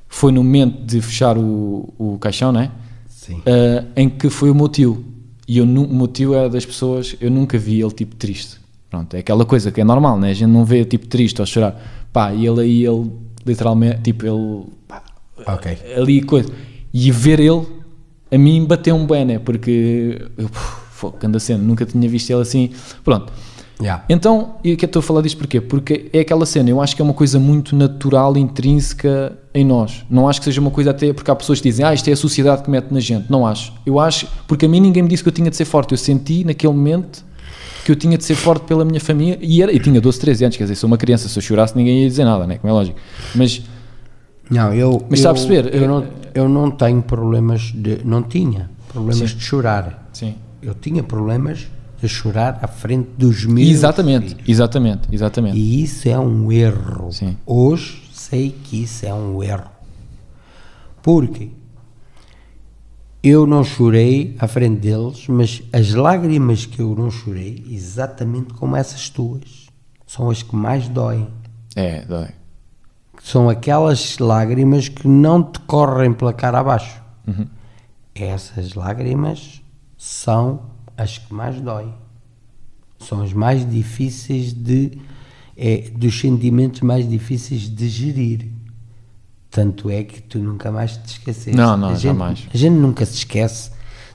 foi 0.08 0.32
no 0.32 0.42
momento 0.42 0.86
de 0.86 1.02
fechar 1.02 1.38
o, 1.38 1.94
o 1.98 2.18
caixão, 2.18 2.54
né? 2.54 2.72
Sim. 3.10 3.40
Uh, 3.40 3.86
em 3.94 4.08
que 4.08 4.30
foi 4.30 4.50
o 4.50 4.56
meu 4.56 4.70
tio. 4.70 5.04
E 5.46 5.58
eu, 5.58 5.66
o 5.66 5.68
meu 5.68 6.08
tio 6.08 6.34
é 6.34 6.48
das 6.48 6.66
pessoas, 6.66 7.14
eu 7.20 7.30
nunca 7.30 7.58
vi 7.58 7.82
ele 7.82 7.92
tipo 7.92 8.16
triste. 8.16 8.58
Pronto, 8.90 9.14
é 9.16 9.20
aquela 9.20 9.46
coisa 9.46 9.70
que 9.70 9.82
é 9.82 9.84
normal, 9.84 10.18
né? 10.18 10.30
A 10.30 10.34
gente 10.34 10.50
não 10.50 10.64
vê 10.64 10.86
tipo 10.86 11.08
triste 11.08 11.42
ou 11.42 11.46
chorar. 11.46 11.76
Pá, 12.14 12.34
e 12.34 12.48
ele 12.48 12.62
aí, 12.62 12.86
ele 12.86 13.12
literalmente, 13.46 14.04
tipo, 14.04 14.26
ele. 14.26 14.64
Pá, 14.88 15.04
okay. 15.56 15.78
Ali 15.94 16.22
coisa. 16.22 16.50
E 16.94 17.12
ver 17.12 17.42
ele, 17.42 17.68
a 18.32 18.38
mim 18.38 18.64
bateu 18.64 18.96
um 18.96 19.06
bem, 19.06 19.26
né? 19.26 19.40
Porque 19.40 20.26
eu, 20.38 20.50
pô, 21.02 21.14
anda 21.22 21.38
sendo, 21.38 21.64
nunca 21.64 21.86
tinha 21.86 22.08
visto 22.08 22.30
ele 22.30 22.42
assim. 22.42 22.72
Pronto. 23.04 23.34
Yeah. 23.80 24.04
Então, 24.10 24.56
e 24.64 24.76
que 24.76 24.86
estou 24.86 25.02
a 25.02 25.04
falar 25.04 25.22
disto 25.22 25.38
porquê? 25.38 25.62
Porque 25.62 26.10
é 26.12 26.22
aquela 26.22 26.46
cena, 26.46 26.70
eu 26.70 26.82
acho 26.82 26.96
que 26.96 27.02
é 27.02 27.06
uma 27.06 27.14
coisa 27.14 27.40
muito 27.40 27.76
natural, 27.76 28.36
intrínseca 28.36 29.38
em 29.54 29.64
nós. 29.64 30.04
Não 30.10 30.28
acho 30.28 30.40
que 30.40 30.46
seja 30.46 30.60
uma 30.60 30.72
coisa 30.72 30.92
até 30.92 31.14
porque 31.14 31.30
há 31.30 31.36
pessoas 31.36 31.62
que 31.62 31.70
dizem, 31.70 31.86
ah, 31.86 31.94
isto 31.94 32.10
é 32.10 32.14
a 32.14 32.16
sociedade 32.16 32.64
que 32.64 32.70
mete 32.72 32.92
na 32.92 33.00
gente. 33.00 33.30
Não 33.30 33.46
acho. 33.46 33.74
Eu 33.86 34.00
acho, 34.00 34.28
porque 34.48 34.66
a 34.66 34.70
mim 34.70 34.80
ninguém 34.80 35.04
me 35.04 35.10
disse 35.10 35.22
que 35.22 35.30
eu 35.30 35.34
tinha 35.34 35.50
de 35.50 35.56
ser 35.56 35.66
forte. 35.66 35.92
Eu 35.92 35.98
senti 35.98 36.44
naquele 36.44 36.74
momento 36.74 37.24
que 37.86 37.92
eu 37.92 37.96
tinha 37.96 38.18
de 38.18 38.26
ser 38.26 38.36
forte 38.36 38.66
pela 38.66 38.84
minha 38.84 39.00
família 39.00 39.38
e, 39.40 39.62
era, 39.62 39.72
e 39.72 39.80
tinha 39.80 40.02
12, 40.02 40.20
13 40.20 40.46
anos, 40.46 40.58
quer 40.58 40.64
dizer, 40.64 40.76
sou 40.76 40.88
uma 40.88 40.98
criança, 40.98 41.30
se 41.30 41.38
eu 41.38 41.42
chorasse 41.42 41.76
ninguém 41.78 42.02
ia 42.02 42.08
dizer 42.10 42.26
nada, 42.26 42.46
né? 42.48 42.58
como 42.58 42.70
é 42.70 42.74
lógico. 42.74 43.00
Mas, 43.36 43.62
não, 44.50 44.74
eu, 44.74 45.06
mas 45.10 45.20
está 45.20 45.30
a 45.30 45.34
perceber? 45.34 45.74
Eu 45.74 45.88
não, 45.88 46.06
eu 46.34 46.50
não 46.50 46.72
tenho 46.72 47.02
problemas 47.02 47.72
de. 47.74 48.00
Não 48.04 48.24
tinha 48.24 48.70
problemas 48.92 49.30
Sim. 49.30 49.38
de 49.38 49.44
chorar. 49.44 50.10
Sim. 50.12 50.36
Eu 50.62 50.74
tinha 50.74 51.04
problemas 51.04 51.68
a 52.06 52.08
chorar 52.08 52.60
à 52.62 52.68
frente 52.68 53.10
dos 53.18 53.46
meus 53.46 53.70
Exatamente, 53.70 54.30
filhos. 54.30 54.50
exatamente, 54.50 55.08
exatamente. 55.12 55.58
E 55.58 55.84
isso 55.84 56.08
é 56.08 56.18
um 56.20 56.52
erro. 56.52 57.12
Sim. 57.12 57.38
Hoje 57.46 58.04
sei 58.14 58.52
que 58.52 58.84
isso 58.84 59.06
é 59.06 59.14
um 59.14 59.42
erro. 59.44 59.70
Porque 61.02 61.52
eu 63.24 63.46
não 63.48 63.64
chorei 63.64 64.36
à 64.40 64.48
frente 64.48 64.80
deles, 64.80 65.28
mas 65.28 65.62
as 65.74 65.94
lágrimas 65.94 66.66
que 66.66 66.82
eu 66.82 66.96
não 66.96 67.10
chorei, 67.10 67.66
exatamente 67.70 68.54
como 68.54 68.76
essas 68.76 69.10
tuas, 69.10 69.68
são 70.06 70.30
as 70.30 70.44
que 70.44 70.56
mais 70.56 70.88
doem. 70.88 71.28
É, 71.76 72.06
dói. 72.06 72.30
São 73.24 73.50
aquelas 73.50 74.18
lágrimas 74.20 74.88
que 74.88 75.08
não 75.08 75.44
te 75.44 75.60
correm 75.62 76.14
pela 76.14 76.32
cara 76.34 76.60
abaixo. 76.60 77.02
Uhum. 77.28 77.48
Essas 78.16 78.74
lágrimas 78.74 79.62
são 79.98 80.62
as 80.98 81.18
que 81.18 81.34
mais 81.34 81.60
doem. 81.62 81.94
São 83.00 83.22
as 83.22 83.32
mais 83.34 83.70
difíceis 83.70 84.52
de. 84.54 84.98
É, 85.60 85.90
dos 85.96 86.20
sentimentos 86.20 86.82
mais 86.82 87.08
difíceis 87.10 87.62
de 87.62 87.88
gerir. 87.90 88.48
Tanto 89.50 89.90
é 89.90 90.04
que 90.04 90.22
tu 90.22 90.38
nunca 90.40 90.72
mais 90.72 90.98
te 90.98 91.06
esqueces. 91.14 91.56
Não, 91.56 91.76
não, 91.78 91.90
a 91.90 91.94
gente, 91.94 92.04
jamais. 92.04 92.48
A 92.54 92.58
gente 92.58 92.74
nunca 92.76 93.06
se 93.06 93.16
esquece 93.16 93.72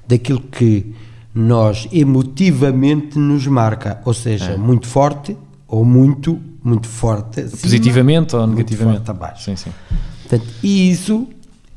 daquilo 0.07 0.41
que 0.41 0.95
nós 1.35 1.89
emotivamente 1.91 3.19
nos 3.19 3.47
marca, 3.47 4.01
ou 4.05 4.15
seja, 4.15 4.53
É. 4.53 4.57
muito 4.57 4.87
forte 4.87 5.37
ou 5.67 5.85
muito, 5.85 6.39
muito 6.63 6.87
forte. 6.87 7.41
acima, 7.41 7.61
Positivamente 7.63 8.37
ou 8.37 8.43
muito 8.47 8.59
negativamente? 8.59 8.97
forte 8.99 9.11
abaixo. 9.11 9.45
Sim, 9.45 9.57
sim. 9.57 9.71
Portanto, 10.29 10.47
e 10.63 10.91
isso 10.91 11.27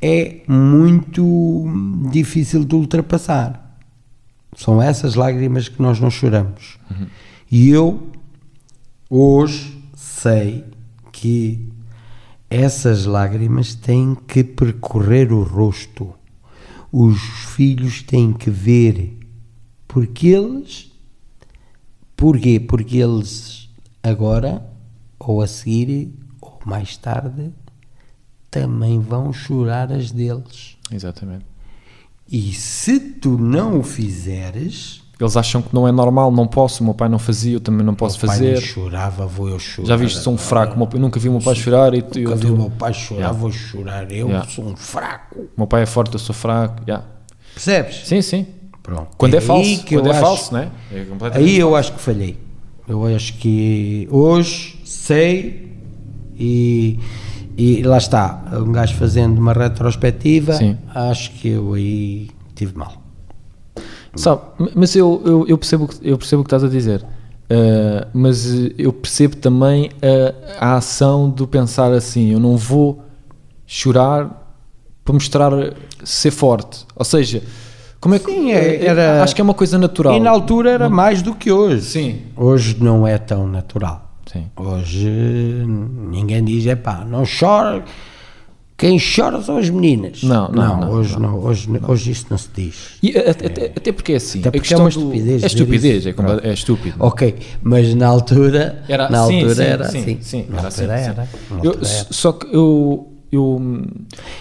é 0.00 0.42
muito 0.46 1.64
difícil 2.12 2.64
de 2.64 2.74
ultrapassar. 2.74 3.65
São 4.56 4.80
essas 4.80 5.14
lágrimas 5.14 5.68
que 5.68 5.80
nós 5.80 6.00
não 6.00 6.10
choramos. 6.10 6.78
E 7.50 7.68
eu 7.68 8.10
hoje 9.08 9.80
sei 9.94 10.64
que 11.12 11.68
essas 12.48 13.04
lágrimas 13.04 13.74
têm 13.74 14.16
que 14.26 14.42
percorrer 14.42 15.30
o 15.30 15.42
rosto. 15.42 16.14
Os 16.90 17.20
filhos 17.54 18.02
têm 18.02 18.32
que 18.32 18.50
ver. 18.50 19.18
Porque 19.86 20.28
eles. 20.28 20.90
Porquê? 22.16 22.58
Porque 22.58 22.96
eles 22.96 23.68
agora, 24.02 24.66
ou 25.18 25.42
a 25.42 25.46
seguir, 25.46 26.14
ou 26.40 26.58
mais 26.64 26.96
tarde, 26.96 27.52
também 28.50 29.00
vão 29.00 29.34
chorar 29.34 29.92
as 29.92 30.10
deles. 30.10 30.78
Exatamente. 30.90 31.55
E 32.30 32.52
se 32.52 32.98
tu 32.98 33.38
não 33.38 33.78
o 33.78 33.82
fizeres, 33.82 35.00
Eles 35.18 35.34
acham 35.36 35.62
que 35.62 35.72
não 35.74 35.88
é 35.88 35.92
normal, 35.92 36.30
não 36.30 36.46
posso, 36.46 36.82
o 36.82 36.84
meu 36.84 36.92
pai 36.94 37.08
não 37.08 37.18
fazia, 37.18 37.54
eu 37.54 37.60
também 37.60 37.86
não 37.86 37.94
posso 37.94 38.18
meu 38.18 38.26
pai 38.26 38.36
fazer. 38.36 38.60
chorava, 38.60 39.26
vou 39.26 39.48
eu 39.48 39.58
chorar. 39.58 39.88
Já 39.88 39.96
viste, 39.96 40.18
sou 40.18 40.34
um 40.34 40.36
fraco, 40.36 40.76
meu 40.76 40.86
pai- 40.86 41.00
nunca 41.00 41.18
vi 41.18 41.28
o 41.28 41.32
meu 41.32 41.40
pai 41.40 41.54
chorar 41.54 41.94
e 41.94 42.02
tu- 42.02 42.18
eu, 42.18 42.36
vi 42.36 42.50
o 42.50 42.56
meu 42.56 42.68
pai 42.70 42.92
chorar, 42.92 43.20
Yeah. 43.20 43.38
vou 43.38 43.50
chorar. 43.50 44.12
Eu 44.12 44.28
Yeah. 44.28 44.46
sou 44.50 44.66
um 44.66 44.76
fraco. 44.76 45.40
o 45.40 45.48
meu 45.56 45.66
pai 45.66 45.82
é 45.82 45.86
forte, 45.86 46.12
eu 46.12 46.18
sou 46.18 46.34
fraco. 46.34 46.82
yeah. 46.86 47.06
Percebes? 47.54 48.06
Sim, 48.06 48.20
sim. 48.20 48.46
Pronto. 48.82 49.08
Quando 49.16 49.34
é 49.34 49.38
aí 49.38 49.44
falso, 49.44 49.84
quando 49.86 50.06
eu 50.06 50.12
é 50.12 50.16
acho- 50.16 50.20
falso, 50.20 50.52
né? 50.54 50.70
É 50.92 51.06
Aí 51.38 51.56
eu 51.58 51.74
acho 51.74 51.92
que 51.94 52.00
falhei. 52.00 52.38
Eu 52.86 53.04
acho 53.06 53.32
que 53.38 54.06
hoje 54.10 54.78
sei 54.84 55.72
e, 56.38 57.00
e 57.56 57.82
lá 57.82 57.98
está. 57.98 58.42
Um 58.52 58.72
gajo 58.72 58.94
fazendo 58.96 59.38
uma 59.38 59.52
retrospectiva, 59.52 60.52
Sim. 60.54 60.76
acho 60.94 61.30
que 61.32 61.48
eu 61.48 61.74
aí 61.74 62.28
tive 62.54 62.76
mal. 62.76 62.92
Sabe, 64.14 64.40
mas 64.74 64.96
eu, 64.96 65.20
eu, 65.24 65.44
eu, 65.46 65.58
percebo, 65.58 65.84
o 65.84 65.88
que- 65.88 65.98
eu 66.02 66.16
percebo 66.16 66.40
o 66.40 66.44
que 66.44 66.48
estás 66.48 66.64
a 66.64 66.68
dizer. 66.68 67.04
Uh, 67.48 68.06
mas 68.14 68.44
eu 68.76 68.92
percebo 68.92 69.36
também 69.36 69.90
a, 70.58 70.72
a 70.72 70.76
ação 70.78 71.28
do 71.30 71.46
pensar 71.46 71.92
assim: 71.92 72.32
eu 72.32 72.40
não 72.40 72.56
vou 72.56 73.02
chorar 73.66 74.54
para 75.04 75.14
mostrar 75.14 75.52
ser 76.02 76.30
forte. 76.32 76.84
Ou 76.96 77.04
seja, 77.04 77.42
como 78.00 78.14
é 78.14 78.18
que. 78.18 78.24
Sim, 78.32 78.50
é- 78.52 78.86
era- 78.86 79.22
acho 79.22 79.34
que 79.34 79.40
é 79.40 79.44
uma 79.44 79.54
coisa 79.54 79.78
natural. 79.78 80.16
E 80.16 80.20
na 80.20 80.30
altura 80.30 80.70
era 80.70 80.88
mais 80.88 81.22
do 81.22 81.34
que 81.34 81.52
hoje. 81.52 81.82
Sim. 81.84 82.18
Hoje 82.36 82.76
não 82.80 83.06
é 83.06 83.16
tão 83.18 83.46
natural. 83.46 84.05
Sim. 84.36 84.46
Hoje 84.56 85.08
ninguém 85.68 86.44
diz, 86.44 86.66
é 86.66 86.74
pá, 86.76 87.04
não 87.04 87.24
chora. 87.26 87.84
quem 88.76 88.98
chora 88.98 89.40
são 89.42 89.56
as 89.56 89.70
meninas. 89.70 90.22
Não, 90.22 90.48
não, 90.50 90.80
não, 90.80 90.90
hoje 90.90 91.18
não, 91.18 91.38
hoje, 91.38 91.68
hoje 91.88 92.10
isso 92.10 92.26
não 92.28 92.36
se 92.36 92.48
diz. 92.54 92.98
E 93.02 93.16
até, 93.16 93.72
até 93.74 93.92
porque 93.92 94.12
é 94.12 94.16
assim. 94.16 94.40
Até 94.40 94.50
porque 94.50 94.74
é 94.74 94.76
uma 94.76 94.88
estupidez 94.88 95.42
É 95.42 95.46
estupidez, 95.46 96.06
é, 96.06 96.14
é 96.42 96.52
estúpido. 96.52 96.96
Ok, 97.00 97.34
mas 97.62 97.94
na 97.94 98.06
altura, 98.06 98.82
Era, 98.88 99.08
na 99.08 99.26
sim, 99.26 99.34
altura 99.36 99.54
sim, 99.54 99.62
era 99.62 99.88
sim, 99.88 99.98
assim. 99.98 100.18
Sim, 100.20 100.46
na 100.50 100.58
era 100.58 100.68
assim, 100.68 100.84
era. 100.84 101.28
Eu- 101.62 101.72
era. 101.72 101.84
só 101.84 102.32
que 102.32 102.46
eu, 102.54 103.12
eu. 103.32 103.82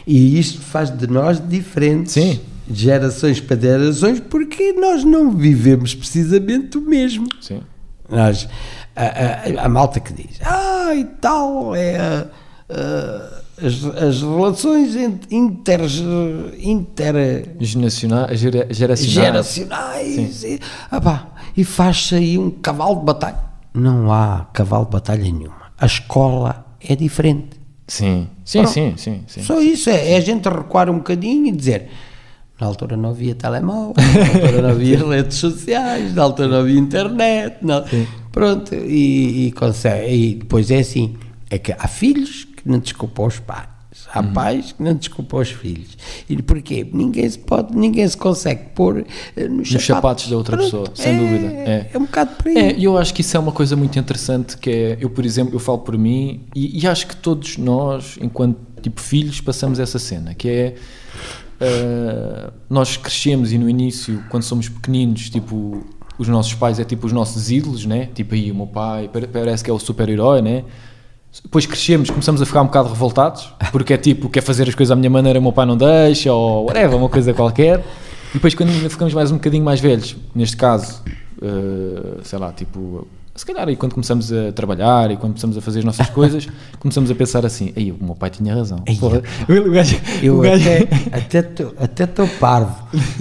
E 0.06 0.38
isto 0.40 0.60
faz 0.62 0.90
de 0.96 1.08
nós 1.08 1.42
diferentes. 1.48 2.12
Sim. 2.14 2.40
Gerações 2.68 3.40
para 3.40 3.60
gerações, 3.62 4.20
porque 4.20 4.74
nós 4.74 5.04
não 5.04 5.30
vivemos 5.32 5.94
precisamente 5.94 6.80
o 6.80 6.82
mesmo. 6.82 7.28
Sim. 7.40 7.62
Nós, 8.10 8.50
a, 8.96 9.62
a- 9.62 9.66
a 9.66 9.70
malta 9.70 10.00
que 10.00 10.14
diz, 10.14 10.40
ah, 10.44 10.94
e 10.96 11.04
tal, 11.06 11.76
é 11.76 11.98
a- 11.98 12.28
as, 13.62 13.86
as 14.04 14.22
relações 14.22 14.96
inter, 14.96 15.82
inter, 16.60 17.46
gera, 18.36 18.68
geracionais. 18.70 19.50
geracionais, 19.50 20.44
e, 20.44 20.60
ah 20.92 21.28
e 21.56 21.64
faz-se 21.64 22.16
aí 22.16 22.38
um 22.38 22.50
cavalo 22.50 23.00
de 23.00 23.06
batalha. 23.06 23.38
Não 23.74 24.12
há 24.12 24.48
cavalo 24.54 24.86
de 24.86 24.92
batalha 24.92 25.24
nenhuma. 25.24 25.56
A 25.78 25.86
escola 25.86 26.66
é 26.82 26.96
diferente. 26.96 27.60
Sim, 27.88 28.28
sim, 28.44 28.60
Pronto. 28.64 28.74
sim, 28.74 28.94
sim, 28.98 29.24
sim. 29.28 29.44
Só 29.44 29.62
isso 29.62 29.90
é, 29.90 30.14
é 30.14 30.18
a 30.18 30.20
gente 30.22 30.50
recuar 30.50 30.90
um 30.90 30.98
bocadinho 30.98 31.48
e 31.48 31.52
dizer. 31.52 31.88
Na 32.60 32.68
altura 32.68 32.96
não 32.96 33.10
havia 33.10 33.36
telemóvel, 33.36 33.94
na 33.98 34.34
altura 34.46 34.62
não 34.62 34.70
havia 34.70 34.98
redes 35.06 35.38
sociais, 35.38 36.16
na 36.16 36.24
altura 36.24 36.48
não 36.48 36.60
havia 36.60 36.80
internet. 36.80 37.58
Não. 37.62 37.84
Pronto, 38.36 38.76
e, 38.76 39.48
e, 39.48 39.52
consegue, 39.54 40.14
e 40.14 40.36
depois 40.36 40.70
é 40.70 40.80
assim: 40.80 41.16
é 41.50 41.58
que 41.58 41.72
há 41.72 41.88
filhos 41.88 42.44
que 42.44 42.68
não 42.68 42.80
desculpam 42.80 43.26
os 43.28 43.40
pais, 43.40 43.70
há 44.14 44.20
Uhum. 44.20 44.34
pais 44.34 44.74
que 44.74 44.84
não 44.84 44.94
desculpam 44.94 45.40
os 45.40 45.52
filhos. 45.52 45.98
E 46.30 46.42
porquê? 46.44 46.86
Ninguém 46.92 47.30
se 47.30 47.40
pode, 47.40 47.74
ninguém 47.74 48.06
se 48.06 48.18
consegue 48.18 48.72
pôr 48.76 49.06
eh, 49.38 49.48
nos, 49.48 49.72
Nos 49.72 49.86
sapatos 49.86 50.30
da 50.30 50.36
outra 50.36 50.58
pessoa, 50.58 50.92
sem 50.94 51.16
é, 51.16 51.18
dúvida, 51.18 51.48
é. 51.48 51.90
É 51.94 51.98
um 51.98 52.02
bocado 52.02 52.36
por 52.36 52.48
aí. 52.50 52.58
É, 52.58 52.76
eu 52.78 52.98
acho 52.98 53.14
que 53.14 53.22
isso 53.22 53.38
é 53.38 53.40
uma 53.40 53.54
coisa 53.54 53.74
muito 53.78 53.98
interessante 53.98 54.58
que 54.58 54.70
é, 54.70 54.98
eu 55.00 55.10
por 55.10 55.26
exemplo, 55.26 55.56
eu 55.56 55.60
falo 55.60 55.80
por 55.80 55.98
mim 55.98 56.42
e, 56.54 56.84
e 56.84 56.86
acho 56.88 57.08
que 57.08 57.16
todos 57.16 57.56
nós, 57.56 58.18
enquanto 58.22 58.58
tipo 58.82 59.00
filhos, 59.00 59.40
passamos 59.40 59.80
essa 59.80 59.98
cena, 59.98 60.34
que 60.36 60.50
é 60.50 60.76
uh, 61.62 62.52
nós 62.70 62.98
crescemos 62.98 63.52
e 63.52 63.58
no 63.58 63.70
início, 63.70 64.24
quando 64.30 64.44
somos 64.44 64.70
pequeninos, 64.70 65.30
tipo, 65.30 65.86
os 66.18 66.28
nossos 66.28 66.54
pais 66.54 66.80
é 66.80 66.84
tipo 66.84 67.06
os 67.08 67.14
nossos 67.14 67.52
ídolos, 67.52 67.86
né? 67.86 68.10
Tipo 68.14 68.34
aí 68.36 68.52
o 68.52 68.56
meu 68.56 68.68
pai, 68.68 69.10
pare- 69.12 69.28
parece 69.28 69.64
que 69.64 69.70
é 69.70 69.74
o 69.74 69.80
super-herói, 69.80 70.42
né? 70.42 70.64
Depois 71.44 71.66
crescemos, 71.66 72.10
começamos 72.10 72.42
a 72.42 72.46
ficar 72.46 72.62
um 72.62 72.66
bocado 72.66 72.90
revoltados, 72.90 73.52
porque 73.72 73.94
é 73.94 73.98
tipo, 73.98 74.30
quer 74.30 74.42
fazer 74.42 74.68
as 74.70 74.76
coisas 74.76 74.92
à 74.92 74.96
minha 74.96 75.10
maneira, 75.10 75.38
o 75.40 75.42
meu 75.42 75.52
pai 75.52 75.66
não 75.66 75.76
deixa, 75.76 76.32
ou 76.32 76.66
whatever, 76.66 76.98
uma 76.98 77.10
coisa 77.10 77.34
qualquer. 77.34 77.80
E 78.32 78.34
depois, 78.36 78.54
quando 78.56 78.70
ficamos 78.90 79.14
mais 79.14 79.32
um 79.32 79.36
bocadinho 79.36 79.64
mais 79.64 79.80
velhos, 79.80 80.16
neste 80.34 80.56
caso, 80.58 81.02
eh, 81.42 82.20
sei 82.24 82.40
lá, 82.40 82.52
tipo, 82.54 83.08
se 83.36 83.46
calhar 83.46 83.68
aí 83.68 83.76
quando 83.76 83.94
começamos 83.94 84.32
a 84.32 84.52
trabalhar 84.54 85.12
e 85.12 85.18
quando 85.18 85.34
começamos 85.34 85.58
a 85.58 85.62
fazer 85.62 85.80
as 85.80 85.86
nossas 85.86 86.10
coisas, 86.10 86.48
começamos 86.80 87.12
a 87.12 87.16
pensar 87.16 87.46
assim: 87.46 87.74
aí 87.76 87.92
o 87.92 87.98
meu 88.02 88.16
pai 88.16 88.30
tinha 88.30 88.56
razão. 88.56 88.82
Ei, 88.88 88.96
Porra, 88.96 89.22
o 89.50 89.72
gajo- 89.72 90.00
Eu 90.24 90.38
o 90.38 90.42
gajo- 90.42 90.70
até 91.12 91.40
estou 91.40 91.74
até 91.78 92.06
tô 92.06 92.26
parvo. 92.40 92.76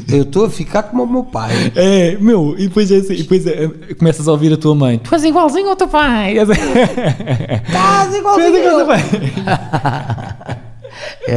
Eu 0.09 0.23
estou 0.23 0.45
a 0.47 0.51
ficar 0.51 0.85
como 0.85 1.03
o 1.03 1.07
meu 1.11 1.25
pai. 1.25 1.51
É, 1.75 2.17
meu, 2.21 2.55
e 2.57 2.69
depois, 2.69 2.91
é 2.93 2.97
assim, 2.97 3.15
e 3.15 3.23
depois 3.23 3.45
é, 3.47 3.69
começas 3.99 4.29
a 4.29 4.33
ouvir 4.33 4.53
a 4.53 4.57
tua 4.57 4.75
mãe: 4.75 4.99
Tu 4.99 5.13
és 5.15 5.25
igualzinho 5.25 5.69
ao 5.69 5.77
teu 5.77 5.89
pai. 5.89 6.37
Estás 6.39 8.15
igual 8.15 8.35
Tu 8.37 8.41
és 8.41 8.55
igual 8.55 8.81
ao 8.81 8.87
teu 8.87 8.87
pai. 8.87 10.65
É, 11.27 11.33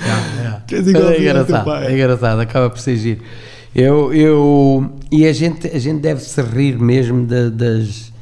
é, 0.00 0.46
é. 0.46 0.60
Tu 0.66 0.74
és 0.76 0.88
igualzinho 0.88 1.28
é 1.28 1.38
ao 1.38 1.44
teu 1.44 1.54
engraçado, 1.56 1.64
pai. 1.64 1.86
é 1.86 1.92
engraçado, 1.92 2.40
acaba 2.40 2.70
por 2.70 2.78
ser 2.78 2.96
giro. 2.96 3.20
Eu, 3.74 4.12
eu, 4.12 4.92
e 5.10 5.26
a 5.26 5.32
gente, 5.32 5.66
a 5.68 5.78
gente 5.78 6.00
deve 6.00 6.20
se 6.22 6.40
rir 6.42 6.78
mesmo 6.78 7.24
da- 7.26 7.48
das. 7.50 8.12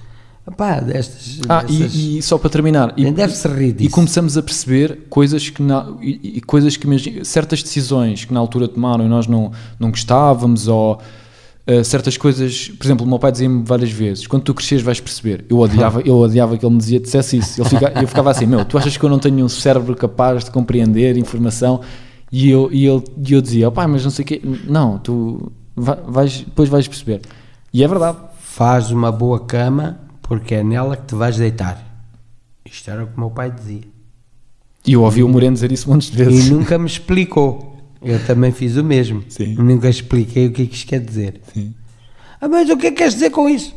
Opá, 0.46 0.80
destas. 0.80 1.40
Ah, 1.48 1.62
dessas- 1.62 1.94
e, 1.94 2.18
e 2.18 2.22
só 2.22 2.38
para 2.38 2.50
terminar, 2.50 2.90
a 2.90 2.94
e, 2.96 3.02
gente 3.04 3.14
deve 3.16 3.32
se 3.34 3.48
rir 3.48 3.68
e 3.70 3.72
disso. 3.72 3.90
começamos 3.90 4.36
a 4.36 4.42
perceber 4.42 5.06
coisas 5.08 5.48
que, 5.48 5.62
na, 5.62 5.92
e, 6.00 6.36
e 6.36 6.40
coisas 6.40 6.76
que 6.76 7.24
certas 7.24 7.62
decisões 7.62 8.24
que 8.24 8.32
na 8.32 8.38
altura 8.40 8.68
tomaram 8.68 9.04
e 9.04 9.08
nós 9.08 9.26
não, 9.26 9.50
não 9.80 9.90
gostávamos, 9.90 10.68
ou 10.68 11.00
eh, 11.66 11.82
certas 11.82 12.16
coisas, 12.16 12.68
por 12.68 12.86
exemplo, 12.86 13.04
o 13.04 13.08
meu 13.08 13.18
pai 13.18 13.32
dizia-me 13.32 13.64
várias 13.64 13.90
vezes: 13.90 14.26
quando 14.26 14.42
tu 14.44 14.54
cresceres 14.54 14.84
vais 14.84 15.00
perceber. 15.00 15.44
Eu 15.48 15.58
odiava, 15.58 16.00
eu 16.02 16.16
odiava 16.18 16.56
que 16.56 16.64
ele 16.64 16.72
me 16.74 16.78
dizia, 16.78 17.00
dissesse 17.00 17.38
isso. 17.38 17.64
Fica, 17.64 17.92
eu 18.00 18.06
ficava 18.06 18.30
assim: 18.30 18.46
meu, 18.46 18.64
tu 18.64 18.78
achas 18.78 18.96
que 18.96 19.04
eu 19.04 19.08
não 19.10 19.18
tenho 19.18 19.44
um 19.44 19.48
cérebro 19.48 19.96
capaz 19.96 20.44
de 20.44 20.50
compreender 20.52 21.16
informação? 21.16 21.80
E 22.32 22.50
eu, 22.50 22.68
e 22.72 22.86
ele, 22.86 23.02
e 23.26 23.32
eu 23.32 23.40
dizia: 23.40 23.70
pai, 23.70 23.86
mas 23.86 24.02
não 24.04 24.10
sei 24.10 24.24
o 24.24 24.26
quê. 24.28 24.40
Não, 24.66 24.98
tu 24.98 25.52
vai- 25.76 26.00
vais, 26.06 26.38
depois 26.40 26.68
vais 26.68 26.86
perceber. 26.88 27.22
E 27.72 27.82
é 27.84 27.88
verdade. 27.88 28.18
Faz 28.40 28.90
uma 28.90 29.12
boa 29.12 29.40
cama 29.40 30.00
porque 30.22 30.54
é 30.54 30.64
nela 30.64 30.96
que 30.96 31.06
te 31.06 31.14
vais 31.14 31.36
deitar. 31.36 31.84
Isto 32.64 32.90
era 32.90 33.04
o 33.04 33.06
que 33.06 33.16
o 33.16 33.20
meu 33.20 33.30
pai 33.30 33.50
dizia. 33.50 33.82
E 34.86 34.92
eu 34.94 35.02
ouvi 35.02 35.22
o 35.22 35.28
Moreno 35.28 35.54
dizer 35.54 35.70
isso 35.72 35.88
montes 35.90 36.10
de 36.10 36.20
E 36.22 36.24
vezes. 36.24 36.50
nunca 36.50 36.78
me 36.78 36.86
explicou. 36.86 37.76
Eu 38.02 38.24
também 38.26 38.52
fiz 38.52 38.76
o 38.76 38.84
mesmo. 38.84 39.24
Sim. 39.28 39.54
Nunca 39.54 39.88
expliquei 39.88 40.46
o 40.46 40.52
que 40.52 40.62
é 40.62 40.66
que 40.66 40.74
isto 40.74 40.86
quer 40.88 41.00
dizer. 41.00 41.40
Sim. 41.52 41.74
Ah, 42.40 42.48
mas 42.48 42.68
o 42.70 42.76
que 42.76 42.86
é 42.86 42.90
que 42.90 42.96
queres 42.98 43.14
dizer 43.14 43.30
com 43.30 43.48
isso? 43.48 43.74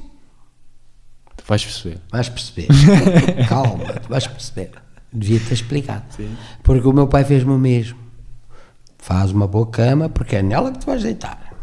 Tu 1.37 1.43
vais 1.47 1.63
perceber. 1.63 1.97
Vais 2.11 2.29
perceber. 2.29 2.67
Calma, 3.49 3.85
tu 4.01 4.09
vais 4.09 4.27
perceber. 4.27 4.71
Devia 5.11 5.39
ter 5.39 5.53
explicado. 5.55 6.03
Porque 6.63 6.87
o 6.87 6.93
meu 6.93 7.07
pai 7.07 7.23
fez-me 7.25 7.51
o 7.51 7.57
mesmo. 7.57 7.97
Faz 8.99 9.31
uma 9.31 9.47
boa 9.47 9.65
cama 9.65 10.09
porque 10.09 10.35
é 10.35 10.43
nela 10.43 10.71
que 10.71 10.79
tu 10.79 10.85
vais 10.85 11.01
deitar. 11.01 11.55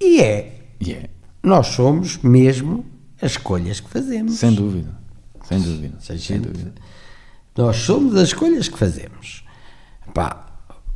E 0.00 0.20
é. 0.20 0.60
Yeah. 0.80 1.08
Nós 1.42 1.68
somos 1.68 2.18
mesmo 2.18 2.84
as 3.20 3.32
escolhas 3.32 3.80
que 3.80 3.88
fazemos. 3.88 4.34
Sem 4.34 4.54
dúvida. 4.54 4.94
Sem 5.44 5.60
dúvida. 5.60 5.96
Sem 6.00 6.16
gente- 6.18 6.48
dúvida. 6.48 6.74
Nós 7.56 7.76
somos 7.78 8.14
as 8.16 8.28
escolhas 8.28 8.68
que 8.68 8.78
fazemos. 8.78 9.44
Pá, 10.14 10.46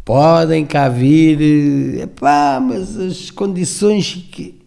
podem 0.05 0.65
cá 0.67 0.89
vir, 0.89 2.07
pá, 2.19 2.61
mas 2.61 2.97
as 2.97 3.31
condições 3.31 4.13
que. 4.31 4.61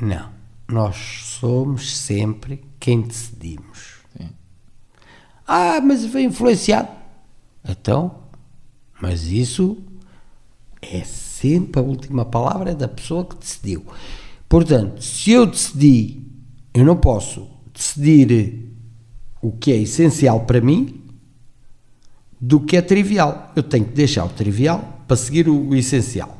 Não. 0.00 0.30
Nós 0.68 0.96
somos 1.40 1.96
sempre 1.96 2.62
quem 2.80 3.00
decidimos. 3.02 3.96
Sim. 4.16 4.28
Ah, 5.46 5.80
mas 5.80 6.04
foi 6.06 6.22
influenciado. 6.24 6.88
Então, 7.68 8.18
mas 9.00 9.24
isso 9.24 9.78
é 10.80 11.04
sempre 11.04 11.80
a 11.80 11.84
última 11.84 12.24
palavra 12.24 12.74
da 12.74 12.88
pessoa 12.88 13.24
que 13.24 13.36
decidiu. 13.36 13.84
Portanto, 14.48 15.02
se 15.02 15.32
eu 15.32 15.46
decidi, 15.46 16.22
eu 16.72 16.84
não 16.84 16.96
posso 16.96 17.48
decidir 17.72 18.70
o 19.42 19.52
que 19.52 19.72
é 19.72 19.76
essencial 19.76 20.40
para 20.40 20.60
mim 20.60 21.02
do 22.40 22.60
que 22.60 22.76
é 22.76 22.82
trivial. 22.82 23.52
Eu 23.56 23.62
tenho 23.62 23.84
que 23.84 23.92
deixar 23.92 24.24
o 24.24 24.28
trivial 24.28 25.02
para 25.06 25.16
seguir 25.16 25.48
o, 25.48 25.74
essencial. 25.74 26.36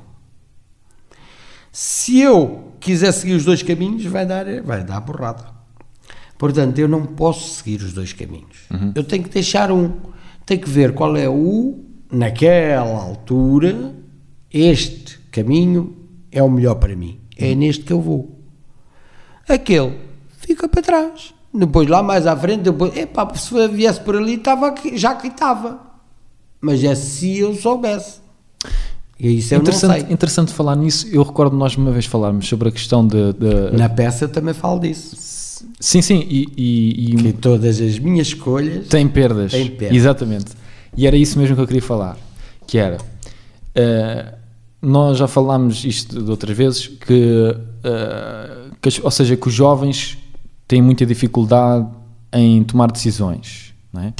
Se 1.73 2.21
eu 2.21 2.73
quiser 2.81 3.13
seguir 3.13 3.35
os 3.35 3.45
dois 3.45 3.63
caminhos, 3.63 4.05
vai 4.07 4.25
dar, 4.25 4.45
vai 4.63 4.85
dar 4.85 5.01
borrada. 5.01 5.45
Portanto, 6.39 6.79
eu 6.79 6.89
não 6.89 7.05
posso 7.07 7.57
seguir 7.57 7.83
os 7.83 7.93
dois 7.93 8.13
caminhos. 8.13 8.67
Eu 8.95 9.05
tenho 9.05 9.25
que 9.25 9.31
deixar 9.31 9.73
um. 9.73 9.93
Tenho 10.45 10.61
que 10.61 10.69
ver 10.69 10.95
qual 10.95 11.17
é 11.17 11.29
o, 11.29 11.85
naquela 12.11 13.03
altura, 13.03 13.95
este 14.59 15.19
caminho 15.31 15.95
é 16.33 16.43
o 16.43 16.51
melhor 16.51 16.77
para 16.77 16.95
mim. 16.97 17.19
É 17.37 17.55
neste 17.55 17.85
que 17.85 17.93
eu 17.93 18.01
vou. 18.01 18.39
Aquele 19.49 19.95
fica 20.39 20.69
para 20.69 20.83
trás. 20.83 21.35
Depois 21.53 21.89
lá 21.89 22.03
mais 22.03 22.27
à 22.27 22.37
frente, 22.37 22.63
depois, 22.63 22.95
epá, 22.97 23.33
se 23.35 23.69
viesse 23.69 24.01
por 24.01 24.17
ali, 24.17 24.35
estava 24.35 24.67
aqui, 24.69 24.97
já 24.97 25.11
aqui 25.11 25.29
estava. 25.29 25.81
Mas 26.61 26.83
é 26.85 26.95
se 26.95 27.39
eu 27.39 27.55
soubesse. 27.55 28.21
E 29.19 29.39
isso 29.39 29.55
eu 29.55 29.59
não 29.59 29.63
interessante, 29.65 30.01
sei. 30.05 30.13
interessante 30.13 30.53
falar 30.53 30.77
nisso. 30.77 31.07
Eu 31.11 31.23
recordo 31.23 31.57
nós 31.57 31.75
uma 31.77 31.91
vez 31.91 32.05
falarmos 32.05 32.47
sobre 32.47 32.69
a 32.69 32.73
questão 32.73 33.07
de. 33.07 33.33
de- 33.35 33.77
Na 33.77 33.89
peça 33.89 34.25
eu 34.25 34.29
também 34.29 34.53
falo 34.53 34.81
disso. 34.81 35.17
Sim, 35.81 36.03
sim, 36.03 36.27
e, 36.29 36.47
e- 36.57 37.11
e 37.13 37.17
Que 37.17 37.33
todas 37.33 37.81
as 37.81 37.99
minhas 37.99 38.27
escolhas. 38.29 38.89
tem 38.89 39.09
perdas. 39.09 39.53
Tem 39.53 39.71
perdas. 39.71 39.97
Exatamente. 39.97 40.47
E 40.97 41.07
era 41.07 41.17
isso 41.17 41.39
mesmo 41.39 41.55
que 41.57 41.63
eu 41.63 41.67
queria 41.67 41.83
falar. 41.83 42.17
Que 42.67 42.77
era. 42.79 42.99
eh, 43.75 44.35
nós 44.87 45.19
já 45.19 45.27
falámos 45.27 45.85
isto 45.85 46.23
de 46.23 46.31
outras 46.31 46.57
vezes, 46.57 46.87
que, 46.87 47.57
eh, 47.83 48.71
que 48.81 49.01
ou 49.03 49.11
seja, 49.11 49.37
que 49.37 49.49
os 49.49 49.53
jovens 49.53 50.17
têm 50.69 50.81
muita 50.81 51.05
dificuldade 51.05 51.87
em 52.33 52.63
tomar 52.63 52.93
decisões. 52.93 53.75
Não 53.93 54.03
é? 54.03 54.15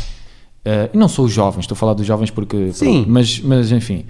Eh, 0.65 0.91
e 0.93 0.99
não 0.99 1.09
sou 1.09 1.27
os 1.27 1.33
jovens, 1.33 1.61
estou 1.61 1.77
a 1.77 1.79
falar 1.79 1.95
dos 1.95 2.05
jovens 2.05 2.31
porque. 2.31 2.73
Sim. 2.73 3.05
pronto, 3.05 3.11
mas, 3.11 3.41
mas 3.41 3.71
enfim. 3.71 4.05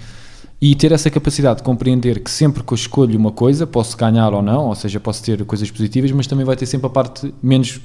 E 0.59 0.75
ter 0.75 0.93
essa 0.93 1.11
capacidade 1.11 1.59
de 1.59 1.63
compreender 1.63 2.21
que 2.21 2.31
sempre 2.31 2.63
que 2.63 2.73
eu 2.73 2.77
escolho 2.77 3.19
uma 3.19 3.31
coisa, 3.31 3.67
posso 3.67 3.95
ganhar 3.95 4.33
ou 4.33 4.41
não, 4.41 4.69
ou 4.69 4.75
seja, 4.75 4.99
posso 4.99 5.23
ter 5.23 5.45
coisas 5.45 5.71
positivas, 5.71 6.11
mas 6.13 6.27
também 6.27 6.47
vai 6.47 6.57
ter 6.57 6.65
sempre 6.65 6.87
a 6.87 6.91
parte 6.91 7.35
menos 7.43 7.79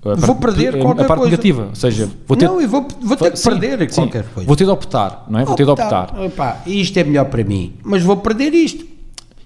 Vou 0.00 0.34
perder 0.36 0.78
qualquer 0.80 1.02
a 1.04 1.06
parte 1.06 1.20
coisa. 1.20 1.30
negativa, 1.30 1.66
ou 1.68 1.74
seja, 1.74 2.08
vou 2.26 2.36
ter, 2.36 2.46
não, 2.46 2.60
eu 2.60 2.68
vou, 2.68 2.88
vou 3.02 3.16
ter 3.16 3.30
que 3.30 3.38
Sim, 3.38 3.50
perder 3.50 3.88
sim. 3.90 3.94
qualquer 4.02 4.24
coisa. 4.24 4.46
Vou 4.46 4.56
ter 4.56 4.64
de 4.64 4.70
optar, 4.70 5.26
não 5.28 5.38
é? 5.38 5.44
Vou 5.44 5.54
ter 5.54 5.64
de 5.64 5.70
optar. 5.70 6.14
Epá, 6.24 6.60
isto 6.66 6.96
é 6.98 7.04
melhor 7.04 7.26
para 7.26 7.44
mim, 7.44 7.74
mas 7.84 8.02
vou 8.02 8.16
perder 8.16 8.52
isto. 8.52 8.84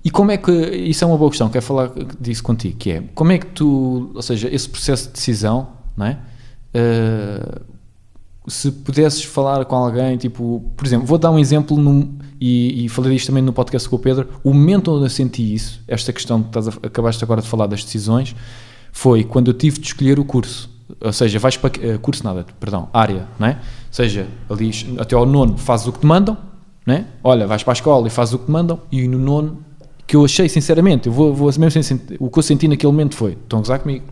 E 0.05 0.11
como 0.11 0.31
é 0.31 0.37
que, 0.37 0.51
isso 0.53 1.03
é 1.05 1.07
uma 1.07 1.19
boa 1.19 1.31
questão, 1.31 1.49
quero 1.51 1.65
falar 1.65 1.91
disso 2.21 2.43
contigo, 2.43 2.77
que 2.79 2.91
é, 2.93 3.03
como 3.15 3.33
é 3.33 3.39
que 3.39 3.47
tu, 3.47 4.13
ou 4.15 4.23
seja, 4.23 4.49
esse 4.55 4.69
processo 4.69 5.09
de 5.09 5.13
decisão, 5.15 5.67
não 5.97 6.07
é? 6.07 6.19
Eh, 6.73 7.59
se 8.49 8.71
pudesses 8.71 9.25
falar 9.25 9.65
com 9.65 9.75
alguém, 9.75 10.17
tipo, 10.17 10.65
por 10.77 10.87
exemplo, 10.87 11.05
vou 11.07 11.19
dar 11.19 11.33
um 11.33 11.39
exemplo 11.39 11.77
num- 11.77 12.15
e, 12.41 12.85
e 12.85 12.89
falei 12.89 13.13
disto 13.15 13.27
também 13.27 13.43
no 13.43 13.53
podcast 13.53 13.89
com 13.89 13.97
o 13.97 13.99
Pedro, 13.99 14.29
o 14.45 14.55
momento 14.55 14.93
onde 14.93 15.07
eu 15.07 15.11
senti 15.11 15.53
isso, 15.53 15.81
esta 15.89 16.13
questão 16.13 16.41
que 16.43 16.49
estás 16.51 16.69
a- 16.69 16.73
acabaste 16.85 17.25
agora 17.25 17.43
de 17.43 17.49
falar 17.49 17.67
das 17.67 17.83
decisões, 17.83 18.37
foi 18.97 19.25
quando 19.25 19.49
eu 19.49 19.55
tive 19.55 19.79
de 19.79 19.89
escolher 19.89 20.19
o 20.19 20.25
curso. 20.25 20.71
Ou 20.99 21.13
seja, 21.13 21.39
vais 21.39 21.55
para 21.55 21.71
eh, 21.83 21.99
curso 21.99 22.25
nada, 22.25 22.47
perdão, 22.59 22.89
área, 22.95 23.29
não 23.39 23.49
é? 23.49 23.51
Ou 23.51 23.59
seja, 23.91 24.27
ali 24.49 24.71
até 24.99 25.15
ao 25.15 25.27
nono 25.27 25.59
fazes 25.59 25.87
o 25.87 25.93
que 25.93 25.99
te 25.99 26.07
mandam, 26.07 26.35
não 26.87 26.95
é? 26.95 27.05
Olha, 27.23 27.47
vais 27.47 27.63
para 27.63 27.73
a 27.73 27.75
escola 27.75 28.07
e 28.07 28.11
fazes 28.11 28.33
o 28.33 28.39
que 28.39 28.47
te 28.47 28.51
mandam, 28.51 28.81
e 28.91 29.07
no 29.07 29.19
nono, 29.19 29.63
que 30.07 30.17
eu 30.17 30.25
achei 30.25 30.49
sinceramente, 30.49 31.09
eu 31.09 31.13
vou, 31.13 31.35
vou 31.35 31.53
mesmo 31.59 31.83
sem 31.83 32.01
o 32.19 32.31
que 32.31 32.39
eu 32.39 32.43
senti 32.43 32.67
naquele 32.67 32.91
momento 32.91 33.17
foi: 33.17 33.33
estão 33.33 33.59
a 33.59 33.63
gozar 33.63 33.81
comigo. 33.81 34.07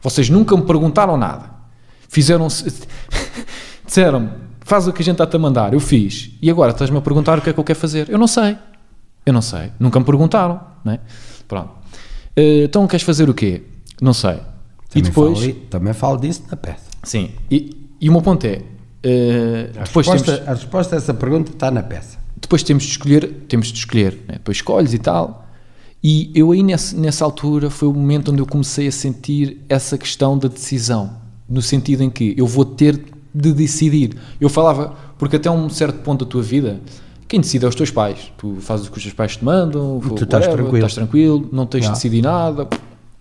Vocês 0.00 0.28
nunca 0.28 0.56
me 0.56 0.64
perguntaram 0.64 1.16
nada. 1.16 1.48
Fizeram. 2.08 2.48
Disseram-me, 3.86 4.30
faz 4.62 4.88
o 4.88 4.92
que 4.92 5.00
a 5.00 5.04
gente 5.04 5.14
está-te 5.14 5.36
a 5.36 5.38
mandar. 5.38 5.74
Eu 5.74 5.80
fiz. 5.80 6.32
E 6.42 6.50
agora 6.50 6.72
estás-me 6.72 6.98
a 6.98 7.00
perguntar 7.00 7.38
o 7.38 7.40
que 7.40 7.50
é 7.50 7.52
que 7.52 7.60
eu 7.60 7.64
quero 7.64 7.78
fazer. 7.78 8.08
Eu 8.08 8.18
não 8.18 8.26
sei. 8.26 8.58
Eu 9.24 9.32
não 9.32 9.42
sei. 9.42 9.70
Nunca 9.78 10.00
me 10.00 10.04
perguntaram. 10.04 10.60
Não 10.84 10.92
é? 10.92 11.00
Pronto. 11.46 11.70
Eh, 12.34 12.64
então 12.64 12.84
queres 12.88 13.06
fazer 13.06 13.30
o 13.30 13.34
quê? 13.34 13.62
Não 14.02 14.12
sei. 14.12 14.34
e 14.34 15.00
Também 15.00 15.02
depois. 15.04 15.38
falo, 15.40 15.52
também 15.70 15.92
falo 15.94 16.16
disso 16.18 16.42
na 16.50 16.56
peça. 16.56 16.90
Sim. 17.04 17.30
E, 17.50 17.88
e 18.00 18.08
o 18.08 18.12
meu 18.12 18.20
ponto 18.20 18.44
é. 18.46 18.60
eh, 19.02 19.70
A, 19.76 19.80
resposta, 19.80 20.18
temos, 20.22 20.48
a 20.48 20.50
resposta 20.54 20.96
a 20.96 20.98
essa 20.98 21.14
pergunta 21.14 21.50
está 21.52 21.70
na 21.70 21.82
peça. 21.82 22.18
depois 22.40 22.62
temos 22.62 22.82
de 22.82 22.90
escolher. 22.90 23.44
Temos 23.48 23.68
de 23.68 23.78
escolher. 23.78 24.12
né? 24.28 24.34
Depois 24.34 24.58
escolhes 24.58 24.92
e 24.92 24.98
tal. 24.98 25.46
E 26.04 26.30
eu 26.34 26.50
aí 26.50 26.62
nessa, 26.64 26.96
nessa 26.96 27.24
altura 27.24 27.70
foi 27.70 27.86
o 27.88 27.92
momento 27.94 28.32
onde 28.32 28.42
eu 28.42 28.46
comecei 28.46 28.88
a 28.88 28.92
sentir 28.92 29.64
essa 29.68 29.96
questão 29.96 30.36
da 30.36 30.48
decisão. 30.48 31.22
No 31.48 31.62
sentido 31.62 32.02
em 32.02 32.10
que 32.10 32.34
eu 32.36 32.46
vou 32.46 32.64
ter 32.64 33.00
de 33.34 33.52
decidir. 33.52 34.16
Eu 34.40 34.48
falava, 34.48 34.94
porque 35.16 35.36
até 35.36 35.50
um 35.50 35.68
certo 35.70 36.00
ponto 36.02 36.24
da 36.24 36.30
tua 36.30 36.42
vida, 36.42 36.80
quem 37.28 37.40
decide 37.40 37.64
é 37.64 37.68
os 37.68 37.74
teus 37.74 37.90
pais. 37.90 38.32
Tu 38.36 38.56
fazes 38.60 38.86
o 38.88 38.90
que 38.90 38.98
os 38.98 39.02
teus 39.04 39.14
pais 39.14 39.36
te 39.36 39.44
mandam, 39.44 40.00
tu 40.16 40.24
estás 40.24 40.46
tranquilo. 40.46 40.76
estás 40.76 40.94
tranquilo, 40.94 41.48
não 41.52 41.64
tens 41.66 41.84
de 41.86 41.90
decidir 41.92 42.20
nada. 42.22 42.68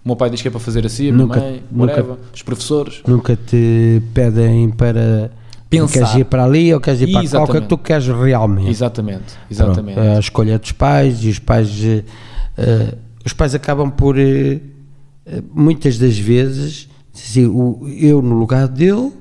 O 0.03 0.09
meu 0.09 0.15
pai 0.15 0.29
diz 0.29 0.41
que 0.41 0.47
é 0.47 0.51
para 0.51 0.59
fazer 0.59 0.85
assim, 0.85 1.09
a 1.09 1.13
minha 1.13 1.25
Nunca- 1.25 1.39
mãe, 1.39 1.63
nunca- 1.71 1.91
whatever, 1.93 2.15
os 2.33 2.41
professores. 2.41 3.01
Nunca 3.07 3.35
te 3.35 4.01
pedem 4.13 4.69
para. 4.71 5.31
Pensar. 5.69 5.93
Queres 5.99 6.15
ir 6.15 6.25
para 6.25 6.43
ali 6.43 6.73
ou 6.73 6.81
queres 6.81 6.99
ir 6.99 7.05
para 7.11 7.13
qual 7.13 7.21
que 7.21 7.27
é 7.27 7.29
Exatamente. 7.39 7.61
que 7.63 7.67
tu 7.69 7.77
queres 7.77 8.07
realmente. 8.07 8.69
Exatamente, 8.69 9.23
exatamente. 9.49 9.93
Pronto, 9.95 10.09
a 10.09 10.19
escolha 10.19 10.59
dos 10.59 10.71
pais 10.73 11.23
e 11.23 11.29
os 11.29 11.39
pais 11.39 11.69
eh, 12.57 12.95
os 13.25 13.31
pais 13.31 13.55
acabam 13.55 13.89
por 13.89 14.17
eh, 14.19 14.59
muitas 15.53 15.97
das 15.97 16.17
vezes 16.17 16.89
assim, 17.15 17.45
o, 17.45 17.87
eu 17.87 18.21
no 18.21 18.35
lugar 18.37 18.67
dele 18.67 19.13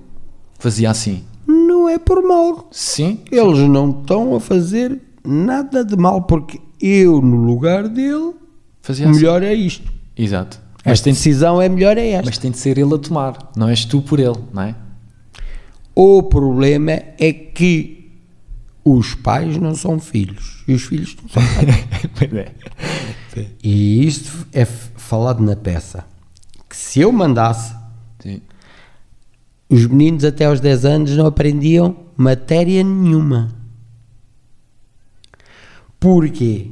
Fazia 0.59 0.91
assim. 0.91 1.23
não 1.47 1.89
é 1.89 1.99
por 1.99 2.21
mal 2.23 2.67
Sim, 2.73 3.21
eles 3.31 3.59
não 3.69 3.91
estão 3.91 4.35
a 4.35 4.41
fazer 4.41 4.99
nada 5.25 5.85
de 5.85 5.97
mal 5.97 6.23
porque 6.23 6.61
eu 6.81 7.21
no 7.23 7.45
lugar 7.45 7.87
dele 7.89 8.33
fazia 8.83 9.07
o 9.07 9.11
assim. 9.11 9.21
melhor 9.21 9.43
é 9.45 9.55
isto 9.55 9.89
Exato. 10.17 10.61
Mas 10.85 10.93
esta 10.95 11.05
tem, 11.05 11.13
decisão 11.13 11.61
é 11.61 11.69
melhor 11.69 11.99
é 11.99 12.11
esta 12.11 12.27
mas 12.27 12.39
tem 12.39 12.51
de 12.51 12.59
ser 12.59 12.79
ele 12.79 12.95
a 12.95 12.99
tomar, 12.99 13.51
não 13.57 13.69
és 13.69 13.85
tu 13.85 14.01
por 14.01 14.19
ele, 14.19 14.39
não 14.53 14.63
é? 14.63 14.75
o 15.95 16.23
problema 16.23 16.93
é 16.93 17.33
que 17.33 18.11
os 18.85 19.15
pais 19.15 19.59
não 19.59 19.75
são 19.75 20.01
filhos 20.01 20.65
e 20.67 20.73
os 20.73 20.83
filhos 20.83 21.17
não 21.23 21.29
são 21.29 21.43
pais 21.43 22.51
E 23.63 24.07
isto 24.07 24.47
é 24.53 24.65
falado 24.65 25.43
na 25.43 25.55
peça. 25.55 26.05
Que 26.69 26.77
se 26.77 27.01
eu 27.01 27.13
mandasse, 27.13 27.75
Sim. 28.19 28.41
os 29.69 29.87
meninos 29.87 30.25
até 30.25 30.47
aos 30.47 30.61
10 30.61 30.85
anos 30.85 31.17
não 31.17 31.27
aprendiam 31.27 31.97
matéria 32.17 32.83
nenhuma. 32.83 33.55
Porque 35.99 36.71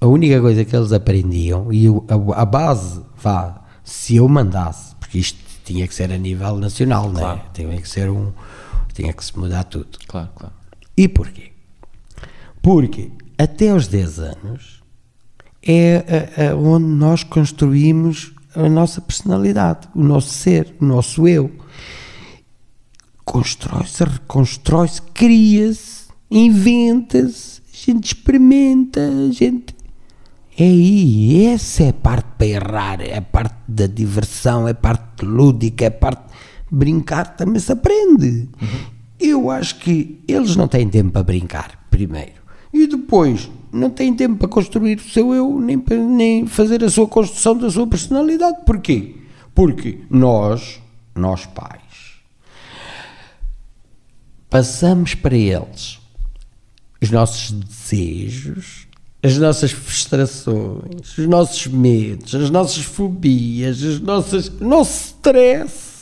a 0.00 0.06
única 0.06 0.40
coisa 0.40 0.64
que 0.64 0.74
eles 0.74 0.92
aprendiam, 0.92 1.72
e 1.72 1.86
a 2.34 2.44
base, 2.44 3.02
vá, 3.22 3.62
se 3.84 4.16
eu 4.16 4.28
mandasse, 4.28 4.94
porque 4.96 5.18
isto 5.18 5.38
tinha 5.64 5.86
que 5.88 5.94
ser 5.94 6.12
a 6.12 6.18
nível 6.18 6.56
nacional, 6.58 7.10
Claro. 7.10 7.38
né? 7.38 7.44
tinha 7.54 7.80
que 7.80 7.88
ser 7.88 8.10
um. 8.10 8.32
tinha 8.94 9.12
que 9.12 9.24
se 9.24 9.38
mudar 9.38 9.64
tudo. 9.64 9.98
Claro, 10.08 10.30
claro. 10.34 10.54
E 10.96 11.06
porquê? 11.06 11.52
Porque 12.62 13.10
até 13.36 13.68
aos 13.70 13.86
10 13.86 14.18
anos 14.18 14.82
é 15.62 16.32
a- 16.38 16.52
a- 16.52 16.56
onde 16.56 16.86
nós 16.86 17.22
construímos 17.22 18.32
a 18.54 18.68
nossa 18.70 19.00
personalidade, 19.02 19.86
o 19.94 20.02
nosso 20.02 20.30
ser, 20.30 20.74
o 20.80 20.84
nosso 20.86 21.28
eu. 21.28 21.50
Constrói-se, 23.24 24.04
reconstrói-se, 24.04 25.02
cria-se, 25.02 26.06
inventa-se, 26.30 27.60
a 27.60 27.76
gente 27.90 28.06
experimenta, 28.14 29.00
a 29.00 29.32
gente. 29.32 29.75
É 30.58 30.64
aí, 30.64 31.46
essa 31.46 31.82
é 31.84 31.88
a 31.90 31.92
parte 31.92 32.28
para 32.38 32.46
errar, 32.46 33.00
é 33.02 33.18
a 33.18 33.22
parte 33.22 33.54
da 33.68 33.86
diversão, 33.86 34.66
é 34.66 34.70
a 34.70 34.74
parte 34.74 35.24
lúdica, 35.24 35.84
é 35.84 35.88
a 35.88 35.90
parte 35.90 36.22
brincar, 36.70 37.36
também 37.36 37.60
se 37.60 37.70
aprende. 37.72 38.48
Eu 39.20 39.50
acho 39.50 39.78
que 39.78 40.22
eles 40.26 40.56
não 40.56 40.66
têm 40.66 40.88
tempo 40.88 41.10
para 41.10 41.22
brincar, 41.22 41.86
primeiro. 41.90 42.40
E 42.72 42.86
depois, 42.86 43.50
não 43.70 43.90
têm 43.90 44.14
tempo 44.14 44.36
para 44.38 44.48
construir 44.48 44.96
o 44.98 45.10
seu 45.10 45.34
eu, 45.34 45.60
nem, 45.60 45.78
para- 45.78 45.96
nem 45.96 46.46
fazer 46.46 46.82
a 46.82 46.88
sua 46.90 47.06
construção 47.06 47.56
da 47.56 47.70
sua 47.70 47.86
personalidade. 47.86 48.58
Porquê? 48.64 49.16
Porque 49.54 50.00
nós, 50.10 50.80
nós 51.14 51.44
pais, 51.46 51.80
passamos 54.48 55.14
para 55.14 55.36
eles 55.36 55.98
os 57.00 57.10
nossos 57.10 57.50
desejos, 57.52 58.85
as 59.26 59.38
nossas 59.38 59.72
frustrações, 59.72 61.18
os 61.18 61.26
nossos 61.26 61.66
medos, 61.66 62.32
as 62.32 62.48
nossas 62.48 62.84
fobias, 62.84 63.82
as 63.82 63.98
nossas, 63.98 64.48
o 64.48 64.64
nosso 64.64 65.06
stress. 65.06 65.96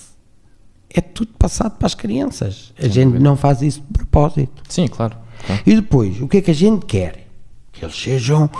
É 0.90 1.00
tudo 1.00 1.32
passado 1.38 1.78
para 1.78 1.86
as 1.86 1.94
crianças. 1.94 2.72
A 2.78 2.86
gente 2.86 3.18
não 3.18 3.34
faz 3.34 3.62
isso 3.62 3.80
de 3.80 3.86
propósito. 3.92 4.62
Sim, 4.68 4.86
claro. 4.88 5.16
claro. 5.46 5.62
E 5.66 5.74
depois, 5.74 6.20
o 6.20 6.28
que 6.28 6.36
é 6.36 6.40
que 6.42 6.50
a 6.50 6.54
gente 6.54 6.84
quer? 6.84 7.26
Que 7.72 7.84
eles 7.84 7.96
sejam 7.96 8.50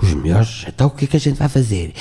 os 0.00 0.14
melhores. 0.14 0.64
Então, 0.68 0.86
o 0.86 0.90
que 0.90 1.06
é 1.06 1.08
que 1.08 1.16
a 1.16 1.20
gente 1.20 1.36
vai 1.36 1.48
fazer? 1.48 1.92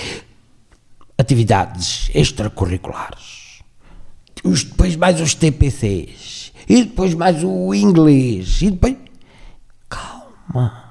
Atividades 1.18 2.12
extracurriculares. 2.14 3.64
Os, 4.44 4.64
depois 4.64 4.96
mais 4.96 5.20
os 5.20 5.34
TPCs. 5.34 6.54
E 6.70 6.84
depois 6.84 7.16
mais 7.16 7.44
o 7.44 7.74
inglês. 7.74 8.62
E 8.62 8.70
depois. 8.70 8.96
Calma. 9.90 10.83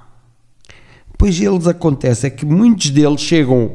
Depois 1.22 1.40
eles 1.40 1.66
acontece 1.68 2.26
é 2.26 2.30
que 2.30 2.44
muitos 2.44 2.90
deles 2.90 3.20
chegam. 3.20 3.70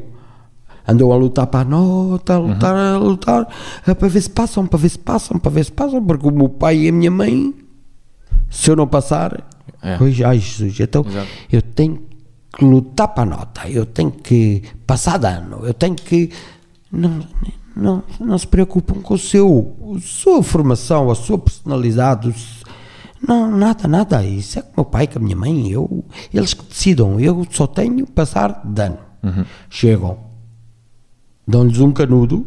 Andam 0.86 1.10
a 1.12 1.16
lutar 1.16 1.46
para 1.46 1.60
a 1.60 1.64
nota, 1.64 2.34
a 2.34 2.38
lutar, 2.38 2.76
a 2.76 2.98
lutar, 2.98 3.48
a- 3.86 3.94
para 3.94 4.08
ver 4.08 4.20
se 4.20 4.28
passam, 4.30 4.66
para 4.66 4.78
ver 4.78 4.88
se 4.90 4.98
passam, 4.98 5.38
para 5.38 5.50
ver 5.50 5.64
se 5.64 5.72
passam, 5.72 6.04
porque 6.04 6.26
o 6.26 6.30
meu 6.30 6.48
pai 6.50 6.76
e 6.80 6.88
a 6.88 6.92
minha 6.92 7.10
mãe 7.10 7.54
se 8.50 8.70
eu 8.70 8.76
não 8.76 8.86
passar, 8.86 9.42
É. 9.82 9.96
pois, 9.96 10.20
ai 10.22 10.38
Jesus, 10.38 10.78
então 10.80 11.04
Exato. 11.08 11.26
eu 11.52 11.62
tenho 11.62 12.02
que 12.56 12.64
lutar 12.64 13.08
para 13.08 13.22
a 13.22 13.26
nota, 13.26 13.68
eu 13.68 13.84
tenho 13.86 14.10
que 14.10 14.62
passar 14.86 15.18
de 15.18 15.26
ano, 15.26 15.60
eu 15.62 15.72
tenho 15.74 15.94
que. 15.94 16.30
Não, 16.92 17.20
não, 17.76 18.02
não 18.20 18.36
se 18.38 18.46
preocupam 18.46 19.00
com 19.00 19.14
o 19.14 19.18
seu, 19.18 19.74
a 19.96 20.00
sua 20.00 20.42
formação, 20.42 21.10
a 21.10 21.14
sua 21.14 21.38
personalidade, 21.38 22.34
não, 23.26 23.50
nada, 23.50 23.88
nada. 23.88 24.24
Isso 24.24 24.58
é 24.58 24.62
com 24.62 24.68
o 24.68 24.74
meu 24.78 24.84
pai, 24.84 25.06
com 25.06 25.18
a 25.18 25.22
minha 25.22 25.36
mãe, 25.36 25.70
eu, 25.70 26.04
eles 26.32 26.54
que 26.54 26.64
decidam, 26.64 27.18
eu 27.18 27.46
só 27.50 27.66
tenho 27.66 28.06
que 28.06 28.12
passar 28.12 28.62
de 28.64 28.82
ano. 28.82 28.98
Chegam, 29.68 30.18
dão-lhes 31.46 31.80
um 31.80 31.92
canudo 31.92 32.46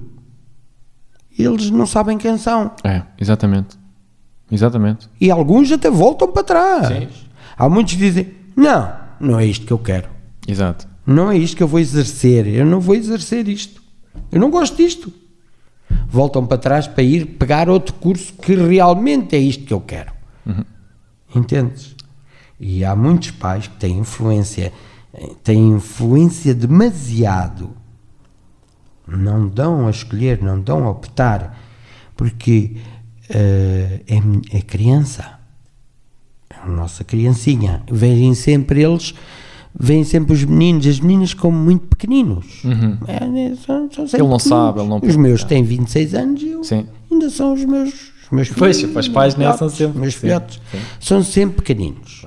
e 1.37 1.43
eles 1.43 1.69
não 1.69 1.85
sabem 1.85 2.17
quem 2.17 2.37
são. 2.37 2.71
É, 2.83 3.03
exatamente. 3.19 3.79
Exatamente. 4.51 5.09
E 5.19 5.31
alguns 5.31 5.71
até 5.71 5.89
voltam 5.89 6.31
para 6.31 6.43
trás. 6.43 6.87
Sim. 6.87 7.07
Há 7.57 7.69
muitos 7.69 7.93
que 7.93 7.99
dizem: 7.99 8.33
Não, 8.55 8.93
não 9.19 9.39
é 9.39 9.45
isto 9.45 9.65
que 9.65 9.71
eu 9.71 9.79
quero. 9.79 10.09
Exato. 10.47 10.87
Não 11.05 11.31
é 11.31 11.37
isto 11.37 11.55
que 11.57 11.63
eu 11.63 11.67
vou 11.67 11.79
exercer. 11.79 12.47
Eu 12.47 12.65
não 12.65 12.79
vou 12.79 12.95
exercer 12.95 13.47
isto. 13.47 13.81
Eu 14.31 14.39
não 14.39 14.49
gosto 14.49 14.75
disto. 14.75 15.11
Voltam 16.07 16.45
para 16.45 16.57
trás 16.57 16.87
para 16.87 17.03
ir 17.03 17.25
pegar 17.37 17.69
outro 17.69 17.93
curso 17.95 18.33
que 18.33 18.55
realmente 18.55 19.35
é 19.35 19.39
isto 19.39 19.65
que 19.65 19.73
eu 19.73 19.81
quero. 19.81 20.11
Entendes? 21.35 21.95
E 22.59 22.83
há 22.85 22.95
muitos 22.95 23.31
pais 23.31 23.67
que 23.67 23.77
têm 23.77 23.99
influência, 23.99 24.71
têm 25.43 25.69
influência 25.71 26.53
demasiado 26.53 27.71
Não 29.07 29.47
dão 29.47 29.87
a 29.87 29.89
escolher, 29.89 30.41
não 30.41 30.59
dão 30.59 30.85
a 30.85 30.89
optar, 30.91 31.57
porque 32.15 32.77
eh, 33.29 34.01
é, 34.07 34.57
é 34.57 34.61
criança, 34.61 35.39
é 36.49 36.55
a 36.63 36.67
nossa 36.67 37.03
criancinha. 37.03 37.81
Vêm 37.91 38.33
sempre 38.35 38.83
eles, 38.83 39.13
vêm 39.77 40.03
sempre 40.03 40.33
os 40.33 40.43
meninos, 40.43 40.85
as 40.85 40.99
meninas 40.99 41.33
como 41.33 41.57
muito 41.57 41.87
pequeninos. 41.87 42.61
É, 43.07 43.25
né, 43.25 43.55
são- 43.65 43.89
são 43.91 44.03
Ele 44.05 44.27
não 44.27 44.37
pequeninos. 44.37 44.43
sabe, 44.43 44.79
ele 44.79 44.87
não 44.89 44.99
Os 45.01 45.15
meus 45.15 45.43
têm 45.43 45.63
26 45.63 46.13
anos 46.13 46.41
e 46.43 46.49
eu 46.49 46.63
Sim. 46.63 46.85
ainda 47.11 47.29
são 47.29 47.53
os 47.53 47.65
meus, 47.65 48.11
meus 48.31 48.49
Pois, 48.49 48.79
filhos, 48.79 48.95
os 48.95 49.07
pais, 49.07 49.35
meus 49.35 49.55
são 49.57 49.69
filhotes, 49.69 49.77
sempre- 49.77 49.99
meus 50.01 50.13
sim, 50.13 50.19
filhotes. 50.19 50.61
sim. 50.71 50.79
São 50.99 51.23
sempre 51.23 51.55
pequeninos. 51.57 52.25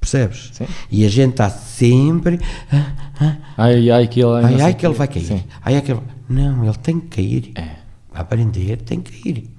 Percebes? 0.00 0.50
Sim. 0.52 0.66
E 0.90 1.04
a 1.06 1.08
gente 1.08 1.30
está 1.30 1.48
sempre. 1.48 2.38
ah, 2.70 2.92
ah, 3.20 3.36
Ai, 3.56 3.90
ai, 3.90 4.06
que 4.06 4.20
ele, 4.20 4.44
Ai, 4.44 4.60
ai, 4.60 4.74
que 4.74 4.84
ele 4.86 4.94
vai 4.94 5.08
cair. 5.08 5.24
Sim. 5.24 5.44
Ai, 5.62 5.76
ai, 5.76 5.82
que 5.82 5.92
ele... 5.92 6.00
Não, 6.28 6.64
ele 6.64 6.76
tem 6.78 7.00
que 7.00 7.06
cair. 7.16 7.52
É. 7.54 7.76
Vai 8.12 8.20
aprender, 8.22 8.76
tem 8.82 9.00
que 9.00 9.12
cair. 9.22 9.50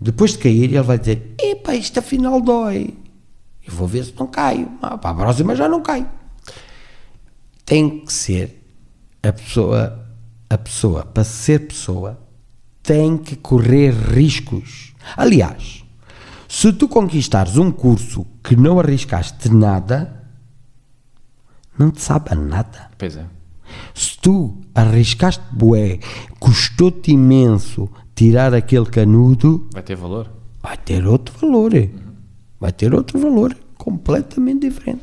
Depois 0.00 0.32
de 0.32 0.38
cair, 0.38 0.64
ele 0.64 0.80
vai 0.82 0.98
dizer: 0.98 1.34
Epá, 1.40 1.74
isto 1.74 1.98
afinal 1.98 2.40
dói. 2.40 2.94
Eu 3.66 3.72
vou 3.72 3.88
ver 3.88 4.04
se 4.04 4.14
não 4.16 4.26
caio. 4.28 4.70
Ah, 4.82 4.96
para 4.98 5.10
a 5.10 5.14
próxima 5.14 5.56
já 5.56 5.68
não 5.68 5.82
caio. 5.82 6.06
Tem 7.64 8.00
que 8.04 8.12
ser 8.12 8.62
a 9.22 9.32
pessoa, 9.32 10.06
a 10.48 10.58
pessoa, 10.58 11.04
para 11.04 11.24
ser 11.24 11.66
pessoa, 11.66 12.18
tem 12.86 13.16
que 13.18 13.36
correr 13.36 13.90
riscos. 13.92 14.94
Aliás, 15.16 15.84
se 16.48 16.72
tu 16.72 16.88
conquistares 16.88 17.56
um 17.56 17.70
curso 17.70 18.24
que 18.42 18.54
não 18.56 18.78
arriscaste 18.78 19.48
nada, 19.50 20.22
não 21.78 21.90
te 21.90 22.00
sabe 22.00 22.30
a 22.32 22.34
nada. 22.34 22.90
Pois 22.96 23.16
é. 23.16 23.24
Se 23.94 24.16
tu 24.18 24.56
arriscaste 24.74 25.42
bué, 25.52 25.98
custou-te 26.38 27.10
imenso 27.12 27.88
tirar 28.14 28.54
aquele 28.54 28.86
canudo, 28.86 29.68
Vai 29.72 29.82
ter 29.82 29.96
valor. 29.96 30.30
vai 30.62 30.76
ter 30.76 31.06
outro 31.06 31.34
valor. 31.38 31.72
Vai 32.58 32.72
ter 32.72 32.94
outro 32.94 33.18
valor 33.18 33.54
completamente 33.76 34.68
diferente. 34.68 35.02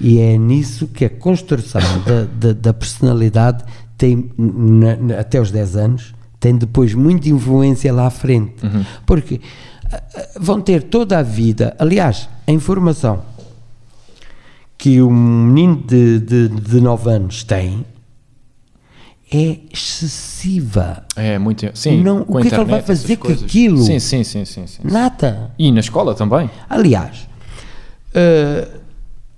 E 0.00 0.18
é 0.18 0.36
nisso 0.36 0.86
que 0.88 1.04
a 1.04 1.10
construção 1.10 1.80
da, 2.04 2.24
da, 2.24 2.52
da 2.52 2.72
personalidade 2.74 3.64
tem, 3.96 4.30
na- 4.36 4.96
na- 4.96 5.20
até 5.20 5.40
os 5.40 5.50
10 5.50 5.76
anos, 5.76 6.13
tem 6.44 6.56
depois 6.56 6.92
muita 6.92 7.28
influência 7.30 7.90
lá 7.90 8.06
à 8.06 8.10
frente. 8.10 8.52
Porque 9.06 9.40
ah, 9.90 10.02
ah, 10.14 10.26
vão 10.38 10.60
ter 10.60 10.82
toda 10.82 11.18
a 11.18 11.22
vida, 11.22 11.74
aliás, 11.78 12.28
a 12.46 12.52
informação 12.52 13.22
que 14.76 15.00
um 15.00 15.10
menino 15.10 15.76
de, 15.86 16.18
de, 16.20 16.48
de 16.48 16.80
9 16.82 17.08
anos 17.10 17.42
tem 17.44 17.84
é 19.32 19.58
excessiva. 19.72 21.02
É 21.16 21.38
muito. 21.38 21.66
Sim, 21.74 22.02
Não, 22.02 22.20
o 22.22 22.24
que 22.24 22.30
é 22.32 22.32
que 22.32 22.36
ele 22.40 22.46
internet, 22.46 22.68
vai 22.70 22.82
fazer 22.82 23.16
com 23.16 23.32
aquilo? 23.32 23.82
Sim, 23.82 23.98
sim, 23.98 24.22
sim, 24.22 24.44
sim, 24.44 24.66
sim. 24.66 24.82
Nada. 24.84 25.50
E 25.58 25.72
na 25.72 25.80
escola 25.80 26.14
também. 26.14 26.50
Aliás, 26.68 27.26
eh, 28.14 28.68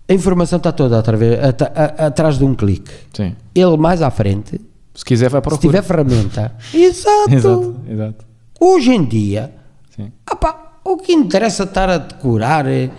a 0.08 0.12
informação 0.12 0.56
está 0.56 0.72
toda 0.72 0.98
através- 0.98 1.38
ata- 1.42 1.72
a- 1.74 2.06
atrás 2.06 2.36
de 2.36 2.44
um 2.44 2.54
clique. 2.54 2.90
Sim. 3.14 3.34
Ele 3.54 3.76
mais 3.76 4.02
à 4.02 4.10
frente, 4.10 4.60
Se 4.96 5.04
quiser, 5.04 5.28
vai 5.30 5.40
para 5.42 5.54
se 5.54 5.60
tiver 5.60 5.82
ferramenta. 5.82 6.52
Exato. 6.74 7.30
Exato, 7.32 7.76
exato. 7.88 8.24
Hoje 8.58 8.90
em 8.92 9.04
dia, 9.04 9.52
Sim. 9.94 10.10
o 10.84 10.96
que 10.96 11.12
interessa 11.12 11.64
estar 11.64 11.88
a 11.90 11.98
decorar 11.98 12.66
é 12.66 12.90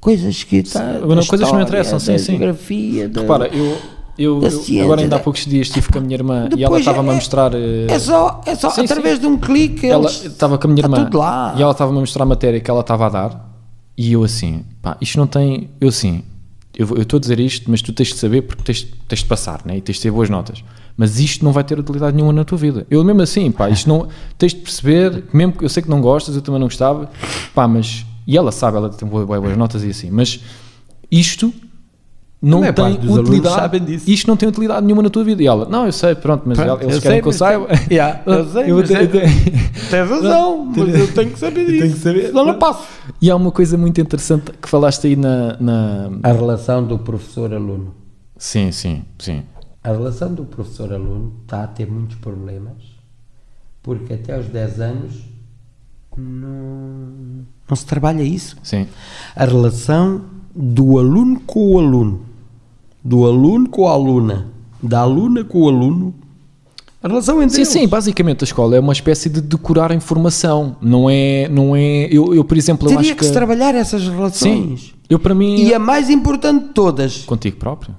coisas 0.00 0.42
que 0.44 0.56
está. 0.56 0.82
Não, 0.94 1.06
coisas 1.24 1.46
que 1.48 1.54
não 1.54 1.62
interessam, 1.62 1.98
sim, 1.98 2.18
sim. 2.18 2.32
geografia, 2.32 3.08
da- 3.08 3.20
Repara, 3.22 3.48
eu, 3.48 3.78
eu, 4.18 4.42
eu- 4.42 4.50
ciência, 4.50 4.84
agora 4.84 5.00
ainda 5.02 5.16
há 5.16 5.18
poucos 5.20 5.44
dias 5.44 5.68
estive 5.68 5.88
com 5.90 5.98
a 5.98 6.00
minha 6.00 6.14
irmã 6.14 6.48
e 6.56 6.64
ela 6.64 6.78
estava-me 6.78 7.08
a 7.10 7.12
é- 7.12 7.14
mostrar. 7.14 7.54
eh, 7.54 7.86
É 7.88 7.98
só, 7.98 8.40
é 8.46 8.54
só 8.54 8.70
Sim, 8.70 8.82
através 8.84 9.16
sim. 9.16 9.20
de 9.20 9.26
um 9.26 9.36
clique. 9.38 9.86
ela 9.86 10.06
estava 10.10 10.58
com 10.58 10.66
a 10.66 10.70
minha 10.70 10.84
está 10.84 10.96
irmã 11.00 11.54
e 11.56 11.62
ela 11.62 11.72
estava-me 11.72 11.98
a 11.98 12.00
mostrar 12.00 12.22
a 12.24 12.26
matéria 12.26 12.60
que 12.60 12.70
ela 12.70 12.80
estava 12.80 13.06
a 13.06 13.08
dar 13.08 13.52
e 13.96 14.12
eu 14.12 14.22
assim, 14.24 14.64
pá, 14.82 14.96
isto 15.00 15.16
não 15.18 15.26
tem. 15.26 15.70
Eu 15.80 15.88
assim, 15.88 16.22
eu 16.76 17.02
estou 17.02 17.16
a 17.16 17.20
dizer 17.20 17.40
isto, 17.40 17.70
mas 17.70 17.80
tu 17.80 17.92
tens 17.92 18.08
de 18.08 18.16
saber 18.16 18.42
porque 18.42 18.62
tens, 18.62 18.86
tens 19.08 19.20
de 19.20 19.24
passar 19.24 19.62
né? 19.64 19.78
e 19.78 19.80
tens 19.80 19.96
de 19.96 20.02
ter 20.02 20.10
boas 20.10 20.28
notas. 20.28 20.62
Mas 20.96 21.18
isto 21.18 21.44
não 21.44 21.52
vai 21.52 21.64
ter 21.64 21.78
utilidade 21.78 22.14
nenhuma 22.14 22.32
na 22.32 22.44
tua 22.44 22.56
vida. 22.56 22.86
Eu 22.90 23.02
mesmo 23.02 23.22
assim, 23.22 23.50
pá, 23.50 23.68
isto 23.68 23.88
não. 23.88 24.08
Tens 24.38 24.52
de 24.52 24.60
perceber, 24.60 25.24
mesmo 25.32 25.52
que 25.52 25.64
eu 25.64 25.68
sei 25.68 25.82
que 25.82 25.90
não 25.90 26.00
gostas, 26.00 26.36
eu 26.36 26.42
também 26.42 26.60
não 26.60 26.68
gostava, 26.68 27.10
pá, 27.54 27.66
mas. 27.66 28.04
E 28.26 28.36
ela 28.36 28.50
sabe, 28.50 28.76
ela 28.76 28.88
tem 28.88 29.08
boas, 29.08 29.26
boas 29.26 29.56
notas 29.56 29.84
e 29.84 29.90
assim, 29.90 30.10
mas 30.10 30.40
isto 31.10 31.52
não 32.46 32.60
maior 32.60 32.72
tem 32.72 32.84
parte 32.84 32.98
dos 33.00 33.10
alunos 33.10 33.28
utilidade. 33.28 33.54
sabem 33.56 33.84
disso. 33.84 34.10
Isto 34.10 34.26
não 34.28 34.36
tem 34.36 34.48
utilidade 34.48 34.84
nenhuma 34.86 35.02
na 35.02 35.10
tua 35.10 35.24
vida. 35.24 35.42
E 35.42 35.46
ela, 35.46 35.68
não, 35.68 35.86
eu 35.86 35.92
sei, 35.92 36.14
pronto, 36.14 36.42
mas 36.46 36.58
Pronto, 36.58 36.82
eles 36.82 36.94
eu 36.96 37.02
querem 37.02 37.16
sei, 37.16 37.22
que 37.22 37.28
eu 37.28 37.32
saiba. 37.32 37.66
Yeah, 37.90 38.22
eu 38.26 38.46
sei, 38.50 38.70
Eu 38.70 38.76
mas 38.78 38.88
tenho- 38.88 39.00
é- 39.00 39.06
tenho- 39.06 39.70
Tens 39.90 40.08
razão, 40.10 40.64
mas 40.76 40.94
eu 40.94 41.12
tenho 41.12 41.30
que 41.30 41.38
saber 41.38 41.66
disso. 41.66 41.78
Tenho 41.82 41.92
que 41.94 41.98
saber. 42.00 42.26
Senão 42.28 42.46
não 42.46 42.58
passo. 42.58 42.84
E 43.22 43.30
há 43.30 43.36
uma 43.36 43.50
coisa 43.52 43.76
muito 43.78 44.00
interessante 44.00 44.50
que 44.60 44.68
falaste 44.68 45.06
aí 45.06 45.16
na. 45.16 45.56
na- 45.60 46.10
A 46.22 46.32
relação 46.32 46.84
do 46.84 46.98
professor-aluno. 46.98 47.94
Sim, 48.38 48.70
sim, 48.72 49.02
sim. 49.18 49.42
A 49.82 49.90
relação 49.92 50.34
do 50.34 50.44
professor-aluno 50.44 51.32
está 51.42 51.62
a 51.64 51.66
ter 51.66 51.86
muitos 51.90 52.16
problemas 52.16 52.74
porque 53.82 54.14
até 54.14 54.34
aos 54.34 54.46
10 54.46 54.80
anos 54.80 55.12
não, 56.16 57.44
não 57.68 57.76
se 57.76 57.86
trabalha 57.86 58.22
isso. 58.22 58.56
Sim, 58.62 58.86
A 59.34 59.44
relação 59.44 60.22
do 60.54 60.98
aluno 60.98 61.40
com 61.46 61.74
o 61.74 61.78
aluno, 61.78 62.25
do 63.06 63.24
aluno 63.24 63.68
com 63.68 63.86
a 63.86 63.92
aluna, 63.92 64.48
da 64.82 65.00
aluna 65.00 65.44
com 65.44 65.62
o 65.62 65.68
aluno, 65.68 66.12
a 67.00 67.06
relação 67.06 67.40
entre 67.40 67.54
sim, 67.54 67.60
eles. 67.60 67.68
sim, 67.68 67.86
basicamente 67.86 68.42
a 68.42 68.44
escola 68.46 68.74
é 68.74 68.80
uma 68.80 68.92
espécie 68.92 69.28
de 69.28 69.40
decorar 69.40 69.92
a 69.92 69.94
informação. 69.94 70.76
Não 70.80 71.08
é. 71.08 71.48
Não 71.48 71.76
é 71.76 72.08
eu, 72.10 72.34
eu, 72.34 72.42
por 72.42 72.56
exemplo, 72.56 72.86
eu 72.86 72.96
Teria 72.96 73.00
acho 73.00 73.12
que, 73.12 73.20
que. 73.20 73.26
se 73.26 73.32
trabalhar 73.32 73.76
essas 73.76 74.02
sim, 74.02 74.10
relações. 74.10 74.94
eu 75.08 75.18
para 75.20 75.32
mim. 75.32 75.56
E 75.62 75.72
a 75.72 75.78
mais 75.78 76.10
importante 76.10 76.66
de 76.66 76.72
todas 76.72 77.18
Contigo 77.18 77.58
próprio. 77.58 77.94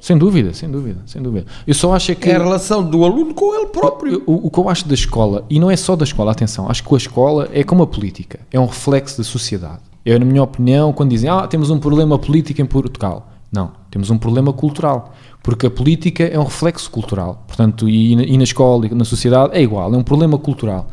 Sem 0.00 0.16
dúvida, 0.16 0.54
sem 0.54 0.70
dúvida, 0.70 1.02
sem 1.06 1.20
dúvida. 1.20 1.46
Eu 1.66 1.74
só 1.74 1.92
acho 1.92 2.12
é 2.12 2.14
que. 2.14 2.30
é 2.30 2.36
a 2.36 2.38
relação 2.38 2.82
do 2.82 3.04
aluno 3.04 3.34
com 3.34 3.54
ele 3.54 3.66
próprio. 3.66 4.22
O, 4.24 4.46
o 4.46 4.50
que 4.50 4.58
eu 4.58 4.68
acho 4.70 4.88
da 4.88 4.94
escola, 4.94 5.44
e 5.50 5.60
não 5.60 5.70
é 5.70 5.76
só 5.76 5.94
da 5.94 6.04
escola, 6.04 6.32
atenção, 6.32 6.70
acho 6.70 6.82
que 6.82 6.94
a 6.94 6.96
escola 6.96 7.50
é 7.52 7.62
como 7.62 7.82
a 7.82 7.86
política, 7.86 8.40
é 8.50 8.58
um 8.58 8.66
reflexo 8.66 9.18
da 9.18 9.24
sociedade. 9.24 9.80
Eu, 10.06 10.18
na 10.18 10.24
minha 10.24 10.42
opinião, 10.42 10.90
quando 10.90 11.10
dizem, 11.10 11.28
ah, 11.28 11.46
temos 11.46 11.68
um 11.68 11.78
problema 11.78 12.18
político 12.18 12.62
em 12.62 12.66
Portugal. 12.66 13.28
Não, 13.50 13.72
temos 13.90 14.10
um 14.10 14.18
problema 14.18 14.52
cultural. 14.52 15.14
Porque 15.42 15.66
a 15.66 15.70
política 15.70 16.24
é 16.24 16.38
um 16.38 16.44
reflexo 16.44 16.90
cultural. 16.90 17.44
Portanto, 17.46 17.88
e, 17.88 18.14
na- 18.16 18.22
e 18.24 18.36
na 18.36 18.44
escola 18.44 18.86
e 18.86 18.94
na 18.94 19.04
sociedade 19.04 19.56
é 19.56 19.62
igual, 19.62 19.92
é 19.94 19.96
um 19.96 20.02
problema 20.02 20.36
cultural. 20.38 20.88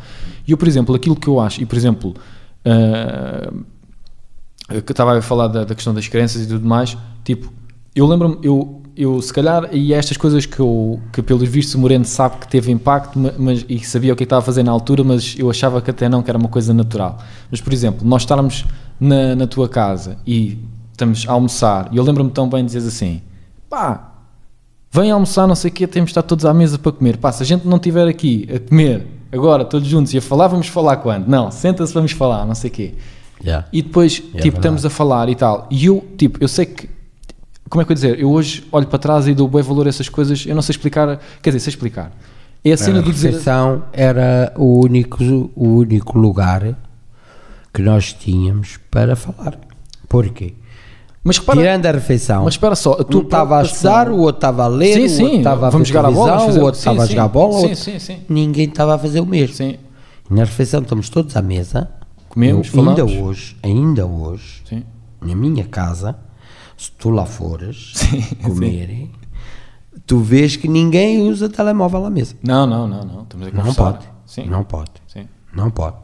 E 0.47 0.51
eu, 0.51 0.57
por 0.57 0.67
exemplo, 0.67 0.95
aquilo 0.95 1.15
que 1.15 1.27
eu 1.27 1.39
acho, 1.39 1.61
e 1.61 1.65
por 1.65 1.75
exemplo, 1.75 2.13
que 4.69 4.73
eu 4.73 4.79
estava 4.91 5.17
a 5.17 5.21
falar 5.21 5.47
da, 5.47 5.63
da 5.63 5.75
questão 5.75 5.93
das 5.93 6.07
crenças 6.07 6.43
e 6.43 6.47
tudo 6.47 6.65
mais, 6.67 6.97
tipo, 7.23 7.51
eu 7.95 8.05
lembro-me, 8.07 8.37
eu, 8.43 8.81
eu 8.95 9.21
se 9.21 9.31
calhar, 9.33 9.69
e 9.73 9.93
é 9.93 9.97
estas 9.97 10.17
coisas 10.17 10.45
que 10.45 10.59
eu, 10.59 10.99
que 11.13 11.21
pelos 11.21 11.47
vistos 11.47 11.75
o 11.75 11.79
Moreno 11.79 12.05
sabe 12.05 12.37
que 12.37 12.47
teve 12.47 12.71
impacto, 12.71 13.17
ma- 13.19 13.33
mas, 13.37 13.65
e 13.69 13.79
sabia 13.79 14.13
o 14.13 14.15
que 14.15 14.23
estava 14.23 14.39
a 14.41 14.45
fazer 14.45 14.63
na 14.63 14.71
altura, 14.71 15.03
mas 15.03 15.35
eu 15.37 15.49
achava 15.49 15.81
que 15.81 15.91
até 15.91 16.07
não, 16.09 16.21
que 16.23 16.29
era 16.29 16.37
uma 16.37 16.49
coisa 16.49 16.73
natural. 16.73 17.17
Mas, 17.51 17.61
por 17.61 17.71
exemplo, 17.73 18.07
nós 18.07 18.21
estarmos 18.23 18.65
na, 18.99 19.35
na 19.35 19.47
tua 19.47 19.67
casa 19.69 20.17
e 20.25 20.57
estamos 20.95 21.25
a 21.27 21.31
almoçar, 21.33 21.89
e 21.91 21.97
eu 21.97 22.03
lembro-me 22.03 22.31
tão 22.31 22.49
bem 22.49 22.65
de 22.65 22.71
dizer 22.71 22.87
assim, 22.87 23.21
pá, 23.69 24.13
vem 24.91 25.11
almoçar, 25.11 25.45
não 25.45 25.55
sei 25.55 25.69
o 25.69 25.73
quê, 25.73 25.85
temos 25.85 26.07
de 26.07 26.11
estar 26.11 26.23
todos 26.23 26.45
à 26.45 26.53
mesa 26.53 26.79
para 26.79 26.91
comer. 26.93 27.17
Pá, 27.17 27.31
se 27.31 27.43
a 27.43 27.45
gente 27.45 27.67
não 27.67 27.77
estiver 27.77 28.07
aqui 28.07 28.47
a 28.53 28.59
comer, 28.59 29.05
agora, 29.31 29.65
todos 29.65 29.87
juntos, 29.87 30.13
e 30.13 30.17
a 30.17 30.21
falar, 30.21 30.47
vamos 30.47 30.67
falar 30.67 30.97
quando? 30.97 31.27
Não, 31.27 31.51
senta-se, 31.51 31.93
vamos 31.93 32.13
falar, 32.13 32.45
não 32.45 32.55
sei 32.55 32.69
o 32.69 32.73
quê. 32.73 32.93
Yeah. 33.43 33.67
E 33.73 33.81
depois, 33.81 34.13
tipo, 34.13 34.31
verdade. 34.31 34.57
estamos 34.57 34.85
a 34.85 34.89
falar 34.89 35.27
e 35.27 35.35
tal. 35.35 35.67
E 35.69 35.85
eu, 35.85 36.03
tipo, 36.17 36.41
eu 36.41 36.47
sei 36.47 36.65
que. 36.65 36.89
Como 37.69 37.81
é 37.81 37.85
que 37.85 37.91
eu 37.91 37.93
ia 37.93 37.95
dizer? 37.95 38.19
Eu 38.19 38.31
hoje 38.31 38.65
olho 38.71 38.87
para 38.87 38.97
trás 38.97 39.27
e 39.27 39.33
dou 39.33 39.49
bem 39.49 39.61
valor 39.61 39.87
a 39.87 39.89
essas 39.89 40.07
coisas. 40.07 40.45
Eu 40.45 40.55
não 40.55 40.61
sei 40.61 40.71
explicar. 40.71 41.19
Quer 41.41 41.49
dizer, 41.49 41.59
sei 41.59 41.71
explicar. 41.71 42.11
É 42.63 42.71
a 42.71 42.77
cena 42.77 42.99
a 42.99 43.01
de 43.01 43.11
dizer. 43.11 43.35
era 43.91 44.53
o 44.55 44.79
único, 44.79 45.21
o 45.53 45.67
único 45.67 46.17
lugar 46.17 46.77
que 47.73 47.81
nós 47.81 48.13
tínhamos 48.13 48.79
para 48.89 49.15
falar. 49.15 49.59
Porquê? 50.07 50.53
Mas 51.25 51.37
repara. 51.39 51.59
Tirando 51.59 51.85
a 51.87 51.91
refeição, 51.91 52.43
Mas 52.45 52.53
espera 52.53 52.75
só, 52.75 52.93
a 52.93 53.03
tua 53.03 53.21
um 53.21 53.23
estava 53.25 53.59
a 53.59 53.63
estudar, 53.63 54.09
o 54.09 54.17
outro 54.19 54.37
estava 54.37 54.63
a 54.63 54.67
ler, 54.67 54.93
Sim, 54.93 55.05
o 55.05 55.09
sim, 55.09 55.23
outro 55.23 55.37
estava 55.39 55.67
a 55.67 55.69
vamos 55.71 55.89
ver 55.89 55.93
jogar 55.95 56.07
a 56.07 56.11
bola, 56.11 56.39
fazer- 56.39 56.59
o 56.59 56.63
outro 56.63 56.77
estava 56.77 57.01
a 57.03 57.05
jogar 57.07 57.27
bola, 57.27 57.55
o 57.57 57.61
Sim, 57.67 57.75
sim, 57.75 57.99
sim. 57.99 58.17
ninguém 58.29 58.69
estava 58.69 58.93
a 58.93 58.97
fazer 58.99 59.19
o 59.21 59.25
mesmo. 59.25 59.55
Sim, 59.55 59.77
E 60.29 60.33
na 60.33 60.43
refeição 60.43 60.81
estamos 60.81 61.09
todos 61.09 61.35
à 61.35 61.41
mesa, 61.41 61.89
Comemos, 62.29 62.71
eu, 62.73 62.79
ainda 62.79 62.95
falamos. 62.95 63.21
hoje, 63.21 63.57
ainda 63.63 64.05
hoje, 64.05 64.61
sim. 64.69 64.83
na 65.19 65.33
minha 65.35 65.63
casa, 65.65 66.15
se 66.77 66.91
tu 66.91 67.09
lá 67.09 67.25
fores 67.25 67.93
comer, 68.43 69.09
tu 70.05 70.19
vês 70.19 70.55
que 70.55 70.67
ninguém 70.67 71.27
usa 71.27 71.49
telemóvel 71.49 72.05
à 72.05 72.09
mesa. 72.11 72.35
Não, 72.43 72.67
não, 72.67 72.87
não, 72.87 73.03
não. 73.03 73.21
Estamos 73.23 73.47
a 73.47 73.49
Não 73.51 73.57
conversar. 73.61 73.93
pode. 73.93 74.05
Sim. 74.27 74.45
Não 74.45 74.63
pode. 74.63 74.91
Sim. 75.07 75.27
Não 75.55 75.71
pode. 75.71 75.95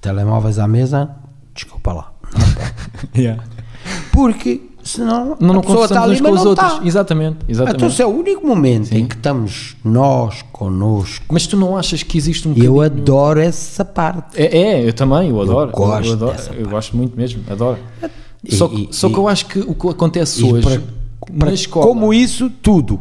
Telemóveis 0.00 0.58
à 0.58 0.66
mesa, 0.66 1.10
desculpa 1.54 1.92
lá. 1.92 2.12
Yeah. 3.14 3.42
Porque 4.12 4.62
senão 4.82 5.36
Não, 5.40 5.54
não 5.54 5.60
a 5.60 5.62
pessoa 5.62 5.84
está 5.84 6.02
ali, 6.02 6.20
com 6.20 6.30
os 6.30 6.40
não 6.42 6.46
outros. 6.50 6.72
está. 6.72 6.84
Exatamente, 6.86 7.38
exatamente. 7.48 7.76
Então, 7.76 7.90
se 7.90 8.02
é 8.02 8.06
o 8.06 8.10
único 8.10 8.46
momento 8.46 8.92
em 8.92 9.06
que 9.06 9.14
estamos 9.14 9.76
nós 9.84 10.42
connosco, 10.52 11.24
Mas 11.30 11.46
tu 11.46 11.56
não 11.56 11.76
achas 11.76 12.02
que 12.02 12.18
existe 12.18 12.48
um 12.48 12.54
eu 12.56 12.80
adoro 12.80 13.40
essa 13.40 13.84
parte. 13.84 14.40
É, 14.40 14.56
é, 14.58 14.88
eu 14.88 14.92
também, 14.92 15.30
eu 15.30 15.40
adoro. 15.40 15.70
Eu, 15.70 15.74
gosto 15.74 16.06
eu, 16.08 16.12
adoro, 16.14 16.36
eu 16.58 16.68
gosto 16.68 16.96
muito 16.96 17.16
mesmo, 17.16 17.42
adoro. 17.50 17.78
E- 18.44 18.54
só 18.56 18.66
que, 18.68 18.82
e- 18.82 18.88
só 18.90 19.08
que 19.08 19.16
eu 19.16 19.28
acho 19.28 19.46
que 19.46 19.60
o 19.60 19.74
que 19.74 19.88
acontece 19.88 20.42
hoje 20.42 20.62
para- 20.66 20.80
para- 21.38 21.46
na 21.48 21.54
escola. 21.54 21.86
Como 21.86 22.12
isso, 22.12 22.50
tudo. 22.50 23.00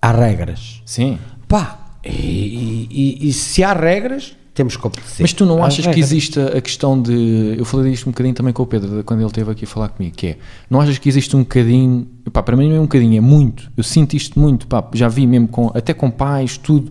Há 0.00 0.12
regras. 0.12 0.80
Sim. 0.86 1.18
Pá, 1.48 1.80
e, 2.04 2.86
e- 2.90 3.28
e 3.28 3.32
se 3.32 3.62
há 3.64 3.72
regras, 3.72 4.36
temos 4.54 4.76
que 4.76 4.86
obedecer. 4.86 5.22
Mas 5.22 5.32
tu 5.32 5.46
não 5.46 5.62
Há 5.62 5.66
achas 5.66 5.84
que 5.86 5.90
regras. 5.92 6.06
existe 6.12 6.38
a 6.40 6.60
questão 6.60 7.00
de. 7.00 7.54
Eu 7.56 7.64
falei 7.64 7.90
disto 7.90 8.06
um 8.06 8.12
bocadinho 8.12 8.34
também 8.34 8.52
com 8.52 8.62
o 8.62 8.66
Pedro, 8.66 9.02
quando 9.04 9.20
ele 9.20 9.26
esteve 9.26 9.50
aqui 9.50 9.64
a 9.64 9.68
falar 9.68 9.88
comigo, 9.88 10.14
que 10.14 10.26
é. 10.28 10.38
Não 10.68 10.80
achas 10.80 10.98
que 10.98 11.08
existe 11.08 11.34
um 11.34 11.40
bocadinho. 11.40 12.06
Pá, 12.32 12.42
para 12.42 12.56
mim 12.56 12.68
não 12.68 12.76
é 12.76 12.80
um 12.80 12.82
bocadinho, 12.82 13.16
é 13.16 13.20
muito. 13.20 13.70
Eu 13.76 13.82
sinto 13.82 14.14
isto 14.14 14.38
muito, 14.38 14.66
pá, 14.66 14.86
já 14.92 15.08
vi 15.08 15.26
mesmo 15.26 15.48
com, 15.48 15.70
até 15.74 15.94
com 15.94 16.10
pais, 16.10 16.56
tudo, 16.58 16.90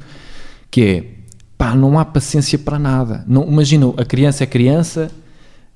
que 0.70 0.82
é. 0.82 1.06
Pá, 1.58 1.76
não 1.76 2.00
há 2.00 2.06
paciência 2.06 2.58
para 2.58 2.80
nada. 2.80 3.24
Não, 3.28 3.48
imagina, 3.48 3.94
a 3.96 4.04
criança 4.06 4.44
é 4.44 4.48
criança. 4.48 5.12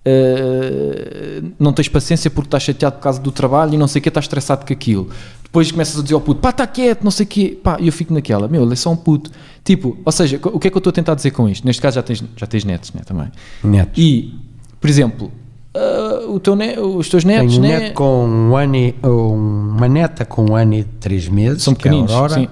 Eh, 0.06 1.42
não 1.60 1.74
tens 1.74 1.90
paciência 1.90 2.30
porque 2.30 2.48
estás 2.48 2.64
chateado 2.64 2.98
por 2.98 3.02
causa 3.02 3.20
do 3.20 3.32
trabalho 3.32 3.74
e 3.74 3.78
não 3.78 3.88
sei 3.88 4.00
o 4.00 4.04
que, 4.04 4.10
estás 4.10 4.26
estressado 4.26 4.66
com 4.66 4.72
aquilo. 4.74 5.10
Depois 5.44 5.72
começas 5.72 5.98
a 6.00 6.04
dizer 6.04 6.14
ao 6.16 6.22
puto, 6.22 6.42
pá, 6.42 6.50
está 6.50 6.68
quieto, 6.68 7.04
não 7.04 7.12
sei 7.12 7.26
o 7.26 7.28
quê, 7.30 7.58
pá, 7.62 7.78
e 7.80 7.88
eu 7.88 7.94
fico 7.94 8.14
naquela, 8.14 8.48
meu, 8.48 8.64
ele 8.64 8.74
é 8.74 8.76
só 8.76 8.92
um 8.92 8.96
puto. 8.96 9.32
Tipo, 9.64 9.98
ou 10.06 10.12
seja, 10.12 10.40
o 10.44 10.60
que 10.60 10.68
é 10.68 10.72
que 10.72 10.78
eu 10.78 10.80
estou 10.80 10.92
a 10.92 10.94
tentar 10.94 11.16
dizer 11.16 11.32
com 11.32 11.48
isto? 11.50 11.66
Neste 11.66 11.82
caso 11.82 11.96
já 11.96 12.04
tens, 12.04 12.24
já 12.36 12.46
tens 12.46 12.64
netos, 12.66 12.94
né, 12.94 13.02
também. 13.06 13.28
Netos. 13.64 13.94
E, 13.98 14.34
por 14.80 14.90
exemplo, 14.90 15.32
ah, 15.74 16.26
o 16.28 16.40
teu 16.40 16.56
ne- 16.56 16.78
os 16.80 17.10
teus 17.10 17.24
netos, 17.24 17.54
Tenho 17.56 17.66
um 17.66 17.68
né? 17.70 17.80
neto 17.80 17.94
com 17.94 18.26
um 18.28 18.56
ano 18.56 18.76
e, 18.76 18.96
uma 19.04 19.88
neta 19.88 20.26
com 20.26 20.52
um 20.52 20.56
ano 20.56 20.74
e 20.76 20.84
três 20.84 21.28
meses, 21.30 21.64
São 21.64 21.74
é 21.74 21.76
pequeninos, 21.76 22.12
Aurora, 22.12 22.34
sim. 22.34 22.48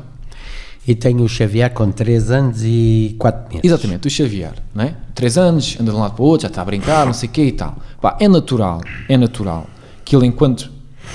E 0.87 0.93
tenho 0.95 1.23
o 1.23 1.29
Xavier 1.29 1.71
com 1.73 1.91
três 1.91 2.29
anos 2.31 2.61
e 2.63 3.15
quatro 3.17 3.41
meses. 3.49 3.61
Exatamente, 3.63 4.07
o 4.07 4.11
Xavier, 4.11 4.53
não 4.75 4.83
é? 4.83 4.95
Três 5.15 5.37
anos, 5.37 5.77
anda 5.79 5.91
de 5.91 5.97
um 5.97 5.99
lado 6.01 6.13
para 6.15 6.23
o 6.23 6.25
outro, 6.27 6.43
já 6.43 6.47
está 6.49 6.61
a 6.61 6.65
brincar, 6.65 7.05
não 7.05 7.13
sei 7.13 7.29
o 7.29 7.31
quê 7.31 7.45
e 7.45 7.51
tal. 7.51 7.75
Pá, 8.01 8.17
é 8.19 8.27
natural, 8.27 8.81
é 9.07 9.15
natural 9.17 9.65
que 10.03 10.15
ele, 10.15 10.25
enquanto 10.25 10.69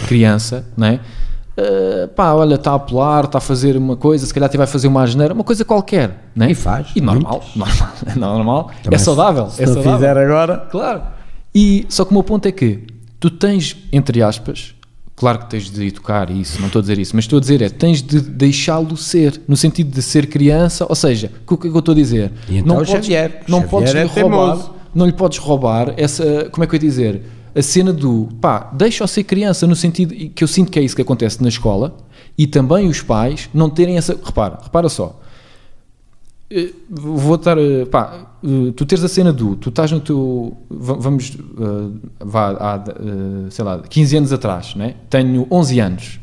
criança, 0.06 0.64
não 0.76 0.86
é? 0.86 1.00
Ah, 1.56 2.08
pá, 2.14 2.32
olha, 2.34 2.54
está 2.54 2.72
a 2.74 2.78
pular, 2.78 3.24
está 3.24 3.38
a 3.38 3.40
fazer 3.40 3.76
uma 3.76 3.96
coisa, 3.96 4.24
se 4.24 4.32
calhar 4.32 4.48
até 4.48 4.56
vai 4.56 4.66
fazer 4.66 4.88
uma 4.88 5.02
asneira, 5.02 5.34
uma 5.34 5.44
coisa 5.44 5.64
qualquer, 5.64 6.30
não 6.34 6.46
é? 6.46 6.52
E 6.52 6.54
faz, 6.54 6.86
E 6.94 7.00
normal, 7.00 7.44
normal, 7.56 7.88
é 8.06 8.14
normal, 8.18 8.70
é 8.80 8.82
Também 8.84 8.98
se- 8.98 9.04
saudável, 9.04 9.50
Se 9.50 9.62
é 9.62 9.66
saudável. 9.66 9.94
fizer 9.94 10.16
agora, 10.16 10.58
Claro. 10.70 11.02
E 11.54 11.84
só 11.88 12.04
que 12.04 12.10
o 12.12 12.14
meu 12.14 12.22
ponto 12.22 12.46
é 12.46 12.52
que 12.52 12.86
tu 13.18 13.28
tens, 13.30 13.76
entre 13.92 14.22
aspas, 14.22 14.74
claro 15.18 15.40
que 15.40 15.50
tens 15.50 15.70
de 15.70 15.86
educar 15.86 16.30
isso, 16.30 16.60
não 16.60 16.68
estou 16.68 16.80
a 16.80 16.82
dizer 16.82 16.98
isso, 16.98 17.14
mas 17.14 17.24
estou 17.24 17.38
a 17.38 17.40
dizer 17.40 17.60
é, 17.60 17.68
tens 17.68 18.00
de 18.00 18.20
deixá-lo 18.20 18.96
ser, 18.96 19.40
no 19.48 19.56
sentido 19.56 19.90
de 19.90 20.00
ser 20.00 20.26
criança, 20.26 20.86
ou 20.88 20.94
seja, 20.94 21.30
o 21.46 21.56
que 21.56 21.66
é 21.66 21.70
que 21.70 21.76
eu 21.76 21.80
estou 21.80 21.92
a 21.92 21.96
dizer? 21.96 22.32
E 22.48 22.58
então 22.58 22.76
não 22.76 22.82
o 22.82 22.86
Xavier, 22.86 23.42
não 23.48 23.60
Xavier 23.60 23.70
podes 23.70 23.94
é 23.94 24.02
lhe 24.02 24.08
roubar, 24.08 24.52
teimoso. 24.52 24.70
não 24.94 25.06
lhe 25.06 25.12
podes 25.12 25.38
roubar 25.38 25.94
essa, 25.96 26.48
como 26.50 26.64
é 26.64 26.66
que 26.66 26.74
eu 26.74 26.76
ia 26.76 26.88
dizer? 26.88 27.22
A 27.54 27.62
cena 27.62 27.92
do, 27.92 28.28
pá, 28.40 28.70
deixa-o 28.72 29.08
ser 29.08 29.24
criança, 29.24 29.66
no 29.66 29.74
sentido 29.74 30.14
que 30.14 30.44
eu 30.44 30.48
sinto 30.48 30.70
que 30.70 30.78
é 30.78 30.82
isso 30.82 30.94
que 30.94 31.02
acontece 31.02 31.42
na 31.42 31.48
escola, 31.48 31.96
e 32.36 32.46
também 32.46 32.88
os 32.88 33.02
pais 33.02 33.50
não 33.52 33.68
terem 33.68 33.98
essa, 33.98 34.16
repara, 34.22 34.58
repara 34.62 34.88
só, 34.88 35.18
vou 36.88 37.34
estar, 37.34 37.58
eh, 37.58 37.84
pá, 37.84 38.32
eh, 38.42 38.72
tu 38.74 38.86
tens 38.86 39.04
a 39.04 39.08
cena 39.08 39.32
do, 39.32 39.54
tu 39.56 39.68
estás 39.68 39.92
no 39.92 40.00
teu, 40.00 40.56
va- 40.70 40.94
vamos, 40.94 41.36
eh, 41.36 42.08
vá, 42.24 42.50
há, 42.52 42.84
eh, 42.88 43.50
sei 43.50 43.64
lá, 43.64 43.78
15 43.80 44.16
anos 44.16 44.32
atrás, 44.32 44.74
né? 44.74 44.94
tenho 45.10 45.46
11 45.50 45.78
anos, 45.80 46.20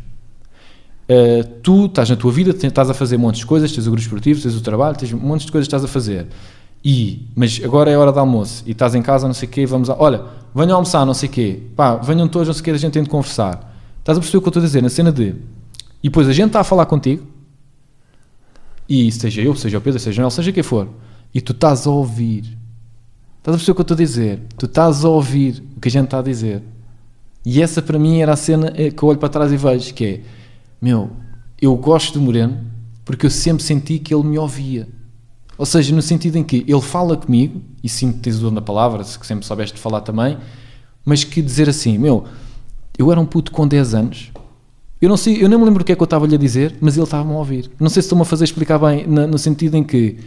Eh, 1.08 1.44
tu 1.62 1.86
estás 1.86 2.10
na 2.10 2.16
tua 2.16 2.32
vida, 2.32 2.50
estás 2.50 2.90
a 2.90 2.94
fazer 2.96 3.16
montes 3.16 3.42
de 3.42 3.46
coisas, 3.46 3.72
tens 3.72 3.86
o 3.86 3.92
grupo 3.92 4.02
esportivo, 4.02 4.42
tens 4.42 4.56
o 4.56 4.62
trabalho, 4.62 4.98
tens 4.98 5.12
montes 5.14 5.46
de 5.46 5.52
coisas 5.52 5.68
que 5.68 5.76
estás 5.76 5.84
a 5.84 5.88
fazer, 5.88 6.26
e, 6.84 7.28
mas 7.36 7.62
agora 7.64 7.92
é 7.92 7.96
hora 7.96 8.12
de 8.12 8.18
almoço, 8.18 8.64
e 8.66 8.72
estás 8.72 8.96
em 8.96 9.04
casa, 9.04 9.28
não 9.28 9.34
sei 9.36 9.48
o 9.48 9.52
quê, 9.52 9.68
vamos, 9.68 9.88
a, 9.88 9.96
olha, 10.00 10.24
venham 10.56 10.74
almoçar, 10.74 11.06
não 11.06 11.14
sei 11.14 11.30
o 11.30 11.32
quê, 11.32 11.60
pá, 11.76 11.98
venham 11.98 12.28
todos, 12.28 12.48
não 12.48 12.56
sei 12.56 12.62
o 12.62 12.64
quê, 12.66 12.72
a 12.72 12.78
gente 12.78 12.94
tem 12.94 13.04
de 13.04 13.10
conversar, 13.10 13.72
estás 14.00 14.18
a 14.18 14.20
perceber 14.20 14.40
o 14.40 14.42
que 14.42 14.48
eu 14.48 14.50
estou 14.50 14.64
a 14.64 14.66
dizer, 14.66 14.82
na 14.82 14.90
cena 14.90 15.12
de, 15.12 15.36
e 16.02 16.10
depois 16.10 16.28
a 16.28 16.34
gente 16.34 16.48
está 16.48 16.62
a 16.62 16.64
falar 16.64 16.88
contigo, 16.88 17.24
e 18.88 19.12
seja 19.12 19.42
eu, 19.42 19.56
seja 19.56 19.78
o 19.78 19.82
Pedro, 19.82 20.00
seja 20.00 20.22
ele, 20.22 20.32
seja 20.32 20.52
quem 20.52 20.64
for, 20.64 20.90
e 21.34 21.42
tu 21.42 21.52
estás 21.52 21.88
a 21.88 21.90
ouvir, 21.90 22.58
estás 23.38 23.56
a 23.56 23.58
perceber 23.58 23.72
o 23.72 23.76
que 23.76 23.82
eu 23.82 23.84
estou 23.84 23.96
a 23.96 23.98
dizer? 23.98 24.42
Tu 24.58 24.66
estás 24.66 25.06
a 25.06 25.10
ouvir 25.10 25.64
o 25.76 25.80
que 25.80 25.88
a 25.88 25.92
gente 25.92 26.06
está 26.06 26.20
a 26.20 26.22
dizer. 26.22 26.64
E 27.46 27.62
essa 27.62 27.82
para 27.82 28.00
mim 28.00 28.20
era 28.20 28.34
a 28.34 28.36
cena 28.36 28.74
eh, 28.76 28.90
que 28.90 29.04
eu 29.04 29.10
olho 29.10 29.20
para 29.20 29.30
trás 29.30 29.52
e 29.52 29.58
vejo, 29.58 29.94
que 29.94 30.06
é, 30.06 30.22
meu, 30.82 31.12
eu 31.62 31.76
gosto 31.76 32.14
do 32.14 32.22
Moreno 32.22 32.60
porque 33.06 33.28
eu 33.28 33.30
sempre 33.30 33.64
senti 33.64 34.00
que 34.00 34.14
ele 34.14 34.24
me 34.24 34.38
ouvia. 34.38 34.88
Ou 35.58 35.66
seja, 35.66 35.96
no 35.96 36.02
sentido 36.02 36.38
em 36.38 36.44
que 36.44 36.66
ele 36.68 36.82
fala 36.82 37.16
comigo, 37.16 37.62
e 37.84 37.88
o 37.88 38.40
dom 38.40 38.54
da 38.54 38.62
palavra, 38.62 39.04
que 39.04 39.26
sempre 39.26 39.46
soubeste 39.46 39.80
falar 39.80 40.02
também, 40.02 40.38
mas 41.06 41.24
que 41.24 41.42
dizer 41.42 41.70
assim, 41.70 41.98
meu, 41.98 42.26
eu 42.98 43.12
era 43.12 43.22
um 43.22 43.26
puto 43.26 43.52
com 43.52 43.68
10 43.68 43.94
anos, 43.94 44.32
eu 45.02 45.10
não 45.10 45.18
sei, 45.18 45.44
eu 45.44 45.50
nem 45.50 45.58
me 45.60 45.66
lembro 45.66 45.82
o 45.82 45.86
que 45.86 45.92
é 45.92 45.96
que 45.96 46.02
eu 46.02 46.06
estava-lhe 46.06 46.36
a 46.36 46.38
dizer, 46.38 46.76
mas 46.82 46.96
ele 46.96 47.04
estava-me 47.04 47.34
a 47.34 47.38
ouvir. 47.38 47.70
Não 47.80 47.90
sei 47.90 48.02
se 48.02 48.06
estou-me 48.08 48.22
a 48.22 48.26
fazer 48.26 48.44
explicar 48.46 48.80
bem, 48.80 49.06
na- 49.08 49.28
no 49.28 49.38
sentido 49.38 49.76
em 49.76 49.84
que 49.84 50.18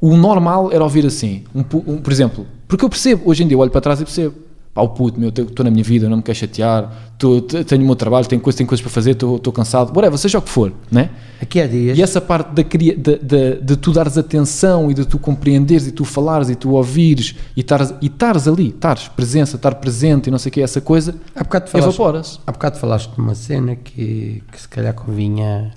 o 0.00 0.16
normal 0.16 0.70
era 0.72 0.82
ouvir 0.84 1.06
assim, 1.06 1.44
um 1.54 1.60
um- 1.60 1.96
por 1.98 2.12
exemplo, 2.12 2.46
porque 2.68 2.84
eu 2.84 2.88
percebo, 2.90 3.22
hoje 3.28 3.42
em 3.42 3.48
dia 3.48 3.54
eu 3.56 3.60
olho 3.60 3.70
para 3.70 3.80
trás 3.80 4.00
e 4.00 4.04
percebo, 4.04 4.34
pá, 4.74 4.84
puto, 4.88 5.20
meu, 5.20 5.28
estou 5.28 5.64
na 5.64 5.70
minha 5.70 5.84
vida, 5.84 6.08
não 6.08 6.16
me 6.16 6.22
quero 6.22 6.36
chatear, 6.36 6.92
tô- 7.16 7.40
te- 7.40 7.62
tenho 7.62 7.82
o 7.82 7.86
meu 7.86 7.94
trabalho, 7.94 8.26
tenho 8.26 8.42
coisas, 8.42 8.56
tenho 8.58 8.68
coisas 8.68 8.82
para 8.82 8.90
fazer, 8.92 9.12
estou 9.12 9.52
cansado, 9.52 9.94
whatever, 9.96 10.18
seja 10.18 10.38
o 10.38 10.42
que 10.42 10.48
for, 10.50 10.72
né? 10.90 11.10
aqui 11.40 11.60
há 11.60 11.66
dias, 11.66 11.96
E 11.96 12.02
essa 12.02 12.20
parte 12.20 12.48
da, 12.52 12.62
da- 12.62 13.18
da- 13.22 13.54
de 13.60 13.76
tu 13.76 13.92
dares 13.92 14.18
atenção 14.18 14.90
e 14.90 14.94
de 14.94 15.04
tu 15.04 15.18
compreenderes 15.18 15.86
e 15.86 15.92
tu 15.92 16.04
falares 16.04 16.48
e 16.50 16.56
tu 16.56 16.70
ouvires 16.72 17.34
e 17.56 17.60
estares 17.60 17.94
e 18.00 18.48
ali, 18.48 18.68
estares 18.70 19.06
presença, 19.08 19.56
estar 19.56 19.74
presente 19.76 20.26
e 20.26 20.30
não 20.30 20.38
sei 20.38 20.50
o 20.50 20.52
que, 20.52 20.60
essa 20.62 20.80
coisa, 20.80 21.14
há 21.36 21.44
bocado 21.44 21.70
falaste, 21.70 21.88
evapora-se. 21.94 22.38
há 22.46 22.50
bocado 22.52 22.78
falaste 22.78 23.10
de 23.14 23.20
uma 23.20 23.34
cena 23.34 23.76
que, 23.76 24.42
que 24.50 24.60
se 24.60 24.68
calhar 24.68 24.92
convinha, 24.94 25.70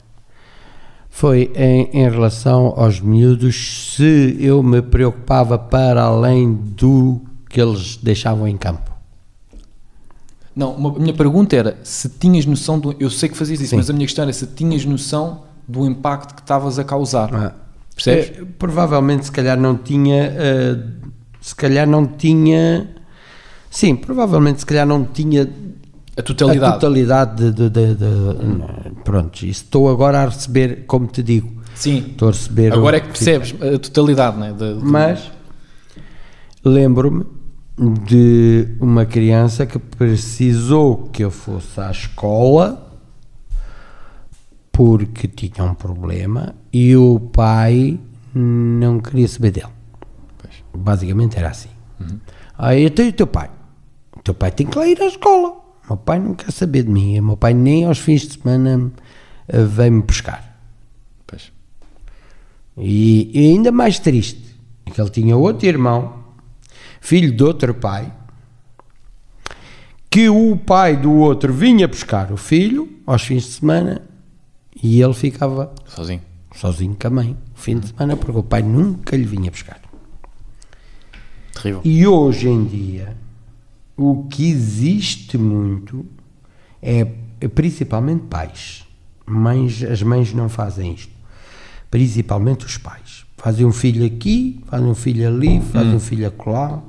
foi 1.09 1.51
em, 1.55 1.89
em 1.93 2.09
relação 2.09 2.73
aos 2.77 2.99
miúdos, 3.01 3.93
se 3.95 4.37
eu 4.39 4.63
me 4.63 4.81
preocupava 4.81 5.57
para 5.57 6.03
além 6.03 6.53
do 6.53 7.21
que 7.49 7.59
eles 7.61 7.97
deixavam 8.01 8.47
em 8.47 8.55
campo. 8.57 8.86
Não, 10.57 10.71
uma- 10.73 10.89
a 10.95 10.99
minha 10.99 11.13
pergunta 11.13 11.55
era 11.55 11.77
se 11.83 12.09
tinhas 12.09 12.45
noção 12.47 12.79
do. 12.79 12.95
Eu 12.99 13.09
sei 13.11 13.29
que 13.29 13.37
fazias 13.37 13.61
isso, 13.61 13.69
Sim. 13.69 13.75
mas 13.77 13.89
a 13.89 13.93
minha 13.93 14.05
questão 14.07 14.23
era 14.23 14.33
se 14.33 14.47
tinhas 14.47 14.83
noção 14.85 15.43
do 15.67 15.85
impacto 15.85 16.33
que 16.33 16.41
estavas 16.41 16.79
a 16.79 16.83
causar. 16.83 17.29
Ah, 17.33 17.53
Percebes? 17.93 18.39
eh, 18.39 18.43
provavelmente, 18.57 19.25
se 19.25 19.31
calhar 19.31 19.55
não 19.59 19.77
tinha, 19.77 20.23
eh, 20.35 20.77
se 21.39 21.55
calhar 21.55 21.87
não 21.87 22.07
tinha, 22.07 22.89
sim, 23.69 23.95
provavelmente 23.95 24.61
se 24.61 24.65
calhar 24.65 24.85
não 24.87 25.05
tinha 25.05 25.47
A 26.17 26.23
totalidade. 26.23 26.65
a 26.65 26.71
totalidade 26.79 27.51
de, 27.51 27.51
de- 27.51 27.69
de- 27.69 27.95
de- 27.95 28.91
pronto, 29.03 29.45
estou 29.45 29.89
agora 29.89 30.21
a 30.23 30.25
receber, 30.25 30.85
como 30.87 31.05
te 31.05 31.21
digo, 31.21 31.51
Sim. 31.75 31.97
estou 32.09 32.29
a 32.29 32.31
receber. 32.31 32.73
Agora 32.73 32.97
é 32.97 32.99
o- 32.99 33.03
que 33.03 33.09
percebes 33.09 33.53
a 33.61 33.77
totalidade, 33.77 34.37
de- 34.53 34.73
de- 34.79 34.83
Mas 34.83 35.29
lembro-me 36.65 37.25
de 37.77 38.75
uma 38.79 39.05
criança 39.05 39.65
que 39.65 39.77
precisou 39.77 41.09
que 41.09 41.23
eu 41.23 41.29
fosse 41.29 41.79
à 41.79 41.91
escola 41.91 42.83
porque 44.71 45.27
tinha 45.27 45.63
um 45.63 45.73
problema 45.73 46.55
e 46.73 46.95
o 46.95 47.19
pai 47.19 47.99
não 48.33 48.99
queria 48.99 49.27
saber 49.27 49.51
dele. 49.51 49.67
Basicamente 50.73 51.37
era 51.37 51.49
assim. 51.49 51.69
Aí 52.57 52.83
eu 52.83 52.91
tenho 52.91 53.09
o 53.09 53.13
teu 53.13 53.27
pai. 53.27 53.49
O 54.15 54.21
teu 54.21 54.33
pai 54.33 54.51
tem 54.51 54.67
que 54.67 54.77
lá 54.77 54.87
ir 54.87 55.01
à 55.01 55.07
escola. 55.07 55.49
O 55.49 55.87
meu 55.89 55.97
pai 55.97 56.19
não 56.19 56.33
quer 56.35 56.51
saber 56.51 56.83
de 56.83 56.89
mim. 56.89 57.19
O 57.19 57.23
meu 57.23 57.37
pai 57.37 57.53
nem 57.53 57.85
aos 57.85 57.97
fins 57.99 58.21
de 58.21 58.39
semana 58.39 58.91
eh, 59.47 59.63
vem-me 59.63 60.01
buscar. 60.01 60.59
Pois. 61.25 61.51
E, 62.77 63.31
e 63.33 63.51
ainda 63.51 63.71
mais 63.71 63.97
triste, 63.97 64.59
é 64.85 64.91
que 64.91 64.99
ele 64.99 65.09
tinha 65.09 65.35
outro 65.35 65.67
irmão, 65.67 66.16
filho 67.07 67.31
de 67.31 67.41
outro 67.41 67.73
pai, 67.73 68.11
que 70.09 70.27
o 70.27 70.57
pai 70.57 70.97
do 70.97 71.13
outro 71.13 71.53
vinha 71.53 71.87
buscar 71.87 72.33
o 72.33 72.35
filho 72.35 72.99
aos 73.05 73.21
fins 73.21 73.43
de 73.43 73.51
semana 73.51 74.01
e 74.83 75.01
ele 75.01 75.13
ficava 75.13 75.73
Sozinho. 75.85 76.19
sozinho 76.53 76.97
com 76.99 77.07
a 77.07 77.09
mãe, 77.09 77.37
o 77.55 77.57
fim 77.57 77.79
de 77.79 77.87
semana, 77.87 78.17
porque 78.17 78.37
o 78.37 78.43
pai 78.43 78.61
nunca 78.61 79.15
lhe 79.15 79.23
vinha 79.23 79.49
buscar. 79.49 79.79
Terrível. 81.53 81.79
E 81.85 82.05
hoje 82.05 82.49
em 82.49 82.65
dia, 82.65 83.15
o 83.95 84.25
que 84.25 84.49
existe 84.49 85.37
muito 85.37 86.05
é, 86.81 87.07
é 87.39 87.47
principalmente 87.47 88.23
pais. 88.23 88.85
Mães, 89.25 89.81
as 89.81 90.03
mães 90.03 90.33
não 90.33 90.49
fazem 90.49 90.91
isto. 90.91 91.13
Principalmente 91.89 92.65
os 92.65 92.77
pais. 92.77 93.25
Fazem 93.37 93.65
um 93.65 93.71
filho 93.71 94.05
aqui, 94.05 94.61
fazem 94.67 94.87
um 94.87 94.95
filho 94.95 95.25
ali, 95.25 95.61
fazem 95.61 95.95
um 95.95 95.99
filho 96.01 96.27
acolá. 96.27 96.83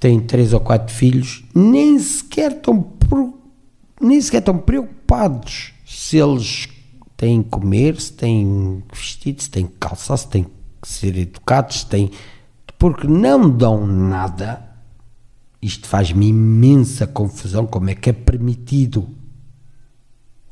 Têm 0.00 0.20
três 0.20 0.52
ou 0.52 0.60
quatro 0.60 0.94
filhos, 0.94 1.44
nem 1.54 1.98
sequer 1.98 2.52
estão 2.52 2.98
nem 4.00 4.20
sequer 4.20 4.38
estão 4.38 4.56
preocupados 4.56 5.72
se 5.84 6.18
eles 6.18 6.68
têm 7.16 7.42
que 7.42 7.48
comer, 7.48 8.00
se 8.00 8.12
têm 8.12 8.82
que 8.88 8.96
vestir, 8.96 9.34
se 9.38 9.50
têm 9.50 9.66
que 9.66 9.74
calçar, 9.80 10.16
se 10.16 10.28
têm 10.28 10.46
que 10.80 10.88
ser 10.88 11.16
educados, 11.16 11.80
se 11.80 11.86
têm. 11.86 12.10
Porque 12.78 13.08
não 13.08 13.50
dão 13.50 13.86
nada. 13.86 14.64
Isto 15.60 15.88
faz-me 15.88 16.28
imensa 16.28 17.06
confusão. 17.06 17.66
Como 17.66 17.90
é 17.90 17.94
que 17.94 18.10
é 18.10 18.12
permitido? 18.12 19.08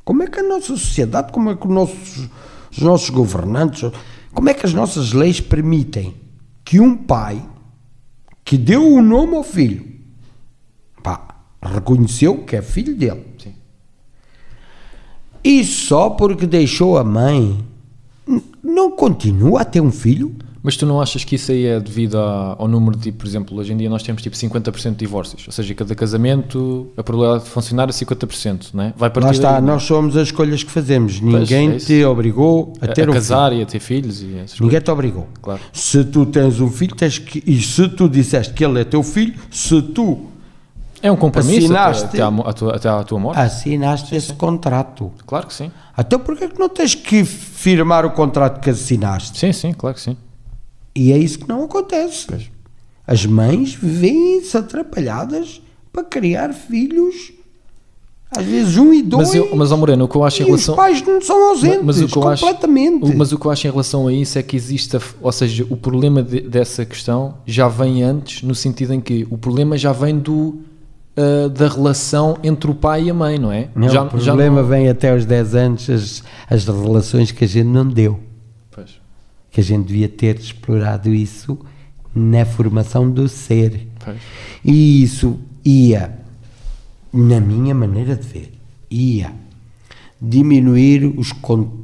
Como 0.04 0.22
é 0.22 0.26
que 0.26 0.40
a 0.40 0.42
nossa 0.42 0.76
sociedade, 0.76 1.32
como 1.32 1.50
é 1.50 1.56
que 1.56 1.66
os 1.66 1.72
nossos, 1.72 2.28
os 2.72 2.78
nossos 2.78 3.10
governantes, 3.10 3.90
como 4.32 4.48
é 4.48 4.54
que 4.54 4.66
as 4.66 4.74
nossas 4.74 5.12
leis 5.12 5.40
permitem 5.40 6.14
que 6.64 6.80
um 6.80 6.96
pai 6.96 7.42
que 8.46 8.56
deu 8.56 8.86
o 8.94 9.02
nome 9.02 9.34
ao 9.34 9.42
filho, 9.42 9.84
pá, 11.02 11.34
reconheceu 11.60 12.44
que 12.44 12.54
é 12.54 12.62
filho 12.62 12.94
dele, 12.94 13.26
Sim. 13.36 13.54
e 15.42 15.64
só 15.64 16.10
porque 16.10 16.46
deixou 16.46 16.96
a 16.96 17.02
mãe, 17.02 17.66
não 18.62 18.92
continua 18.92 19.62
a 19.62 19.64
ter 19.64 19.80
um 19.80 19.90
filho? 19.90 20.32
Mas 20.66 20.76
tu 20.76 20.84
não 20.84 21.00
achas 21.00 21.22
que 21.22 21.36
isso 21.36 21.52
aí 21.52 21.64
é 21.64 21.78
devido 21.78 22.18
ao 22.18 22.66
número 22.66 22.96
de, 22.96 23.12
por 23.12 23.24
exemplo, 23.24 23.56
hoje 23.56 23.72
em 23.72 23.76
dia 23.76 23.88
nós 23.88 24.02
temos 24.02 24.20
tipo 24.20 24.34
50% 24.34 24.90
de 24.90 24.96
divórcios, 24.96 25.46
ou 25.46 25.52
seja, 25.52 25.72
cada 25.76 25.94
casamento, 25.94 26.90
a 26.96 27.04
probabilidade 27.04 27.44
de 27.44 27.50
funcionar 27.50 27.88
é 27.88 27.92
50%, 27.92 28.70
não 28.74 28.82
é? 28.82 28.94
Vai 28.96 29.08
partir 29.08 29.26
Lá 29.26 29.32
está, 29.32 29.52
daí, 29.52 29.58
é? 29.58 29.64
nós 29.64 29.84
somos 29.84 30.16
as 30.16 30.26
escolhas 30.26 30.64
que 30.64 30.70
fazemos. 30.72 31.20
Ninguém 31.20 31.76
é 31.76 31.76
te 31.76 32.04
obrigou 32.04 32.72
a 32.80 32.86
a, 32.86 32.88
ter 32.88 33.06
a 33.06 33.12
um 33.12 33.14
casar 33.14 33.52
e 33.52 33.62
a 33.62 33.64
ter 33.64 33.78
filhos 33.78 34.20
e 34.20 34.26
filho. 34.26 34.48
Ninguém 34.62 34.80
te 34.80 34.90
obrigou. 34.90 35.28
Claro. 35.40 35.60
Se 35.72 36.02
tu 36.02 36.26
tens 36.26 36.58
um 36.60 36.68
filho, 36.68 36.96
tens 36.96 37.16
que. 37.16 37.44
E 37.46 37.62
se 37.62 37.88
tu 37.88 38.08
disseste 38.08 38.52
que 38.52 38.64
ele 38.64 38.80
é 38.80 38.84
teu 38.84 39.04
filho, 39.04 39.34
se 39.48 39.80
tu 39.80 40.26
É 41.00 41.12
um 41.12 41.16
compromisso 41.16 41.72
até, 41.72 41.78
Assinaste? 41.78 42.04
até, 42.06 42.22
à, 42.22 42.52
tua, 42.52 42.74
até 42.74 42.88
à 42.88 43.04
tua 43.04 43.20
morte. 43.20 43.38
assinaste 43.38 44.16
esse 44.16 44.32
contrato. 44.32 45.12
Claro 45.24 45.46
que 45.46 45.54
sim. 45.54 45.70
Então 45.96 46.18
porquê 46.18 46.48
que 46.48 46.58
não 46.58 46.68
tens 46.68 46.92
que 46.92 47.24
firmar 47.24 48.04
o 48.04 48.10
contrato 48.10 48.60
que 48.60 48.70
assinaste? 48.70 49.38
Sim, 49.38 49.52
sim, 49.52 49.72
claro 49.72 49.94
que 49.94 50.00
sim. 50.00 50.16
E 50.96 51.12
é 51.12 51.18
isso 51.18 51.38
que 51.40 51.48
não 51.48 51.64
acontece. 51.64 52.26
Pois. 52.26 52.50
As 53.06 53.24
mães 53.26 53.76
vêm-se 53.80 54.56
atrapalhadas 54.56 55.60
para 55.92 56.02
criar 56.02 56.52
filhos, 56.52 57.32
às 58.30 58.44
vezes 58.44 58.76
um 58.76 58.92
e 58.92 59.02
dois. 59.02 59.28
Mas, 59.28 59.34
eu, 59.36 59.54
mas 59.54 59.70
ó 59.72 59.76
Moreno, 59.76 60.04
o 60.04 60.08
que 60.08 60.16
eu 60.16 60.24
acho 60.24 60.42
em 60.42 60.46
relação. 60.46 60.74
os 60.74 60.76
pais 60.76 61.02
não 61.02 61.20
são 61.20 61.48
ausentes, 61.50 61.82
Mas 61.84 62.02
acho- 62.02 62.08
completamente. 62.12 63.04
o- 63.04 63.16
Mas 63.16 63.30
o 63.32 63.38
que 63.38 63.46
eu 63.46 63.50
acho 63.50 63.66
em 63.66 63.70
relação 63.70 64.08
a 64.08 64.12
isso 64.12 64.38
é 64.38 64.42
que 64.42 64.56
existe, 64.56 64.98
ou 65.22 65.30
seja, 65.32 65.64
o 65.70 65.76
problema 65.76 66.22
de- 66.22 66.40
dessa 66.40 66.84
questão 66.84 67.34
já 67.46 67.68
vem 67.68 68.02
antes, 68.02 68.42
no 68.42 68.54
sentido 68.54 68.92
em 68.92 69.00
que 69.00 69.26
o 69.30 69.38
problema 69.38 69.78
já 69.78 69.92
vem 69.92 70.18
do 70.18 70.56
ah, 71.18 71.48
da 71.48 71.66
relação 71.68 72.36
entre 72.42 72.70
o 72.70 72.74
pai 72.74 73.04
e 73.04 73.10
a 73.10 73.14
mãe, 73.14 73.38
não 73.38 73.50
é? 73.50 73.68
Não, 73.74 73.88
já, 73.88 74.02
o 74.02 74.08
problema 74.10 74.62
vem 74.62 74.86
até 74.90 75.12
aos 75.12 75.24
10 75.24 75.54
anos, 75.54 75.88
as, 75.88 76.22
as 76.50 76.66
relações 76.66 77.30
que 77.32 77.42
a 77.44 77.48
gente 77.48 77.64
não 77.68 77.86
deu. 77.88 78.20
Que 79.56 79.60
a 79.62 79.64
gente 79.64 79.86
devia 79.86 80.06
ter 80.06 80.36
explorado 80.38 81.08
isso 81.14 81.58
na 82.14 82.44
formação 82.44 83.10
do 83.10 83.26
ser. 83.26 83.86
Pois. 84.04 84.18
E 84.62 85.02
isso 85.02 85.38
ia, 85.64 86.14
na 87.10 87.40
minha 87.40 87.74
maneira 87.74 88.14
de 88.16 88.26
ver, 88.28 88.52
ia 88.90 89.32
diminuir 90.20 91.06
os, 91.06 91.32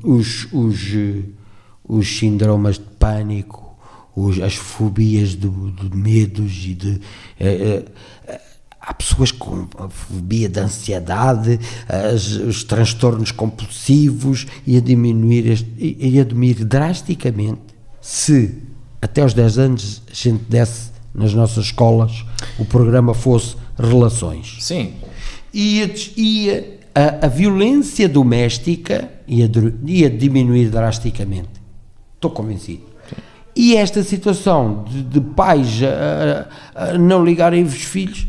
os, 0.04 0.48
os, 0.52 0.94
eh, 0.94 1.22
os 1.88 2.18
síndromes 2.18 2.76
de 2.78 2.84
pânico, 2.98 3.74
os- 4.14 4.38
as 4.40 4.54
fobias 4.54 5.34
do, 5.34 5.70
de 5.70 5.96
medos 5.96 6.52
e 6.66 6.74
de. 6.74 7.00
eh, 7.40 7.84
eh, 8.28 8.40
há 8.84 8.92
pessoas 8.92 9.30
com 9.30 9.68
a 9.78 9.88
fobia 9.88 10.48
de 10.48 10.58
ansiedade, 10.58 11.60
as- 11.88 12.32
os 12.32 12.64
transtornos 12.64 13.30
compulsivos, 13.30 14.46
ia 14.66 14.80
diminuir, 14.80 15.46
este, 15.52 15.68
ia 15.78 16.24
diminuir 16.24 16.64
drasticamente 16.64 17.60
se 18.00 18.58
até 19.00 19.22
aos 19.22 19.32
10 19.34 19.58
anos 19.58 20.02
a 20.10 20.14
gente 20.14 20.42
desse 20.48 20.90
nas 21.14 21.32
nossas 21.34 21.66
escolas 21.66 22.24
o 22.58 22.64
programa 22.64 23.14
fosse 23.14 23.54
relações. 23.78 24.56
Sim, 24.60 24.94
des- 25.86 26.12
ia 26.16 26.78
a, 26.94 27.26
a 27.26 27.28
violência 27.28 28.08
doméstica 28.08 29.10
ia, 29.26 29.50
ia 29.86 30.10
diminuir 30.10 30.68
drasticamente. 30.70 31.48
Estou 32.16 32.30
convencido. 32.30 32.82
E 33.54 33.76
esta 33.76 34.02
situação 34.02 34.84
de, 34.88 35.02
de 35.02 35.20
pais 35.20 35.80
a, 35.82 36.48
a- 36.74 36.90
a 36.92 36.98
não 36.98 37.24
ligarem 37.24 37.62
os 37.62 37.74
filhos, 37.82 38.26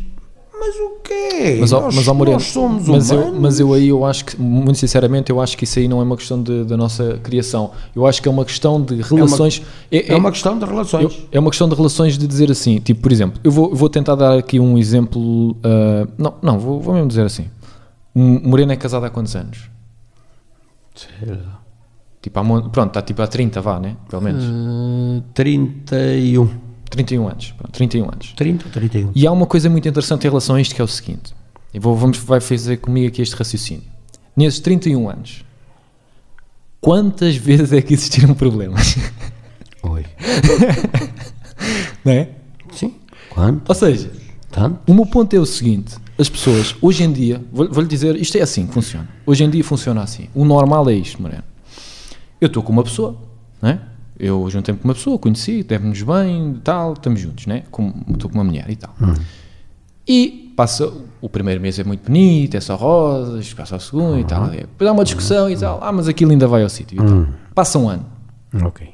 mas 0.66 0.76
o 0.76 0.90
quê? 1.02 1.56
mas, 1.60 1.70
nós, 1.70 1.94
mas, 1.94 2.06
nós 2.06 2.42
somos 2.44 2.88
mas, 2.88 3.10
eu, 3.10 3.18
humanos. 3.20 3.38
mas 3.40 3.60
eu 3.60 3.72
aí 3.74 3.88
eu 3.88 4.04
acho 4.04 4.24
que, 4.24 4.40
muito 4.40 4.78
sinceramente, 4.78 5.30
eu 5.30 5.40
acho 5.40 5.56
que 5.56 5.64
isso 5.64 5.78
aí 5.78 5.86
não 5.88 6.00
é 6.00 6.04
uma 6.04 6.16
questão 6.16 6.42
de- 6.42 6.64
da 6.64 6.76
nossa 6.76 7.18
criação. 7.22 7.72
Eu 7.94 8.06
acho 8.06 8.22
que 8.22 8.28
é 8.28 8.30
uma 8.30 8.44
questão 8.44 8.80
de 8.80 9.02
relações. 9.02 9.62
É 9.90 10.14
uma 10.16 10.30
questão 10.32 10.58
de 10.58 10.64
relações. 10.64 11.04
Eu- 11.04 11.28
é 11.32 11.38
uma 11.38 11.50
questão 11.50 11.68
de 11.68 11.74
relações 11.74 12.16
de 12.16 12.26
dizer 12.26 12.50
assim, 12.50 12.78
tipo, 12.78 13.02
por 13.02 13.12
exemplo, 13.12 13.38
eu 13.44 13.50
vou, 13.50 13.70
eu 13.70 13.76
vou 13.76 13.88
tentar 13.90 14.14
dar 14.14 14.38
aqui 14.38 14.58
um 14.58 14.78
exemplo. 14.78 15.56
ah, 15.62 16.06
não, 16.16 16.34
não, 16.42 16.58
vou, 16.58 16.80
vou 16.80 16.94
mesmo 16.94 17.08
dizer 17.08 17.26
assim. 17.26 17.46
Um 18.16 18.48
Moreno 18.48 18.72
é 18.72 18.76
casado 18.76 19.04
há 19.04 19.10
quantos 19.10 19.34
anos? 19.36 19.68
Sei 20.94 21.28
lá. 21.28 21.60
Tipo, 22.22 22.40
há, 22.40 22.44
pronto, 22.70 22.86
está 22.88 23.02
tipo 23.02 23.20
há 23.20 23.26
30, 23.26 23.60
vá, 23.60 23.78
né? 23.78 23.96
Pelo 24.08 24.22
menos. 24.22 24.44
Uh, 24.44 25.22
31. 25.34 26.48
31 26.94 27.28
anos. 27.28 27.52
Pronto, 27.56 27.72
31 27.72 28.04
anos. 28.04 28.32
30 28.36 28.64
ou 28.66 28.70
31? 28.72 29.12
E 29.14 29.26
há 29.26 29.32
uma 29.32 29.46
coisa 29.46 29.68
muito 29.68 29.88
interessante 29.88 30.26
em 30.26 30.28
relação 30.30 30.56
a 30.56 30.60
isto 30.60 30.74
que 30.74 30.80
é 30.80 30.84
o 30.84 30.88
seguinte. 30.88 31.34
E 31.72 31.78
vou, 31.78 31.94
vamos, 31.96 32.18
vai 32.18 32.40
fazer 32.40 32.78
comigo 32.78 33.08
aqui 33.08 33.20
este 33.22 33.34
raciocínio. 33.34 33.82
Nesses 34.36 34.60
31 34.60 35.08
anos, 35.08 35.44
quantas 36.80 37.36
vezes 37.36 37.72
é 37.72 37.82
que 37.82 37.94
existiram 37.94 38.34
problemas? 38.34 38.96
Oi. 39.82 40.04
Não 42.04 42.12
é? 42.12 42.30
Sim. 42.72 42.94
Quanto? 43.30 43.68
Ou 43.68 43.74
seja, 43.74 44.10
Tanto? 44.50 44.78
O 44.90 44.94
meu 44.94 45.04
ponto 45.06 45.34
é 45.34 45.38
o 45.38 45.46
seguinte: 45.46 45.96
as 46.18 46.28
pessoas, 46.28 46.76
hoje 46.80 47.02
em 47.02 47.12
dia, 47.12 47.44
vou- 47.52 47.68
vou-lhe 47.70 47.88
dizer, 47.88 48.14
isto 48.16 48.36
é 48.38 48.42
assim 48.42 48.66
que 48.66 48.72
funciona. 48.72 49.08
Hoje 49.26 49.42
em 49.44 49.50
dia 49.50 49.64
funciona 49.64 50.00
assim. 50.02 50.28
O 50.34 50.44
normal 50.44 50.88
é 50.88 50.94
isto, 50.94 51.20
Moreno. 51.20 51.42
Eu 52.40 52.46
estou 52.46 52.62
com 52.62 52.72
uma 52.72 52.84
pessoa, 52.84 53.16
não 53.60 53.70
é? 53.70 53.80
Eu 54.24 54.48
juntei-me 54.48 54.78
com 54.80 54.88
uma 54.88 54.94
pessoa, 54.94 55.18
conheci, 55.18 55.62
demos-nos 55.62 56.02
bem, 56.02 56.58
tal, 56.64 56.94
estamos 56.94 57.20
juntos, 57.20 57.46
né? 57.46 57.64
Com- 57.70 57.92
Estou 58.12 58.30
com 58.30 58.38
uma 58.38 58.44
mulher 58.44 58.70
e 58.70 58.76
tal. 58.76 58.94
E 60.06 60.52
passa, 60.56 60.90
o 61.20 61.28
primeiro 61.28 61.60
mês 61.60 61.78
é 61.78 61.84
muito 61.84 62.04
bonito, 62.06 62.54
é 62.56 62.60
só 62.60 62.74
rosas, 62.76 63.52
passa 63.52 63.76
o 63.76 63.80
segundo 63.80 64.18
e 64.18 64.24
tal. 64.24 64.46
Depois 64.48 64.88
há 64.88 64.92
uma 64.92 65.04
discussão 65.04 65.50
e 65.50 65.56
tal, 65.56 65.78
ah, 65.82 65.92
mas 65.92 66.08
aquilo 66.08 66.30
ainda 66.30 66.46
vai 66.46 66.62
ao 66.62 66.68
sítio 66.68 66.94
e 66.94 66.98
tal. 66.98 67.26
Passa 67.54 67.78
um 67.78 67.88
ano. 67.88 68.06
Ok. 68.62 68.88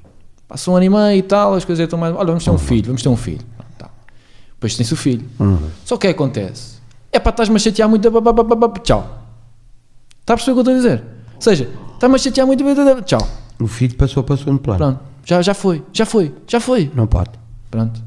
Passa 0.48 0.70
um 0.70 0.74
ano 0.76 0.84
e 0.86 0.90
meio 0.90 1.18
e 1.18 1.22
tal, 1.22 1.54
as 1.54 1.64
coisas 1.64 1.84
estão 1.84 1.98
mais. 1.98 2.14
Olha, 2.14 2.26
vamos 2.26 2.44
ter 2.44 2.50
um 2.50 2.58
filho, 2.58 2.86
vamos 2.86 3.02
ter 3.02 3.08
um 3.08 3.16
filho. 3.16 3.40
Tal. 3.78 3.90
Depois 4.54 4.76
tem-se 4.76 4.92
o 4.92 4.96
filho. 4.96 5.26
Só 5.84 5.94
que 5.94 5.94
o 5.94 5.98
que 5.98 6.06
é 6.08 6.12
que 6.12 6.16
acontece? 6.22 6.78
É 7.12 7.18
para 7.20 7.30
estás-me 7.30 7.54
a 7.56 7.58
chatear 7.58 7.88
muito. 7.88 8.08
Tchau. 8.82 9.24
Está 10.20 10.34
a 10.34 10.36
perceber 10.36 10.60
o 10.60 10.64
que 10.64 10.70
eu 10.70 10.72
estou 10.72 10.74
a 10.74 10.76
dizer? 10.76 11.04
Ou 11.36 11.40
seja, 11.40 11.68
estás-me 11.94 12.14
a 12.16 12.18
chatear 12.18 12.46
muito. 12.46 12.64
Tchau. 13.04 13.28
O 13.60 13.66
filho 13.66 13.94
passou 13.96 14.22
para 14.24 14.34
o 14.34 14.38
segundo 14.38 14.58
plano. 14.60 14.78
Pronto. 14.78 15.09
Já, 15.24 15.42
já 15.42 15.54
foi, 15.54 15.82
já 15.92 16.06
foi, 16.06 16.34
já 16.46 16.60
foi. 16.60 16.90
Não 16.94 17.06
pode. 17.06 17.30
Pronto. 17.70 18.02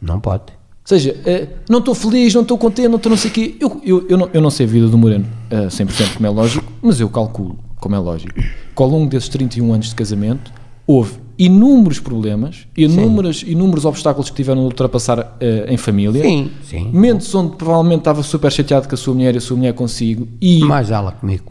Não 0.00 0.18
pode. 0.18 0.44
Ou 0.52 0.88
seja, 0.88 1.16
eh, 1.24 1.48
não 1.68 1.78
estou 1.78 1.94
feliz, 1.94 2.34
não 2.34 2.42
estou 2.42 2.58
contente, 2.58 2.88
não 2.88 2.96
estou 2.96 3.10
não 3.10 3.16
sei 3.16 3.30
o 3.30 3.34
quê. 3.34 3.56
Eu, 3.60 3.80
eu, 3.84 4.06
eu, 4.08 4.18
não, 4.18 4.30
eu 4.32 4.40
não 4.40 4.50
sei 4.50 4.66
a 4.66 4.68
vida 4.68 4.88
do 4.88 4.98
Moreno 4.98 5.26
eh, 5.48 5.66
100% 5.66 6.14
como 6.14 6.26
é 6.26 6.30
lógico, 6.30 6.72
mas 6.82 6.98
eu 6.98 7.08
calculo, 7.08 7.58
como 7.76 7.94
é 7.94 7.98
lógico, 7.98 8.34
que 8.34 8.82
ao 8.82 8.88
longo 8.88 9.08
desses 9.08 9.28
31 9.28 9.72
anos 9.72 9.90
de 9.90 9.94
casamento 9.94 10.52
houve 10.86 11.14
inúmeros 11.44 11.98
problemas, 11.98 12.66
inúmeros, 12.76 13.42
inúmeros 13.42 13.84
obstáculos 13.84 14.28
que 14.30 14.36
tiveram 14.36 14.60
de 14.60 14.66
ultrapassar 14.66 15.36
eh, 15.40 15.66
em 15.68 15.76
família. 15.76 16.22
Sim, 16.22 16.50
sim. 16.64 16.84
Momentos 16.92 17.34
onde 17.34 17.56
provavelmente 17.56 18.00
estava 18.00 18.22
super 18.22 18.50
chateado 18.52 18.88
com 18.88 18.94
a 18.94 18.98
sua 18.98 19.14
mulher 19.14 19.34
e 19.34 19.38
a 19.38 19.40
sua 19.40 19.56
mulher 19.56 19.72
consigo. 19.74 20.28
E, 20.40 20.60
Mais 20.60 20.90
ela 20.90 21.12
comigo. 21.12 21.44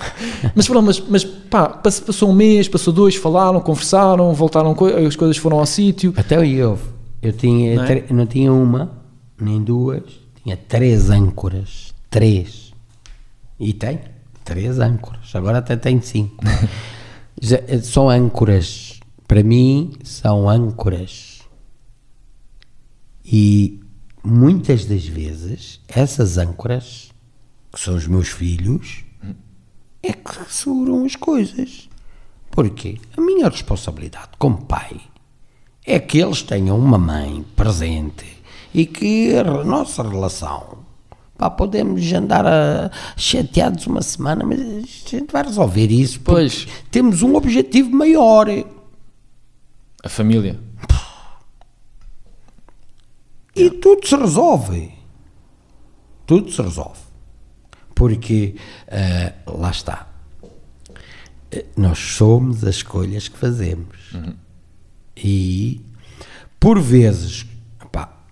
mas 0.54 0.66
pronto, 0.66 0.86
mas, 0.86 1.00
mas 1.08 1.24
pá, 1.24 1.68
pass- 1.68 2.00
passou 2.00 2.30
um 2.30 2.32
mês, 2.32 2.68
passou 2.68 2.92
dois, 2.92 3.14
falaram, 3.16 3.60
conversaram, 3.60 4.32
voltaram, 4.34 4.76
as 5.06 5.16
coisas 5.16 5.36
foram 5.36 5.58
ao 5.58 5.66
sítio. 5.66 6.12
Até 6.16 6.36
eu, 6.46 6.78
eu 7.22 7.32
tinha, 7.32 7.76
Não 7.76 7.84
é? 7.84 8.04
não 8.10 8.26
tinha 8.26 8.52
uma, 8.52 8.90
nem 9.40 9.62
duas, 9.62 10.02
tinha 10.42 10.56
três 10.56 11.10
âncoras. 11.10 11.94
Três. 12.10 12.72
E 13.58 13.72
tem 13.72 14.00
três 14.44 14.78
âncoras. 14.78 15.30
Agora 15.34 15.58
até 15.58 15.76
tenho 15.76 16.02
cinco. 16.02 16.36
Já- 17.40 17.60
eh, 17.68 17.78
são 17.78 18.08
âncoras. 18.10 18.99
Para 19.30 19.44
mim, 19.44 19.92
são 20.02 20.48
âncoras. 20.48 21.42
E 23.24 23.78
muitas 24.24 24.86
das 24.86 25.06
vezes, 25.06 25.80
essas 25.86 26.36
âncoras, 26.36 27.12
que 27.72 27.78
são 27.78 27.94
os 27.94 28.08
meus 28.08 28.26
filhos, 28.26 29.04
é 30.02 30.14
que 30.14 30.52
seguram 30.52 31.04
as 31.04 31.14
coisas. 31.14 31.88
Porque 32.50 32.98
a 33.16 33.20
minha 33.20 33.48
responsabilidade 33.48 34.30
como 34.36 34.64
pai 34.64 35.00
é 35.86 36.00
que 36.00 36.18
eles 36.18 36.42
tenham 36.42 36.76
uma 36.76 36.98
mãe 36.98 37.46
presente 37.54 38.26
e 38.74 38.84
que 38.84 39.32
a 39.36 39.62
nossa 39.62 40.02
relação 40.02 40.78
pá, 41.38 41.48
podemos 41.48 42.12
andar 42.12 42.44
a, 42.44 42.90
chateados 43.16 43.86
uma 43.86 44.02
semana, 44.02 44.44
mas 44.44 44.58
a 44.60 44.80
gente 44.80 45.30
vai 45.30 45.44
resolver 45.44 45.86
isso. 45.86 46.20
Pois. 46.20 46.66
Temos 46.90 47.22
um 47.22 47.36
objetivo 47.36 47.92
maior. 47.92 48.48
A 50.02 50.08
família. 50.08 50.58
E 53.54 53.70
tudo 53.70 54.06
se 54.06 54.16
resolve. 54.16 54.92
Tudo 56.26 56.50
se 56.50 56.62
resolve. 56.62 57.00
Porque, 57.94 58.54
ah, 58.90 59.32
lá 59.46 59.70
está. 59.70 60.06
Eh, 61.50 61.66
Nós 61.76 61.98
somos 61.98 62.64
as 62.64 62.76
escolhas 62.76 63.28
que 63.28 63.36
fazemos. 63.36 64.12
E, 65.16 65.84
por 66.58 66.80
vezes, 66.80 67.44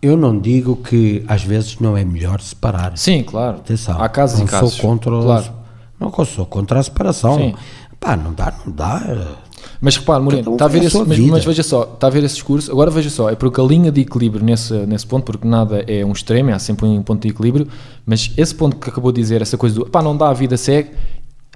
eu 0.00 0.16
não 0.16 0.38
digo 0.38 0.76
que 0.76 1.24
às 1.26 1.42
vezes 1.42 1.78
não 1.80 1.96
é 1.96 2.04
melhor 2.04 2.40
separar. 2.40 2.96
Sim, 2.96 3.22
claro. 3.24 3.58
Atenção. 3.58 4.00
Há 4.00 4.08
casos 4.08 4.38
não 4.38 4.46
e 4.46 4.48
casos. 4.48 4.74
Sou 4.74 4.88
contra, 4.88 5.10
Claro. 5.10 5.52
Não 5.98 6.24
sou 6.24 6.46
contra 6.46 6.78
a 6.78 6.82
separação. 6.82 7.36
Sim. 7.36 7.54
Pá, 7.98 8.16
não 8.16 8.32
dá, 8.32 8.54
não 8.64 8.72
dá. 8.72 9.38
Mas 9.80 9.96
repare, 9.96 10.22
Moreno, 10.22 10.50
um 10.50 10.52
está 10.54 10.64
a 10.64 10.68
ver 10.68 10.80
a 10.80 10.84
esse, 10.84 10.98
mas, 10.98 11.18
vida. 11.18 11.30
mas 11.30 11.44
veja 11.44 11.62
só, 11.62 11.82
está 11.84 12.08
a 12.08 12.10
ver 12.10 12.24
esse 12.24 12.34
discurso, 12.34 12.70
agora 12.70 12.90
veja 12.90 13.10
só, 13.10 13.30
é 13.30 13.36
porque 13.36 13.60
a 13.60 13.64
linha 13.64 13.92
de 13.92 14.00
equilíbrio 14.00 14.44
nesse, 14.44 14.74
nesse 14.86 15.06
ponto, 15.06 15.24
porque 15.24 15.46
nada 15.46 15.84
é 15.86 16.04
um 16.04 16.10
extremo, 16.12 16.50
há 16.52 16.58
sempre 16.58 16.86
um 16.86 17.02
ponto 17.02 17.22
de 17.22 17.28
equilíbrio, 17.28 17.68
mas 18.04 18.32
esse 18.36 18.54
ponto 18.54 18.76
que 18.76 18.90
acabou 18.90 19.12
de 19.12 19.20
dizer, 19.20 19.40
essa 19.40 19.56
coisa 19.56 19.76
do 19.76 19.86
pá, 19.86 20.02
não 20.02 20.16
dá, 20.16 20.30
a 20.30 20.34
vida 20.34 20.56
segue, 20.56 20.90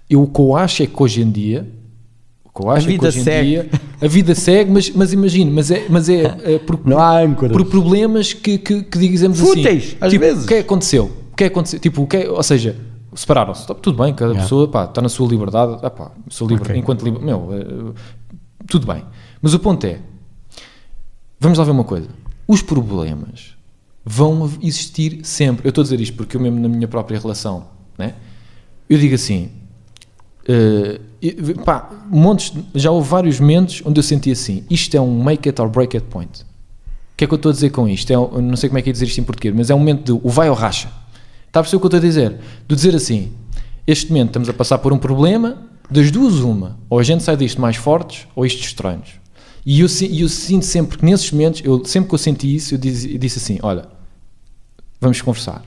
eu, 0.08 0.22
o 0.22 0.26
que 0.28 0.40
eu 0.40 0.56
acho 0.56 0.82
é 0.84 0.86
que 0.86 1.02
hoje 1.02 1.20
em 1.20 1.30
dia, 1.30 1.68
o 2.44 2.60
que 2.60 2.64
eu 2.64 2.70
acho 2.70 2.80
é 2.80 2.82
que 2.82 2.92
vida 2.92 3.08
hoje 3.08 3.18
em 3.20 3.24
segue. 3.24 3.48
dia, 3.48 3.70
a 4.00 4.06
vida 4.06 4.34
segue, 4.36 4.70
mas, 4.70 4.90
mas 4.90 5.12
imagine, 5.12 5.50
mas 5.50 5.70
é, 5.70 5.86
mas 5.88 6.08
é, 6.08 6.36
é 6.44 6.58
por, 6.58 6.78
Não 6.84 6.98
há 6.98 7.20
âncoras. 7.20 7.56
por 7.56 7.64
problemas 7.66 8.32
que, 8.32 8.56
que, 8.58 8.82
que 8.84 8.98
dizemos 8.98 9.40
Fúteis, 9.40 9.84
assim, 9.84 9.96
às 10.00 10.10
tipo, 10.12 10.24
vezes. 10.24 10.44
o 10.44 10.46
que 10.46 10.54
é 10.54 10.56
que 10.58 10.62
aconteceu? 10.62 11.04
O 11.32 11.36
que 11.36 11.44
é 11.44 11.48
que 11.48 11.52
aconteceu? 11.52 11.80
Tipo, 11.80 12.02
o 12.02 12.06
que 12.06 12.18
é, 12.18 12.30
ou 12.30 12.42
seja, 12.42 12.76
separaram-se, 13.14 13.66
tudo 13.74 14.02
bem, 14.02 14.12
cada 14.14 14.30
Yeah. 14.32 14.42
pessoa 14.42 14.68
pá, 14.68 14.84
está 14.84 15.00
na 15.02 15.08
sua 15.08 15.28
liberdade, 15.28 15.78
ah, 15.82 15.90
pá, 15.90 16.10
sou 16.28 16.48
livre, 16.48 16.64
Ok. 16.64 16.76
enquanto 16.76 17.02
livre, 17.04 17.22
meu, 17.24 17.48
eh, 17.52 17.92
tudo 18.66 18.86
bem. 18.86 19.04
Mas 19.40 19.52
o 19.54 19.58
ponto 19.58 19.84
é, 19.86 20.00
vamos 21.38 21.58
lá 21.58 21.64
ver 21.64 21.70
uma 21.72 21.84
coisa, 21.84 22.08
os 22.46 22.62
problemas 22.62 23.56
vão 24.04 24.50
existir 24.62 25.20
sempre. 25.24 25.66
Eu 25.66 25.70
estou 25.70 25.82
a 25.82 25.84
dizer 25.84 26.00
isto 26.00 26.16
porque 26.16 26.36
eu 26.36 26.40
mesmo 26.40 26.58
na 26.60 26.68
minha 26.68 26.88
própria 26.88 27.18
relação, 27.18 27.66
né? 27.98 28.14
eu 28.88 28.98
digo 28.98 29.14
assim, 29.14 29.50
e- 31.20 31.54
pá, 31.64 31.88
montes, 32.10 32.52
já 32.74 32.90
houve 32.90 33.08
vários 33.08 33.38
momentos 33.40 33.82
onde 33.84 33.98
eu 33.98 34.02
senti 34.02 34.30
assim, 34.30 34.64
isto 34.68 34.96
é 34.96 35.00
um 35.00 35.22
make 35.22 35.48
it 35.48 35.60
or 35.60 35.68
break 35.68 35.96
it 35.96 36.06
point. 36.08 36.42
O 36.42 37.16
que 37.16 37.24
é 37.24 37.26
que 37.28 37.34
eu 37.34 37.36
estou 37.36 37.50
a 37.50 37.52
dizer 37.52 37.70
com 37.70 37.88
isto? 37.88 38.10
É, 38.10 38.16
não 38.16 38.56
sei 38.56 38.68
como 38.68 38.78
é 38.78 38.82
que 38.82 38.90
é 38.90 38.92
dizer 38.92 39.06
isto 39.06 39.20
em 39.20 39.24
português, 39.24 39.54
mas 39.54 39.70
é 39.70 39.74
um 39.74 39.78
momento 39.78 40.04
de 40.16 40.20
o 40.26 40.28
vai 40.30 40.48
ou 40.50 40.56
racha. 40.56 40.88
Está 41.52 41.60
a 41.60 41.62
perceber 41.64 41.76
o 41.76 41.80
que 41.80 41.84
eu 41.84 41.98
estou 41.98 41.98
a 41.98 42.00
dizer? 42.00 42.38
De 42.66 42.74
dizer 42.74 42.94
assim, 42.96 43.30
este 43.86 44.08
momento 44.08 44.28
estamos 44.28 44.48
a 44.48 44.54
passar 44.54 44.78
por 44.78 44.90
um 44.90 44.96
problema, 44.98 45.58
das 45.90 46.10
duas 46.10 46.36
uma, 46.36 46.78
ou 46.88 46.98
a 46.98 47.02
gente 47.02 47.22
sai 47.22 47.36
disto 47.36 47.60
mais 47.60 47.76
fortes, 47.76 48.26
ou 48.34 48.46
isto 48.46 48.62
destrói-nos. 48.62 49.10
E 49.66 49.80
eu, 49.80 49.86
eu 50.12 50.28
sinto 50.30 50.64
sempre 50.64 50.96
que 50.96 51.04
nesses 51.04 51.30
momentos, 51.30 51.60
eu, 51.62 51.84
sempre 51.84 52.08
que 52.08 52.14
eu 52.14 52.18
senti 52.18 52.54
isso, 52.56 52.72
eu 52.74 52.78
disse, 52.78 53.12
eu 53.12 53.18
disse 53.18 53.38
assim, 53.38 53.58
olha, 53.62 53.86
vamos 54.98 55.20
conversar, 55.20 55.62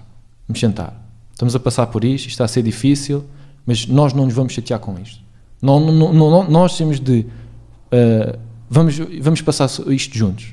vamos 0.48 0.60
sentar. 0.60 1.08
Estamos 1.32 1.56
a 1.56 1.60
passar 1.60 1.86
por 1.86 2.04
isto, 2.04 2.22
isto 2.26 2.30
está 2.32 2.46
a 2.46 2.48
ser 2.48 2.64
difícil, 2.64 3.24
mas 3.64 3.86
nós 3.86 4.12
não 4.12 4.26
nos 4.26 4.34
vamos 4.34 4.54
chatear 4.54 4.80
com 4.80 4.98
isto. 5.00 5.20
Não, 5.62 5.80
não, 5.80 6.12
não- 6.14 6.50
nós 6.50 6.76
temos 6.76 7.00
de. 7.00 7.28
ah, 7.92 8.40
vamos, 8.68 8.98
vamos 9.22 9.42
passar 9.42 9.70
isto 9.90 10.18
juntos. 10.18 10.48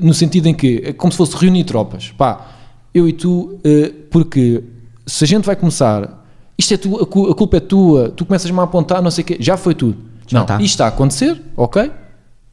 No 0.00 0.14
sentido 0.14 0.46
em 0.46 0.54
que 0.54 0.80
é 0.84 0.92
como 0.92 1.10
se 1.10 1.18
fosse 1.18 1.34
reunir 1.36 1.64
tropas. 1.64 2.10
Pá, 2.16 2.61
eu 2.94 3.08
e 3.08 3.12
tu, 3.12 3.58
ah, 3.64 3.92
porque 4.10 4.62
se 5.06 5.24
a 5.24 5.26
gente 5.26 5.44
vai 5.44 5.56
começar, 5.56 6.24
isto 6.58 6.74
é 6.74 6.76
a, 7.02 7.06
cu- 7.06 7.30
a 7.30 7.34
culpa 7.34 7.56
é 7.56 7.60
tua, 7.60 8.10
tu 8.10 8.24
começas-me 8.24 8.58
a 8.58 8.62
apontar, 8.62 9.02
não 9.02 9.10
sei 9.10 9.22
o 9.22 9.26
quê, 9.26 9.36
já 9.40 9.56
foi 9.56 9.74
tudo. 9.74 9.96
Já 10.26 10.38
não, 10.38 10.44
está. 10.44 10.54
isto 10.56 10.64
está 10.66 10.84
a 10.86 10.88
acontecer, 10.88 11.40
ok, 11.56 11.90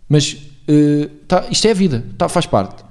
mas 0.07 0.37
ah, 0.69 1.09
tá, 1.27 1.45
isto 1.51 1.67
é 1.67 1.71
a 1.71 1.73
vida, 1.73 2.05
tá, 2.17 2.27
faz 2.29 2.45
parte. 2.45 2.83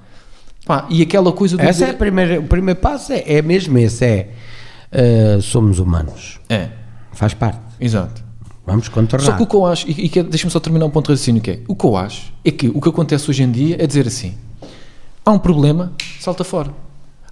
Pá, 0.65 0.85
e 0.89 1.01
aquela 1.01 1.31
coisa 1.31 1.57
do. 1.57 1.61
Essa 1.63 1.85
é 1.85 1.89
a 1.91 1.93
primeira, 1.93 2.39
o 2.39 2.43
primeiro 2.43 2.79
passo, 2.79 3.11
é, 3.13 3.23
é 3.25 3.41
mesmo 3.41 3.77
esse, 3.77 4.05
é 4.05 4.29
ah, 4.91 5.41
somos 5.41 5.79
humanos, 5.79 6.39
É, 6.49 6.69
faz 7.11 7.33
parte, 7.33 7.59
exato. 7.79 8.23
vamos 8.65 8.87
contornar. 8.87 9.25
Só 9.25 9.31
que 9.35 9.43
o 9.43 9.47
que 9.47 9.55
eu 9.55 9.65
acho, 9.65 9.89
e, 9.89 10.05
e 10.05 10.23
deixa-me 10.23 10.51
só 10.51 10.59
terminar 10.59 10.85
um 10.85 10.89
ponto 10.91 11.07
de 11.07 11.13
raciocínio 11.13 11.41
que 11.41 11.51
é, 11.51 11.59
o 11.67 11.75
que 11.75 11.85
eu 11.85 11.97
acho 11.97 12.31
é 12.45 12.51
que 12.51 12.67
o 12.67 12.79
que 12.79 12.87
acontece 12.89 13.29
hoje 13.29 13.41
em 13.43 13.51
dia 13.51 13.75
é 13.79 13.87
dizer 13.87 14.05
assim, 14.07 14.35
há 15.25 15.31
um 15.31 15.39
problema, 15.39 15.91
salta 16.19 16.43
fora. 16.43 16.71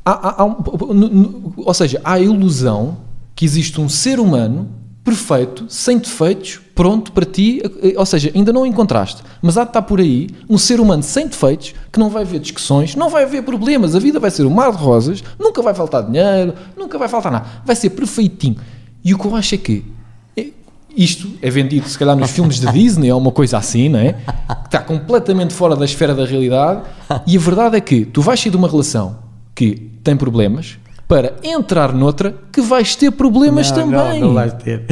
Há, 0.09 0.11
há- 0.29 0.35
há 0.41 0.45
um- 0.45 1.51
ou 1.57 1.73
seja, 1.73 1.99
há 2.01 2.13
a 2.13 2.19
ilusão 2.21 2.97
que 3.35 3.43
existe 3.43 3.81
um 3.81 3.89
ser 3.89 4.21
humano 4.21 4.69
perfeito, 5.03 5.65
sem 5.67 5.97
defeitos, 5.97 6.61
pronto 6.73 7.11
para 7.11 7.25
ti, 7.25 7.61
eh, 7.83 7.93
ou 7.97 8.05
seja, 8.05 8.31
ainda 8.33 8.53
não 8.53 8.61
o 8.61 8.65
encontraste, 8.65 9.21
mas 9.41 9.57
há 9.57 9.63
de 9.63 9.69
estar 9.71 9.81
por 9.81 9.99
aí 9.99 10.29
um 10.49 10.57
ser 10.57 10.79
humano 10.79 11.03
sem 11.03 11.27
defeitos, 11.27 11.73
que 11.91 11.99
não 11.99 12.09
vai 12.09 12.23
haver 12.23 12.39
discussões, 12.39 12.95
não 12.95 13.09
vai 13.09 13.23
haver 13.23 13.43
problemas, 13.43 13.95
a 13.95 13.99
vida 13.99 14.17
vai 14.17 14.31
ser 14.31 14.45
um 14.45 14.49
mar 14.49 14.71
de 14.71 14.77
rosas, 14.77 15.21
nunca 15.37 15.61
vai 15.61 15.73
faltar 15.73 16.03
dinheiro, 16.03 16.53
nunca 16.77 16.97
vai 16.97 17.07
faltar 17.09 17.31
nada, 17.31 17.45
vai 17.65 17.75
ser 17.75 17.89
perfeitinho. 17.89 18.55
E 19.03 19.13
o 19.13 19.17
que 19.19 19.25
eu 19.25 19.35
acho 19.35 19.55
é 19.55 19.57
que 19.57 19.83
é- 20.37 20.47
isto 20.95 21.29
é 21.41 21.49
vendido, 21.49 21.87
se 21.89 21.97
calhar, 21.99 22.15
nos 22.15 22.31
filmes 22.31 22.59
de 22.61 22.71
Disney 22.71 23.11
ou 23.11 23.19
uma 23.19 23.31
coisa 23.31 23.57
assim, 23.57 23.89
não 23.89 23.99
é? 23.99 24.13
Que 24.13 24.67
está 24.67 24.79
completamente 24.79 25.53
fora 25.53 25.75
da 25.75 25.83
esfera 25.85 26.13
da 26.15 26.25
realidade. 26.25 26.81
E 27.25 27.35
a 27.35 27.39
verdade 27.39 27.75
é 27.77 27.81
que 27.81 28.05
tu 28.05 28.21
vais 28.21 28.39
sair 28.39 28.51
de 28.51 28.57
uma 28.57 28.67
relação 28.69 29.26
que 29.57 29.89
tem 30.03 30.15
problemas 30.15 30.77
para 31.07 31.33
entrar 31.43 31.91
noutra 31.91 32.35
que 32.53 32.61
vais 32.61 32.95
ter 32.95 33.09
problemas 33.11 33.71
Não, 33.71 33.75
também. 33.77 34.19
Não, 34.21 34.27
não 34.27 34.33
vais 34.35 34.53
ter. 34.53 34.85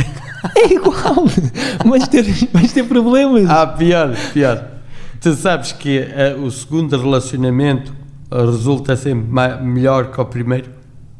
É 0.56 0.74
igual. 0.74 1.26
vais, 1.86 2.08
ter, 2.08 2.24
vais 2.52 2.72
ter 2.74 2.84
problemas. 2.84 3.48
Ah, 3.50 3.68
pior, 3.68 4.16
pior. 4.34 4.64
Tu 5.22 5.34
sabes 5.36 5.72
que 5.72 6.00
ah, 6.00 6.36
o 6.40 6.50
segundo 6.50 6.98
relacionamento 6.98 7.94
ah, 8.32 8.42
resulta 8.46 8.96
sempre 8.96 9.28
melhor 9.64 10.12
que 10.12 10.20
o 10.20 10.26
primeiro? 10.26 10.70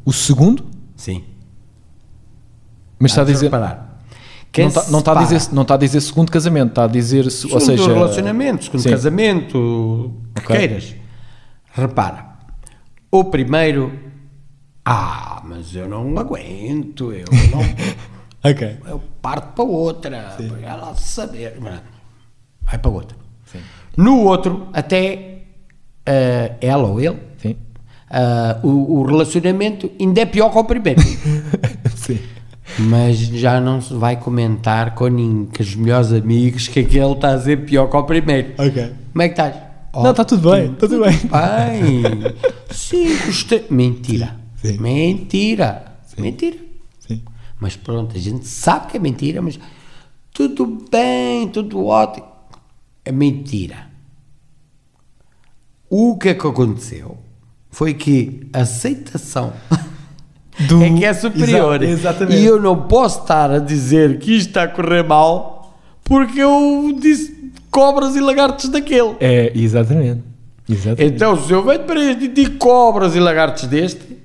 O 0.04 0.12
segundo, 0.14 0.64
Sim. 0.96 1.24
mas 3.00 3.12
está 3.12 3.22
a 3.22 3.26
dizer. 3.26 3.46
reparar. 3.46 4.00
Não 4.58 4.68
está, 4.68 4.84
não, 4.90 5.00
está 5.00 5.12
a 5.12 5.24
dizer, 5.24 5.42
não 5.54 5.62
está 5.64 5.74
a 5.74 5.78
dizer 5.78 6.02
segundo 6.02 6.32
casamento, 6.32 6.70
está 6.70 6.84
a 6.86 6.88
dizer. 6.88 7.30
se- 7.30 7.52
ou 7.54 7.60
segundo 7.60 7.78
seja. 7.84 7.94
relacionamento, 7.94 8.64
segundo 8.66 8.82
Sim. 8.82 8.90
casamento, 8.90 9.58
o 9.58 10.40
que 10.40 10.48
queiras. 10.48 10.96
Repara, 11.74 12.35
o 13.20 13.26
primeiro, 13.26 13.92
ah, 14.84 15.42
mas 15.46 15.76
eu 15.76 15.88
não 15.88 16.18
aguento, 16.18 17.12
eu 17.12 17.26
não, 17.52 17.62
Ok. 18.52 18.78
eu 18.88 19.02
parto 19.22 19.54
para 19.56 19.64
outra, 19.64 20.36
para 20.38 20.62
ela 20.62 20.96
saber, 20.96 21.58
vai 22.62 22.78
para 22.78 22.92
outra. 22.92 23.18
Sim. 23.46 23.60
No 23.98 24.22
outro, 24.24 24.68
até 24.74 25.40
ah, 26.06 26.56
ela 26.62 26.88
ou 26.88 27.02
ele, 27.02 27.20
ah, 28.10 28.60
o, 28.64 29.00
o 29.00 29.04
relacionamento 29.04 29.92
ainda 30.00 30.22
é 30.22 30.26
pior 30.26 30.50
que 30.52 30.58
o 30.58 30.64
primeiro. 30.64 31.02
Sim. 31.96 32.20
Mas 32.80 33.18
já 33.18 33.60
não 33.60 33.80
se 33.80 33.94
vai 33.94 34.16
comentar 34.18 34.96
com, 34.96 35.08
ninguém, 35.08 35.46
com 35.46 35.62
os 35.64 35.76
melhores 35.76 36.12
amigos 36.12 36.68
que 36.68 36.80
aquele 36.80 37.12
está 37.14 37.30
a 37.30 37.40
ser 37.40 37.66
pior 37.66 37.88
que 37.88 37.96
o 37.96 38.04
primeiro. 38.04 38.54
Ok. 38.58 38.94
Como 39.12 39.22
é 39.22 39.28
que 39.30 39.34
estás? 39.34 39.56
Não, 40.04 40.12
está 40.12 40.26
tudo 40.26 40.52
bem, 40.52 40.66
está 40.74 40.88
tudo 40.88 41.04
bem. 41.04 41.18
Bem, 41.18 42.36
sim, 42.72 43.16
gostei. 43.26 43.66
Mentira. 43.70 44.36
Sim. 44.62 44.78
Mentira. 44.80 45.86
Mentira. 46.18 46.58
Sim. 47.00 47.22
Mas 47.60 47.76
pronto, 47.76 48.16
a 48.16 48.20
gente 48.20 48.48
sabe 48.48 48.88
que 48.92 48.98
é 48.98 49.00
mentira, 49.00 49.42
mas 49.42 49.60
tudo 50.34 50.86
bem, 50.92 51.48
tudo 51.50 51.86
ótimo. 51.86 52.28
É 53.04 53.12
mentira. 53.12 53.88
O 55.90 56.18
que 56.18 56.30
é 56.30 56.34
que 56.34 56.48
aconteceu 56.48 57.18
foi 57.70 57.94
que 57.94 58.48
a 58.54 58.62
aceitação 58.62 59.54
Do- 60.68 60.82
é 60.84 60.90
que 60.90 61.06
é 61.06 61.14
superior. 61.14 61.84
Exa- 61.84 61.92
exatamente. 61.94 62.42
E 62.42 62.46
eu 62.46 62.62
não 62.62 62.88
posso 62.88 63.22
estar 63.22 63.52
a 63.52 63.60
dizer 63.60 64.20
que 64.20 64.36
isto 64.36 64.48
está 64.50 64.64
a 64.64 64.68
correr 64.68 65.04
mal 65.04 65.78
porque 66.04 66.40
eu 66.40 66.98
disse 67.00 67.35
cobras 67.76 68.16
e 68.16 68.22
lagartos 68.22 68.70
daquele. 68.70 69.18
É, 69.20 69.52
exatamente. 69.54 70.24
Exatamente. 70.68 71.14
Então, 71.14 71.38
se 71.38 71.52
eu 71.52 71.62
venho 71.62 71.82
para 71.82 72.00
este 72.00 72.24
e 72.24 72.28
digo 72.30 72.58
cobras 72.58 73.18
e 73.18 73.20
lagartos 73.20 73.66
deste, 73.68 74.18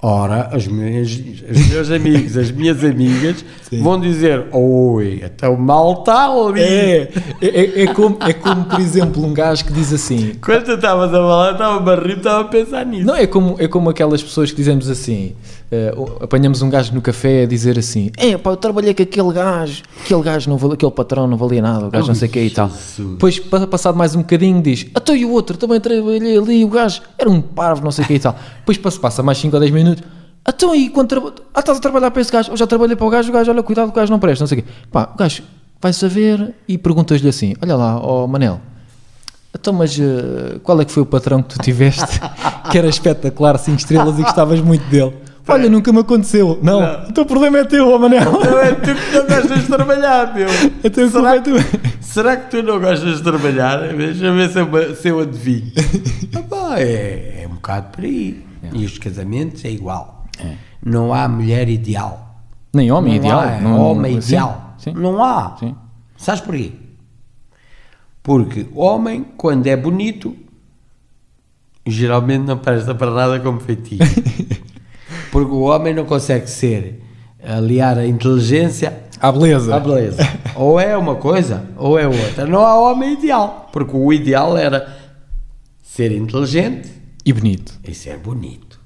ora, 0.00 0.48
as 0.52 0.68
minhas, 0.68 1.10
os 1.10 1.68
meus 1.68 1.90
amigos, 1.90 2.36
as 2.36 2.52
minhas 2.52 2.84
amigas 2.84 3.44
Sim. 3.68 3.82
vão 3.82 4.00
dizer: 4.00 4.46
Oi, 4.52 5.22
até 5.24 5.48
o 5.48 5.58
mal 5.58 5.94
está 5.94 6.26
ali. 6.26 6.60
É, 6.60 7.10
é, 7.42 7.82
é, 7.82 7.86
como, 7.92 8.16
é 8.20 8.32
como, 8.32 8.64
por 8.66 8.78
exemplo, 8.78 9.26
um 9.26 9.34
gajo 9.34 9.64
que 9.64 9.72
diz 9.72 9.92
assim. 9.92 10.34
Quando 10.40 10.64
tu 10.66 10.72
estavas 10.74 11.08
a 11.12 11.16
falar, 11.16 11.46
eu 11.48 11.52
estava 11.52 11.92
a 11.92 11.96
rir, 11.96 12.18
estava 12.18 12.40
a 12.42 12.44
pensar 12.44 12.86
nisso. 12.86 13.04
Não, 13.04 13.16
é 13.16 13.26
como, 13.26 13.56
é 13.58 13.66
como 13.66 13.90
aquelas 13.90 14.22
pessoas 14.22 14.52
que 14.52 14.56
dizemos 14.56 14.88
assim: 14.88 15.34
eh, 15.70 15.94
apanhamos 16.20 16.62
um 16.62 16.70
gajo 16.70 16.94
no 16.94 17.00
café 17.02 17.42
a 17.42 17.46
dizer 17.46 17.78
assim: 17.78 18.10
É, 18.16 18.36
pá, 18.38 18.50
eu 18.50 18.56
trabalhei 18.56 18.94
com 18.94 19.02
aquele 19.02 19.32
gajo, 19.32 19.82
aquele 20.04 20.22
gajo, 20.22 20.48
não 20.50 20.56
valia, 20.56 20.74
aquele 20.74 20.92
patrão 20.92 21.26
não 21.26 21.36
valia 21.36 21.60
nada, 21.62 21.86
o 21.86 21.90
gajo 21.90 22.06
não 22.08 22.14
sei 22.14 22.28
o 22.28 22.30
que 22.30 22.40
e 22.40 22.50
tal. 22.50 22.70
Depois, 22.98 23.38
pa- 23.38 23.66
passado 23.66 23.96
mais 23.96 24.14
um 24.14 24.20
bocadinho, 24.20 24.62
diz: 24.62 24.86
Até 24.94 25.16
e 25.16 25.24
o 25.24 25.30
outro, 25.30 25.56
também 25.56 25.80
trabalhei 25.80 26.38
ali, 26.38 26.64
o 26.64 26.68
gajo 26.68 27.02
era 27.18 27.28
um 27.28 27.40
parvo, 27.40 27.84
não 27.84 27.90
sei 27.90 28.04
o 28.04 28.08
que 28.08 28.14
e 28.14 28.18
tal. 28.20 28.34
Depois 28.60 28.78
passa- 28.78 28.98
passa 29.00 29.22
mais 29.22 29.38
5 29.38 29.54
ou 29.56 29.60
10 29.60 29.72
minutos: 29.72 30.02
Então 30.48 30.72
aí, 30.72 30.88
quando 30.88 31.08
traba- 31.08 31.34
ah, 31.54 31.60
estás 31.60 31.78
a 31.78 31.80
trabalhar 31.80 32.10
para 32.10 32.22
esse 32.22 32.32
gajo, 32.32 32.50
eu 32.50 32.56
já 32.56 32.66
trabalhei 32.66 32.96
para 32.96 33.06
o 33.06 33.10
gajo, 33.10 33.28
o 33.28 33.32
gajo, 33.32 33.50
olha, 33.50 33.62
cuidado, 33.62 33.88
o 33.88 33.92
gajo 33.92 34.10
não 34.10 34.18
presta, 34.18 34.42
não 34.42 34.46
sei 34.48 34.60
o 34.60 34.62
quê. 34.62 34.68
Pá, 34.90 35.10
o 35.14 35.18
gajo 35.18 35.42
vai 35.80 35.92
saber 35.92 36.54
e 36.66 36.78
perguntas-lhe 36.78 37.28
assim: 37.28 37.54
olha 37.62 37.76
lá, 37.76 38.00
ó 38.00 38.26
Manel, 38.26 38.58
então, 39.54 39.72
mas 39.72 39.98
eh, 39.98 40.58
qual 40.62 40.80
é 40.80 40.84
que 40.84 40.92
foi 40.92 41.02
o 41.02 41.06
patrão 41.06 41.42
que 41.42 41.54
tu 41.56 41.62
tiveste 41.62 42.04
que 42.70 42.78
era 42.78 42.88
espetacular, 42.88 43.58
5 43.58 43.76
estrelas 43.78 44.18
e 44.18 44.22
gostavas 44.22 44.60
muito 44.60 44.84
dele? 44.88 45.14
Olha, 45.48 45.68
nunca 45.70 45.92
me 45.92 46.00
aconteceu. 46.00 46.58
Não, 46.62 47.08
o 47.08 47.12
teu 47.12 47.24
problema 47.24 47.58
é 47.58 47.64
teu, 47.64 47.98
Manel. 47.98 48.30
Não 48.32 48.58
é 48.60 48.72
tu 48.74 48.94
que 48.94 49.16
não 49.16 49.26
gostas 49.26 49.60
de 49.62 49.66
trabalhar, 49.66 50.34
meu. 50.34 50.46
Culpa 50.48 51.08
será, 51.10 51.36
é 51.36 51.40
tua. 51.40 51.58
será 52.00 52.36
que 52.36 52.50
tu 52.50 52.62
não 52.62 52.78
gostas 52.80 53.16
de 53.18 53.22
trabalhar? 53.22 53.78
Deixa 53.94 54.32
ver 54.32 54.50
se 54.50 54.58
eu, 54.60 54.94
se 54.96 55.08
eu 55.08 55.20
adivinho. 55.20 55.72
Ah, 56.36 56.42
pá, 56.42 56.78
é, 56.78 57.42
é 57.44 57.46
um 57.50 57.54
bocado 57.54 57.88
por 57.90 58.04
aí. 58.04 58.44
E 58.74 58.84
os 58.84 58.98
casamentos 58.98 59.64
é 59.64 59.70
igual. 59.70 60.26
Não 60.84 61.12
há 61.14 61.26
mulher 61.26 61.68
ideal. 61.68 62.42
Nem 62.74 62.92
homem 62.92 63.14
não 63.14 63.24
ideal. 63.24 63.40
Há 63.40 63.60
não- 63.60 63.80
homem 63.80 64.20
sim, 64.20 64.28
ideal. 64.28 64.74
Sim, 64.78 64.92
Não 64.94 65.24
há. 65.24 65.56
sim. 65.58 65.74
Sabes 66.16 66.40
porquê? 66.42 66.72
Porque 68.22 68.66
homem, 68.74 69.24
quando 69.36 69.66
é 69.66 69.74
bonito, 69.76 70.36
geralmente 71.86 72.44
não 72.44 72.58
presta 72.58 72.94
para 72.94 73.10
nada 73.10 73.40
como 73.40 73.58
feitiço. 73.60 74.02
Porque 75.30 75.50
o 75.52 75.60
homem 75.60 75.94
não 75.94 76.04
consegue 76.04 76.48
ser, 76.48 77.02
aliar 77.42 77.98
a 77.98 78.06
inteligência 78.06 78.98
À 79.20 79.30
beleza. 79.32 79.74
à 79.74 79.80
beleza. 79.80 80.18
ou 80.54 80.78
é 80.80 80.96
uma 80.96 81.16
coisa, 81.16 81.64
ou 81.76 81.98
é 81.98 82.06
outra. 82.06 82.46
Não 82.46 82.60
há 82.64 82.78
homem 82.90 83.12
ideal. 83.14 83.68
Porque 83.72 83.96
o 83.96 84.12
ideal 84.12 84.56
era 84.56 84.96
ser 85.82 86.12
inteligente 86.12 86.88
E 87.24 87.32
bonito. 87.32 87.72
e 87.86 87.94
ser 87.94 88.18
bonito. 88.18 88.78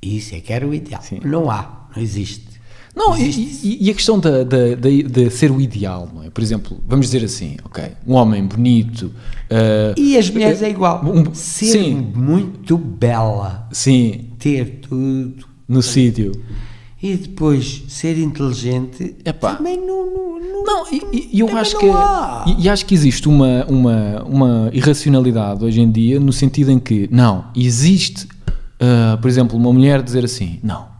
Isso 0.00 0.34
é 0.34 0.40
que 0.40 0.52
era 0.52 0.66
o 0.66 0.74
ideal. 0.74 1.00
Sim. 1.02 1.20
Não 1.24 1.50
há, 1.50 1.86
não 1.94 2.02
existe. 2.02 2.50
Não, 2.94 3.16
e, 3.16 3.26
Existe 3.26 3.66
e- 3.66 3.86
e 3.86 3.90
a 3.90 3.94
questão 3.94 4.18
da- 4.20 4.44
da- 4.44 4.74
da- 4.74 4.90
de, 4.90 5.30
ser 5.30 5.50
o 5.50 5.58
ideal, 5.62 6.10
não 6.12 6.24
é? 6.24 6.28
Por 6.28 6.42
exemplo, 6.42 6.78
vamos 6.86 7.06
dizer 7.06 7.24
assim, 7.24 7.56
ok, 7.64 7.84
um 8.06 8.12
homem 8.12 8.44
bonito, 8.44 9.10
ah, 9.50 9.94
E 9.96 10.18
as 10.18 10.28
mulheres 10.28 10.60
é 10.60 10.68
igual. 10.68 11.02
Um- 11.02 11.32
ser 11.32 11.66
sim. 11.72 11.94
muito 12.14 12.76
bela, 12.76 13.66
sim, 13.72 14.32
ter 14.38 14.80
tudo 14.82 15.46
no 15.72 15.82
sítio. 15.82 16.32
e 17.02 17.16
depois 17.16 17.82
ser 17.88 18.16
inteligente 18.18 19.16
Epá. 19.24 19.54
também 19.56 19.76
não. 19.76 20.06
não, 20.06 20.40
não- 20.40 20.64
Não, 20.64 20.86
e, 20.92 21.02
e- 21.32 21.40
eu 21.40 21.46
Também 21.46 21.60
acho 21.60 21.74
não 21.74 21.80
que 22.44 22.50
e, 22.60 22.64
e 22.64 22.68
acho 22.68 22.86
que 22.86 22.94
existe 22.94 23.28
uma, 23.28 23.64
uma, 23.68 24.22
uma 24.24 24.70
irracionalidade 24.72 25.64
hoje 25.64 25.80
em 25.80 25.90
dia 25.90 26.20
no 26.20 26.32
sentido 26.32 26.70
em 26.70 26.78
que 26.78 27.08
não 27.10 27.46
existe, 27.56 28.28
ah, 28.78 29.18
por 29.20 29.28
exemplo, 29.28 29.58
uma 29.58 29.72
mulher 29.72 30.00
dizer 30.02 30.24
assim, 30.24 30.60
não. 30.62 30.92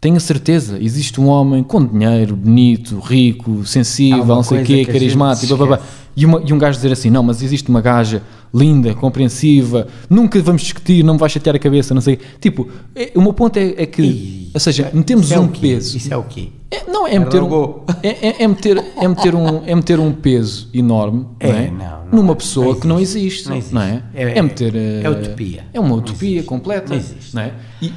Tenho 0.00 0.16
a 0.16 0.20
certeza, 0.20 0.78
existe 0.82 1.20
um 1.20 1.28
homem 1.28 1.62
com 1.62 1.84
dinheiro, 1.84 2.34
bonito, 2.34 2.98
rico, 2.98 3.64
sensível, 3.64 4.24
não 4.24 4.42
sei 4.42 4.62
o 4.62 4.64
quê, 4.64 4.84
carismático, 4.84 5.46
blá, 5.56 5.56
blá, 5.66 5.76
blá. 5.76 5.86
E, 6.14 6.26
uma- 6.26 6.42
e 6.46 6.52
um 6.52 6.58
gajo 6.58 6.76
dizer 6.76 6.92
assim, 6.92 7.08
não, 7.10 7.22
mas 7.22 7.42
existe 7.42 7.68
uma 7.70 7.80
gaja 7.80 8.22
linda, 8.52 8.94
compreensiva, 8.94 9.88
nunca 10.10 10.40
vamos 10.42 10.60
discutir, 10.62 11.02
não 11.02 11.14
me 11.14 11.20
vai 11.20 11.28
chatear 11.30 11.56
a 11.56 11.58
cabeça, 11.58 11.94
não 11.94 12.02
sei. 12.02 12.18
Tipo, 12.38 12.68
é- 12.94 13.12
o 13.14 13.22
meu 13.22 13.32
ponto 13.32 13.56
é, 13.56 13.74
é 13.78 13.86
que, 13.86 14.02
Ih, 14.02 14.50
ou 14.52 14.60
seja, 14.60 14.90
metemos 14.92 15.32
é 15.32 15.38
um 15.40 15.48
peso. 15.48 15.96
Isso 15.96 16.12
é 16.12 16.16
o 16.16 16.22
quê? 16.24 16.50
É, 16.70 16.84
não, 16.90 17.06
é 17.06 17.18
meter, 17.18 17.42
um, 17.42 17.80
é, 18.02 18.08
é- 18.28 18.42
é 18.42 18.48
meter, 18.48 18.76
é, 18.96 19.08
meter 19.08 19.34
um, 19.34 19.64
é 19.66 19.74
meter 19.74 19.98
um 19.98 20.12
peso 20.12 20.68
enorme 20.74 21.26
É, 21.40 21.70
não 21.70 21.76
não, 21.78 22.04
não 22.04 22.12
numa 22.22 22.36
pessoa 22.36 22.66
Não 22.74 22.80
que 22.80 22.86
não 22.86 23.00
existe. 23.00 23.50
existe, 23.50 23.72
Não 23.72 23.80
não, 23.80 23.88
existe. 23.88 24.12
é? 24.14 24.22
É- 24.32 24.38
É, 24.38 24.42
meter. 24.42 24.76
é 24.76 25.02
eh, 25.02 25.08
utopia. 25.10 25.64
É 25.72 25.80
uma 25.80 25.88
Não 25.88 25.96
utopia 25.96 26.28
existe. 26.30 26.46
completa. 26.46 26.90
Não 26.90 26.96
existe. 26.96 27.34
Não 27.34 27.42
é? 27.42 27.54
E, 27.80 27.92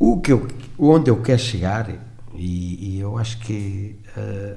O 0.00 0.18
que 0.20 0.32
eu, 0.32 0.48
onde 0.78 1.08
eu 1.10 1.16
quero 1.18 1.38
chegar, 1.40 1.88
e, 2.36 2.96
e 2.96 2.98
eu 3.00 3.16
acho 3.16 3.38
que 3.38 3.94
eh, 4.16 4.54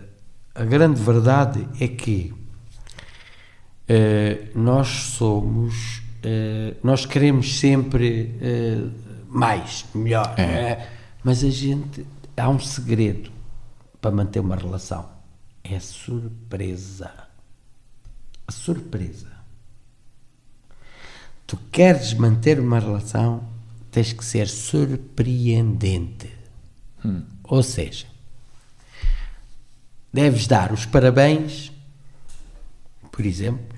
a 0.56 0.64
grande 0.66 1.00
verdade 1.00 1.68
é 1.80 1.88
que 1.88 2.34
eh, 3.88 4.50
nós 4.56 4.88
somos, 4.88 6.02
eh, 6.24 6.76
nós 6.84 7.06
queremos 7.06 7.60
sempre 7.60 8.36
eh, 8.42 8.84
mais, 9.30 9.86
melhor, 9.94 10.34
É. 10.38 10.42
é? 10.44 10.90
mas 11.24 11.44
a 11.44 11.50
gente, 11.50 12.06
há 12.36 12.50
um 12.50 12.60
segredo 12.60 13.32
para 14.02 14.12
manter 14.12 14.40
uma 14.40 14.56
relação, 14.56 15.10
é 15.64 15.76
a 15.76 15.82
surpresa. 15.82 17.12
A 18.48 18.52
surpresa. 18.52 19.32
Tu 21.46 21.58
queres 21.72 22.14
manter 22.14 22.60
uma 22.60 22.80
relação, 22.80 23.44
tens 23.92 24.14
que 24.14 24.24
ser 24.24 24.48
surpreendente. 24.48 26.32
Ou 27.44 27.64
seja, 27.64 28.06
deves 30.12 30.46
dar 30.48 30.74
os 30.74 30.86
parabéns, 30.86 31.72
por 33.12 33.26
exemplo. 33.26 33.77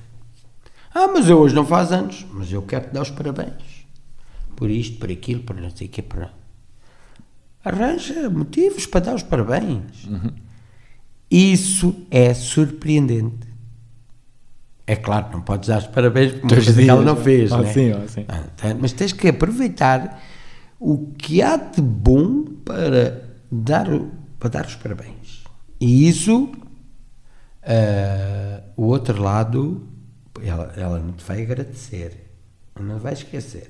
Ah, 0.94 1.08
mas 1.08 1.30
eu 1.30 1.40
hoje 1.40 1.54
não 1.56 1.66
faz 1.66 1.92
anos, 1.92 2.26
mas 2.32 2.52
eu 2.52 2.62
quero 2.64 2.88
te 2.88 2.94
dar 2.94 3.02
os 3.02 3.12
parabéns. 3.12 3.86
Por 4.56 4.70
isto, 4.70 4.98
por 4.98 5.12
aquilo, 5.12 5.44
por 5.44 5.56
não 5.56 5.70
sei 5.70 5.88
o 5.88 5.90
quê, 5.90 6.02
por... 6.02 6.30
Arranja 7.64 8.30
motivos 8.30 8.86
para 8.86 9.02
dar 9.02 9.16
os 9.16 9.24
parabéns. 9.24 10.08
Isso 11.30 11.96
é 12.10 12.34
surpreendente. 12.34 13.48
É 14.88 14.96
claro, 14.96 15.28
não 15.32 15.42
podes 15.42 15.70
dar 15.70 15.78
os 15.78 15.88
parabéns 15.88 16.32
por 16.32 16.46
uma 16.46 16.50
coisa 16.50 16.82
ela 16.82 17.04
não 17.04 17.16
fez, 17.16 17.52
ah, 17.52 17.62
né? 17.62 17.72
sim, 17.72 17.92
ah, 17.92 18.08
sim. 18.08 18.26
Ah, 18.28 18.44
tá, 18.58 18.74
Mas 18.74 18.92
tens 18.92 19.14
que 19.14 19.28
aproveitar 19.28 20.20
o 20.80 21.12
que 21.16 21.44
há 21.44 21.58
de 21.58 21.80
bom 21.80 22.44
para 22.66 23.24
dar, 23.52 23.88
para 24.40 24.50
dar 24.50 24.66
os 24.66 24.76
parabéns. 24.76 25.44
E 25.80 26.10
isso, 26.10 26.52
ah, 27.62 28.64
o 28.76 28.86
outro 28.86 29.22
lado, 29.22 29.88
ela, 30.44 30.74
ela 30.76 31.00
não 31.00 31.14
te 31.14 31.24
vai 31.24 31.42
agradecer, 31.42 32.32
não 32.80 33.00
vai 33.00 33.14
esquecer. 33.14 33.70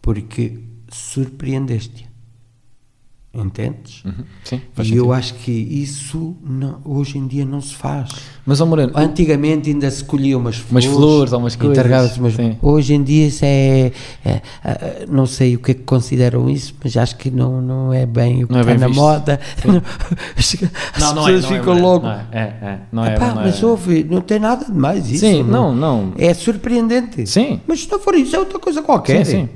Porque 0.00 0.62
surpreendeste-a. 0.90 2.07
Entendes? 3.38 4.02
Uhum, 4.04 4.12
sim, 4.44 4.56
E 4.56 4.76
sentido. 4.76 4.96
eu 4.96 5.12
acho 5.12 5.34
que 5.34 5.50
isso 5.52 6.36
não- 6.42 6.78
hoje 6.84 7.18
em 7.18 7.26
dia 7.26 7.44
não 7.44 7.60
se 7.60 7.74
faz. 7.74 8.08
Mas, 8.44 8.60
ó 8.60 8.66
Moreno, 8.66 8.92
Antigamente 8.96 9.70
ainda 9.70 9.90
se 9.90 10.02
colhia 10.04 10.36
umas 10.36 10.56
flores, 10.56 10.86
Umas 10.88 10.96
flores 10.96 11.32
ou 11.32 11.38
umas 11.38 11.56
coisas, 11.56 12.16
umas-. 12.16 12.34
Hoje 12.62 12.94
em 12.94 13.02
dia 13.02 13.26
isso 13.28 13.44
é, 13.44 13.92
é, 14.24 14.42
é, 14.64 15.06
Não 15.08 15.26
sei 15.26 15.54
o 15.56 15.58
que 15.60 15.70
é 15.70 15.74
que 15.74 15.82
consideram 15.82 16.48
isso, 16.50 16.74
mas 16.82 16.96
acho 16.96 17.16
que 17.16 17.30
não, 17.30 17.60
não 17.62 17.92
é 17.92 18.04
bem 18.06 18.44
o 18.44 18.46
que 18.46 18.52
Não 18.52 18.60
é 18.60 18.62
está 18.62 18.72
bem 18.72 18.80
na 18.80 18.86
visto. 18.88 19.00
moda. 19.00 19.40
As 20.36 20.54
pessoas 20.94 21.44
ficam 21.46 21.80
logo. 21.80 22.06
Não 22.06 22.12
é, 22.12 22.26
é, 22.32 22.40
é, 22.40 22.78
não 22.92 23.04
é, 23.04 23.14
Epá, 23.14 23.34
não 23.34 23.42
é. 23.42 23.44
mas 23.46 23.62
ouve, 23.62 24.04
não 24.04 24.20
tem 24.20 24.38
nada 24.38 24.64
de 24.64 24.72
mais 24.72 25.10
isso. 25.10 25.20
Sim, 25.20 25.42
não, 25.42 25.74
não. 25.74 26.12
É 26.18 26.32
surpreendente. 26.34 27.26
Sim. 27.26 27.60
Mas 27.66 27.80
se 27.82 27.90
não 27.90 27.98
for 27.98 28.14
isso, 28.14 28.34
é 28.34 28.38
outra 28.38 28.58
coisa 28.58 28.82
qualquer. 28.82 29.24
Sim, 29.24 29.30
sim. 29.42 29.48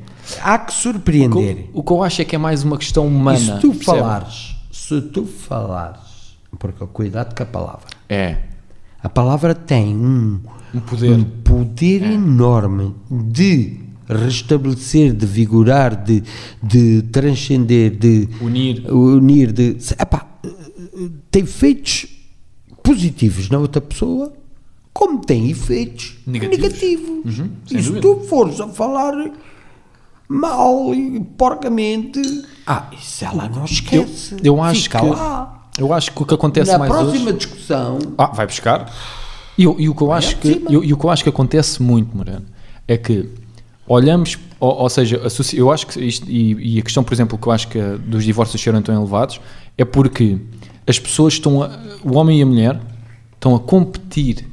Há 0.42 0.58
que 0.58 0.72
O 0.72 0.74
surpreender. 0.74 1.56
que- 1.56 1.70
O 1.72 1.82
que 1.82 1.92
eu 1.92 2.02
acho 2.02 2.22
é 2.22 2.24
que 2.24 2.34
é 2.34 2.38
mais 2.38 2.62
uma 2.64 2.78
questão 2.78 3.06
humana. 3.06 3.38
E 3.38 3.42
se 3.42 3.52
tu 3.60 3.68
percebe? 3.74 3.84
falares, 3.84 4.54
se 4.70 5.00
tu 5.02 5.24
falares, 5.26 6.36
porque 6.58 6.84
cuidado 6.86 7.34
com 7.34 7.42
a 7.42 7.46
palavra. 7.46 7.86
É, 8.08 8.38
A 9.02 9.08
palavra 9.08 9.54
tem 9.54 9.96
um, 9.96 10.40
um 10.74 10.80
poder. 10.80 11.10
um 11.10 11.24
poder 11.24 12.02
enorme 12.02 12.94
de 13.10 13.80
restabelecer, 14.08 15.12
de 15.12 15.26
vigorar, 15.26 15.96
de, 16.04 16.22
de 16.62 17.02
transcender, 17.10 17.90
de 17.96 18.28
Unir. 18.40 18.84
unir 18.92 19.52
de, 19.52 19.76
epá, 19.98 20.26
tem 21.30 21.42
efeitos 21.42 22.06
positivos 22.82 23.48
na 23.48 23.58
outra 23.58 23.80
pessoa, 23.80 24.32
como 24.92 25.20
tem 25.20 25.50
efeitos 25.50 26.16
Negativos. 26.26 26.58
negativos. 26.58 27.38
Uhum, 27.38 27.48
e 27.66 27.82
se 27.82 27.88
dúvida. 27.88 28.00
tu 28.00 28.20
fores 28.28 28.60
a 28.60 28.68
falar 28.68 29.14
mal 30.32 30.94
e 30.94 31.20
porcamente, 31.36 32.20
ah, 32.66 32.86
isso 32.92 33.24
ela 33.24 33.48
não 33.48 33.58
Eu, 33.60 33.64
esquece. 33.64 34.36
eu 34.42 34.62
acho 34.62 34.82
Fica 34.84 35.00
que 35.00 35.06
lá. 35.06 35.68
eu 35.78 35.92
acho 35.92 36.12
que 36.12 36.22
o 36.22 36.26
que 36.26 36.34
acontece 36.34 36.70
Na 36.72 36.78
mais 36.78 36.90
próxima 36.92 37.26
hoje 37.30 37.36
discussão, 37.36 37.98
Ah, 38.18 38.26
vai 38.26 38.46
buscar. 38.46 38.92
E, 39.58 39.66
o- 39.66 39.76
e 39.78 39.88
o 39.88 39.94
que 39.94 40.02
eu 40.02 40.12
acho 40.12 40.36
que 40.38 40.48
e, 40.68 40.72
e 40.72 40.92
o 40.92 40.96
que 40.96 41.04
eu 41.04 41.10
acho 41.10 41.22
que 41.22 41.28
acontece 41.28 41.82
muito, 41.82 42.16
Moreno, 42.16 42.44
é 42.88 42.96
que 42.96 43.28
olhamos, 43.86 44.38
ou, 44.58 44.72
ou 44.74 44.88
seja, 44.88 45.20
eu 45.54 45.70
acho 45.70 45.86
que 45.86 46.00
isto, 46.00 46.28
e, 46.30 46.76
e 46.76 46.78
a 46.78 46.82
questão, 46.82 47.04
por 47.04 47.12
exemplo, 47.12 47.36
que 47.36 47.46
eu 47.46 47.52
acho 47.52 47.68
que 47.68 47.78
a- 47.78 47.96
dos 47.96 48.24
divórcios 48.24 48.60
serem 48.62 48.80
tão 48.80 48.94
elevados 48.94 49.40
é 49.76 49.84
porque 49.84 50.38
as 50.86 50.98
pessoas 50.98 51.34
estão, 51.34 51.62
a, 51.62 51.70
o 52.02 52.16
homem 52.16 52.38
e 52.38 52.42
a 52.42 52.46
mulher 52.46 52.80
estão 53.34 53.54
a 53.54 53.60
competir, 53.60 54.48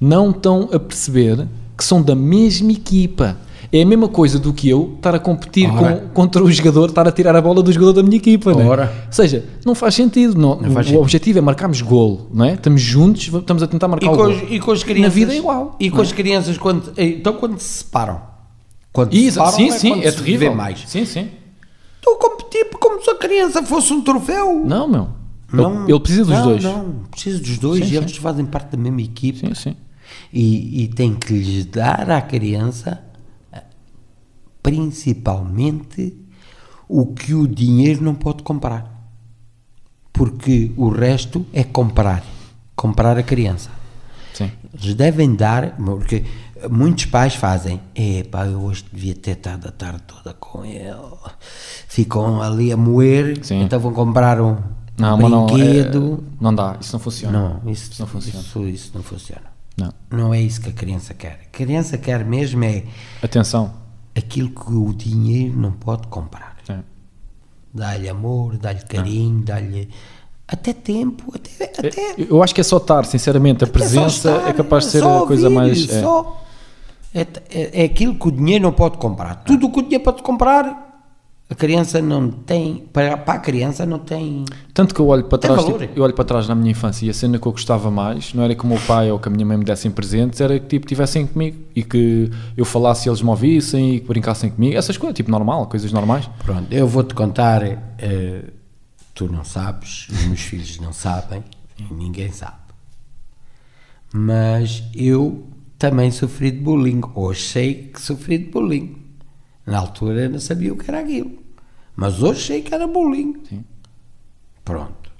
não 0.00 0.30
estão 0.30 0.68
a 0.72 0.78
perceber 0.78 1.46
que 1.76 1.84
são 1.84 2.02
da 2.02 2.14
mesma 2.14 2.72
equipa. 2.72 3.36
É 3.74 3.80
a 3.82 3.86
mesma 3.86 4.06
coisa 4.06 4.38
do 4.38 4.52
que 4.52 4.68
eu 4.68 4.92
estar 4.96 5.14
a 5.14 5.18
competir 5.18 5.66
com- 5.70 6.08
contra 6.12 6.44
o 6.44 6.52
jogador, 6.52 6.90
estar 6.90 7.08
a 7.08 7.10
tirar 7.10 7.34
a 7.34 7.40
bola 7.40 7.62
do 7.62 7.72
jogador 7.72 7.94
da 7.94 8.02
minha 8.02 8.16
equipa. 8.18 8.52
né? 8.52 8.64
Ou 8.68 8.76
seja, 9.10 9.46
não 9.64 9.74
faz 9.74 9.94
sentido. 9.94 10.34
Não, 10.38 10.56
Não 10.60 10.70
faz 10.72 10.86
o 10.86 10.90
sentido. 10.90 11.00
objetivo 11.00 11.38
é 11.38 11.40
marcarmos 11.40 11.80
golo, 11.80 12.28
não 12.34 12.44
é? 12.44 12.52
Estamos 12.52 12.82
juntos, 12.82 13.28
estamos 13.32 13.62
a 13.62 13.66
tentar 13.66 13.88
marcar 13.88 14.04
E 14.06 14.08
o 14.10 14.12
com, 14.12 14.16
golo. 14.18 14.46
e 14.50 14.60
com 14.60 14.72
as 14.72 14.82
crianças. 14.82 15.02
Na 15.04 15.08
vida 15.08 15.32
é 15.32 15.38
igual. 15.38 15.74
E 15.80 15.90
com 15.90 15.98
é? 16.00 16.02
as 16.02 16.12
crianças, 16.12 16.58
quando, 16.58 16.92
então 16.98 17.32
quando 17.32 17.58
se 17.58 17.78
separam, 17.78 18.20
Quando 18.92 19.14
E, 19.14 19.30
se 19.30 19.38
param 19.38 19.52
sim, 19.52 19.68
é 19.68 19.72
sim, 19.78 19.88
quando 19.88 20.04
é 20.04 20.10
se 20.10 20.16
terrível. 20.18 20.54
mais. 20.54 20.84
Sim, 20.86 21.06
sim. 21.06 21.28
Estou 21.96 22.14
a 22.16 22.18
competir 22.18 22.66
como 22.78 23.02
se 23.02 23.08
a 23.10 23.14
criança 23.14 23.62
fosse 23.62 23.90
um 23.94 24.02
troféu. 24.02 24.62
Não, 24.66 24.86
meu. 24.86 25.08
Não, 25.50 25.84
ele, 25.84 25.92
ele 25.92 26.00
precisa 26.00 26.24
dos 26.24 26.34
não, 26.34 26.44
dois. 26.44 26.62
Não, 26.64 26.94
precisa 27.10 27.38
dos 27.38 27.58
dois 27.58 27.86
Sim, 27.86 27.94
e 27.94 27.96
eles 27.96 28.10
sim. 28.12 28.20
fazem 28.20 28.44
parte 28.44 28.72
da 28.72 28.76
mesma 28.76 29.00
equipe. 29.00 29.38
Sim, 29.38 29.54
sim. 29.54 29.76
E, 30.30 30.82
e 30.84 30.88
tem 30.88 31.14
que 31.14 31.32
lhes 31.32 31.64
dar 31.64 32.10
à 32.10 32.20
criança 32.20 33.00
principalmente 34.62 36.16
o 36.88 37.06
que 37.06 37.34
o 37.34 37.46
dinheiro 37.46 38.02
não 38.04 38.14
pode 38.14 38.42
comprar. 38.42 38.90
Porque 40.12 40.72
o 40.76 40.88
resto 40.90 41.44
é 41.52 41.64
comprar. 41.64 42.22
Comprar 42.76 43.16
a 43.18 43.22
criança. 43.22 43.70
Sim. 44.34 44.50
Eles 44.74 44.94
devem 44.94 45.34
dar, 45.34 45.76
porque 45.76 46.24
muitos 46.70 47.06
pais 47.06 47.34
fazem, 47.34 47.80
epá, 47.94 48.46
eu 48.46 48.60
hoje 48.60 48.84
devia 48.92 49.14
ter 49.14 49.32
estado 49.32 49.68
a 49.68 49.72
tarde 49.72 50.02
toda 50.06 50.32
com 50.34 50.64
ele. 50.64 50.94
Ficam 51.88 52.40
ali 52.40 52.72
a 52.72 52.76
moer, 52.76 53.38
Sim. 53.44 53.62
então 53.62 53.78
vão 53.78 53.92
comprar 53.92 54.40
um, 54.40 54.56
Não, 54.98 55.16
um 55.16 55.22
mas 55.22 55.30
não, 55.30 55.46
brinquedo. 55.46 56.24
é- 56.40 56.42
não 56.42 56.54
dá, 56.54 56.76
isso 56.80 56.92
não 56.94 57.00
funciona. 57.00 57.38
Não, 57.62 57.70
isso, 57.70 57.92
Isso 57.92 58.00
não 58.02 58.06
funciona. 58.08 58.40
Isso, 58.40 58.66
isso 58.66 58.90
não 58.94 59.02
funciona. 59.02 59.42
Não. 59.76 59.92
Não 60.10 60.34
é 60.34 60.40
isso 60.40 60.60
que 60.60 60.68
a 60.70 60.72
criança 60.72 61.14
quer. 61.14 61.40
A 61.46 61.50
criança 61.56 61.96
quer 61.98 62.24
mesmo 62.24 62.62
é 62.64 62.84
Atenção. 63.22 63.72
Aquilo 64.16 64.50
que 64.50 64.72
o 64.72 64.92
dinheiro 64.92 65.56
não 65.58 65.72
pode 65.72 66.06
comprar. 66.08 66.56
É. 66.68 66.78
Dá-lhe 67.72 68.08
amor, 68.08 68.56
dá-lhe 68.58 68.80
carinho, 68.84 69.42
dá-lhe 69.42 69.88
até 70.46 70.72
tempo, 70.74 71.32
até, 71.34 71.64
até 71.64 72.14
Eu 72.18 72.42
acho 72.42 72.54
que 72.54 72.60
é 72.60 72.64
só 72.64 72.76
estar, 72.76 73.04
sinceramente, 73.06 73.64
a 73.64 73.66
presença 73.66 74.30
estar, 74.30 74.48
é 74.48 74.52
capaz 74.52 74.84
de 74.84 74.90
ser 74.90 75.04
a 75.04 75.20
coisa 75.26 75.44
ouvir, 75.48 75.54
mais. 75.54 75.88
é. 75.90 76.02
só- 76.02 76.42
é, 77.14 77.20
é, 77.50 77.82
é 77.82 77.84
aquilo 77.84 78.14
que 78.14 78.28
o 78.28 78.30
dinheiro 78.30 78.62
não 78.64 78.72
pode 78.72 78.98
comprar. 78.98 79.36
Tudo 79.44 79.66
o 79.66 79.72
que 79.72 79.78
o 79.78 79.82
dinheiro 79.82 80.04
pode 80.04 80.22
comprar, 80.22 80.91
a 81.52 81.54
criança 81.54 82.00
não 82.00 82.30
tem. 82.30 82.88
Para, 82.92 83.16
para 83.16 83.34
a 83.34 83.38
criança 83.38 83.84
não 83.84 83.98
tem. 83.98 84.44
Tanto 84.72 84.94
que 84.94 85.00
eu 85.00 85.06
olho 85.06 85.24
para 85.24 85.36
trás, 85.36 85.64
tipo, 85.64 85.78
eu 85.94 86.02
olho 86.02 86.14
para 86.14 86.24
trás 86.24 86.48
na 86.48 86.54
minha 86.54 86.70
infância 86.70 87.04
e 87.04 87.10
a 87.10 87.14
cena 87.14 87.38
que 87.38 87.46
eu 87.46 87.52
gostava 87.52 87.90
mais 87.90 88.32
não 88.32 88.42
era 88.42 88.54
que 88.54 88.64
o 88.64 88.66
meu 88.66 88.80
pai 88.86 89.10
ou 89.10 89.18
que 89.18 89.28
a 89.28 89.30
minha 89.30 89.44
mãe 89.44 89.58
me 89.58 89.64
dessem 89.64 89.90
presentes, 89.90 90.40
era 90.40 90.58
que 90.58 90.66
tipo 90.66 90.86
tivessem 90.86 91.26
comigo 91.26 91.58
e 91.76 91.84
que 91.84 92.30
eu 92.56 92.64
falasse 92.64 93.06
e 93.06 93.10
eles 93.10 93.20
me 93.20 93.28
ouvissem 93.28 93.96
e 93.96 94.00
que 94.00 94.08
brincassem 94.08 94.50
comigo, 94.50 94.76
essas 94.76 94.96
coisas, 94.96 95.14
tipo 95.14 95.30
normal, 95.30 95.66
coisas 95.66 95.92
normais. 95.92 96.28
Pronto, 96.44 96.72
eu 96.72 96.88
vou-te 96.88 97.14
contar. 97.14 97.62
eh, 97.62 98.44
tu 99.14 99.30
não 99.30 99.44
sabes, 99.44 100.08
os 100.08 100.24
meus 100.24 100.40
filhos 100.40 100.80
não 100.80 100.92
sabem, 100.92 101.44
e 101.78 101.92
ninguém 101.92 102.32
sabe. 102.32 102.56
Mas 104.10 104.82
eu 104.94 105.46
também 105.78 106.10
sofri 106.10 106.50
de 106.50 106.60
bullying. 106.60 107.02
Hoje 107.14 107.42
sei 107.42 107.74
que 107.92 108.00
sofri 108.00 108.38
de 108.38 108.50
bullying. 108.50 108.96
Na 109.66 109.78
altura 109.78 110.28
não 110.28 110.40
sabia 110.40 110.72
o 110.72 110.76
que 110.76 110.90
era 110.90 111.00
aquilo. 111.00 111.41
Mas 111.94 112.22
hoje 112.22 112.46
sei 112.46 112.62
que 112.62 112.74
era 112.74 112.86
bullying. 112.86 113.42
Sim. 113.48 113.64
Pronto. 114.64 115.10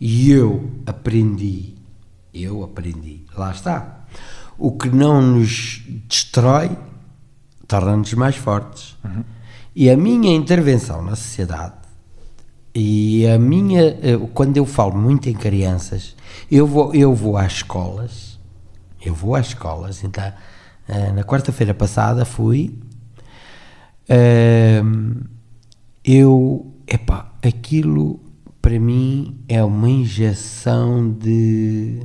E 0.00 0.30
eu 0.30 0.70
aprendi, 0.86 1.74
eu 2.34 2.64
aprendi, 2.64 3.24
lá 3.36 3.50
está. 3.52 4.04
O 4.58 4.72
que 4.72 4.88
não 4.88 5.22
nos 5.22 5.82
destrói 6.08 6.76
torna-nos 7.66 8.12
mais 8.14 8.36
fortes. 8.36 8.96
E 9.74 9.88
a 9.88 9.96
minha 9.96 10.34
intervenção 10.34 11.02
na 11.02 11.16
sociedade 11.16 11.74
e 12.74 13.26
a 13.26 13.38
minha, 13.38 13.82
eh, 13.82 14.18
quando 14.34 14.56
eu 14.56 14.66
falo 14.66 14.96
muito 14.96 15.28
em 15.28 15.34
crianças, 15.34 16.16
eu 16.50 16.66
vou, 16.66 16.94
eu 16.94 17.14
vou 17.14 17.36
às 17.36 17.52
escolas, 17.52 18.38
eu 19.04 19.14
vou 19.14 19.34
às 19.34 19.48
escolas, 19.48 20.02
então, 20.02 20.32
eh, 20.88 21.12
na 21.12 21.22
quarta-feira 21.22 21.74
passada 21.74 22.24
fui, 22.24 22.74
Ahm, 24.08 25.24
eu, 26.04 26.72
epá, 26.86 27.32
aquilo 27.42 28.20
para 28.60 28.78
mim 28.78 29.36
é 29.48 29.62
uma 29.62 29.90
injeção 29.90 31.10
de. 31.10 32.00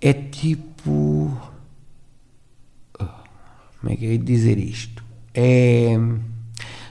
É 0.00 0.12
tipo. 0.12 1.36
Como 3.80 3.92
é 3.92 3.96
que 3.96 4.06
ia 4.06 4.18
dizer 4.18 4.58
isto? 4.58 5.04
É. 5.34 5.98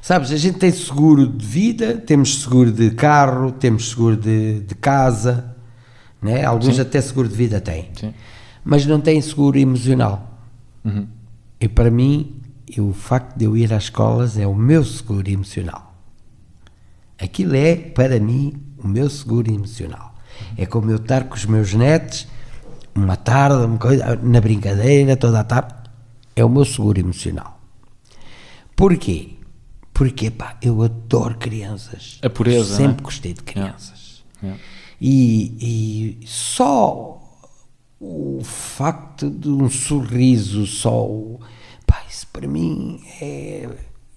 Sabes, 0.01 0.31
a 0.31 0.37
gente 0.37 0.59
tem 0.59 0.71
seguro 0.71 1.27
de 1.27 1.43
vida, 1.43 1.97
temos 1.97 2.41
seguro 2.41 2.71
de 2.71 2.91
carro, 2.91 3.51
temos 3.51 3.89
seguro 3.89 4.15
de, 4.15 4.59
de 4.59 4.75
casa, 4.75 5.55
né? 6.21 6.45
alguns 6.45 6.75
Sim. 6.75 6.81
até 6.81 7.01
seguro 7.01 7.27
de 7.27 7.35
vida 7.35 7.59
têm, 7.59 7.89
Sim. 7.99 8.13
mas 8.63 8.85
não 8.85 9.01
têm 9.01 9.19
seguro 9.19 9.57
emocional. 9.57 10.39
Uhum. 10.83 11.07
E 11.59 11.67
para 11.67 11.89
mim, 11.89 12.35
e 12.67 12.81
o 12.81 12.93
facto 12.93 13.37
de 13.37 13.45
eu 13.45 13.55
ir 13.55 13.73
às 13.73 13.83
escolas 13.83 14.37
é 14.37 14.47
o 14.47 14.55
meu 14.55 14.83
seguro 14.83 15.29
emocional. 15.29 15.95
Aquilo 17.19 17.55
é, 17.55 17.75
para 17.75 18.19
mim, 18.19 18.53
o 18.77 18.87
meu 18.87 19.09
seguro 19.09 19.51
emocional. 19.51 20.15
É 20.57 20.65
como 20.65 20.91
eu 20.91 20.97
estar 20.97 21.25
com 21.25 21.35
os 21.35 21.45
meus 21.45 21.73
netos, 21.73 22.27
uma 22.93 23.15
tarde, 23.15 23.65
uma 23.65 23.77
coisa, 23.77 24.15
na 24.17 24.41
brincadeira, 24.41 25.15
toda 25.15 25.39
a 25.39 25.43
tarde. 25.43 25.73
É 26.35 26.43
o 26.43 26.49
meu 26.49 26.65
seguro 26.65 26.99
emocional. 26.99 27.59
Porquê? 28.75 29.35
Porque, 29.93 30.29
pá, 30.29 30.57
eu 30.61 30.81
adoro 30.83 31.37
crianças. 31.37 32.19
A 32.21 32.29
pureza, 32.29 32.75
Sempre 32.75 32.87
não 32.87 32.99
é? 32.99 33.03
gostei 33.03 33.33
de 33.33 33.43
crianças. 33.43 34.23
Yeah. 34.43 34.61
E, 34.99 36.17
e 36.21 36.27
só 36.27 37.21
o 37.99 38.41
facto 38.43 39.29
de 39.29 39.49
um 39.49 39.69
sorriso, 39.69 40.65
só 40.65 41.05
o. 41.05 41.39
Pá, 41.85 42.01
isso 42.09 42.27
para 42.33 42.47
mim 42.47 42.99
é. 43.21 43.67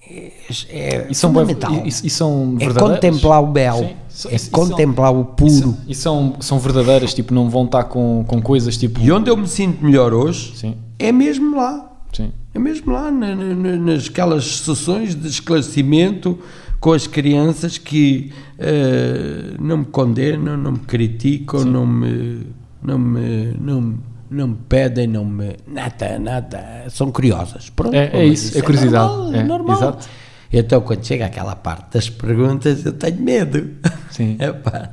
é, 0.08 0.32
é 0.70 1.06
E 1.10 1.14
são, 1.14 1.30
fundamental. 1.32 1.72
e, 1.84 1.88
e 1.88 2.10
são 2.10 2.56
é 2.60 2.72
contemplar 2.72 3.42
o 3.42 3.46
belo, 3.46 3.88
Sim. 4.10 4.28
É 4.30 4.34
isso- 4.36 4.50
contemplar 4.50 5.12
o 5.14 5.20
E 5.22 5.24
puro. 5.36 5.50
são, 5.50 5.78
e 5.86 5.94
são, 5.94 6.36
são 6.40 6.58
verdadeiras, 6.58 7.12
tipo, 7.14 7.32
não 7.34 7.48
vão 7.50 7.64
estar 7.66 7.84
com, 7.84 8.24
com 8.26 8.40
coisas 8.40 8.76
tipo. 8.76 9.00
E 9.00 9.12
onde 9.12 9.30
eu 9.30 9.36
me 9.36 9.46
sinto 9.46 9.84
melhor 9.84 10.12
hoje 10.14 10.52
Sim, 10.56 10.76
é 10.98 11.12
mesmo 11.12 11.56
lá. 11.56 11.90
sim. 12.12 12.32
É 12.54 12.58
mesmo 12.58 12.90
lá, 12.92 13.10
na, 13.10 13.36
na, 13.36 13.54
na- 13.54 13.76
nas 13.76 14.08
aquelas 14.08 14.44
sessões 14.60 15.14
de 15.14 15.28
esclarecimento 15.28 16.36
com 16.80 16.92
as 16.92 17.06
crianças 17.06 17.76
que 17.78 18.32
eh, 18.58 19.54
não 19.60 19.78
me 19.78 19.84
condenam, 19.84 20.56
não 20.56 20.72
me 20.72 20.78
criticam, 20.78 21.64
não 21.64 21.86
me, 21.86 22.46
não 22.82 22.98
me, 22.98 23.54
não, 23.60 23.80
me- 23.80 23.98
não 24.30 24.48
me 24.48 24.56
pedem, 24.68 25.06
não 25.06 25.24
me. 25.24 25.56
nada, 25.66 26.18
nada. 26.18 26.84
São 26.90 27.10
curiosas. 27.10 27.70
Pronto, 27.70 27.94
É- 27.94 28.10
é 28.12 28.26
mas 28.28 28.42
isso, 28.44 28.59
é 28.59 28.62
curiosidade, 28.62 29.09
normal, 29.12 29.34
é, 29.34 29.44
normal. 29.44 29.76
exato. 29.76 30.09
Então, 30.52 30.80
quando 30.80 31.05
chega 31.05 31.26
aquela 31.26 31.55
parte 31.55 31.92
das 31.92 32.09
perguntas, 32.09 32.84
eu 32.86 32.92
tenho 32.92 33.20
medo. 33.20 33.70
Sim. 34.10 34.36
É 34.40 34.52
pá. 34.52 34.90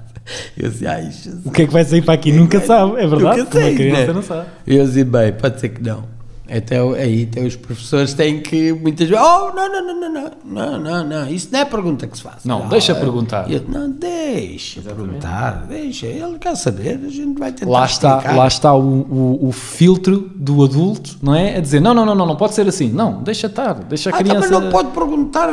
Eu 0.57 0.72
sei, 0.72 0.88
ai, 0.88 1.03
Jesus. 1.03 1.45
O 1.45 1.52
que 1.52 1.62
é 1.62 1.68
que 1.68 1.72
vai 1.72 1.84
sair 1.86 2.02
para 2.02 2.16
aqui? 2.16 2.32
Nunca 2.32 2.60
sabe, 2.60 2.94
é 2.99 3.07
verdade? 3.07 3.40
Nunca 3.41 3.52
sei, 3.60 3.70
Uma 3.70 3.78
criança 3.78 4.07
né? 4.07 4.14
não 4.14 4.24
sabe. 4.24 4.48
Eu 4.66 4.86
disse, 4.86 5.03
bem, 5.03 5.34
pode 5.34 5.60
ser 5.60 5.70
que 5.70 5.84
não. 5.84 6.03
Então 6.48 6.94
aí 6.94 7.24
então, 7.24 7.44
os 7.46 7.56
professores 7.56 8.14
têm 8.14 8.40
que 8.42 8.72
muitas 8.72 9.08
vezes, 9.10 9.24
oh, 9.24 9.52
não, 9.54 9.72
não, 9.72 9.82
não, 9.82 10.00
não, 10.00 10.12
não, 10.12 10.32
não, 10.46 10.80
não, 10.80 11.04
não, 11.04 11.30
isso 11.30 11.50
não 11.52 11.60
é 11.60 11.66
pergunta 11.66 12.06
que 12.08 12.16
se 12.18 12.24
faz. 12.24 12.46
Não, 12.46 12.68
deixa 12.68 12.94
perguntar. 12.94 13.50
Eu, 13.52 13.64
não, 13.68 13.90
deixa 13.90 14.82
perguntar, 14.82 15.66
deixa, 15.68 16.06
ele 16.06 16.38
quer 16.40 16.56
saber, 16.56 17.00
a 17.04 17.10
gente 17.10 17.40
vai 17.40 17.52
tentar 17.52 17.72
Lá 17.72 17.86
está, 17.86 18.10
explicar. 18.18 18.36
lá 18.38 18.48
está 18.48 18.74
o, 18.76 18.80
o, 18.82 19.48
o 19.48 19.52
filtro 19.52 20.32
do 20.36 20.64
adulto, 20.64 21.18
não 21.22 21.34
é? 21.34 21.58
A 21.58 21.60
dizer, 21.60 21.80
não, 21.80 21.94
não, 21.94 22.06
não, 22.06 22.14
não, 22.16 22.26
não 22.28 22.36
pode 22.36 22.54
ser 22.54 22.68
assim. 22.68 22.90
Não, 22.90 23.24
deixa 23.24 23.48
estar, 23.48 23.74
deixa 23.74 24.10
a 24.10 24.14
Ah, 24.14 24.18
criança... 24.18 24.42
também 24.50 24.62
não 24.62 24.70
pode 24.72 24.90
perguntar 24.92 25.50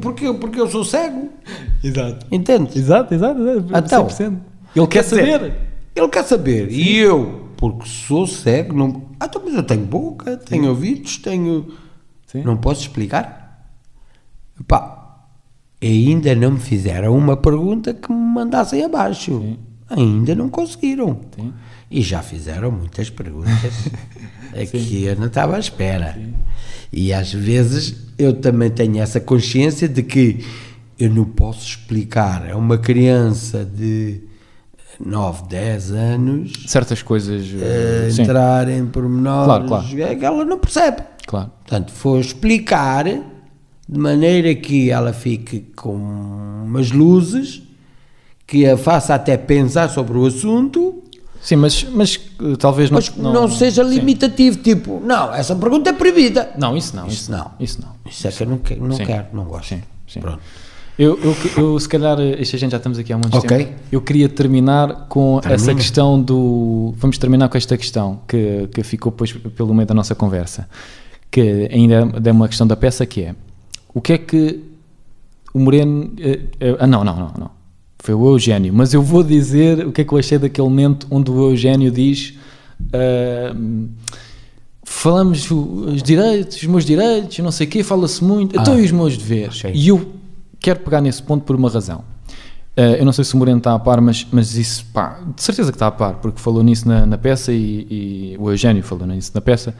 porque, 0.00 0.32
porque 0.34 0.60
eu 0.60 0.68
sou 0.68 0.84
cego, 0.84 1.28
Exato. 1.84 2.26
entende? 2.30 2.78
Exato, 2.78 3.12
exato, 3.14 3.40
exato. 3.40 3.66
Então, 3.76 4.06
100%. 4.06 4.32
Ele 4.74 4.86
quer 4.86 5.02
dizer, 5.02 5.30
saber. 5.32 5.52
Ele 5.94 6.08
quer 6.08 6.24
saber, 6.24 6.70
e 6.72 6.96
eu, 6.96 7.41
porque 7.62 7.88
sou 7.88 8.26
cego, 8.26 8.76
não... 8.76 9.04
Ah, 9.20 9.26
então, 9.26 9.40
mas 9.44 9.54
eu 9.54 9.62
tenho 9.62 9.86
boca, 9.86 10.36
tenho 10.36 10.68
ouvidos, 10.68 11.18
tenho... 11.18 11.72
Sim. 12.26 12.42
Não 12.42 12.56
posso 12.56 12.80
explicar? 12.80 13.68
Pá, 14.66 15.28
ainda 15.80 16.34
não 16.34 16.50
me 16.50 16.58
fizeram 16.58 17.16
uma 17.16 17.36
pergunta 17.36 17.94
que 17.94 18.10
me 18.10 18.18
mandassem 18.18 18.82
abaixo. 18.82 19.56
Ainda 19.88 20.34
não 20.34 20.48
conseguiram. 20.48 21.20
Sim. 21.36 21.52
E 21.88 22.02
já 22.02 22.20
fizeram 22.20 22.72
muitas 22.72 23.10
perguntas 23.10 23.88
a 24.52 24.66
que 24.66 25.04
eu 25.04 25.14
não 25.14 25.28
estava 25.28 25.54
à 25.54 25.60
espera. 25.60 26.18
E 26.92 27.12
às 27.12 27.32
vezes 27.32 28.08
eu 28.18 28.40
também 28.40 28.70
tenho 28.70 28.98
essa 28.98 29.20
consciência 29.20 29.88
de 29.88 30.02
que 30.02 30.44
eu 30.98 31.10
não 31.10 31.26
posso 31.26 31.64
explicar 31.64 32.50
a 32.50 32.56
uma 32.56 32.76
criança 32.76 33.64
de 33.64 34.31
9, 35.04 35.42
10 35.48 35.92
anos 35.92 36.52
Certas 36.66 37.02
coisas... 37.02 37.44
eh, 37.60 38.08
sim, 38.10 38.22
entrar 38.22 38.68
em 38.68 38.86
pormenores 38.86 39.46
Claro, 39.46 39.66
claro. 39.66 39.86
que 40.18 40.24
ela 40.24 40.44
não 40.44 40.58
percebe. 40.58 41.02
claro. 41.26 41.50
Portanto, 41.64 41.92
vou 42.02 42.20
explicar 42.20 43.04
de 43.04 43.98
maneira 43.98 44.54
que 44.54 44.90
ela 44.90 45.12
fique 45.12 45.60
com 45.76 45.94
umas 46.64 46.90
luzes, 46.90 47.62
que 48.46 48.66
a 48.66 48.76
faça 48.76 49.14
até 49.14 49.36
pensar 49.36 49.88
sobre 49.90 50.16
o 50.16 50.26
assunto 50.26 51.02
Sim, 51.42 51.56
mas, 51.56 51.82
mas 51.82 52.20
uh, 52.40 52.56
talvez 52.56 52.88
não, 52.88 52.98
Mas 52.98 53.16
não, 53.16 53.48
seja 53.50 53.84
sim. 53.84 53.90
limitativo, 53.96 54.58
tipo, 54.58 55.00
não, 55.04 55.34
essa 55.34 55.56
pergunta 55.56 55.90
é 55.90 55.92
proibida. 55.92 56.52
Não, 56.56 56.76
isso 56.76 56.94
não. 56.94 57.08
Isso 57.08 57.32
não. 57.32 57.50
Isso 57.58 57.82
não. 57.82 57.88
Isso 58.08 58.28
é 58.28 58.30
que 58.30 58.44
eu 58.44 58.46
não, 58.46 58.58
quero, 58.58 58.86
não 58.86 58.96
Sim. 58.96 59.04
quero, 59.04 59.26
não 59.32 59.44
gosto. 59.44 59.70
Sim, 59.70 59.82
sim. 60.06 60.20
Pronto. 60.20 60.38
Eu, 60.98 61.18
eu, 61.22 61.36
eu, 61.56 61.80
se 61.80 61.88
calhar, 61.88 62.18
esta 62.20 62.56
gente 62.58 62.70
já 62.72 62.76
estamos 62.76 62.98
aqui 62.98 63.12
há 63.12 63.16
muito 63.18 63.36
Ok. 63.36 63.56
tempo. 63.58 63.72
Eu 63.90 64.00
queria 64.00 64.28
terminar 64.28 65.06
com 65.08 65.40
Termina. 65.40 65.54
essa 65.54 65.74
questão 65.74 66.20
do. 66.20 66.92
Vamos 66.98 67.16
terminar 67.18 67.48
com 67.48 67.56
esta 67.56 67.76
questão 67.78 68.20
que, 68.28 68.68
que 68.74 68.82
ficou 68.82 69.10
depois 69.10 69.32
pelo 69.32 69.74
meio 69.74 69.86
da 69.86 69.94
nossa 69.94 70.14
conversa, 70.14 70.68
que 71.30 71.68
ainda 71.72 72.08
é 72.22 72.30
uma 72.32 72.46
questão 72.46 72.66
da 72.66 72.76
peça, 72.76 73.06
que 73.06 73.22
é 73.22 73.34
o 73.94 74.00
que 74.02 74.12
é 74.12 74.18
que 74.18 74.60
o 75.54 75.58
Moreno. 75.60 76.12
eh, 76.20 76.40
eh, 76.60 76.76
ah, 76.78 76.86
não, 76.86 77.02
não, 77.02 77.16
não, 77.16 77.32
não. 77.38 77.50
Foi 77.98 78.14
o 78.14 78.26
Eugénio, 78.34 78.72
mas 78.74 78.92
eu 78.92 79.02
vou 79.02 79.22
dizer 79.22 79.86
o 79.86 79.92
que 79.92 80.02
é 80.02 80.04
que 80.04 80.12
eu 80.12 80.18
achei 80.18 80.36
daquele 80.38 80.68
momento 80.68 81.06
onde 81.10 81.30
o 81.30 81.50
Eugénio 81.50 81.90
diz. 81.90 82.34
ah, 82.92 83.56
falamos 84.84 85.50
os 85.50 86.02
direitos, 86.02 86.58
os 86.58 86.64
meus 86.64 86.84
direitos, 86.84 87.38
não 87.38 87.50
sei 87.50 87.66
o 87.66 87.70
quê, 87.70 87.82
fala-se 87.82 88.22
muito, 88.22 88.58
então 88.60 88.74
Ah, 88.74 88.80
e 88.80 88.84
os 88.84 88.90
meus 88.92 89.16
deveres? 89.16 89.62
E 89.72 89.88
eu 89.88 90.06
quero 90.62 90.80
pegar 90.80 91.00
nesse 91.00 91.22
ponto 91.22 91.44
por 91.44 91.56
uma 91.56 91.68
razão. 91.68 92.04
Eh, 92.76 93.00
eu 93.00 93.04
não 93.04 93.12
sei 93.12 93.24
se 93.24 93.34
o 93.34 93.36
Moreno 93.36 93.58
está 93.58 93.74
a 93.74 93.78
par, 93.78 94.00
mas, 94.00 94.26
mas 94.32 94.56
isso, 94.56 94.86
pá, 94.94 95.20
de 95.36 95.42
certeza 95.42 95.70
que 95.70 95.76
está 95.76 95.88
a 95.88 95.90
par, 95.90 96.14
porque 96.14 96.40
falou 96.40 96.62
nisso 96.62 96.88
na, 96.88 97.04
na 97.04 97.18
peça 97.18 97.52
e, 97.52 97.86
e 97.90 98.36
o 98.38 98.50
Eugénio 98.50 98.82
falou 98.82 99.06
nisso 99.06 99.30
na 99.34 99.40
peça. 99.40 99.74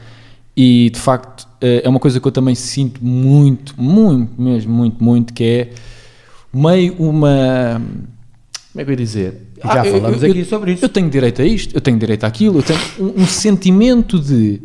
E 0.55 0.91
de 0.91 0.99
facto 0.99 1.47
eh, 1.59 1.81
é 1.83 1.89
uma 1.89 1.99
coisa 1.99 2.19
que 2.19 2.27
eu 2.27 2.31
também 2.31 2.53
sinto 2.53 3.03
muito, 3.03 3.73
muito, 3.81 4.39
mesmo, 4.39 4.71
muito, 4.71 5.03
muito, 5.03 5.33
que 5.33 5.43
é 5.43 5.69
meio 6.53 6.93
uma. 6.99 7.81
Como 8.71 8.81
é 8.81 8.85
que 8.85 8.89
eu 8.89 8.93
ia 8.93 8.97
dizer? 8.97 9.41
Já 9.63 9.85
eu- 9.85 9.93
falamos 9.93 10.21
eu- 10.21 10.29
aqui 10.31 10.45
sobre 10.45 10.73
isso. 10.73 10.85
Eu 10.85 10.89
tenho 10.89 11.09
direito 11.09 11.41
a 11.41 11.45
isto, 11.45 11.75
eu 11.75 11.81
tenho 11.81 11.97
direito 11.97 12.23
àquilo, 12.25 12.59
eu 12.59 12.63
tenho 12.63 12.79
um, 12.99 13.23
um 13.23 13.25
sentimento 13.25 14.19
de 14.19 14.61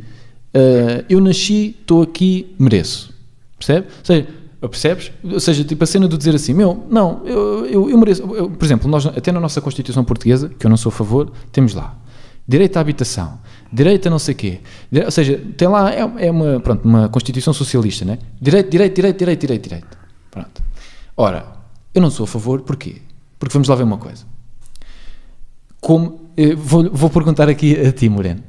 eh, 0.52 1.04
eu 1.08 1.20
nasci, 1.20 1.74
estou 1.80 2.02
aqui, 2.02 2.54
mereço. 2.58 3.14
Percebe? 3.58 3.86
Ou 3.86 4.04
seja, 4.04 4.26
percebes? 4.60 5.12
Ou 5.22 5.38
seja, 5.38 5.62
tipo 5.62 5.84
a 5.84 5.86
cena 5.86 6.08
de 6.08 6.16
dizer 6.16 6.34
assim, 6.34 6.52
meu, 6.54 6.86
não, 6.90 7.24
eu, 7.26 7.66
eu, 7.66 7.90
eu 7.90 7.98
mereço. 7.98 8.22
Eu, 8.34 8.50
por 8.50 8.64
exemplo, 8.64 8.90
nós, 8.90 9.06
até 9.06 9.30
na 9.30 9.38
nossa 9.38 9.60
Constituição 9.60 10.02
Portuguesa, 10.04 10.48
que 10.48 10.66
eu 10.66 10.70
não 10.70 10.76
sou 10.76 10.90
a 10.90 10.92
favor, 10.92 11.30
temos 11.52 11.74
lá 11.74 11.96
direito 12.46 12.76
à 12.78 12.80
habitação, 12.80 13.38
direito 13.70 14.08
a 14.08 14.10
não 14.10 14.18
sei 14.18 14.34
quê. 14.34 14.60
Dire- 14.90 15.04
Ou 15.04 15.10
seja, 15.10 15.38
tem 15.56 15.68
lá, 15.68 15.92
é, 15.92 16.00
é 16.26 16.30
uma, 16.30 16.58
pronto, 16.60 16.82
uma 16.88 17.08
Constituição 17.10 17.52
socialista, 17.52 18.04
né? 18.06 18.18
Direito, 18.40 18.70
direito, 18.70 18.94
direito, 18.96 19.18
direito, 19.18 19.40
direito, 19.42 19.62
direito. 19.64 19.98
Pronto. 20.30 20.62
Ora, 21.14 21.44
eu 21.94 22.00
não 22.00 22.10
sou 22.10 22.24
a 22.24 22.26
favor, 22.26 22.62
porquê? 22.62 23.02
Porque 23.38 23.52
vamos 23.52 23.68
lá 23.68 23.74
ver 23.74 23.82
uma 23.82 23.98
coisa. 23.98 24.24
Como, 25.80 26.30
eh, 26.36 26.54
vou, 26.54 26.90
vou 26.90 27.10
perguntar 27.10 27.48
aqui 27.50 27.78
a 27.78 27.92
ti, 27.92 28.08
Moreno. 28.08 28.42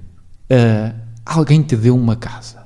Ah, 0.50 0.94
alguém 1.26 1.62
te 1.62 1.76
deu 1.76 1.96
uma 1.96 2.16
casa? 2.16 2.66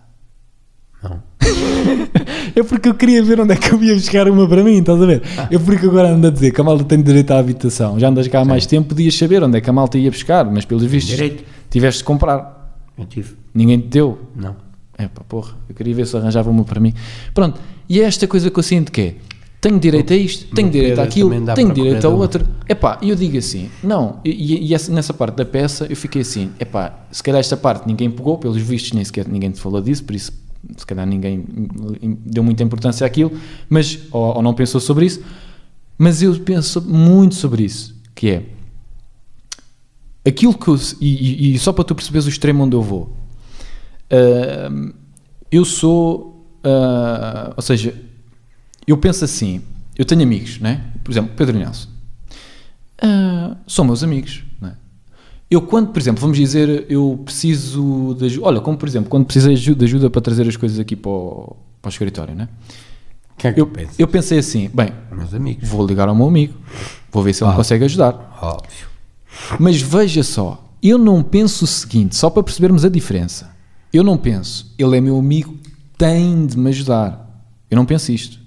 Não. 1.02 1.22
É 2.55 2.61
porque 2.63 2.88
eu 2.89 2.93
queria 2.93 3.23
ver 3.23 3.39
onde 3.39 3.53
é 3.53 3.55
que 3.55 3.71
eu 3.73 3.84
ia 3.84 3.93
buscar 3.95 4.27
uma 4.30 4.47
para 4.47 4.63
mim, 4.63 4.77
estás 4.77 5.01
a 5.01 5.05
ver? 5.05 5.21
É 5.49 5.57
porque 5.57 5.85
agora 5.85 6.09
ando 6.09 6.27
a 6.27 6.30
dizer 6.30 6.51
que 6.51 6.61
a 6.61 6.63
malta 6.63 6.84
tem 6.84 7.01
direito 7.01 7.31
à 7.31 7.39
habitação. 7.39 7.99
Já 7.99 8.09
andas 8.09 8.27
cá 8.27 8.41
há 8.41 8.45
mais 8.45 8.65
tempo, 8.65 8.89
podias 8.89 9.15
saber 9.17 9.43
onde 9.43 9.57
é 9.57 9.61
que 9.61 9.69
a 9.69 9.73
malta 9.73 9.97
ia 9.97 10.11
buscar, 10.11 10.45
mas 10.45 10.63
pelos 10.65 10.84
vistos 10.84 11.15
Direito. 11.15 11.43
tiveste 11.69 11.99
de 11.99 12.03
comprar. 12.05 12.77
Eu 12.97 13.05
tive. 13.05 13.35
Ninguém 13.53 13.80
te 13.80 13.88
deu. 13.88 14.19
Não. 14.35 14.55
É 14.97 15.07
pá, 15.07 15.23
porra, 15.27 15.53
eu 15.67 15.73
queria 15.73 15.95
ver 15.95 16.05
se 16.05 16.15
arranjava 16.15 16.49
uma 16.51 16.63
para 16.63 16.80
mim. 16.80 16.93
Pronto, 17.34 17.59
e 17.89 17.99
é 17.99 18.03
esta 18.03 18.27
coisa 18.27 18.51
que 18.51 18.59
eu 18.59 18.63
sinto 18.63 18.91
que 18.91 19.01
é: 19.01 19.15
tenho 19.59 19.80
direito 19.80 20.13
a 20.13 20.15
isto, 20.15 20.53
tenho 20.53 20.69
direito 20.69 20.99
àquilo, 21.01 21.30
tenho 21.55 21.73
direito 21.73 22.05
a 22.05 22.09
outro. 22.11 22.45
É 22.69 22.75
pá, 22.75 22.99
e 23.01 23.09
eu 23.09 23.15
digo 23.15 23.35
assim: 23.39 23.69
não, 23.84 24.19
e, 24.23 24.30
e- 24.30 24.67
e 24.67 24.73
essa- 24.75 24.91
nessa 24.91 25.11
parte 25.11 25.35
da 25.38 25.45
peça 25.45 25.88
eu 25.89 25.95
fiquei 25.95 26.21
assim: 26.21 26.51
é 26.59 26.65
pá, 26.65 26.93
se 27.11 27.23
calhar 27.23 27.39
esta 27.39 27.57
parte 27.57 27.88
ninguém 27.88 28.11
pegou, 28.11 28.38
pelos 28.38 28.57
vistos 28.57 28.91
nem 28.93 29.03
sequer 29.03 29.27
ninguém 29.27 29.49
te 29.49 29.59
falou 29.59 29.81
disso, 29.81 30.03
por 30.03 30.13
isso 30.13 30.31
se 30.77 30.85
calhar 30.85 31.06
ninguém 31.06 31.44
deu 32.26 32.44
muita 32.44 32.64
importância 32.64 33.06
àquilo, 33.06 33.31
mas, 33.69 33.99
ou, 34.11 34.35
ou 34.38 34.41
não 34.41 34.53
pensou 34.53 34.80
sobre 34.81 35.06
isso, 35.06 35.22
mas 35.98 36.22
eu 36.22 36.38
penso 36.40 36.81
muito 36.81 37.35
sobre 37.35 37.64
isso, 37.64 37.95
que 38.15 38.30
é 38.30 38.45
aquilo 40.26 40.53
que 40.57 40.68
eu, 40.68 40.80
e, 41.02 41.53
e- 41.56 41.60
só 41.60 41.73
para 41.73 41.84
tu 41.84 41.94
perceberes 41.95 42.26
o 42.26 42.30
extremo 42.30 42.64
onde 42.64 42.76
eu 42.76 42.81
vou, 42.81 43.15
Ahm, 44.10 44.91
eu 45.52 45.65
sou, 45.65 46.45
ah, 46.64 47.53
ou 47.56 47.61
seja, 47.64 47.95
eu 48.85 48.98
penso 48.98 49.26
assim, 49.26 49.61
eu 49.98 50.06
tenho 50.06 50.22
amigos, 50.22 50.60
né? 50.60 50.91
Por 51.03 51.11
exemplo, 51.11 51.31
Pedro 51.35 51.57
Nelson, 51.57 51.88
Ah, 53.02 53.57
são 53.68 53.84
meus 53.85 54.03
amigos? 54.03 54.44
Eu 55.53 55.61
quando, 55.61 55.89
por 55.89 55.99
exemplo, 55.99 56.19
vamos 56.21 56.38
dizer, 56.38 56.85
eu 56.89 57.19
preciso 57.23 58.15
de 58.17 58.25
ajuda, 58.25 58.47
olha, 58.47 58.59
como 58.61 58.77
por 58.77 58.88
exemplo, 58.88 59.09
quando 59.09 59.25
precisei 59.25 59.55
de 59.55 59.85
ajuda- 59.85 60.09
para 60.09 60.21
trazer 60.21 60.47
as 60.47 60.55
coisas 60.55 60.80
aqui 60.80 60.95
para 60.95 61.09
o, 61.11 61.55
para 61.81 61.89
o 61.89 61.91
escritório, 61.91 62.34
né? 62.34 62.49
Que 63.38 63.47
é 63.47 63.53
que 63.53 63.61
Eu, 63.61 63.71
eu 63.99 64.07
pensei 64.07 64.39
assim, 64.39 64.69
bem, 64.73 64.89
vou 65.61 65.85
ligar 65.85 66.07
ao 66.07 66.15
meu 66.15 66.27
amigo, 66.27 66.53
vou 67.11 67.21
ver 67.21 67.34
se 67.34 67.43
ele 67.43 67.49
me 67.49 67.53
Ah. 67.53 67.57
consegue 67.57 67.85
ajudar. 67.85 68.38
Óbvio. 68.41 68.88
Mas 69.59 69.81
veja 69.81 70.23
só, 70.23 70.73
eu 70.81 70.97
não 70.97 71.21
penso 71.21 71.65
o 71.65 71.67
seguinte, 71.67 72.15
só 72.15 72.30
para 72.30 72.41
percebermos 72.43 72.84
a 72.84 72.89
diferença. 72.89 73.51
Eu 73.91 74.03
não 74.03 74.17
penso, 74.17 74.73
ele 74.77 74.97
é 74.97 75.01
meu 75.01 75.17
amigo, 75.19 75.55
tem 75.97 76.45
de 76.47 76.57
me 76.57 76.69
ajudar. 76.69 77.45
Eu 77.69 77.75
não 77.75 77.85
penso 77.85 78.11
isto. 78.11 78.39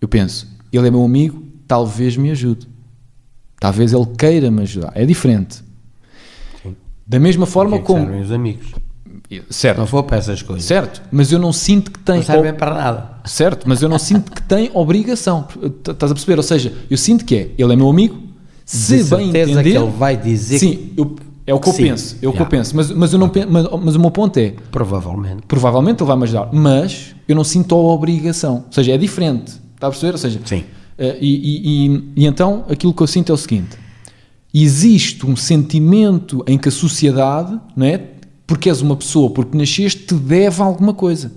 Eu 0.00 0.06
penso, 0.08 0.46
ele 0.72 0.86
é 0.86 0.90
meu 0.92 1.04
amigo, 1.04 1.42
talvez 1.66 2.16
me 2.16 2.30
ajude. 2.30 2.68
Talvez 3.58 3.92
ele 3.92 4.06
queira 4.18 4.48
me 4.50 4.62
ajudar. 4.62 4.92
É 4.94 5.04
diferente. 5.04 5.62
Da 7.06 7.18
mesma 7.18 7.46
forma 7.46 7.76
é 7.76 7.78
que 7.80 7.84
como. 7.86 8.00
servem 8.04 8.22
os 8.22 8.32
amigos? 8.32 8.66
Certo, 9.48 9.78
Não 9.78 9.86
for 9.86 10.02
para 10.02 10.18
essas 10.18 10.42
coisas. 10.42 10.64
certo, 10.66 11.00
mas 11.10 11.32
eu 11.32 11.38
não 11.38 11.52
sinto 11.52 11.90
que 11.90 11.98
tem. 11.98 12.16
Não 12.16 12.22
servem 12.22 12.52
para 12.52 12.74
nada. 12.74 13.10
Certo, 13.24 13.66
mas 13.66 13.80
eu 13.80 13.88
não 13.88 13.98
sinto 13.98 14.30
que 14.30 14.42
tem 14.42 14.70
obrigação. 14.74 15.46
Estás 15.88 16.12
a 16.12 16.14
perceber? 16.14 16.36
Ou 16.36 16.42
seja, 16.42 16.72
eu 16.90 16.98
sinto 16.98 17.24
que 17.24 17.34
é, 17.34 17.50
ele 17.56 17.72
é 17.72 17.76
meu 17.76 17.88
amigo, 17.88 18.20
se 18.64 18.98
De 18.98 19.04
bem 19.04 19.32
certeza 19.32 19.50
entender. 19.52 19.70
que 19.72 19.76
ele 19.78 19.90
vai 19.90 20.16
dizer 20.18 20.58
Sim, 20.58 20.90
eu- 20.96 21.16
é 21.46 21.54
o 21.54 21.58
que 21.58 21.68
eu 21.68 21.72
Sim. 21.72 21.82
penso. 21.84 22.16
É 22.22 22.28
o 22.28 22.32
que 22.32 22.42
eu 22.42 22.46
penso. 22.46 22.76
Mas, 22.76 22.90
mas, 22.90 23.12
eu 23.12 23.18
não 23.18 23.30
mas, 23.48 23.66
mas 23.82 23.96
o 23.96 24.00
meu 24.00 24.10
ponto 24.10 24.36
é: 24.38 24.52
Provavelmente. 24.70 25.42
provavelmente 25.48 26.00
ele 26.02 26.08
vai 26.08 26.16
me 26.16 26.24
ajudar, 26.24 26.50
mas 26.52 27.14
eu 27.26 27.34
não 27.34 27.44
sinto 27.44 27.74
a 27.74 27.78
obrigação. 27.78 28.56
Ou 28.66 28.72
seja, 28.72 28.92
é 28.92 28.98
diferente. 28.98 29.52
Está 29.74 29.86
a 29.86 29.90
perceber? 29.90 30.12
Ou 30.12 30.18
seja, 30.18 30.40
Sim. 30.44 30.64
eh, 30.98 31.16
e, 31.20 31.28
e- 31.34 31.86
e- 31.96 32.12
e 32.16 32.26
então 32.26 32.64
aquilo 32.68 32.92
que 32.92 33.02
eu 33.02 33.06
sinto 33.06 33.32
é 33.32 33.34
o 33.34 33.38
seguinte: 33.38 33.78
existe 34.52 35.24
um 35.26 35.34
sentimento 35.36 36.44
em 36.46 36.58
que 36.58 36.68
a 36.68 36.72
sociedade, 36.72 37.58
não 37.76 37.86
é? 37.86 37.98
Porque 38.46 38.68
és 38.68 38.80
uma 38.82 38.96
pessoa, 38.96 39.30
porque 39.30 39.56
nasceste, 39.56 40.04
te 40.06 40.14
deve 40.14 40.60
alguma 40.60 40.92
coisa. 40.92 41.28
Ou 41.28 41.32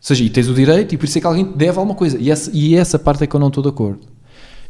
seja, 0.00 0.24
e 0.24 0.30
tens 0.30 0.48
o 0.48 0.54
direito, 0.54 0.94
e 0.94 0.98
por 0.98 1.04
isso 1.04 1.18
é 1.18 1.20
que 1.20 1.26
alguém 1.26 1.44
te 1.44 1.56
deve 1.56 1.78
alguma 1.78 1.94
coisa. 1.94 2.18
E 2.18 2.30
essa, 2.30 2.50
e 2.52 2.74
essa 2.74 2.98
parte 2.98 3.24
é 3.24 3.26
que 3.26 3.34
eu 3.34 3.40
não 3.40 3.48
estou 3.48 3.62
de 3.62 3.68
acordo. 3.68 4.00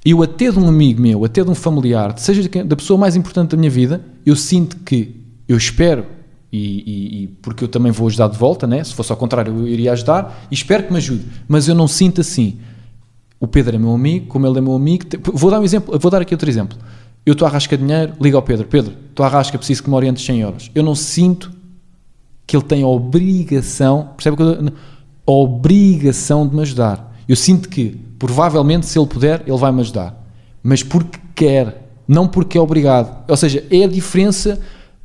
Eu, 0.05 0.23
até 0.23 0.51
de 0.51 0.59
um 0.59 0.69
amigo 0.69 1.01
meu, 1.01 1.25
até 1.25 1.43
de 1.43 1.51
um 1.51 1.55
familiar, 1.55 2.19
seja 2.19 2.49
da 2.65 2.77
pessoa 2.77 2.99
mais 2.99 3.17
importante 3.17 3.51
da 3.51 3.57
minha 3.57 3.71
vida, 3.71 4.05
eu 4.25 4.37
sinto 4.37 4.77
que 4.79 5.17
eu 5.49 5.57
espero, 5.57 6.05
e, 6.53 6.59
e- 6.59 7.23
e 7.25 7.27
porque 7.43 7.65
eu 7.65 7.69
também 7.69 7.93
vou 7.93 8.07
ajudar 8.07 8.29
de 8.29 8.39
volta, 8.39 8.67
né? 8.67 8.83
se 8.85 8.95
fosse 8.95 9.11
ao 9.13 9.19
contrário, 9.19 9.53
eu 9.53 9.67
iria 9.67 9.93
ajudar, 9.93 10.47
e 10.51 10.55
espero 10.55 10.85
que 10.85 10.93
me 10.93 10.99
ajude. 10.99 11.25
Mas 11.47 11.69
eu 11.69 11.75
não 11.75 11.89
sinto 11.89 12.21
assim. 12.21 12.59
O 13.41 13.47
Pedro 13.47 13.77
é 13.77 13.79
meu 13.79 13.93
amigo, 13.93 14.27
como 14.27 14.47
ele 14.47 14.59
é 14.59 14.61
meu 14.61 14.75
amigo. 14.75 15.05
Vou 15.33 15.51
dar 15.51 15.61
um 15.61 15.65
exemplo, 15.65 15.99
vou 15.99 16.11
dar 16.11 16.23
aqui 16.23 16.35
outro 16.35 16.49
exemplo. 16.49 16.77
Eu 17.25 17.33
estou 17.33 17.47
a 17.47 17.51
rasca 17.51 17.77
dinheiro, 17.77 18.15
ligo 18.21 18.37
ao 18.37 18.43
Pedro, 18.43 18.67
Pedro, 18.67 18.95
estou 19.11 19.25
a 19.25 19.29
rasca, 19.29 19.59
preciso 19.59 19.83
que 19.83 19.91
me 19.91 19.97
orientes 19.97 20.25
100 20.25 20.41
euros. 20.41 20.71
Eu 20.75 20.83
não 20.83 20.95
sinto 20.95 21.53
que 22.47 22.57
ele 22.57 22.65
tem 22.65 22.83
a 22.83 22.87
obrigação, 22.87 24.11
percebe 24.17 24.37
que 24.37 24.43
eu, 24.43 24.73
a 25.27 25.31
obrigação 25.31 26.49
de 26.49 26.57
me 26.57 26.63
ajudar. 26.63 27.15
Eu 27.29 27.37
sinto 27.37 27.69
que, 27.69 28.01
provavelmente, 28.19 28.87
se 28.87 28.99
ele 28.99 29.07
puder, 29.07 29.43
ele 29.47 29.59
vai 29.59 29.71
me 29.71 29.83
ajudar. 29.83 30.19
Mas 30.63 30.83
porque 30.83 31.19
quer, 31.35 31.93
não 32.09 32.27
porque 32.27 32.57
é 32.57 32.61
obrigado. 32.61 33.25
Ou 33.29 33.37
seja, 33.37 33.63
é 33.71 33.85
a 33.85 33.87
diferença, 33.87 34.59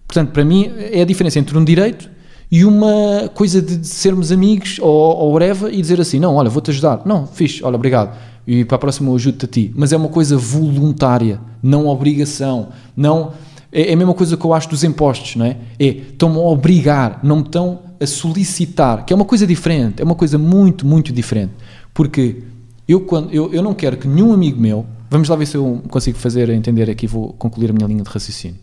portanto, 0.08 0.32
para 0.32 0.46
mim, 0.46 0.72
é 0.78 1.02
a 1.02 1.06
diferença 1.06 1.38
entre 1.38 1.58
um 1.58 1.64
direito 1.64 2.10
e 2.50 2.64
uma 2.64 3.30
coisa 3.34 3.62
de, 3.62 3.78
de 3.78 3.88
sermos 3.88 4.32
amigos 4.32 4.78
ou, 4.80 4.88
ou 4.90 5.34
whatever 5.34 5.74
e 5.74 5.82
dizer 5.82 6.00
assim, 6.00 6.20
não, 6.20 6.36
olha, 6.36 6.50
vou-te 6.50 6.72
ajudar. 6.72 7.02
Não, 7.06 7.28
fixe, 7.28 7.62
olha, 7.64 7.76
obrigado. 7.76 8.16
E 8.46 8.66
para 8.66 8.76
a 8.76 8.80
próxima 8.80 9.10
eu 9.10 9.16
ajudo-te 9.16 9.46
a 9.46 9.48
ti. 9.48 9.72
Mas 9.76 9.94
é 9.94 9.98
uma 9.98 10.10
coisa 10.10 10.38
voluntária, 10.38 11.40
não 11.62 11.88
obrigação. 11.88 12.70
Não... 12.96 13.32
É 13.72 13.90
é 13.90 13.94
a 13.94 13.98
mesma 13.98 14.14
coisa 14.14 14.38
que 14.38 14.46
eu 14.46 14.54
acho 14.54 14.70
dos 14.70 14.84
impostos, 14.84 15.36
não 15.36 15.48
é? 15.48 15.58
É, 15.80 15.86
estão-me 15.88 16.38
a 16.38 16.42
obrigar, 16.42 17.20
não 17.24 17.38
me 17.38 17.42
estão 17.42 17.80
a 18.00 18.06
solicitar, 18.06 19.04
que 19.04 19.12
é 19.12 19.16
uma 19.16 19.26
coisa 19.26 19.48
diferente, 19.48 20.00
é 20.00 20.06
uma 20.06 20.14
coisa 20.14 20.38
muito, 20.38 20.86
muito 20.86 21.12
diferente. 21.12 21.54
Porque 21.92 22.44
eu, 22.88 23.02
quando, 23.02 23.32
eu, 23.32 23.52
eu 23.52 23.64
não 23.64 23.74
quero 23.74 23.98
que 23.98 24.08
nenhum 24.08 24.32
amigo 24.32 24.62
meu, 24.62 24.86
vamos 25.10 25.28
lá 25.28 25.36
ver 25.36 25.48
se 25.48 25.58
eu 25.58 25.82
consigo 25.90 26.20
fazer 26.20 26.50
entender 26.50 26.88
aqui, 26.88 27.08
vou 27.08 27.34
concluir 27.34 27.72
a 27.72 27.74
minha 27.74 27.88
linha 27.88 28.04
de 28.04 28.10
raciocínio. 28.10 28.60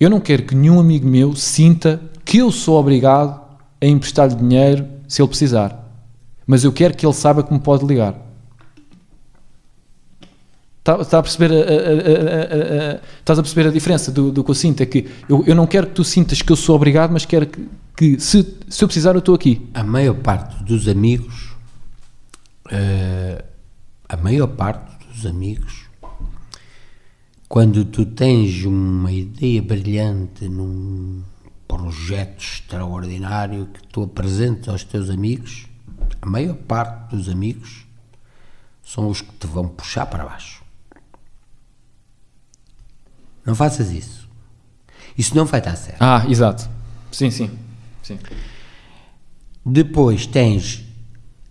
Eu 0.00 0.08
não 0.08 0.18
quero 0.18 0.44
que 0.44 0.54
nenhum 0.54 0.80
amigo 0.80 1.06
meu 1.06 1.36
sinta 1.36 2.00
que 2.24 2.38
eu 2.38 2.50
sou 2.50 2.80
obrigado 2.80 3.40
a 3.80 3.86
emprestar-lhe 3.86 4.34
dinheiro 4.34 4.86
se 5.06 5.20
ele 5.20 5.28
precisar. 5.28 5.84
Mas 6.46 6.64
eu 6.64 6.72
quero 6.72 6.96
que 6.96 7.04
ele 7.04 7.12
saiba 7.12 7.42
que 7.42 7.52
me 7.52 7.60
pode 7.60 7.84
ligar. 7.84 8.14
Está, 10.86 11.00
está 11.00 11.18
a 11.18 11.22
perceber 11.22 11.50
a, 11.50 11.54
a- 11.56 11.60
a- 12.96 13.00
estás 13.18 13.38
a 13.38 13.42
perceber 13.42 13.68
a 13.68 13.72
diferença 13.72 14.12
do, 14.12 14.30
do 14.30 14.44
que 14.44 14.50
eu 14.50 14.54
sinto? 14.54 14.82
É 14.82 14.86
que 14.86 15.08
eu, 15.26 15.42
eu 15.46 15.54
não 15.54 15.66
quero 15.66 15.86
que 15.86 15.94
tu 15.94 16.04
sintas 16.04 16.42
que 16.42 16.52
eu 16.52 16.56
sou 16.56 16.76
obrigado, 16.76 17.10
mas 17.10 17.24
quero 17.24 17.46
que, 17.46 17.66
que 17.96 18.20
se, 18.20 18.54
se 18.68 18.84
eu 18.84 18.88
precisar, 18.88 19.14
eu 19.14 19.20
estou 19.20 19.34
aqui. 19.34 19.66
A 19.72 19.82
maior 19.82 20.14
parte 20.16 20.62
dos 20.62 20.86
amigos, 20.86 21.54
eh, 22.70 23.42
a 24.06 24.16
maior 24.18 24.48
parte 24.48 24.92
dos 25.08 25.24
amigos, 25.24 25.84
quando 27.48 27.86
tu 27.86 28.04
tens 28.04 28.64
uma 28.66 29.10
ideia 29.10 29.62
brilhante 29.62 30.46
num 30.50 31.22
projeto 31.66 32.42
extraordinário 32.42 33.68
que 33.72 33.86
tu 33.88 34.02
apresentas 34.02 34.68
aos 34.68 34.84
teus 34.84 35.08
amigos, 35.08 35.66
a 36.20 36.26
maior 36.26 36.54
parte 36.56 37.16
dos 37.16 37.30
amigos 37.30 37.86
são 38.84 39.08
os 39.08 39.22
que 39.22 39.32
te 39.32 39.46
vão 39.46 39.66
puxar 39.66 40.04
para 40.04 40.24
baixo. 40.26 40.62
Não 43.44 43.54
faças 43.54 43.90
isso. 43.90 44.28
Isso 45.16 45.36
não 45.36 45.44
vai 45.44 45.60
dar 45.60 45.76
certo. 45.76 46.00
Ah, 46.00 46.24
exato. 46.28 46.68
Sim, 47.12 47.30
sim. 47.30 47.50
sim. 48.02 48.18
Depois 49.64 50.26
tens 50.26 50.84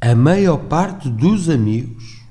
a 0.02 0.16
maior 0.16 0.58
parte 0.58 1.10
dos 1.10 1.50
amigos, 1.50 2.22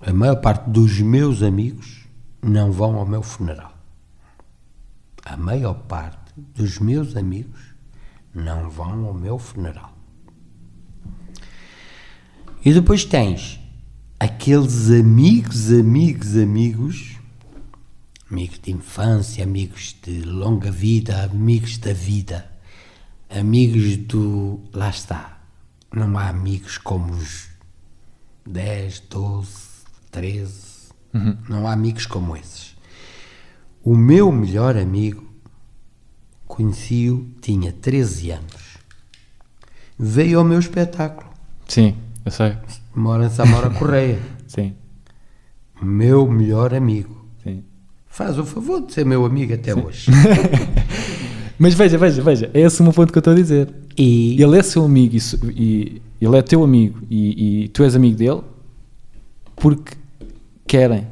a 0.00 0.12
maior 0.12 0.36
parte 0.36 0.68
dos 0.68 1.00
meus 1.00 1.42
amigos 1.42 2.04
não 2.42 2.72
vão 2.72 2.96
ao 2.96 3.06
meu 3.06 3.22
funeral. 3.22 3.72
A 5.24 5.36
maior 5.36 5.74
parte 5.74 6.32
dos 6.36 6.78
meus 6.78 7.16
amigos 7.16 7.60
não 8.34 8.68
vão 8.68 9.06
ao 9.06 9.14
meu 9.14 9.38
funeral. 9.38 9.96
E 12.64 12.72
depois 12.72 13.04
tens 13.04 13.60
aqueles 14.18 14.90
amigos, 14.90 15.70
amigos, 15.70 16.36
amigos, 16.36 17.15
amigos 18.30 18.58
de 18.60 18.72
infância, 18.72 19.44
amigos 19.44 19.96
de 20.02 20.22
longa 20.22 20.70
vida, 20.70 21.24
amigos 21.24 21.78
da 21.78 21.92
vida, 21.92 22.50
amigos 23.30 23.96
do. 23.96 24.60
Lá 24.72 24.90
está. 24.90 25.38
Não 25.92 26.18
há 26.18 26.28
amigos 26.28 26.78
como 26.78 27.12
os 27.14 27.48
10, 28.46 29.00
12, 29.08 29.52
13. 30.10 30.76
Não 31.48 31.66
há 31.66 31.72
amigos 31.72 32.04
como 32.04 32.36
esses. 32.36 32.76
O 33.82 33.96
meu 33.96 34.30
melhor 34.30 34.76
amigo, 34.76 35.24
conheci-o, 36.46 37.30
tinha 37.40 37.72
13 37.72 38.32
anos. 38.32 38.78
Veio 39.98 40.40
ao 40.40 40.44
meu 40.44 40.58
espetáculo. 40.58 41.30
Sim, 41.66 41.96
eu 42.24 42.30
sei. 42.30 42.58
Mora 42.94 43.26
em 43.26 43.30
Samora 43.30 43.70
Correia. 43.78 44.20
Sim, 44.46 44.74
meu 45.80 46.26
melhor 46.30 46.74
amigo. 46.74 47.15
Sim. 48.16 48.24
Faz 48.24 48.38
o 48.38 48.44
favor 48.44 48.80
de 48.86 48.92
ser 48.92 49.04
meu 49.04 49.24
amigo 49.24 49.52
até 49.54 49.74
hoje. 49.74 50.10
Mas 51.58 51.74
veja, 51.74 51.96
veja, 51.96 52.22
veja. 52.22 52.50
É 52.52 52.60
esse 52.60 52.80
o 52.80 52.84
meu 52.84 52.92
ponto 52.92 53.12
que 53.12 53.18
eu 53.18 53.20
estou 53.20 53.32
a 53.32 53.36
dizer. 53.36 53.68
E 53.96 54.40
Ele 54.42 54.58
é 54.58 54.62
seu 54.62 54.84
amigo 54.84 55.16
e, 55.16 55.20
e- 55.62 56.02
ele 56.20 56.36
é 56.36 56.40
teu 56.42 56.64
amigo 56.64 56.98
e, 57.10 57.64
e 57.64 57.68
tu 57.68 57.82
és 57.84 57.94
amigo 57.94 58.16
dele 58.16 58.40
porque 59.54 59.94
querem. 60.66 61.06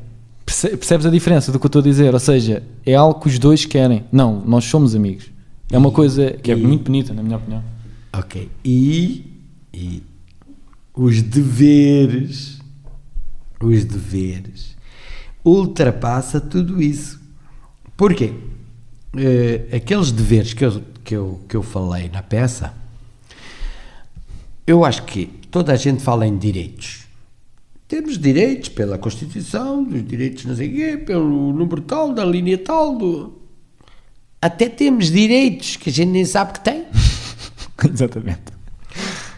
Perce- 0.47 0.77
Percebes 0.77 1.07
a 1.07 1.11
diferença 1.11 1.51
do 1.53 1.59
que 1.59 1.65
eu 1.67 1.69
estou 1.69 1.81
a 1.81 1.83
dizer? 1.83 2.13
Ou 2.15 2.21
seja, 2.21 2.63
é 2.85 2.95
algo 2.95 3.21
que 3.21 3.29
os 3.29 3.39
dois 3.39 3.65
querem. 3.67 4.05
Não, 4.13 4.43
nós 4.47 4.65
somos 4.65 4.95
amigos. 4.95 5.27
É 5.71 5.77
uma 5.79 5.91
coisa 5.91 6.31
que 6.33 6.51
é 6.53 6.55
e- 6.55 6.63
muito 6.63 6.85
bonita, 6.85 7.13
na 7.15 7.23
minha 7.23 7.37
opinião. 7.37 7.63
Ok. 8.15 8.49
E, 8.65 9.25
e 9.73 10.03
os 10.95 11.21
deveres, 11.23 12.59
os 13.63 13.85
deveres, 13.85 14.74
ultrapassa 15.45 16.41
tudo 16.41 16.83
isso. 16.83 17.21
Porquê? 17.97 18.33
Eh, 19.17 19.77
aqueles 19.77 20.11
deveres 20.11 20.55
que 20.55 20.65
eu, 20.65 20.83
que, 21.05 21.15
eu, 21.15 21.41
que 21.49 21.57
eu 21.57 21.63
falei 21.63 22.09
na 22.09 22.23
peça, 22.23 22.75
eu 24.67 24.85
acho 24.85 25.05
que 25.05 25.27
toda 25.51 25.73
a 25.73 25.77
gente 25.77 26.03
fala 26.03 26.27
em 26.27 26.37
direitos. 26.37 27.05
Temos 27.87 28.19
direitos 28.19 28.71
pela 28.71 28.97
Constituição, 28.97 29.85
dos 29.85 30.05
direitos 30.05 30.47
não 30.47 30.57
sei 30.57 30.73
quê, 30.73 30.97
pelo 30.97 31.53
número 31.53 31.83
tal, 31.83 32.13
da 32.13 32.25
linha 32.25 32.57
tal, 32.57 32.97
do... 32.97 33.39
até 34.41 34.69
temos 34.69 35.13
direitos 35.13 35.77
que 35.77 35.91
a 35.91 35.93
gente 35.93 36.09
nem 36.09 36.25
sabe 36.25 36.55
que 36.55 36.61
tem. 36.61 36.87
Exatamente. 37.93 38.55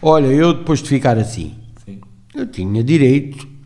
Olha, 0.01 0.27
eu 0.27 0.53
depois 0.53 0.81
de 0.81 0.87
ficar 0.87 1.17
assim, 1.17 1.55
Sim. 1.85 1.99
eu 2.33 2.47
tinha 2.47 2.83
direito 2.83 3.56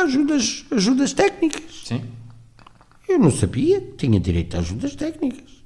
ajudas, 0.00 0.64
ajudas 0.70 1.12
técnicas. 1.12 1.82
Sim. 1.84 2.02
Eu 3.08 3.18
não 3.18 3.30
sabia 3.30 3.80
que 3.80 3.92
tinha 4.06 4.18
direito 4.18 4.56
a 4.56 4.60
ajudas 4.60 4.94
técnicas. 4.96 5.62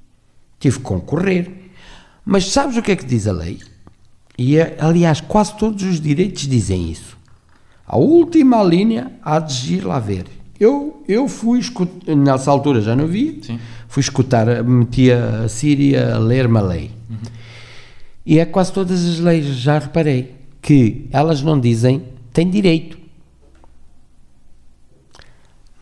Tive 0.58 0.78
que 0.78 0.82
concorrer. 0.82 1.50
Mas 2.24 2.50
sabes 2.50 2.76
o 2.76 2.82
que 2.82 2.92
é 2.92 2.96
que 2.96 3.04
diz 3.04 3.26
a 3.26 3.32
lei? 3.32 3.60
E, 4.38 4.56
é- 4.56 4.76
aliás, 4.80 5.20
quase 5.20 5.56
todos 5.56 5.82
os 5.84 6.00
direitos 6.00 6.46
dizem 6.48 6.90
isso. 6.90 7.16
A 7.86 7.96
última 7.96 8.62
linha 8.62 9.12
há 9.22 9.38
de 9.38 9.74
ir 9.76 9.84
lá 9.84 9.98
ver. 10.00 10.24
Eu, 10.58 11.04
eu 11.06 11.28
fui 11.28 11.60
escutar, 11.60 12.16
nessa 12.16 12.50
altura 12.50 12.80
já 12.80 12.96
não 12.96 13.06
vi, 13.06 13.40
Sim. 13.42 13.58
fui 13.86 14.00
escutar, 14.00 14.64
metia 14.64 15.42
a 15.44 15.48
Síria 15.48 16.14
a 16.16 16.18
ler-me 16.18 16.58
a 16.58 16.62
lei. 16.62 16.90
E 18.24 18.38
é 18.40 18.44
quase 18.44 18.72
todas 18.72 19.04
as 19.04 19.20
leis, 19.20 19.46
já 19.46 19.78
reparei, 19.78 20.34
que 20.60 21.06
elas 21.12 21.42
não 21.42 21.60
dizem 21.60 22.02
tem 22.32 22.50
direito. 22.50 22.98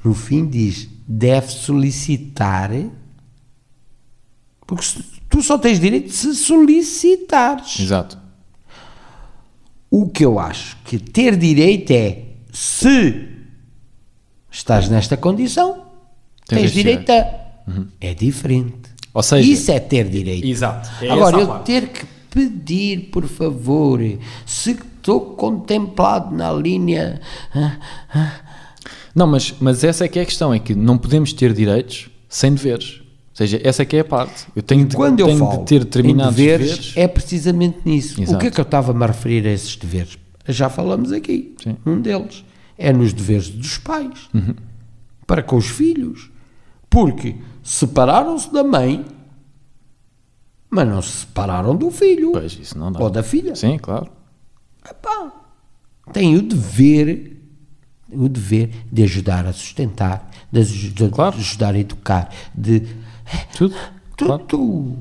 No 0.05 0.13
fim 0.15 0.47
diz, 0.47 0.89
deve 1.09 1.49
solicitar, 1.51 2.71
porque 4.67 4.85
tu 5.29 5.43
só 5.43 5.57
tens 5.59 5.81
direito 5.81 6.13
se 6.13 6.35
solicitares. 6.35 7.81
Exato. 7.81 8.19
O 9.91 10.09
que 10.09 10.25
eu 10.25 10.39
acho 10.39 10.77
que 10.85 10.99
ter 10.99 11.37
direito 11.37 11.91
é 11.93 12.23
se 12.53 13.29
estás 14.51 14.89
nesta 14.89 15.17
condição, 15.17 15.85
Tens 16.47 16.61
tens 16.61 16.73
direito 16.73 17.11
a. 17.11 17.45
É 18.01 18.13
diferente. 18.13 18.77
Ou 19.15 19.23
seja- 19.23 19.51
Isso 19.51 19.71
é 19.71 19.81
ter 19.81 20.09
direito. 20.09 20.47
Exato. 20.47 20.91
É 21.03 21.09
Agora, 21.11 21.39
eu 21.41 21.47
parte. 21.47 21.65
ter 21.67 21.89
que 21.89 22.05
pedir, 22.29 23.11
por 23.11 23.27
favor, 23.27 24.01
se 24.45 24.73
estou 24.73 25.21
contemplado 25.37 26.35
na 26.37 26.53
linha. 26.53 27.21
Não, 29.15 29.27
mas, 29.27 29.55
mas 29.61 29.85
essa 29.85 30.05
é 30.05 30.09
que 30.09 30.19
é 30.19 30.23
a 30.23 30.27
questão, 30.27 30.53
é 30.53 30.59
que 30.59 30.75
não 30.75 30.99
podemos 30.99 31.33
ter 31.33 31.53
direitos 31.53 32.09
sem 32.29 32.53
deveres. 32.55 33.01
Ou 33.01 33.37
seja, 33.37 33.61
essa 33.65 33.83
é 33.83 33.85
que 33.85 33.97
é 33.97 34.01
a 34.01 34.05
parte. 34.05 34.47
Eu 34.55 34.63
tenho, 34.63 34.85
de, 34.87 34.95
Quando 34.97 35.21
eu 35.21 35.27
tenho 35.27 35.39
falo 35.39 35.59
de 35.59 35.65
ter 35.67 35.81
determinados 35.85 36.37
deveres, 36.37 36.69
deveres. 36.71 36.93
é 36.97 37.09
precisamente 37.09 37.79
nisso. 37.85 38.21
O 38.21 38.23
Exato. 38.23 38.39
que 38.39 38.47
é 38.47 38.51
que 38.51 38.61
eu 38.61 38.65
estava-me 38.65 39.03
a 39.03 39.07
referir 39.09 39.47
a 39.47 39.53
esses 39.53 39.77
deveres? 39.77 40.19
Já 40.49 40.69
falamos 40.69 41.11
aqui. 41.13 41.55
Sim. 41.63 41.77
Um 41.87 42.01
deles 42.01 42.45
é 42.79 42.93
nos 42.93 43.13
deveres 43.13 43.49
dos 43.51 43.79
pais 43.79 44.29
Uhum. 44.33 44.55
para 45.27 45.43
com 45.43 45.57
os 45.57 45.67
filhos. 45.67 46.31
Porque 46.91 47.37
separaram-se 47.63 48.53
da 48.53 48.63
mãe, 48.63 49.05
mas 50.71 50.89
não 50.89 51.03
se 51.03 51.11
separaram 51.19 51.75
do 51.77 51.91
filho 51.91 52.33
Pois, 52.33 52.53
isso 52.61 52.77
não 52.79 52.91
dá. 52.93 53.01
ou 53.01 53.11
da 53.11 53.23
filha. 53.23 53.55
Sim, 53.57 53.79
claro. 53.79 54.09
Epá, 54.89 55.33
tem 56.13 56.37
o 56.37 56.43
dever, 56.43 57.34
o 58.17 58.29
dever 58.29 58.71
de 58.93 59.03
ajudar 59.03 59.47
a 59.47 59.53
sustentar, 59.53 60.31
de 60.51 60.61
aj- 60.61 60.93
de 60.95 61.09
Claro. 61.09 61.37
ajudar 61.37 61.75
a 61.75 61.79
educar, 61.79 62.29
de 62.55 62.83
Tudo. 63.57 63.75
Claro. 64.17 64.45
tudo. 64.47 64.97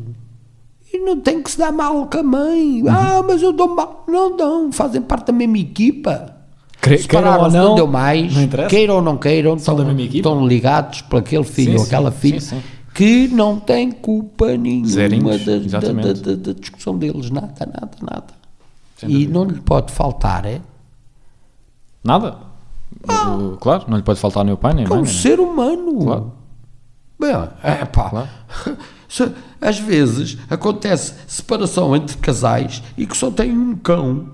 E 0.93 0.97
não 0.99 1.19
tem 1.19 1.41
que 1.41 1.49
se 1.51 1.57
dar 1.57 1.71
mal 1.71 2.07
com 2.07 2.17
a 2.19 2.23
mãe. 2.23 2.81
Uhum. 2.83 2.89
Ah, 2.89 3.23
mas 3.27 3.41
eu 3.41 3.51
dou 3.51 3.75
mal. 3.75 4.03
Não 4.07 4.35
dão, 4.37 4.71
fazem 4.71 5.01
parte 5.01 5.27
da 5.27 5.33
mesma 5.33 5.57
equipa. 5.57 6.35
Cre- 6.79 6.97
queiram 6.97 7.29
ou 7.29 7.49
Separaram-se, 7.49 7.57
não, 7.57 7.75
deu 7.75 7.87
mais, 7.87 8.33
não 8.35 8.67
queiram 8.67 8.95
ou 8.95 9.01
não 9.01 9.17
queiram, 9.17 9.57
São 9.57 9.75
da 9.75 9.91
equipa. 9.93 10.15
estão 10.17 10.45
ligados 10.47 11.01
por 11.01 11.17
aquele 11.19 11.43
filho 11.43 11.71
Sim, 11.73 11.77
ou 11.79 11.83
aquela 11.85 12.11
sim, 12.11 12.17
filha 12.19 12.41
sim. 12.41 12.61
que 12.93 13.27
não 13.29 13.59
tem 13.59 13.91
culpa 13.91 14.55
nenhuma 14.57 15.37
da, 15.37 15.79
da, 15.79 16.13
da- 16.13 16.35
da 16.35 16.53
discussão 16.53 16.97
deles. 16.97 17.29
Nada, 17.29 17.65
nada, 17.65 17.91
nada. 18.01 18.27
Sem 18.97 19.09
e 19.09 19.13
dúvida. 19.13 19.33
não 19.33 19.45
lhe 19.45 19.61
pode 19.61 19.91
faltar, 19.91 20.45
é? 20.45 20.59
Nada. 22.03 22.37
O- 23.07 23.57
Claro, 23.57 23.85
não 23.87 23.97
lhe 23.97 24.03
pode 24.03 24.19
faltar 24.19 24.43
nem 24.45 24.53
o 24.53 24.57
pai 24.57 24.73
nem 24.73 24.85
a 24.85 24.89
mãe. 24.89 24.97
Como 24.97 25.09
nem- 25.09 25.19
ser 25.21 25.39
humano. 25.39 25.99
Claro. 26.03 26.31
Bem, 27.19 27.31
é 27.63 27.85
pá. 27.85 28.09
Claro. 28.09 28.29
Às 29.61 29.79
vezes 29.79 30.37
acontece 30.49 31.13
separação 31.27 31.95
entre 31.95 32.17
casais 32.17 32.81
e 32.97 33.05
que 33.05 33.15
só 33.15 33.29
tem 33.29 33.51
um 33.51 33.75
cão. 33.75 34.25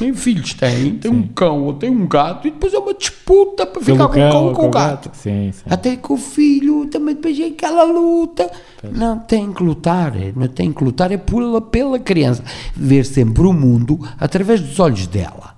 Nem 0.00 0.12
filhos 0.12 0.52
têm, 0.54 0.96
tem 0.96 1.10
um 1.10 1.26
cão 1.28 1.62
ou 1.64 1.72
tem 1.74 1.88
um 1.90 2.06
gato 2.06 2.46
e 2.46 2.50
depois 2.50 2.74
é 2.74 2.78
uma 2.78 2.92
disputa 2.92 3.64
para 3.64 3.80
ficar 3.80 4.08
com 4.08 4.12
o 4.12 4.30
cão 4.30 4.44
ou 4.46 4.52
com 4.52 4.66
o 4.66 4.70
gato. 4.70 5.10
Sim, 5.14 5.52
sim. 5.52 5.62
Até 5.70 5.96
que 5.96 6.12
o 6.12 6.16
filho 6.18 6.86
também 6.86 7.14
depois 7.14 7.38
é 7.38 7.46
aquela 7.46 7.84
luta. 7.84 8.50
Não 8.82 9.18
tem 9.20 9.52
que 9.52 9.62
lutar, 9.62 10.14
é, 10.20 10.32
não 10.36 10.48
tem 10.48 10.70
que 10.72 10.82
lutar, 10.84 11.10
é 11.12 11.16
pela, 11.16 11.60
pela 11.62 11.98
criança. 11.98 12.42
Ver 12.74 13.04
sempre 13.04 13.46
o 13.46 13.52
mundo 13.54 13.98
através 14.18 14.60
dos 14.60 14.78
olhos 14.80 15.06
dela. 15.06 15.53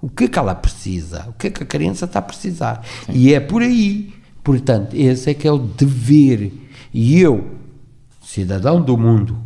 O 0.00 0.08
que 0.08 0.24
é 0.24 0.28
que 0.28 0.38
ela 0.38 0.54
precisa? 0.54 1.26
O 1.28 1.32
que 1.32 1.48
é 1.48 1.50
que 1.50 1.62
a 1.62 1.66
criança 1.66 2.04
está 2.04 2.20
a 2.20 2.22
precisar? 2.22 2.84
E 3.08 3.34
é 3.34 3.40
por 3.40 3.62
aí. 3.62 4.14
Portanto, 4.44 4.94
esse 4.94 5.30
é 5.30 5.34
que 5.34 5.46
é 5.46 5.52
o 5.52 5.58
dever. 5.58 6.52
E 6.94 7.20
eu, 7.20 7.56
cidadão 8.22 8.80
do 8.80 8.96
mundo, 8.96 9.38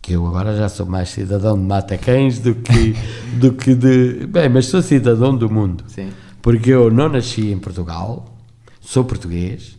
que 0.00 0.14
eu 0.14 0.26
agora 0.26 0.56
já 0.56 0.68
sou 0.68 0.86
mais 0.86 1.10
cidadão 1.10 1.56
de 1.56 1.64
Matacães 1.64 2.40
do 2.40 2.54
que, 2.54 2.96
do 3.38 3.52
que 3.52 3.74
de. 3.74 4.26
Bem, 4.26 4.48
mas 4.48 4.66
sou 4.66 4.82
cidadão 4.82 5.36
do 5.36 5.48
mundo. 5.48 5.84
Sim. 5.86 6.10
Porque 6.40 6.70
eu 6.70 6.90
não 6.90 7.08
nasci 7.08 7.52
em 7.52 7.58
Portugal, 7.58 8.36
sou 8.80 9.04
português, 9.04 9.78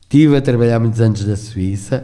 estive 0.00 0.36
a 0.36 0.40
trabalhar 0.40 0.80
muitos 0.80 1.02
anos 1.02 1.26
na 1.26 1.36
Suíça, 1.36 2.02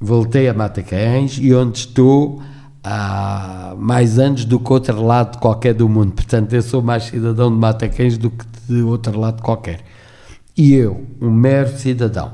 voltei 0.00 0.48
a 0.48 0.54
Matacães 0.54 1.36
e 1.40 1.52
onde 1.52 1.78
estou 1.78 2.40
há 2.82 3.74
mais 3.78 4.18
anos 4.18 4.44
do 4.44 4.58
que 4.58 4.72
outro 4.72 5.02
lado 5.04 5.38
qualquer 5.38 5.74
do 5.74 5.88
mundo. 5.88 6.12
Portanto, 6.12 6.52
eu 6.52 6.62
sou 6.62 6.82
mais 6.82 7.04
cidadão 7.04 7.50
de 7.50 7.58
Matacães 7.58 8.16
do 8.16 8.30
que 8.30 8.44
de 8.68 8.82
outro 8.82 9.18
lado 9.18 9.42
qualquer. 9.42 9.84
E 10.56 10.74
eu, 10.74 11.06
um 11.20 11.30
mero 11.30 11.76
cidadão 11.78 12.32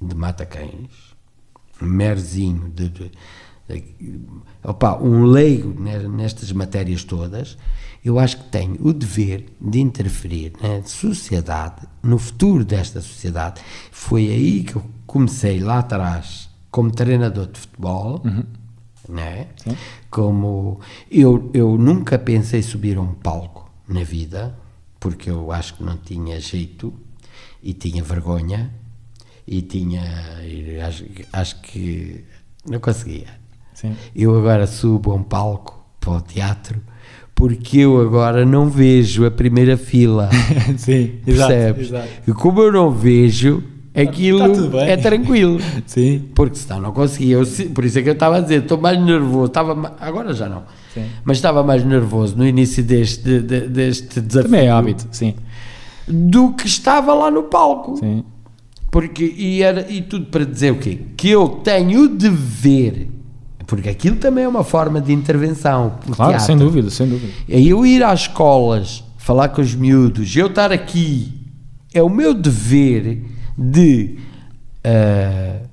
de 0.00 0.14
Matacães, 0.14 0.90
um 1.80 1.86
merozinho 1.86 2.68
de, 2.74 2.88
de, 2.88 3.10
de 3.68 4.20
opa, 4.62 4.98
um 4.98 5.24
leigo 5.24 5.74
nestas 5.80 6.52
matérias 6.52 7.04
todas, 7.04 7.56
eu 8.04 8.18
acho 8.18 8.38
que 8.38 8.44
tenho 8.44 8.76
o 8.80 8.92
dever 8.92 9.46
de 9.60 9.80
interferir 9.80 10.52
na 10.62 10.82
sociedade, 10.84 11.86
no 12.02 12.18
futuro 12.18 12.64
desta 12.64 13.00
sociedade. 13.00 13.60
Foi 13.90 14.28
aí 14.28 14.62
que 14.62 14.76
eu 14.76 14.84
comecei 15.06 15.58
lá 15.60 15.80
atrás 15.80 16.48
como 16.70 16.90
treinador 16.90 17.46
de 17.46 17.58
futebol. 17.58 18.22
Uhum 18.24 18.57
né? 19.08 19.46
Sim. 19.56 19.76
Como 20.10 20.80
eu, 21.10 21.50
eu 21.54 21.78
nunca 21.78 22.18
pensei 22.18 22.62
subir 22.62 22.98
a 22.98 23.00
um 23.00 23.14
palco 23.14 23.70
na 23.88 24.02
vida, 24.02 24.58
porque 25.00 25.30
eu 25.30 25.50
acho 25.50 25.74
que 25.74 25.82
não 25.82 25.96
tinha 25.96 26.38
jeito 26.40 26.92
e 27.62 27.72
tinha 27.72 28.02
vergonha 28.02 28.72
e 29.46 29.62
tinha. 29.62 30.02
E 30.42 30.80
acho, 30.80 31.04
acho 31.32 31.60
que 31.62 32.24
não 32.68 32.78
conseguia. 32.80 33.28
Sim. 33.74 33.96
Eu 34.14 34.36
agora 34.36 34.66
subo 34.66 35.12
a 35.12 35.14
um 35.14 35.22
palco 35.22 35.84
para 36.00 36.12
o 36.12 36.20
teatro 36.20 36.80
porque 37.38 37.78
eu 37.78 38.00
agora 38.00 38.44
não 38.44 38.68
vejo 38.68 39.24
a 39.24 39.30
primeira 39.30 39.76
fila. 39.76 40.28
Sim, 40.76 41.20
percebes? 41.24 41.86
Exato, 41.86 42.06
exato. 42.06 42.30
E 42.30 42.32
como 42.32 42.60
eu 42.60 42.72
não 42.72 42.90
vejo, 42.90 43.62
aquilo 44.02 44.70
tá 44.70 44.78
é 44.82 44.96
tranquilo. 44.96 45.60
Sim. 45.86 46.24
Porque 46.34 46.56
senão 46.56 46.80
não 46.80 46.92
conseguia. 46.92 47.36
Eu, 47.36 47.46
por 47.74 47.84
isso 47.84 47.98
é 47.98 48.02
que 48.02 48.08
eu 48.08 48.14
estava 48.14 48.38
a 48.38 48.40
dizer, 48.40 48.62
estou 48.62 48.78
mais 48.78 49.00
nervoso. 49.00 49.46
Estava, 49.46 49.96
agora 50.00 50.32
já 50.32 50.48
não. 50.48 50.64
Sim. 50.92 51.04
Mas 51.24 51.38
estava 51.38 51.62
mais 51.62 51.84
nervoso 51.84 52.36
no 52.36 52.46
início 52.46 52.82
deste, 52.82 53.40
de, 53.40 53.60
deste 53.68 54.20
desafio. 54.20 54.50
Também 54.50 54.66
é 54.66 54.70
hábito, 54.70 55.06
sim. 55.10 55.34
Do 56.06 56.52
que 56.52 56.66
estava 56.66 57.12
lá 57.14 57.30
no 57.30 57.44
palco. 57.44 57.96
Sim. 57.96 58.24
Porque, 58.90 59.34
e, 59.36 59.62
era, 59.62 59.90
e 59.90 60.00
tudo 60.00 60.26
para 60.26 60.44
dizer 60.44 60.72
o 60.72 60.76
quê? 60.78 60.98
Que 61.16 61.28
eu 61.30 61.48
tenho 61.48 62.04
o 62.04 62.08
dever 62.08 63.08
porque 63.68 63.90
aquilo 63.90 64.16
também 64.16 64.44
é 64.44 64.48
uma 64.48 64.64
forma 64.64 64.98
de 64.98 65.12
intervenção. 65.12 65.98
Claro, 66.10 66.32
teatro. 66.32 66.46
sem 66.46 66.56
dúvida, 66.56 66.88
sem 66.88 67.06
dúvida. 67.06 67.30
É 67.46 67.60
eu 67.60 67.84
ir 67.84 68.02
às 68.02 68.20
escolas, 68.20 69.04
falar 69.18 69.50
com 69.50 69.60
os 69.60 69.74
miúdos, 69.74 70.34
eu 70.34 70.46
estar 70.46 70.72
aqui, 70.72 71.34
é 71.92 72.02
o 72.02 72.08
meu 72.08 72.32
dever 72.32 73.22
de 73.58 74.16
uh, 74.86 75.68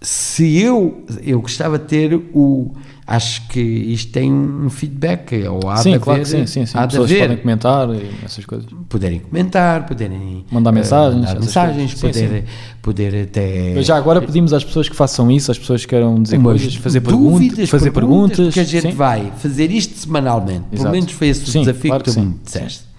se 0.00 0.60
eu 0.60 1.04
eu 1.22 1.40
gostava 1.40 1.78
de 1.78 1.84
ter 1.84 2.14
o 2.14 2.74
acho 3.06 3.46
que 3.48 3.60
isto 3.60 4.10
tem 4.10 4.32
um 4.32 4.68
feedback 4.68 5.46
ou 5.46 5.70
há 5.70 5.76
sim, 5.76 5.92
de 5.92 6.00
claro 6.00 6.22
haver, 6.22 6.26
sim, 6.26 6.46
sim, 6.46 6.66
sim. 6.66 6.76
Há 6.76 6.88
pessoas 6.88 7.08
haver, 7.08 7.20
podem 7.20 7.36
comentar 7.36 7.88
e 7.90 8.10
essas 8.24 8.44
coisas. 8.44 8.68
Poderem 8.88 9.20
comentar 9.20 9.86
poderem 9.86 10.44
mandar 10.50 10.72
mensagens, 10.72 11.24
uh, 11.24 11.28
mandar 11.28 11.40
mensagens 11.40 11.92
sim, 11.92 12.00
poder, 12.00 12.44
poder 12.82 13.22
até 13.24 13.74
mas 13.76 13.86
já 13.86 13.96
agora 13.96 14.20
pedimos 14.20 14.52
às 14.52 14.64
pessoas 14.64 14.88
que 14.88 14.96
façam 14.96 15.30
isso 15.30 15.52
às 15.52 15.58
pessoas 15.58 15.82
que 15.82 15.88
queiram 15.88 16.20
dizer 16.20 16.40
coisas 16.40 16.74
fazer 16.74 17.00
perguntas 17.00 17.68
fazer 17.68 17.92
perguntas, 17.92 18.46
porque 18.46 18.60
a 18.60 18.64
gente 18.64 18.92
vai 18.92 19.32
fazer 19.38 19.70
isto 19.70 19.96
semanalmente. 19.96 20.64
Exato. 20.72 20.82
pelo 20.82 20.90
menos 20.90 21.12
foi 21.12 21.28
esse 21.28 21.48
o 21.48 21.60
desafio 21.60 21.90
claro 21.90 22.04
que 22.04 22.12
tu 22.12 22.20
me 22.20 22.34
disseste 22.44 22.95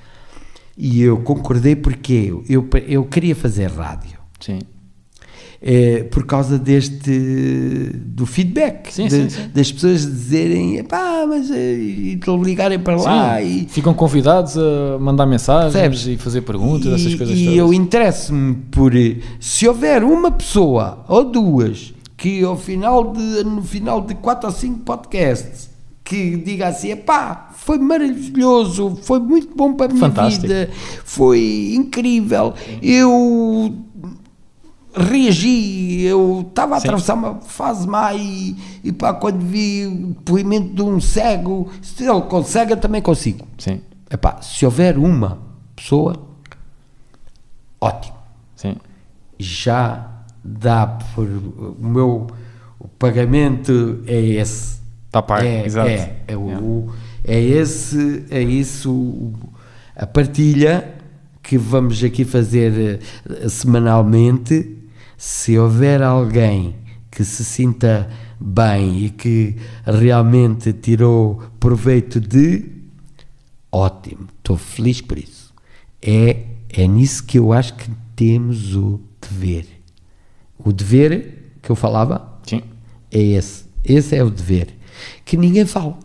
e 0.77 1.01
eu 1.01 1.17
concordei 1.17 1.75
porque 1.75 2.13
eu, 2.47 2.67
eu, 2.87 3.05
queria 3.05 3.35
fazer 3.35 3.71
rádio. 3.71 4.19
Sim. 4.39 4.59
É, 5.59 6.03
por 6.03 6.23
causa 6.23 6.59
deste 6.59 7.89
do 7.95 8.27
feedback 8.27 8.93
sim, 8.93 9.07
de, 9.07 9.09
sim, 9.09 9.29
sim. 9.29 9.49
das 9.51 9.71
pessoas 9.71 10.01
dizerem 10.01 10.83
pá, 10.83 11.25
mas 11.27 11.49
eh, 11.49 11.73
e 11.73 12.19
ligarem 12.43 12.77
para 12.77 12.95
lá 12.95 13.41
e 13.41 13.65
ficam 13.67 13.91
convidados 13.91 14.55
a 14.55 14.99
mandar 14.99 15.25
mensagens 15.25 15.73
Percebes? 15.73 16.05
e 16.05 16.15
fazer 16.15 16.41
perguntas, 16.41 16.85
e, 16.85 16.93
essas 16.93 17.15
coisas 17.15 17.35
e 17.35 17.43
todas. 17.45 17.57
eu 17.57 17.73
interesso-me 17.73 18.53
por 18.69 18.93
se 19.39 19.67
houver 19.67 20.03
uma 20.03 20.29
pessoa 20.29 21.03
ou 21.07 21.25
duas 21.25 21.91
que 22.15 22.43
ao 22.43 22.55
final 22.55 23.11
de, 23.11 23.43
no 23.43 23.63
final 23.63 23.99
de 24.01 24.13
quatro 24.13 24.47
ou 24.47 24.53
cinco 24.53 24.81
podcasts 24.81 25.71
que 26.07 26.37
diga 26.37 26.69
assim, 26.69 26.95
pá, 26.95 27.49
foi 27.53 27.77
maravilhoso, 27.77 28.97
foi 29.03 29.19
muito 29.19 29.53
bom 29.53 29.73
para 29.73 29.87
a 29.87 29.89
minha 29.89 29.99
Fantástico. 29.99 30.43
vida, 30.43 30.69
foi 31.03 31.73
incrível, 31.75 32.53
eu 32.81 33.75
reagi, 34.95 36.03
eu 36.03 36.45
estava 36.47 36.75
a 36.75 36.77
atravessar 36.77 37.13
uma 37.13 37.41
fase 37.41 37.85
má 37.85 38.13
e, 38.13 38.55
e 38.85 38.93
pá, 38.93 39.13
quando 39.13 39.41
vi 39.41 39.85
o 39.85 40.07
depoimento 40.13 40.73
de 40.73 40.81
um 40.81 41.01
cego, 41.01 41.69
se 41.81 42.05
ele 42.05 42.21
consegue, 42.21 42.71
eu 42.71 42.77
também 42.77 43.01
consigo. 43.01 43.45
Sim. 43.57 43.81
Epá, 44.09 44.41
se 44.41 44.65
houver 44.65 44.97
uma 44.97 45.39
pessoa, 45.75 46.15
ótimo. 47.81 48.15
Sim. 48.55 48.77
Já 49.37 50.09
dá 50.41 50.87
por 51.13 51.27
o 51.27 51.75
meu 51.85 52.27
o 52.79 52.87
pagamento 52.87 54.01
é 54.07 54.17
esse 54.17 54.76
Está 55.17 55.21
par, 55.21 55.43
é, 55.43 55.65
exato. 55.65 55.89
É, 55.89 56.23
é, 56.27 56.37
o, 56.37 56.89
é 57.23 57.41
esse, 57.41 58.23
é 58.29 58.41
isso, 58.41 59.33
a 59.95 60.05
partilha 60.05 60.93
que 61.41 61.57
vamos 61.57 62.03
aqui 62.03 62.23
fazer 62.23 62.99
uh, 63.25 63.49
semanalmente. 63.49 64.75
Se 65.17 65.57
houver 65.57 66.03
alguém 66.03 66.75
que 67.09 67.25
se 67.25 67.43
sinta 67.43 68.07
bem 68.39 69.05
e 69.05 69.09
que 69.09 69.55
realmente 69.83 70.71
tirou 70.71 71.41
proveito 71.59 72.19
de, 72.19 72.65
ótimo, 73.71 74.27
estou 74.37 74.55
feliz 74.55 75.01
por 75.01 75.17
isso. 75.17 75.51
É, 75.99 76.43
é 76.69 76.87
nisso 76.87 77.23
que 77.23 77.39
eu 77.39 77.51
acho 77.51 77.73
que 77.73 77.89
temos 78.15 78.75
o 78.75 79.01
dever. 79.19 79.65
O 80.59 80.71
dever 80.71 81.53
que 81.63 81.71
eu 81.71 81.75
falava 81.75 82.39
Sim. 82.43 82.61
é 83.11 83.19
esse. 83.19 83.65
Esse 83.83 84.15
é 84.15 84.23
o 84.23 84.29
dever 84.29 84.76
que 85.25 85.37
ninguém 85.37 85.65
fala. 85.65 85.97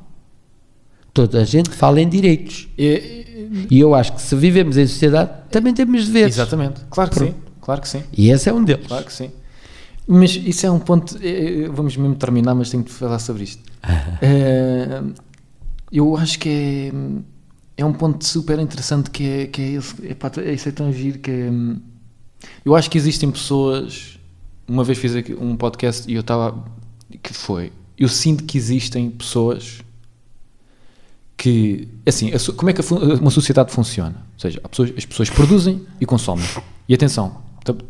Toda 1.12 1.42
a 1.42 1.44
gente 1.44 1.70
fala 1.70 2.00
em 2.00 2.08
direitos. 2.08 2.68
E, 2.78 3.66
e 3.70 3.80
eu 3.80 3.94
acho 3.94 4.14
que 4.14 4.22
se 4.22 4.34
vivemos 4.34 4.76
em 4.76 4.86
sociedade, 4.86 5.30
também 5.50 5.74
temos 5.74 6.06
deveres. 6.06 6.34
Exatamente, 6.36 6.80
claro 6.90 7.10
que 7.10 7.16
Pronto. 7.16 7.32
sim. 7.32 7.52
Claro 7.62 7.80
que 7.80 7.88
sim. 7.88 8.02
E 8.12 8.30
esse 8.30 8.48
é 8.48 8.52
um 8.52 8.62
deles. 8.62 8.86
Claro 8.86 9.04
que 9.04 9.12
sim. 9.12 9.30
Mas 10.06 10.34
isso 10.34 10.66
é 10.66 10.70
um 10.70 10.80
ponto. 10.80 11.16
Vamos 11.72 11.96
mesmo 11.96 12.16
terminar, 12.16 12.54
mas 12.54 12.70
tenho 12.70 12.82
que 12.82 12.90
falar 12.90 13.18
sobre 13.20 13.44
isto. 13.44 13.62
Uh, 14.20 15.14
eu 15.92 16.16
acho 16.16 16.38
que 16.38 16.48
é, 16.48 17.82
é 17.82 17.84
um 17.84 17.92
ponto 17.92 18.24
super 18.24 18.58
interessante 18.58 19.10
que 19.10 19.24
é, 19.24 19.46
que 19.46 19.62
é 19.62 19.68
esse. 19.74 20.06
Epá, 20.06 20.30
isso 20.52 20.68
é 20.68 20.72
tão 20.72 20.92
giro 20.92 21.20
que 21.20 21.30
é, 21.30 21.50
Eu 22.64 22.74
acho 22.74 22.90
que 22.90 22.98
existem 22.98 23.30
pessoas. 23.30 24.18
Uma 24.66 24.82
vez 24.82 24.98
fiz 24.98 25.14
aqui 25.14 25.34
um 25.34 25.56
podcast 25.56 26.10
e 26.10 26.14
eu 26.14 26.20
estava. 26.20 26.64
Que 27.22 27.32
foi? 27.32 27.72
Eu 27.98 28.08
sinto 28.08 28.44
que 28.44 28.56
existem 28.56 29.10
pessoas 29.10 29.82
que, 31.36 31.88
assim, 32.06 32.30
como 32.56 32.70
é 32.70 32.72
que 32.72 32.80
uma 33.20 33.30
sociedade 33.30 33.72
funciona? 33.72 34.14
Ou 34.34 34.40
seja, 34.40 34.60
pessoas, 34.60 34.92
as 34.96 35.04
pessoas 35.04 35.30
produzem 35.30 35.80
e 36.00 36.06
consomem. 36.06 36.44
E 36.88 36.94
atenção, 36.94 37.38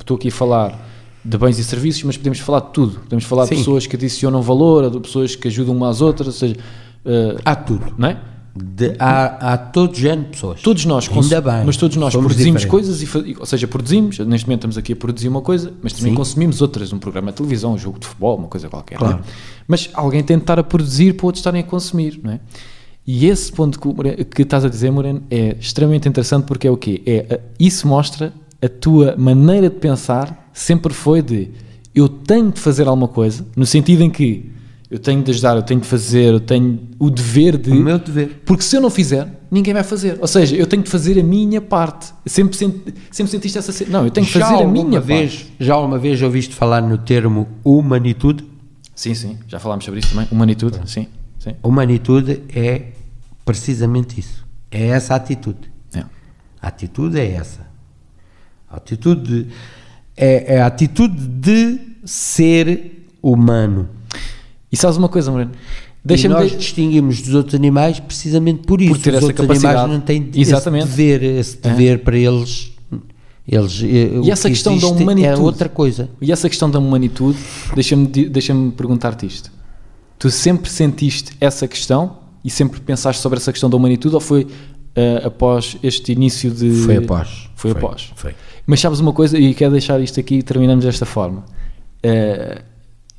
estou 0.01 0.17
aqui 0.17 0.29
a 0.29 0.33
falar 0.33 0.89
de 1.25 1.39
bens 1.39 1.59
e 1.59 1.65
serviços, 1.65 2.03
mas 2.03 2.17
podemos 2.17 2.41
falar 2.41 2.61
de 2.61 2.73
tudo. 2.73 3.01
Podemos 3.01 3.25
falar 3.25 3.47
Sim. 3.47 3.55
de 3.55 3.61
pessoas 3.61 3.87
que 3.87 3.97
adicionam 3.97 4.43
valor, 4.43 4.91
de 4.91 5.01
pessoas 5.01 5.37
que 5.37 5.49
ajudam 5.49 5.77
umas 5.77 5.97
às 5.97 6.01
outras, 6.01 6.27
ou 6.29 6.33
seja, 6.33 6.57
uh, 6.57 7.41
há 7.45 7.55
tudo, 7.55 7.95
não 7.97 8.09
é? 8.09 8.21
De, 8.55 8.95
há, 8.99 9.55
há 9.55 9.57
todo 9.57 9.97
género 9.97 10.25
de 10.25 10.29
pessoas. 10.33 10.61
Todos 10.61 10.85
nós, 10.85 11.09
Ainda 11.11 11.41
bem, 11.41 11.65
mas 11.65 11.77
todos 11.79 11.97
nós 11.97 12.13
produzimos 12.13 12.61
diferentes. 12.61 12.65
coisas, 12.67 13.03
e, 13.03 13.37
ou 13.39 13.47
seja, 13.47 13.67
produzimos, 13.67 14.19
neste 14.19 14.47
momento 14.47 14.61
estamos 14.61 14.77
aqui 14.79 14.93
a 14.93 14.97
produzir 14.97 15.29
uma 15.29 15.41
coisa, 15.41 15.73
mas 15.83 15.95
também 15.95 16.13
Sim. 16.13 16.17
consumimos 16.17 16.61
outras, 16.61 16.93
um 16.93 16.99
programa 16.99 17.31
de 17.31 17.39
televisão, 17.39 17.73
um 17.73 17.79
jogo 17.79 17.99
de 17.99 18.07
futebol, 18.07 18.37
uma 18.37 18.49
coisa 18.49 18.69
qualquer. 18.69 18.99
Claro. 18.99 19.21
É? 19.21 19.33
Mas 19.67 19.89
alguém 19.95 20.23
tem 20.23 20.37
de 20.37 20.43
estar 20.43 20.59
a 20.59 20.63
produzir 20.63 21.15
para 21.15 21.27
outros 21.27 21.41
estarem 21.41 21.63
a 21.63 21.65
consumir, 21.65 22.21
não 22.23 22.33
é? 22.33 22.41
E 23.07 23.27
esse 23.27 23.51
ponto 23.51 23.81
que, 23.81 24.25
que 24.27 24.43
estás 24.43 24.65
a 24.65 24.69
dizer, 24.69 24.91
Moreno, 24.91 25.23
é 25.31 25.57
extremamente 25.59 26.09
interessante 26.09 26.45
porque 26.45 26.69
é 26.69 26.71
o 26.71 26.77
quê? 26.77 27.03
É, 27.05 27.41
isso 27.59 27.89
mostra 27.89 28.33
a 28.61 28.69
tua 28.69 29.17
maneira 29.17 29.69
de 29.69 29.77
pensar 29.77 30.51
sempre 30.53 30.93
foi 30.93 31.21
de 31.21 31.51
eu 31.95 32.09
tenho 32.09 32.51
de 32.51 32.61
fazer 32.61 32.87
alguma 32.87 33.09
coisa, 33.09 33.45
no 33.57 33.67
sentido 33.67 34.03
em 34.03 34.11
que 34.11 34.51
eu 34.93 34.99
tenho 34.99 35.23
de 35.23 35.31
ajudar, 35.31 35.57
eu 35.57 35.63
tenho 35.63 35.81
de 35.81 35.87
fazer, 35.87 36.35
eu 36.35 36.39
tenho 36.39 36.79
o 36.99 37.09
dever 37.09 37.57
de. 37.57 37.71
O 37.71 37.75
meu 37.75 37.99
dever. 37.99 38.43
Porque 38.45 38.63
se 38.63 38.77
eu 38.77 38.81
não 38.83 38.91
fizer, 38.91 39.27
ninguém 39.51 39.73
vai 39.73 39.83
fazer. 39.83 40.19
Ou 40.21 40.27
seja, 40.27 40.55
eu 40.55 40.67
tenho 40.67 40.83
de 40.83 40.91
fazer 40.91 41.19
a 41.19 41.23
minha 41.23 41.63
parte. 41.63 42.13
Sempre, 42.27 42.59
senti, 42.59 42.95
sempre 43.11 43.31
sentiste 43.31 43.57
essa. 43.57 43.87
Não, 43.89 44.05
eu 44.05 44.11
tenho 44.11 44.27
Já 44.27 44.47
fazer 44.47 44.65
a 44.65 44.67
minha 44.67 45.01
vez, 45.01 45.37
parte. 45.37 45.53
Já 45.59 45.79
uma 45.79 45.99
vez 45.99 46.21
ouviste 46.21 46.55
falar 46.55 46.83
no 46.83 46.99
termo 46.99 47.49
humanitude? 47.65 48.45
Sim, 48.95 49.15
sim, 49.15 49.39
já 49.49 49.59
falámos 49.59 49.87
sobre 49.87 50.01
isso 50.01 50.11
também. 50.11 50.29
Humanitude, 50.31 50.79
sim. 50.85 51.09
sim. 51.39 51.55
Humanitude 51.63 52.43
é 52.55 52.89
precisamente 53.47 54.21
isso. 54.21 54.47
É 54.71 54.89
essa 54.89 55.15
a 55.15 55.17
atitude. 55.17 55.73
É. 55.95 56.01
A 56.61 56.69
atitude 56.69 57.19
é 57.19 57.33
essa. 57.33 57.67
A 58.69 58.77
atitude 58.77 59.47
é, 60.15 60.57
é 60.57 60.61
a 60.61 60.67
atitude 60.67 61.27
de 61.27 61.81
ser 62.05 63.07
humano. 63.23 63.89
E 64.73 64.77
sabes 64.77 64.97
uma 64.97 65.09
coisa, 65.09 65.31
Moreno? 65.31 65.51
E 66.05 66.09
Deixa-me. 66.09 66.35
nós 66.35 66.51
de- 66.51 66.57
distinguimos 66.57 67.21
dos 67.23 67.35
outros 67.35 67.55
animais 67.55 68.01
precisamente 68.01 68.63
por 68.67 68.81
isso. 68.81 68.95
Por 68.95 68.99
ter 69.03 69.11
Os 69.11 69.17
essa 69.19 69.27
outros 69.27 69.47
capacidade. 69.47 69.77
animais 69.79 69.99
não 69.99 70.05
têm 70.05 70.31
Exatamente. 70.35 70.85
esse 70.89 70.97
dever, 70.97 71.23
esse 71.23 71.59
É. 71.63 71.69
dever 71.69 71.99
para 72.01 72.17
eles. 72.19 72.73
eles 73.47 73.83
e 73.83 74.31
essa 74.31 74.49
questão 74.49 74.77
da 74.79 74.87
É 74.87 74.91
humanitude? 74.91 75.41
outra 75.41 75.69
coisa. 75.69 76.09
E 76.21 76.31
essa 76.33 76.49
questão 76.49 76.71
da 76.71 76.79
humanitude, 76.79 77.39
deixa-me 77.75 78.07
deixa-me 78.07 78.71
perguntar-te 78.73 79.27
isto. 79.27 79.51
Tu 80.19 80.31
sempre 80.31 80.71
sentiste 80.71 81.33
essa 81.41 81.67
questão 81.69 82.19
e 82.45 82.51
sempre 82.51 82.81
pensaste 82.81 83.21
sobre 83.21 83.39
essa 83.39 83.51
questão 83.53 83.69
da 83.69 83.77
humanitude 83.77 84.15
ou 84.15 84.21
foi 84.21 84.47
eh, 84.95 85.23
após 85.25 85.77
este 85.83 86.13
início 86.13 86.51
de. 86.51 86.71
Foi 86.71 86.97
após. 86.97 87.49
Foi, 87.57 87.71
após. 87.73 88.13
Foi. 88.15 88.35
Mas 88.67 88.79
sabes 88.81 89.01
uma 89.01 89.13
coisa, 89.13 89.37
e 89.39 89.55
quero 89.55 89.73
deixar 89.73 90.01
isto 90.01 90.19
aqui 90.21 90.37
e 90.37 90.43
terminamos 90.43 90.85
desta 90.85 91.05
forma. 91.07 91.45
Eh, 92.03 92.63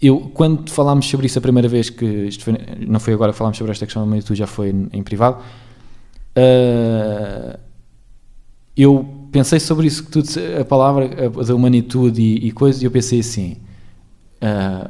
eu, 0.08 0.20
quando 0.34 0.70
falámos 0.70 1.08
sobre 1.10 1.26
isso 1.28 1.38
a 1.40 1.42
primeira 1.42 1.68
vez, 1.68 1.90
que 1.90 2.30
foi- 2.40 2.56
não 2.88 3.00
foi 3.00 3.14
agora 3.14 3.32
que 3.32 3.38
falámos 3.38 3.58
sobre 3.58 3.72
esta 3.72 3.86
questão 3.86 4.02
da 4.04 4.08
humanitude, 4.08 4.38
já 4.40 4.48
foi 4.48 4.70
em, 4.70 4.88
em 4.92 5.04
privado, 5.04 5.38
eh, 6.36 7.60
eu 8.76 9.06
pensei 9.32 9.60
sobre 9.60 9.88
isso, 9.88 10.04
que 10.06 10.12
tu, 10.12 10.22
disse- 10.22 10.40
a 10.60 10.66
palavra 10.66 11.06
a- 11.06 11.44
da 11.44 11.56
humanitude 11.56 12.22
e, 12.22 12.48
e 12.48 12.52
coisas, 12.52 12.82
e 12.82 12.86
eu 12.86 12.92
pensei 12.92 13.20
assim, 13.20 13.58
eh, 14.42 14.90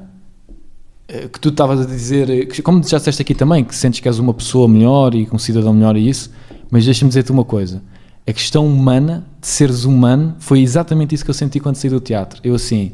que 1.31 1.39
tu 1.39 1.49
estavas 1.49 1.81
a 1.81 1.85
dizer, 1.85 2.47
que, 2.47 2.61
como 2.61 2.81
já 2.87 2.97
disseste 2.97 3.21
aqui 3.21 3.35
também, 3.35 3.63
que 3.63 3.75
sentes 3.75 3.99
que 3.99 4.07
és 4.07 4.19
uma 4.19 4.33
pessoa 4.33 4.67
melhor 4.67 5.13
e 5.13 5.27
um 5.31 5.37
cidadão 5.37 5.73
melhor 5.73 5.95
e 5.97 6.07
isso, 6.09 6.31
mas 6.71 6.85
deixa-me 6.85 7.09
dizer-te 7.09 7.31
uma 7.31 7.43
coisa, 7.45 7.83
a 8.25 8.31
questão 8.33 8.65
humana, 8.65 9.25
de 9.39 9.47
seres 9.47 9.83
humano, 9.83 10.35
foi 10.39 10.61
exatamente 10.61 11.13
isso 11.13 11.23
que 11.25 11.29
eu 11.29 11.33
senti 11.35 11.59
quando 11.59 11.75
saí 11.75 11.89
do 11.89 11.99
teatro. 11.99 12.39
Eu 12.43 12.55
assim, 12.55 12.93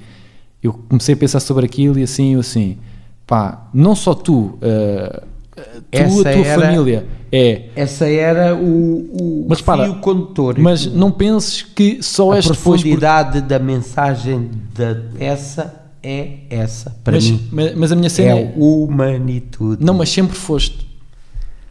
eu 0.61 0.73
comecei 0.73 1.13
a 1.13 1.17
pensar 1.17 1.39
sobre 1.39 1.65
aquilo 1.65 1.97
e 1.99 2.03
assim, 2.03 2.33
eu 2.33 2.39
assim, 2.41 2.77
pá, 3.25 3.67
não 3.73 3.95
só 3.95 4.13
tu, 4.13 4.57
ah, 4.61 5.23
tu, 5.55 5.63
Essa 5.91 6.29
a 6.29 6.33
tua 6.33 6.45
era- 6.45 6.61
família, 6.65 7.05
é 7.31 7.65
Essa 7.75 8.07
era 8.07 8.55
o, 8.55 8.63
o 8.63 9.45
Mas 9.47 9.61
para, 9.61 9.83
fio 9.85 9.95
condutor. 9.95 10.57
mas 10.59 10.85
não 10.85 11.11
penses 11.11 11.61
que 11.61 12.01
só 12.01 12.31
a 12.31 12.35
és 12.37 12.45
depois 12.45 12.57
por- 12.63 12.71
profundidade 12.73 13.41
da 13.41 13.59
mensagem 13.59 14.49
da 14.75 14.95
peça 15.17 15.75
é 16.01 16.39
essa, 16.49 16.95
para 17.03 17.13
mas, 17.13 17.29
mim. 17.29 17.41
mas, 17.51 17.75
mas 17.75 17.91
a 17.91 17.95
minha 17.95 18.09
cena 18.09 18.31
É 18.39 18.41
é, 18.43 18.53
humanitude. 18.57 19.83
não, 19.83 19.93
mas 19.93 20.09
sempre 20.09 20.35
foste. 20.35 20.87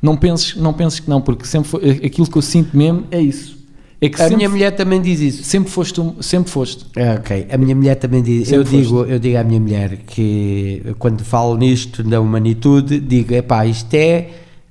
Não 0.01 0.16
penses, 0.16 0.55
não 0.55 0.73
penses 0.73 1.01
que 1.01 1.10
não, 1.10 1.20
porque 1.20 1.44
sempre 1.44 1.69
foi, 1.69 1.90
aquilo 1.90 2.27
que 2.31 2.39
eu 2.39 2.43
sinto 2.43 2.77
mesmo 2.77 3.05
é 3.10 3.20
isso. 3.20 3.57
É 4.00 4.08
que 4.08 4.14
a 4.14 4.18
sempre, 4.18 4.36
minha 4.36 4.48
mulher 4.48 4.70
também 4.76 5.00
diz 5.02 5.18
isso. 5.20 5.42
sempre 5.42 5.70
foste, 5.70 6.00
um- 6.00 6.22
sempre 6.22 6.50
foste. 6.50 6.86
É, 6.94 7.14
ok, 7.14 7.46
a 7.50 7.58
minha 7.58 7.74
mulher 7.74 7.96
também 7.96 8.22
diz. 8.22 8.48
Sempre 8.48 8.58
Eu 8.58 8.64
digo, 8.82 9.04
eu 9.04 9.18
digo 9.18 9.36
à 9.38 9.42
minha 9.44 9.58
mulher 9.58 9.96
que 10.06 10.82
quando 11.00 11.24
falo 11.24 11.56
nisto 11.56 12.02
da 12.04 12.20
humanitude, 12.20 13.00
digo: 13.00 13.34
epá, 13.34 13.66
isto 13.66 13.92
é 13.94 14.28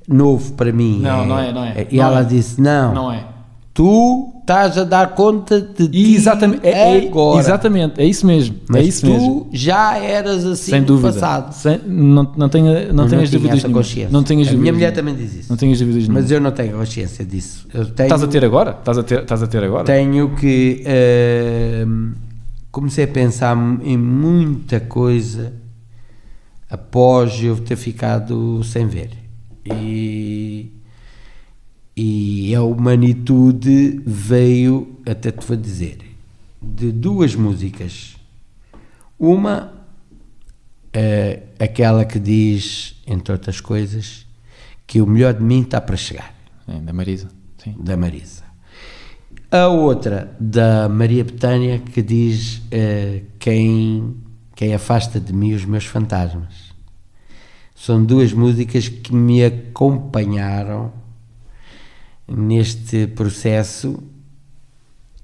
novo 0.08 0.54
para 0.54 0.72
mim. 0.72 1.00
Não, 1.02 1.26
não 1.26 1.38
é, 1.40 1.52
não 1.52 1.64
é. 1.66 1.88
E 1.92 1.98
Não 1.98 2.06
ela 2.06 2.22
é. 2.22 2.24
disse: 2.24 2.62
não, 2.62 2.94
Não 2.94 3.12
é? 3.12 3.26
tu 3.74 4.27
estás 4.48 4.78
a 4.78 4.86
dar 4.86 5.14
conta 5.14 5.60
de 5.60 5.90
ti 5.90 6.16
exatamente, 6.16 6.66
é, 6.66 6.70
é- 7.04 7.08
agora. 7.10 7.38
exatamente, 7.40 8.00
é 8.00 8.06
isso 8.06 8.26
mesmo. 8.26 8.56
Mas 8.70 8.82
é 8.82 8.86
isso 8.88 9.02
tu 9.06 9.12
mesmo. 9.12 9.50
já 9.52 9.98
eras 9.98 10.46
assim 10.46 10.72
Sem 10.72 10.80
no 10.82 10.88
dúvida. 10.88 11.12
passado. 11.12 11.52
Sem- 11.52 11.82
não, 11.86 12.32
não, 12.38 12.48
tenha, 12.48 12.94
não 12.94 13.10
tenhas 13.10 13.30
dúvidas 13.30 13.58
essa 13.58 13.68
consciência. 13.70 14.10
Não 14.10 14.24
tenhas 14.24 14.48
A 14.48 14.54
minha 14.54 14.72
mulher 14.72 14.94
também 14.94 15.14
diz 15.16 15.36
isso. 15.36 15.50
Não 15.50 15.58
tenhas 15.58 15.80
dúvidas. 15.80 16.08
Mas 16.08 16.32
eu 16.32 16.40
não 16.40 16.52
tenho 16.52 16.78
consciência 16.78 17.26
disso. 17.26 17.68
Eu 17.74 17.86
tenho, 17.88 18.08
Estás 18.08 18.24
a 18.24 18.28
ter 18.28 18.46
agora? 18.46 18.72
Estás 18.72 18.98
a 18.98 19.04
ter, 19.04 19.20
estás 19.22 19.44
a 19.44 19.48
ter 19.48 19.64
agora? 19.66 19.84
tenho 19.84 20.34
que. 20.36 20.82
ehm, 20.86 22.14
comecei 22.72 23.04
a 23.04 23.08
pensar 23.08 23.58
em 23.84 23.98
muita 23.98 24.80
coisa 24.80 25.52
após 26.70 27.44
eu 27.44 27.58
ter 27.58 27.76
ficado 27.76 28.64
sem 28.64 28.88
ver. 28.88 29.10
E, 29.66 30.72
e 32.00 32.54
a 32.54 32.62
humanitude 32.62 34.04
veio, 34.06 35.00
até 35.04 35.32
te 35.32 35.44
vou 35.44 35.58
dizer, 35.58 35.98
de 36.62 36.92
duas 36.92 37.34
músicas. 37.34 38.16
Uma, 39.18 39.74
é 40.94 41.42
aquela 41.60 42.06
que 42.06 42.20
diz, 42.20 43.02
entre 43.08 43.34
outras 43.34 43.60
coisas, 43.60 44.28
que 44.86 45.02
o 45.02 45.08
melhor 45.08 45.34
de 45.34 45.44
mim 45.44 45.64
está 45.64 45.82
para 45.82 45.98
chegar 45.98 46.36
Sim, 46.68 46.86
da 46.86 46.94
Marisa. 46.94 47.30
Sim. 47.58 47.76
da 47.80 47.98
Marisa. 47.98 48.44
A 49.50 49.68
outra 49.68 50.36
da 50.40 50.88
Maria 50.88 51.24
Betânia 51.24 51.80
que 51.80 52.04
diz 52.04 52.62
eh, 52.70 53.24
quem, 53.40 54.18
quem 54.54 54.76
afasta 54.76 55.20
de 55.20 55.34
mim 55.34 55.54
os 55.54 55.66
meus 55.66 55.86
fantasmas. 55.86 56.68
São 57.74 58.06
duas 58.06 58.34
músicas 58.34 58.88
que 58.88 59.16
me 59.16 59.44
acompanharam 59.44 60.92
neste 62.28 63.08
processo 63.08 64.04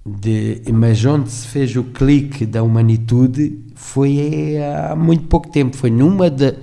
de, 0.05 0.61
mas 0.73 1.03
onde 1.05 1.29
se 1.29 1.47
fez 1.47 1.75
o 1.75 1.83
clique 1.83 2.45
da 2.45 2.61
humanitude 2.63 3.59
foi 3.75 4.57
há 4.57 4.95
muito 4.95 5.25
pouco 5.25 5.49
tempo, 5.49 5.75
foi 5.75 5.89
numa 5.89 6.29
da 6.29 6.53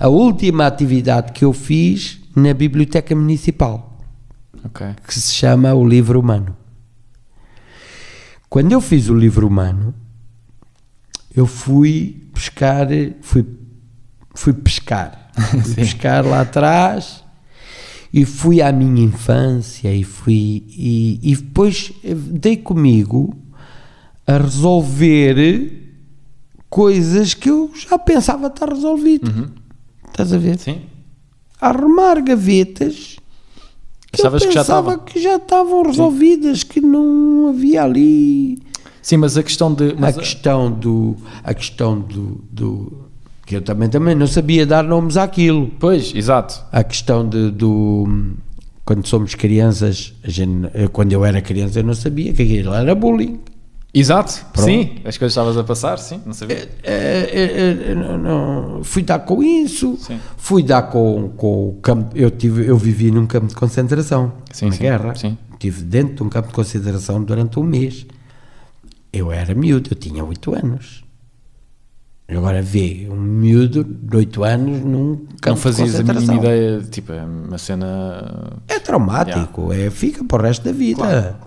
a 0.00 0.08
última 0.08 0.66
atividade 0.66 1.32
que 1.32 1.44
eu 1.44 1.52
fiz 1.52 2.20
na 2.36 2.54
biblioteca 2.54 3.14
municipal 3.16 3.98
Ok. 4.64 4.86
que 5.06 5.14
se 5.14 5.34
chama 5.34 5.74
O 5.74 5.84
Livro 5.86 6.20
Humano. 6.20 6.56
Quando 8.48 8.72
eu 8.72 8.80
fiz 8.80 9.08
o 9.08 9.14
Livro 9.14 9.46
Humano, 9.46 9.92
eu 11.34 11.46
fui 11.46 12.28
pescar, 12.32 12.86
fui, 13.20 13.44
fui 14.34 14.52
pescar, 14.52 15.30
fui 15.62 15.74
pescar 15.74 16.24
lá 16.24 16.42
atrás 16.42 17.24
e 18.12 18.24
fui 18.24 18.62
à 18.62 18.72
minha 18.72 19.02
infância 19.02 19.94
e 19.94 20.04
fui 20.04 20.64
e, 20.68 21.20
e 21.22 21.36
depois 21.36 21.92
eh, 22.02 22.14
dei 22.14 22.56
comigo 22.56 23.36
a 24.26 24.38
resolver 24.38 25.94
coisas 26.68 27.34
que 27.34 27.50
eu 27.50 27.70
já 27.74 27.98
pensava 27.98 28.48
estar 28.48 28.68
resolvido. 28.68 29.30
Uhum. 29.30 29.48
Estás 30.08 30.32
a 30.32 30.38
ver? 30.38 30.58
Sim. 30.58 30.80
A 31.60 31.68
arrumar 31.68 32.20
gavetas 32.22 33.16
que 34.10 34.26
eu 34.26 34.30
pensava 34.30 34.98
que 34.98 35.20
já 35.20 35.36
estavam 35.36 35.82
resolvidas, 35.82 36.62
que 36.62 36.80
não 36.80 37.48
havia 37.48 37.84
ali 37.84 38.58
Sim, 39.08 39.16
mas 39.16 39.38
a 39.38 39.42
questão 39.42 39.72
de. 39.72 39.96
A 40.02 40.12
questão 40.12 40.70
do 40.70 41.16
a 41.42 41.54
questão 41.54 41.98
do, 41.98 42.44
do 42.52 43.07
que 43.48 43.56
eu 43.56 43.62
também 43.62 43.88
também 43.88 44.14
não 44.14 44.26
sabia 44.26 44.66
dar 44.66 44.84
nomes 44.84 45.16
àquilo. 45.16 45.70
Pois, 45.80 46.14
exato. 46.14 46.62
A 46.70 46.84
questão 46.84 47.26
de, 47.26 47.50
do 47.50 48.06
quando 48.84 49.06
somos 49.06 49.34
crianças, 49.34 50.12
gente, 50.22 50.68
quando 50.92 51.14
eu 51.14 51.24
era 51.24 51.40
criança 51.40 51.78
eu 51.78 51.84
não 51.84 51.94
sabia 51.94 52.30
que 52.34 52.42
aquilo 52.42 52.74
era 52.74 52.94
bullying. 52.94 53.40
Exato, 53.94 54.44
Pronto. 54.52 54.66
sim. 54.66 54.96
As 55.02 55.16
coisas 55.16 55.32
estavas 55.32 55.56
a 55.56 55.64
passar, 55.64 55.98
sim, 55.98 56.20
não 56.26 56.34
sabia. 56.34 56.68
É, 56.82 56.92
é, 56.92 57.90
é, 57.90 57.94
não, 57.94 58.18
não, 58.18 58.84
fui 58.84 59.02
dar 59.02 59.20
com 59.20 59.42
isso, 59.42 59.96
Sim. 59.96 60.20
fui 60.36 60.62
dar 60.62 60.82
com, 60.82 61.30
com 61.30 61.70
o 61.70 61.72
campo. 61.80 62.14
Eu, 62.14 62.30
tive, 62.30 62.66
eu 62.66 62.76
vivi 62.76 63.10
num 63.10 63.26
campo 63.26 63.46
de 63.46 63.54
concentração 63.54 64.30
Sim, 64.52 64.66
na 64.66 64.72
sim, 64.72 64.78
guerra. 64.82 65.14
sim. 65.14 65.38
Estive 65.52 65.84
dentro 65.84 66.16
de 66.16 66.22
um 66.22 66.28
campo 66.28 66.48
de 66.48 66.54
concentração 66.54 67.24
durante 67.24 67.58
um 67.58 67.62
mês. 67.62 68.06
Eu 69.10 69.32
era 69.32 69.54
miúdo, 69.54 69.88
eu 69.90 69.96
tinha 69.96 70.22
8 70.22 70.54
anos. 70.54 71.07
Agora 72.30 72.60
vê 72.60 73.08
um 73.10 73.16
miúdo 73.16 73.82
de 73.82 74.16
8 74.16 74.44
anos 74.44 74.80
num 74.84 75.16
campo 75.40 75.48
Não 75.48 75.56
fazias 75.56 75.92
de 75.94 76.10
a 76.10 76.14
mínima 76.14 76.34
ideia, 76.34 76.80
tipo, 76.82 77.10
é 77.12 77.24
uma 77.24 77.56
cena. 77.56 78.52
É 78.68 78.78
traumático, 78.78 79.72
é, 79.72 79.88
fica 79.88 80.22
para 80.22 80.42
o 80.42 80.44
resto 80.46 80.62
da 80.64 80.72
vida. 80.72 81.40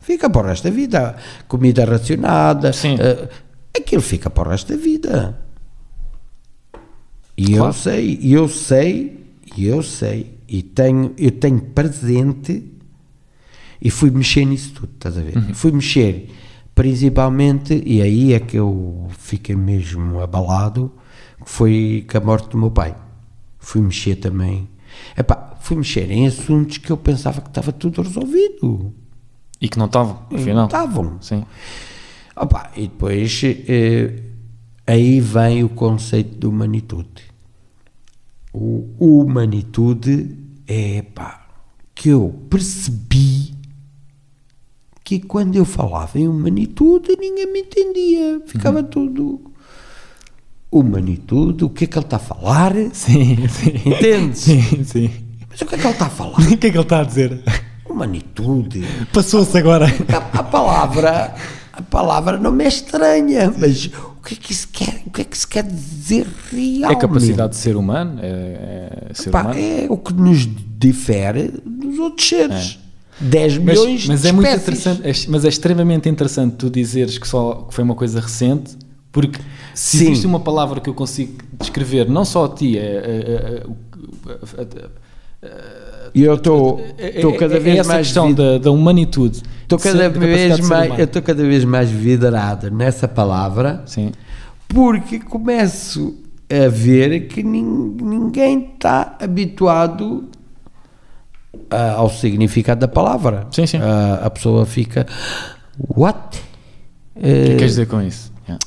Fica 0.00 0.28
para 0.28 0.42
o 0.42 0.48
resto 0.48 0.64
da 0.64 0.70
vida. 0.70 1.16
Comida 1.48 1.86
racionada, 1.86 2.74
Sim. 2.74 2.96
eh, 3.00 3.26
aquilo 3.74 4.02
fica 4.02 4.28
para 4.28 4.48
o 4.48 4.50
resto 4.50 4.76
da 4.76 4.78
vida. 4.78 5.38
E 7.34 7.52
eu 7.52 7.58
Claro. 7.62 7.72
sei, 7.72 8.18
e 8.20 8.34
eu 8.34 8.48
sei, 8.48 9.24
e 9.56 9.66
eu 9.66 9.82
sei, 9.82 10.38
e 10.46 10.62
tenho, 10.62 11.14
eu 11.16 11.30
tenho 11.30 11.58
presente 11.60 12.62
e 13.80 13.88
fui 13.90 14.10
mexer 14.10 14.44
nisso 14.44 14.72
tudo, 14.74 14.90
estás 14.92 15.16
a 15.16 15.22
ver? 15.22 15.36
Uhum. 15.38 15.54
Fui 15.54 15.72
mexer 15.72 16.28
principalmente, 16.74 17.82
e 17.84 18.00
aí 18.00 18.32
é 18.32 18.40
que 18.40 18.56
eu 18.56 19.08
fiquei 19.18 19.54
mesmo 19.56 20.20
abalado, 20.20 20.92
foi 21.44 22.06
com 22.10 22.18
a 22.18 22.20
morte 22.20 22.48
do 22.48 22.58
meu 22.58 22.70
pai. 22.70 22.94
Fui 23.58 23.80
mexer 23.80 24.16
também. 24.16 24.68
Epá, 25.16 25.56
fui 25.60 25.76
mexer 25.76 26.10
em 26.10 26.26
assuntos 26.26 26.78
que 26.78 26.90
eu 26.90 26.96
pensava 26.96 27.40
que 27.40 27.48
estava 27.48 27.72
tudo 27.72 28.02
resolvido. 28.02 28.92
E 29.60 29.68
que 29.68 29.78
não 29.78 29.86
estavam, 29.86 30.22
E 30.30 30.34
não 30.34 30.40
afinal. 30.40 30.66
estavam. 30.66 31.16
Sim. 31.22 31.44
Opa, 32.34 32.70
e 32.76 32.82
depois 32.82 33.40
eh, 33.44 34.22
aí 34.86 35.20
vem 35.20 35.62
o 35.62 35.68
conceito 35.68 36.38
de 36.38 36.46
humanitude. 36.46 37.22
O 38.52 38.86
humanitude 38.98 40.36
é 40.66 41.02
pá, 41.02 41.46
que 41.94 42.08
eu 42.10 42.42
percebi 42.50 43.51
que 45.04 45.20
quando 45.20 45.56
eu 45.56 45.64
falava 45.64 46.18
em 46.18 46.28
humanitude 46.28 47.16
ninguém 47.18 47.52
me 47.52 47.60
entendia, 47.60 48.40
ficava 48.46 48.82
tudo 48.82 49.52
humanitude, 50.72 51.64
o 51.64 51.68
que 51.68 51.84
é 51.84 51.86
que 51.86 51.98
ele 51.98 52.06
está 52.06 52.16
a 52.16 52.20
falar? 52.20 52.72
Sim, 52.92 53.46
sim. 53.48 53.72
Entendes? 53.84 54.38
Sim, 54.40 54.84
sim. 54.84 55.10
Mas 55.50 55.60
o 55.60 55.66
que 55.66 55.74
é 55.74 55.78
que 55.78 55.84
ele 55.84 55.92
está 55.92 56.06
a 56.06 56.10
falar? 56.10 56.40
O 56.40 56.56
que 56.56 56.66
é 56.66 56.70
que 56.70 56.76
ele 56.76 56.78
está 56.80 57.00
a 57.00 57.04
dizer? 57.04 57.42
Humanitude. 57.86 58.82
Passou-se 59.12 59.56
agora. 59.58 59.86
A, 60.08 60.38
a 60.38 60.42
palavra, 60.42 61.34
a 61.74 61.82
palavra 61.82 62.38
não 62.38 62.50
me 62.50 62.64
é 62.64 62.68
estranha, 62.68 63.52
mas 63.58 63.86
o 63.86 64.22
que 64.24 64.32
é 64.32 64.36
que 64.38 64.52
isso 64.52 64.68
quer, 64.72 65.02
o 65.04 65.10
que 65.10 65.20
é 65.20 65.24
que 65.24 65.36
se 65.36 65.46
quer 65.46 65.64
dizer 65.64 66.26
realmente? 66.50 66.92
É 66.92 66.94
capacidade 66.94 67.52
de 67.52 67.58
ser 67.58 67.76
humano, 67.76 68.18
é, 68.22 69.08
é 69.10 69.14
ser 69.14 69.30
Pá, 69.30 69.42
humano. 69.42 69.60
é 69.60 69.86
o 69.90 69.98
que 69.98 70.14
nos 70.14 70.48
difere 70.78 71.52
dos 71.66 71.98
outros 71.98 72.26
seres. 72.26 72.78
10 73.20 73.58
Mas, 73.58 73.78
milhões 73.78 74.06
mas 74.08 74.22
de 74.22 74.28
é 74.28 74.32
muito 74.32 74.48
interessante, 74.50 75.02
é- 75.06 75.12
mas 75.28 75.44
é 75.44 75.48
extremamente 75.48 76.08
interessante 76.08 76.56
tu 76.56 76.70
dizeres 76.70 77.18
que 77.18 77.28
só 77.28 77.66
que 77.68 77.74
foi 77.74 77.84
uma 77.84 77.94
coisa 77.94 78.20
recente, 78.20 78.76
porque 79.12 79.38
se 79.74 79.98
Sim. 79.98 80.04
existe 80.06 80.26
uma 80.26 80.40
palavra 80.40 80.80
que 80.80 80.88
eu 80.90 80.94
consigo 80.94 81.34
descrever, 81.60 82.08
não 82.08 82.24
só 82.24 82.46
a 82.46 82.48
ti, 82.48 82.78
é, 82.78 82.82
é- 82.82 83.62
é- 83.62 84.82
E 86.14 86.22
eu 86.22 86.34
estou 86.34 86.80
estou 86.98 87.34
cada 87.36 87.56
é 87.56 87.58
vez 87.60 87.78
essa 87.78 87.88
mais 87.88 88.06
questão 88.06 88.32
da, 88.32 88.58
da 88.58 88.70
humanitude. 88.70 89.42
estou 89.62 89.78
cada 89.78 90.08
vez 90.08 90.60
mais 90.60 90.98
eu 90.98 91.04
estou 91.04 91.22
cada 91.22 91.42
vez 91.42 91.64
mais 91.64 91.90
vidrado 91.90 92.70
nessa 92.70 93.08
palavra 93.08 93.82
Sim, 93.86 94.12
porque 94.68 95.18
começo 95.18 96.14
a 96.50 96.68
ver 96.68 97.28
que 97.28 97.42
nin- 97.42 97.96
ninguém 98.00 98.72
está 98.74 99.16
habituado 99.20 100.28
a- 101.74 101.92
ao 101.94 102.10
significado 102.10 102.80
da 102.80 102.88
palavra. 102.88 103.46
Sim, 103.50 103.66
sim. 103.66 103.78
A, 103.78 104.26
a 104.26 104.30
pessoa 104.30 104.64
fica, 104.66 105.06
what? 105.88 106.38
o 107.16 107.20
que 107.20 107.26
que 107.44 107.56
queres 107.56 107.70
dizer 107.72 107.86
com 107.86 108.00
isso? 108.02 108.32
Yeah. 108.48 108.64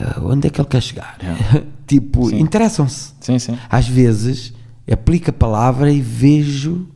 Ah, 0.00 0.20
onde 0.22 0.46
é 0.48 0.50
que 0.50 0.60
ele 0.60 0.68
quer 0.68 0.82
chegar? 0.82 1.16
Yeah. 1.22 1.62
tipo, 1.86 2.30
interessam-se. 2.34 3.12
Sim, 3.20 3.38
sim. 3.38 3.58
Às 3.70 3.88
vezes 3.88 4.52
aplico 4.90 5.30
a 5.30 5.32
palavra 5.32 5.90
e 5.92 6.00
vejo, 6.00 6.88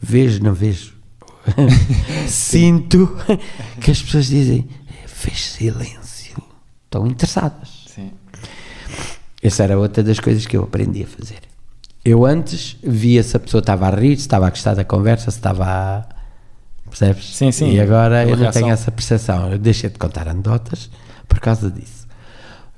vejo, 0.00 0.42
não 0.42 0.52
vejo, 0.52 0.94
sinto 2.28 3.16
que 3.80 3.90
as 3.90 4.02
pessoas 4.02 4.26
dizem, 4.26 4.68
fez 5.06 5.46
silêncio, 5.52 6.42
estão 6.84 7.06
interessadas. 7.06 7.84
sim. 7.94 8.10
Essa 9.42 9.62
era 9.64 9.78
outra 9.78 10.02
das 10.02 10.20
coisas 10.20 10.46
que 10.46 10.54
eu 10.54 10.64
aprendi 10.64 11.02
a 11.02 11.06
fazer. 11.06 11.38
Eu 12.04 12.24
antes 12.24 12.76
via 12.82 13.22
se 13.22 13.36
a 13.36 13.40
pessoa 13.40 13.60
estava 13.60 13.86
a 13.86 13.90
rir, 13.90 14.16
se 14.16 14.22
estava 14.22 14.46
a 14.46 14.50
gostar 14.50 14.74
da 14.74 14.84
conversa, 14.84 15.30
se 15.30 15.36
estava 15.36 15.64
a. 15.66 16.04
Percebes? 16.88 17.36
Sim, 17.36 17.52
sim. 17.52 17.72
E 17.72 17.80
agora 17.80 18.26
eu 18.26 18.36
não 18.36 18.50
tenho 18.50 18.70
essa 18.70 18.90
percepção. 18.90 19.52
Eu 19.52 19.58
deixei 19.58 19.90
de 19.90 19.98
contar 19.98 20.26
anedotas 20.26 20.90
por 21.28 21.38
causa 21.38 21.70
disso. 21.70 22.08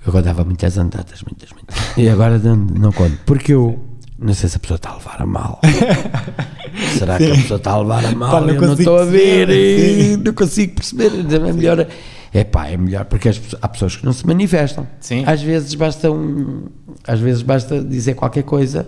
Eu 0.05 0.13
contava 0.13 0.45
muitas 0.45 0.77
anedotas, 0.77 1.23
muitas, 1.23 1.51
muitas. 1.53 1.77
E 1.97 2.09
agora 2.09 2.39
não, 2.39 2.57
não 2.57 2.93
conto. 2.93 3.17
Porque 3.25 3.53
eu 3.53 3.79
não 4.19 4.35
sei 4.35 4.49
se 4.49 4.57
a 4.57 4.59
pessoa 4.59 4.77
está 4.77 4.91
a 4.91 4.97
levar 4.97 5.23
a 5.23 5.27
mal. 5.27 5.61
Será 6.99 7.17
que 7.17 7.31
a 7.31 7.35
pessoa 7.35 7.59
está 7.59 7.71
a 7.71 7.79
levar 7.81 8.05
a 8.05 8.13
mal? 8.13 8.31
Pá, 8.33 8.41
não 8.41 8.55
eu 8.55 8.61
não 8.61 8.75
estou 8.75 8.99
a 8.99 9.05
ver 9.05 9.49
e 9.51 10.15
sim. 10.15 10.17
não 10.17 10.35
consigo 10.35 10.75
perceber. 10.75 11.13
É 11.13 11.53
melhor. 11.53 11.87
É 12.35 12.45
pá, 12.45 12.67
é 12.67 12.77
melhor 12.77 13.05
porque 13.05 13.29
as 13.29 13.41
há 13.61 13.69
pessoas 13.69 13.97
que 13.97 14.05
não 14.05 14.13
se 14.13 14.27
manifestam. 14.27 14.87
Sim. 15.01 15.23
Às 15.27 15.43
vezes 15.43 15.75
basta 15.75 16.11
um, 16.11 16.65
às 17.07 17.21
vezes 17.21 17.43
basta 17.43 17.81
dizer 17.83 18.15
qualquer 18.15 18.43
coisa 18.43 18.87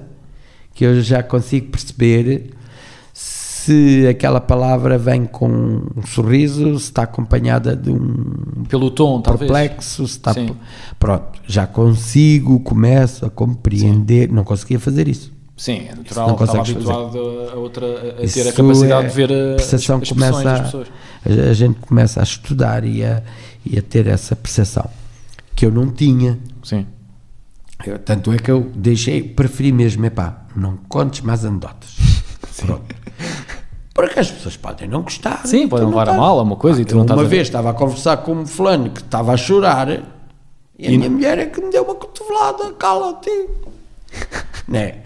que 0.75 0.85
eu 0.85 1.01
já 1.01 1.23
consigo 1.23 1.69
perceber 1.71 2.51
se 3.13 4.07
aquela 4.09 4.41
palavra 4.41 4.99
vem 4.99 5.25
com 5.25 5.49
um 5.97 6.07
sorriso, 6.07 6.79
se 6.79 6.87
está 6.87 7.05
acompanhada 7.05 7.75
de 7.75 7.91
um 7.91 8.65
Pelo 8.69 8.91
tom, 8.91 9.23
talvez. 9.23 9.51
perplexo, 9.51 10.07
se 10.07 10.17
está 10.17 10.35
Sim. 10.35 10.51
pronto, 10.99 11.41
já 11.47 11.67
consigo, 11.67 12.61
começo 12.61 13.25
a 13.25 13.31
compreender, 13.31 14.31
não 14.31 14.45
conseguia 14.45 14.79
fazer 14.79 15.09
isso. 15.09 15.33
Sim, 15.57 15.87
é 15.89 15.95
natural. 15.95 16.27
não 16.29 16.35
Estava 16.35 16.59
habituado 16.61 17.19
a, 17.19 17.55
outra, 17.55 17.87
a 17.87 18.15
ter 18.17 18.25
Isso 18.25 18.49
a 18.49 18.53
capacidade 18.53 19.07
é- 19.07 19.09
de 19.09 19.15
ver 19.15 19.33
a, 19.33 19.53
a 19.53 19.57
percepção 19.57 19.97
as, 19.97 20.03
as 20.03 20.09
começa 20.11 20.51
a, 20.57 20.63
pessoas. 20.63 20.89
a, 21.25 21.53
gente 21.55 21.79
começa 21.79 22.21
a 22.21 22.23
estudar 22.25 22.85
e 22.85 23.05
a, 23.05 23.23
e 23.65 23.79
a 23.79 23.83
ter 23.83 24.09
essa 24.09 24.35
percepção 24.37 24.91
que 25.55 25.65
eu 25.65 25.71
não 25.71 25.87
tinha. 25.91 26.39
Sim. 26.63 26.85
Eu- 27.87 27.99
tanto 28.01 28.33
é 28.33 28.37
que 28.37 28.51
eu 28.51 28.71
deixei, 28.75 29.23
preferi 29.23 29.71
mesmo, 29.73 30.05
epá, 30.05 30.44
não 30.57 30.77
contes 30.89 31.21
mais 31.23 31.45
anedotas. 31.45 31.97
Pronto. 32.59 32.95
Porque 33.95 34.19
as 34.21 34.31
pessoas 34.31 34.57
podem 34.57 34.89
não 34.89 35.03
gostar. 35.03 35.47
Sim, 35.47 35.69
podem 35.69 35.85
não 35.85 35.91
levar 35.91 36.09
a 36.09 36.13
estás- 36.13 36.21
mal 36.21 36.43
uma 36.43 36.57
coisa 36.57 36.83
e 36.83 36.85
tu 36.85 36.93
Eu 36.93 36.97
não 36.97 37.05
estás 37.05 37.21
Uma 37.21 37.29
vez 37.29 37.43
estava 37.47 37.71
a 37.71 37.75
conversar 37.75 38.17
com 38.19 38.33
um 38.33 38.47
fulano 38.47 38.91
que 38.91 39.01
estava 39.01 39.33
a 39.33 39.37
chorar 39.37 39.89
e 39.89 40.87
a 40.87 40.91
E 40.91 40.99
minha 40.99 41.09
mulher 41.11 41.39
é 41.39 41.47
que 41.47 41.61
me 41.61 41.71
deu 41.71 41.85
uma 41.85 41.95
cotovelada, 41.95 42.73
cala-te. 42.73 43.31
né? 44.69 44.97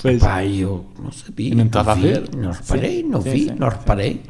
Pois. 0.00 0.20
Pá, 0.20 0.44
e 0.44 0.60
eu 0.60 0.86
não 1.02 1.10
sabia. 1.10 1.50
E 1.52 1.54
não 1.54 1.66
estava 1.66 1.92
a 1.92 1.94
ver. 1.96 2.28
Não 2.36 2.52
reparei, 2.52 3.02
Sim, 3.02 3.08
não 3.08 3.22
sim, 3.22 3.30
vi, 3.30 3.44
sim, 3.46 3.54
não 3.58 3.68
reparei. 3.68 4.22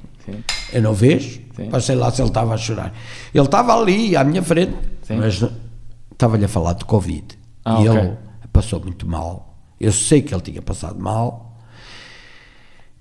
Eu 0.73 0.83
não 0.83 0.93
vejo, 0.93 1.41
Sim. 1.55 1.69
mas 1.71 1.85
sei 1.85 1.95
lá 1.95 2.11
se 2.11 2.21
ele 2.21 2.29
estava 2.29 2.55
a 2.55 2.57
chorar. 2.57 2.93
Ele 3.33 3.45
estava 3.45 3.75
ali 3.79 4.17
à 4.17 4.25
minha 4.25 4.43
frente, 4.43 4.75
mas 5.09 5.45
estava-lhe 6.11 6.45
a 6.45 6.49
falar 6.49 6.73
de 6.73 6.85
Covid. 6.85 7.39
Ah, 7.65 7.81
e 7.81 7.89
ok. 7.89 8.01
ele 8.01 8.17
passou 8.53 8.81
muito 8.81 9.07
mal. 9.07 9.56
Eu 9.81 9.93
sei 9.93 10.23
que 10.23 10.35
ele 10.35 10.43
tinha 10.43 10.63
passado 10.63 10.99
mal. 10.99 11.45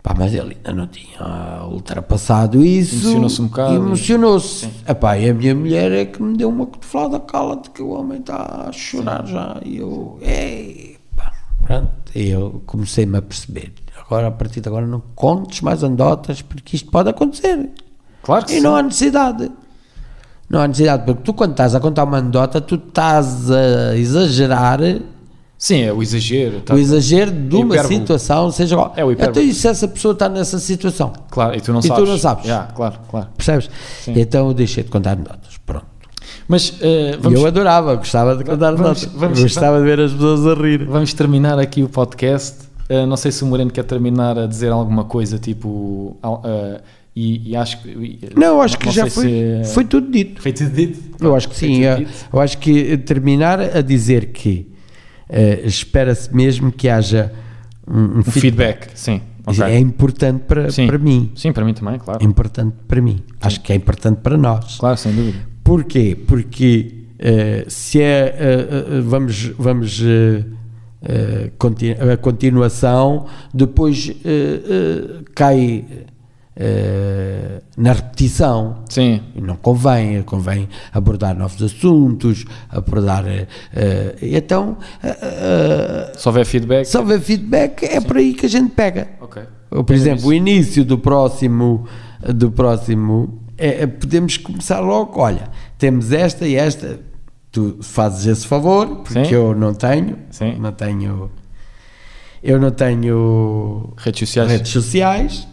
Pá, 0.03 0.14
mas 0.15 0.34
ele 0.35 0.56
ainda 0.56 0.72
não 0.72 0.88
tinha 0.88 1.65
ultrapassado 1.68 2.64
isso. 2.64 3.07
Emocionou-se 3.07 3.41
um 3.41 3.47
bocado. 3.47 3.73
Emocionou-se. 3.73 4.69
Epá, 4.88 5.18
e 5.18 5.30
a 5.30 5.34
minha 5.34 5.56
mulher 5.56 5.91
é 5.91 6.06
que 6.06 6.22
me 6.22 6.38
deu 6.38 6.49
uma 6.49 6.68
cotovelada, 6.68 7.19
cala-te 7.22 7.72
que 7.72 7.81
o 7.81 7.89
homem 7.89 8.19
está 8.19 8.68
a 8.69 8.72
chorar 8.72 9.26
já. 9.26 9.60
E 9.65 9.77
eu, 9.77 10.19
ei, 10.22 10.97
pá, 11.15 11.31
pronto. 11.64 11.89
E 12.14 12.30
eu 12.30 12.61
comecei-me 12.68 13.18
a 13.18 13.22
perceber. 13.22 13.73
Agora, 13.99 14.27
a 14.27 14.31
partir 14.31 14.61
de 14.61 14.68
agora, 14.69 14.85
não 14.85 15.02
contes 15.15 15.61
mais 15.61 15.84
anedotas, 15.84 16.39
porque 16.43 16.76
isto 16.76 16.91
pode 16.91 17.10
acontecer. 17.10 17.72
Claro 18.22 18.45
que 18.45 18.52
E 18.53 18.56
sim. 18.57 18.61
não 18.61 18.76
há 18.76 18.84
necessidade. 18.84 19.52
Não 20.47 20.61
há 20.61 20.68
necessidade, 20.68 21.03
porque 21.03 21.23
tu 21.23 21.34
quando 21.34 21.52
estás 21.52 21.73
a 21.73 21.80
contar 21.80 22.03
uma 22.03 22.19
anedota, 22.19 22.61
tu 22.61 22.76
estás 22.76 23.49
a 23.49 23.97
exagerar 23.97 24.80
Sim, 25.68 25.82
é 25.82 25.92
o 25.92 26.04
exagero. 26.04 26.62
tá- 26.62 26.76
o 26.76 26.78
exagero 26.78 27.32
de 27.32 27.56
uma 27.56 27.84
situação, 27.84 28.52
seja 28.52 28.76
qual. 28.76 28.94
É 28.96 29.04
o 29.04 29.12
hipérbole. 29.12 29.40
Então, 29.40 29.52
e 29.52 29.54
se 29.54 29.68
essa 29.68 29.88
pessoa 29.88 30.12
está 30.12 30.30
nessa 30.30 30.60
situação? 30.60 31.12
Claro, 31.32 31.58
e 31.58 31.62
tu 31.62 31.72
não 31.74 31.80
E 31.80 31.82
tu 31.84 31.88
sabes. 31.88 32.10
não 32.10 32.18
sabes. 32.20 32.46
Já, 32.46 32.64
claro, 32.66 33.00
claro. 33.10 33.28
Percebes? 33.36 33.70
Então 34.08 34.48
eu 34.50 34.54
deixei 34.54 34.84
de 34.84 34.92
contar 34.92 35.14
anedotas. 35.14 35.58
Pronto. 35.66 35.88
Mas 36.48 36.70
E 36.82 37.18
vamos, 37.20 37.40
eu 37.40 37.48
adorava, 37.48 37.96
gostava 37.96 38.36
de 38.36 38.44
contar 38.44 38.74
Vamos- 38.76 38.82
anedotas. 39.04 39.10
vamos- 39.20 39.42
gostava 39.42 39.80
de 39.80 39.86
ver 39.86 40.00
as 40.02 40.12
pessoas 40.12 40.46
a 40.46 40.54
rir. 40.54 40.86
vamos 40.86 41.12
terminar 41.16 41.58
aqui 41.58 41.82
o 41.82 41.90
podcast. 41.90 42.58
Eh, 42.88 43.04
não 43.08 43.18
sei 43.18 43.32
se 43.32 43.44
o 43.44 43.48
Moreno 43.48 43.72
quer 43.72 43.86
terminar 43.86 44.38
a 44.38 44.46
dizer 44.46 44.72
alguma 44.72 45.06
coisa, 45.06 45.40
tipo. 45.40 46.16
eh, 46.44 46.82
e, 47.16 47.50
e 47.50 47.56
acho 47.56 47.82
que. 47.82 47.90
e- 47.90 48.20
Não, 48.36 48.62
acho 48.62 48.78
que 48.78 48.92
já 48.92 49.10
sei 49.10 49.10
foi, 49.10 49.64
se- 49.66 49.74
foi 49.74 49.86
tudo 49.86 50.12
dito. 50.12 50.40
Foi 50.44 50.54
tudo 50.54 50.70
dito? 50.70 51.00
Eu 51.20 51.36
acho 51.36 51.50
que 51.50 51.56
sim. 51.56 51.80
Eu, 51.82 51.98
dito? 51.98 52.12
eu 52.32 52.40
acho 52.40 52.58
que 52.60 52.98
terminar 52.98 53.60
a 53.60 53.82
dizer 53.82 54.28
que 54.28 54.74
eh, 55.30 55.61
espera-se 55.65 56.34
mesmo 56.35 56.72
que 56.72 56.88
haja 56.89 57.31
um, 57.88 58.19
um 58.19 58.23
feedback. 58.23 58.89
feedback, 58.89 58.91
sim. 58.95 59.22
ok. 59.45 59.64
É 59.64 59.80
importante 59.80 60.43
para, 60.47 60.72
Sim. 60.72 60.88
para 60.88 60.97
mim. 60.97 61.31
Sim, 61.35 61.52
para 61.52 61.65
mim 61.65 61.73
também, 61.73 61.97
claro. 61.99 62.19
É 62.22 62.26
importante 62.26 62.76
para 62.88 63.02
mim. 63.02 63.22
Acho 63.41 63.61
que 63.61 63.72
é 63.72 63.76
importante 63.76 64.18
para 64.22 64.38
nós. 64.38 64.77
Claro, 64.77 64.97
sem 64.97 65.14
dúvida. 65.14 65.39
Porquê? 65.64 66.18
Porque 66.27 67.06
eh, 67.19 67.65
se 67.68 68.02
é, 68.02 68.35
eh, 68.38 69.02
vamos, 69.02 69.52
vamos 69.57 70.02
a 72.11 72.18
continuação, 72.18 73.27
depois 73.53 74.11
cai 75.35 75.85
eh, 76.56 77.61
na 77.77 77.94
repetição. 77.94 78.84
Sim, 78.90 79.22
não 79.36 79.56
convém, 79.56 80.22
convém 80.23 80.69
abordar 80.94 81.36
novos 81.38 81.61
assuntos, 81.61 82.45
abordar. 82.69 83.26
eh, 83.27 83.48
eh, 83.76 84.15
então, 84.22 84.77
eh, 85.03 85.18
eh, 85.22 86.11
se 86.18 86.27
houver 86.27 86.45
feedback. 86.45 86.86
se 86.86 86.98
houver 86.98 87.19
feedback, 87.19 87.84
é 87.84 87.99
por 88.02 88.18
aí 88.18 88.34
que 88.34 88.45
a 88.45 88.49
gente 88.49 88.72
pega. 88.72 89.07
Ok. 89.22 89.41
Ou, 89.72 89.84
por 89.84 89.94
exemplo, 89.95 90.27
o 90.27 90.34
início 90.34 90.86
do 90.86 90.98
próximo, 90.98 91.86
do 92.34 92.49
próximo 92.52 93.41
é, 93.57 93.84
é- 93.84 93.88
podemos 93.88 94.38
começar 94.38 94.80
logo, 94.80 95.19
olha, 95.19 95.49
temos 95.77 96.11
esta 96.11 96.48
e 96.48 96.56
esta, 96.56 96.99
tu 97.52 97.77
fazes 97.82 98.26
esse 98.26 98.48
favor, 98.48 98.98
porque 98.98 99.26
Sim. 99.26 99.34
eu 99.34 99.56
não 99.56 99.73
tenho, 99.73 100.18
Sim. 100.30 100.56
não 100.60 100.72
tenho, 100.72 101.32
eu 102.44 102.60
não 102.60 102.69
tenho 102.72 103.94
Redes 103.98 104.19
sociais. 104.27 104.52
redes 104.52 104.72
sociais, 104.72 105.48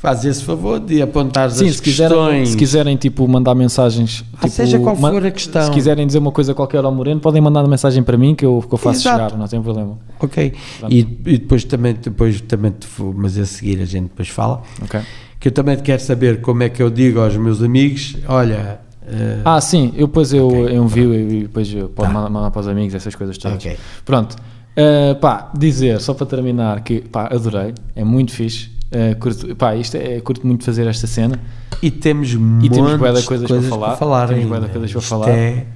fazes 0.00 0.24
esse 0.24 0.44
favor 0.44 0.80
de 0.80 1.02
apontar 1.02 1.50
Sim, 1.50 1.68
as 1.68 1.76
se 1.76 1.82
quiserem, 1.82 2.16
questões. 2.16 2.48
se 2.48 2.56
quiserem 2.56 2.96
tipo, 2.96 3.28
mandar 3.28 3.54
mensagens. 3.54 4.24
Ah, 4.32 4.36
tipo, 4.44 4.48
seja 4.50 4.78
qual 4.78 4.96
for 4.96 5.26
a 5.26 5.30
questão. 5.30 5.62
Se 5.62 5.70
quiserem 5.70 6.06
dizer 6.06 6.18
uma 6.18 6.32
coisa 6.32 6.54
qualquer 6.54 6.82
ao 6.82 6.90
Moreno, 6.90 7.20
podem 7.20 7.42
mandar 7.42 7.66
mensagem 7.68 8.02
para 8.02 8.16
mim 8.16 8.34
que 8.34 8.44
eu, 8.46 8.64
que 8.66 8.72
eu 8.72 8.78
faço 8.78 9.00
Exato. 9.00 9.24
chegar, 9.24 9.38
não 9.38 9.46
tem 9.46 9.60
problema. 9.60 9.98
Ok. 10.18 10.54
Pronto. 10.78 10.92
E, 10.94 10.98
e 11.00 11.04
depois 11.38 11.64
também, 11.64 11.94
depois 11.94 12.40
também 12.40 12.72
mas 13.14 13.36
a 13.36 13.44
seguir 13.44 13.80
a 13.82 13.84
gente 13.84 14.04
depois 14.04 14.28
fala. 14.28 14.62
Ok. 14.82 15.00
Que 15.38 15.48
eu 15.48 15.52
também 15.52 15.76
quero 15.76 16.00
saber 16.02 16.40
como 16.40 16.62
é 16.62 16.70
que 16.70 16.82
eu 16.82 16.88
digo 16.88 17.20
aos 17.20 17.36
meus 17.36 17.62
amigos, 17.62 18.16
olha, 18.26 18.80
eh, 19.06 19.40
Ah, 19.44 19.60
sim, 19.60 19.92
eu 19.96 20.06
depois 20.06 20.32
eu 20.32 20.48
Ok. 20.48 20.76
envio 20.76 21.14
e 21.14 21.42
depois 21.42 21.70
eu 21.74 21.90
pode 21.90 22.08
Tá. 22.08 22.14
mandar, 22.14 22.30
mandar 22.30 22.50
para 22.50 22.60
os 22.60 22.68
amigos, 22.68 22.94
essas 22.94 23.14
coisas 23.14 23.36
todas. 23.36 23.58
Ok. 23.58 23.76
Pronto. 24.04 24.34
Uh, 24.78 25.14
pá, 25.20 25.50
dizer, 25.58 26.00
só 26.00 26.14
para 26.14 26.24
terminar, 26.26 26.80
que 26.82 27.00
pá, 27.00 27.26
adorei, 27.30 27.74
é 27.94 28.02
muito 28.04 28.32
fixe. 28.32 28.70
Uh, 28.92 29.16
curto, 29.20 29.54
pá, 29.54 29.76
isto 29.76 29.96
é, 29.96 30.20
curto 30.20 30.44
muito 30.46 30.64
fazer 30.64 30.86
esta 30.86 31.06
cena. 31.06 31.38
e 31.82 31.90
temos 31.90 32.30
E 32.62 32.68
temos 32.68 32.92
de 32.92 32.98
coisas 33.24 33.48
para 33.48 33.62
falar. 33.96 34.28
Temos 34.28 34.44
bué 34.46 34.58
de 34.58 34.64
ainda. 34.64 34.68
coisas 34.68 34.92
para 34.92 35.00
falar. 35.00 35.28
É, 35.30 35.66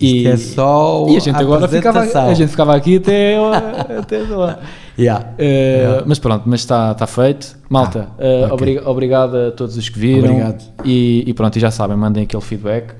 E- 0.00 0.26
é 0.26 0.36
só 0.36 1.06
E 1.08 1.16
a 1.16 1.20
gente 1.20 1.36
agora 1.36 1.68
ficava, 1.68 2.00
a 2.00 2.34
gente 2.34 2.48
ficava 2.50 2.74
aqui 2.74 2.96
até, 2.96 3.36
até 3.98 4.18
lá. 4.22 4.58
Yeah. 4.98 5.24
Uh, 5.38 5.42
Yeah. 5.42 6.04
Mas 6.06 6.18
pronto, 6.18 6.42
mas 6.46 6.60
está 6.60 6.92
tá 6.94 7.06
feito. 7.06 7.56
Malta, 7.70 8.08
Ah, 8.18 8.22
uh, 8.22 8.44
ok. 8.44 8.52
obri- 8.52 8.78
obrigado 8.84 9.36
a 9.36 9.50
todos 9.52 9.76
os 9.76 9.88
que 9.88 9.98
viram. 9.98 10.30
Obrigado. 10.30 10.62
E, 10.84 11.24
e 11.26 11.32
pronto, 11.34 11.56
e 11.56 11.60
já 11.60 11.70
sabem, 11.70 11.96
mandem 11.96 12.24
aquele 12.24 12.42
feedback. 12.42 12.94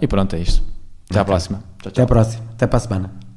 E 0.00 0.06
pronto, 0.06 0.34
é 0.36 0.40
isto. 0.40 0.62
Até 1.10 1.18
à 1.18 1.22
Ok. 1.22 1.30
próxima. 1.32 1.58
Tchau, 1.58 1.90
tchau. 1.90 1.90
Até 1.92 2.02
a 2.02 2.06
próxima. 2.06 2.44
Até 2.54 2.66
para 2.66 2.76
a 2.76 2.80
semana. 2.80 3.27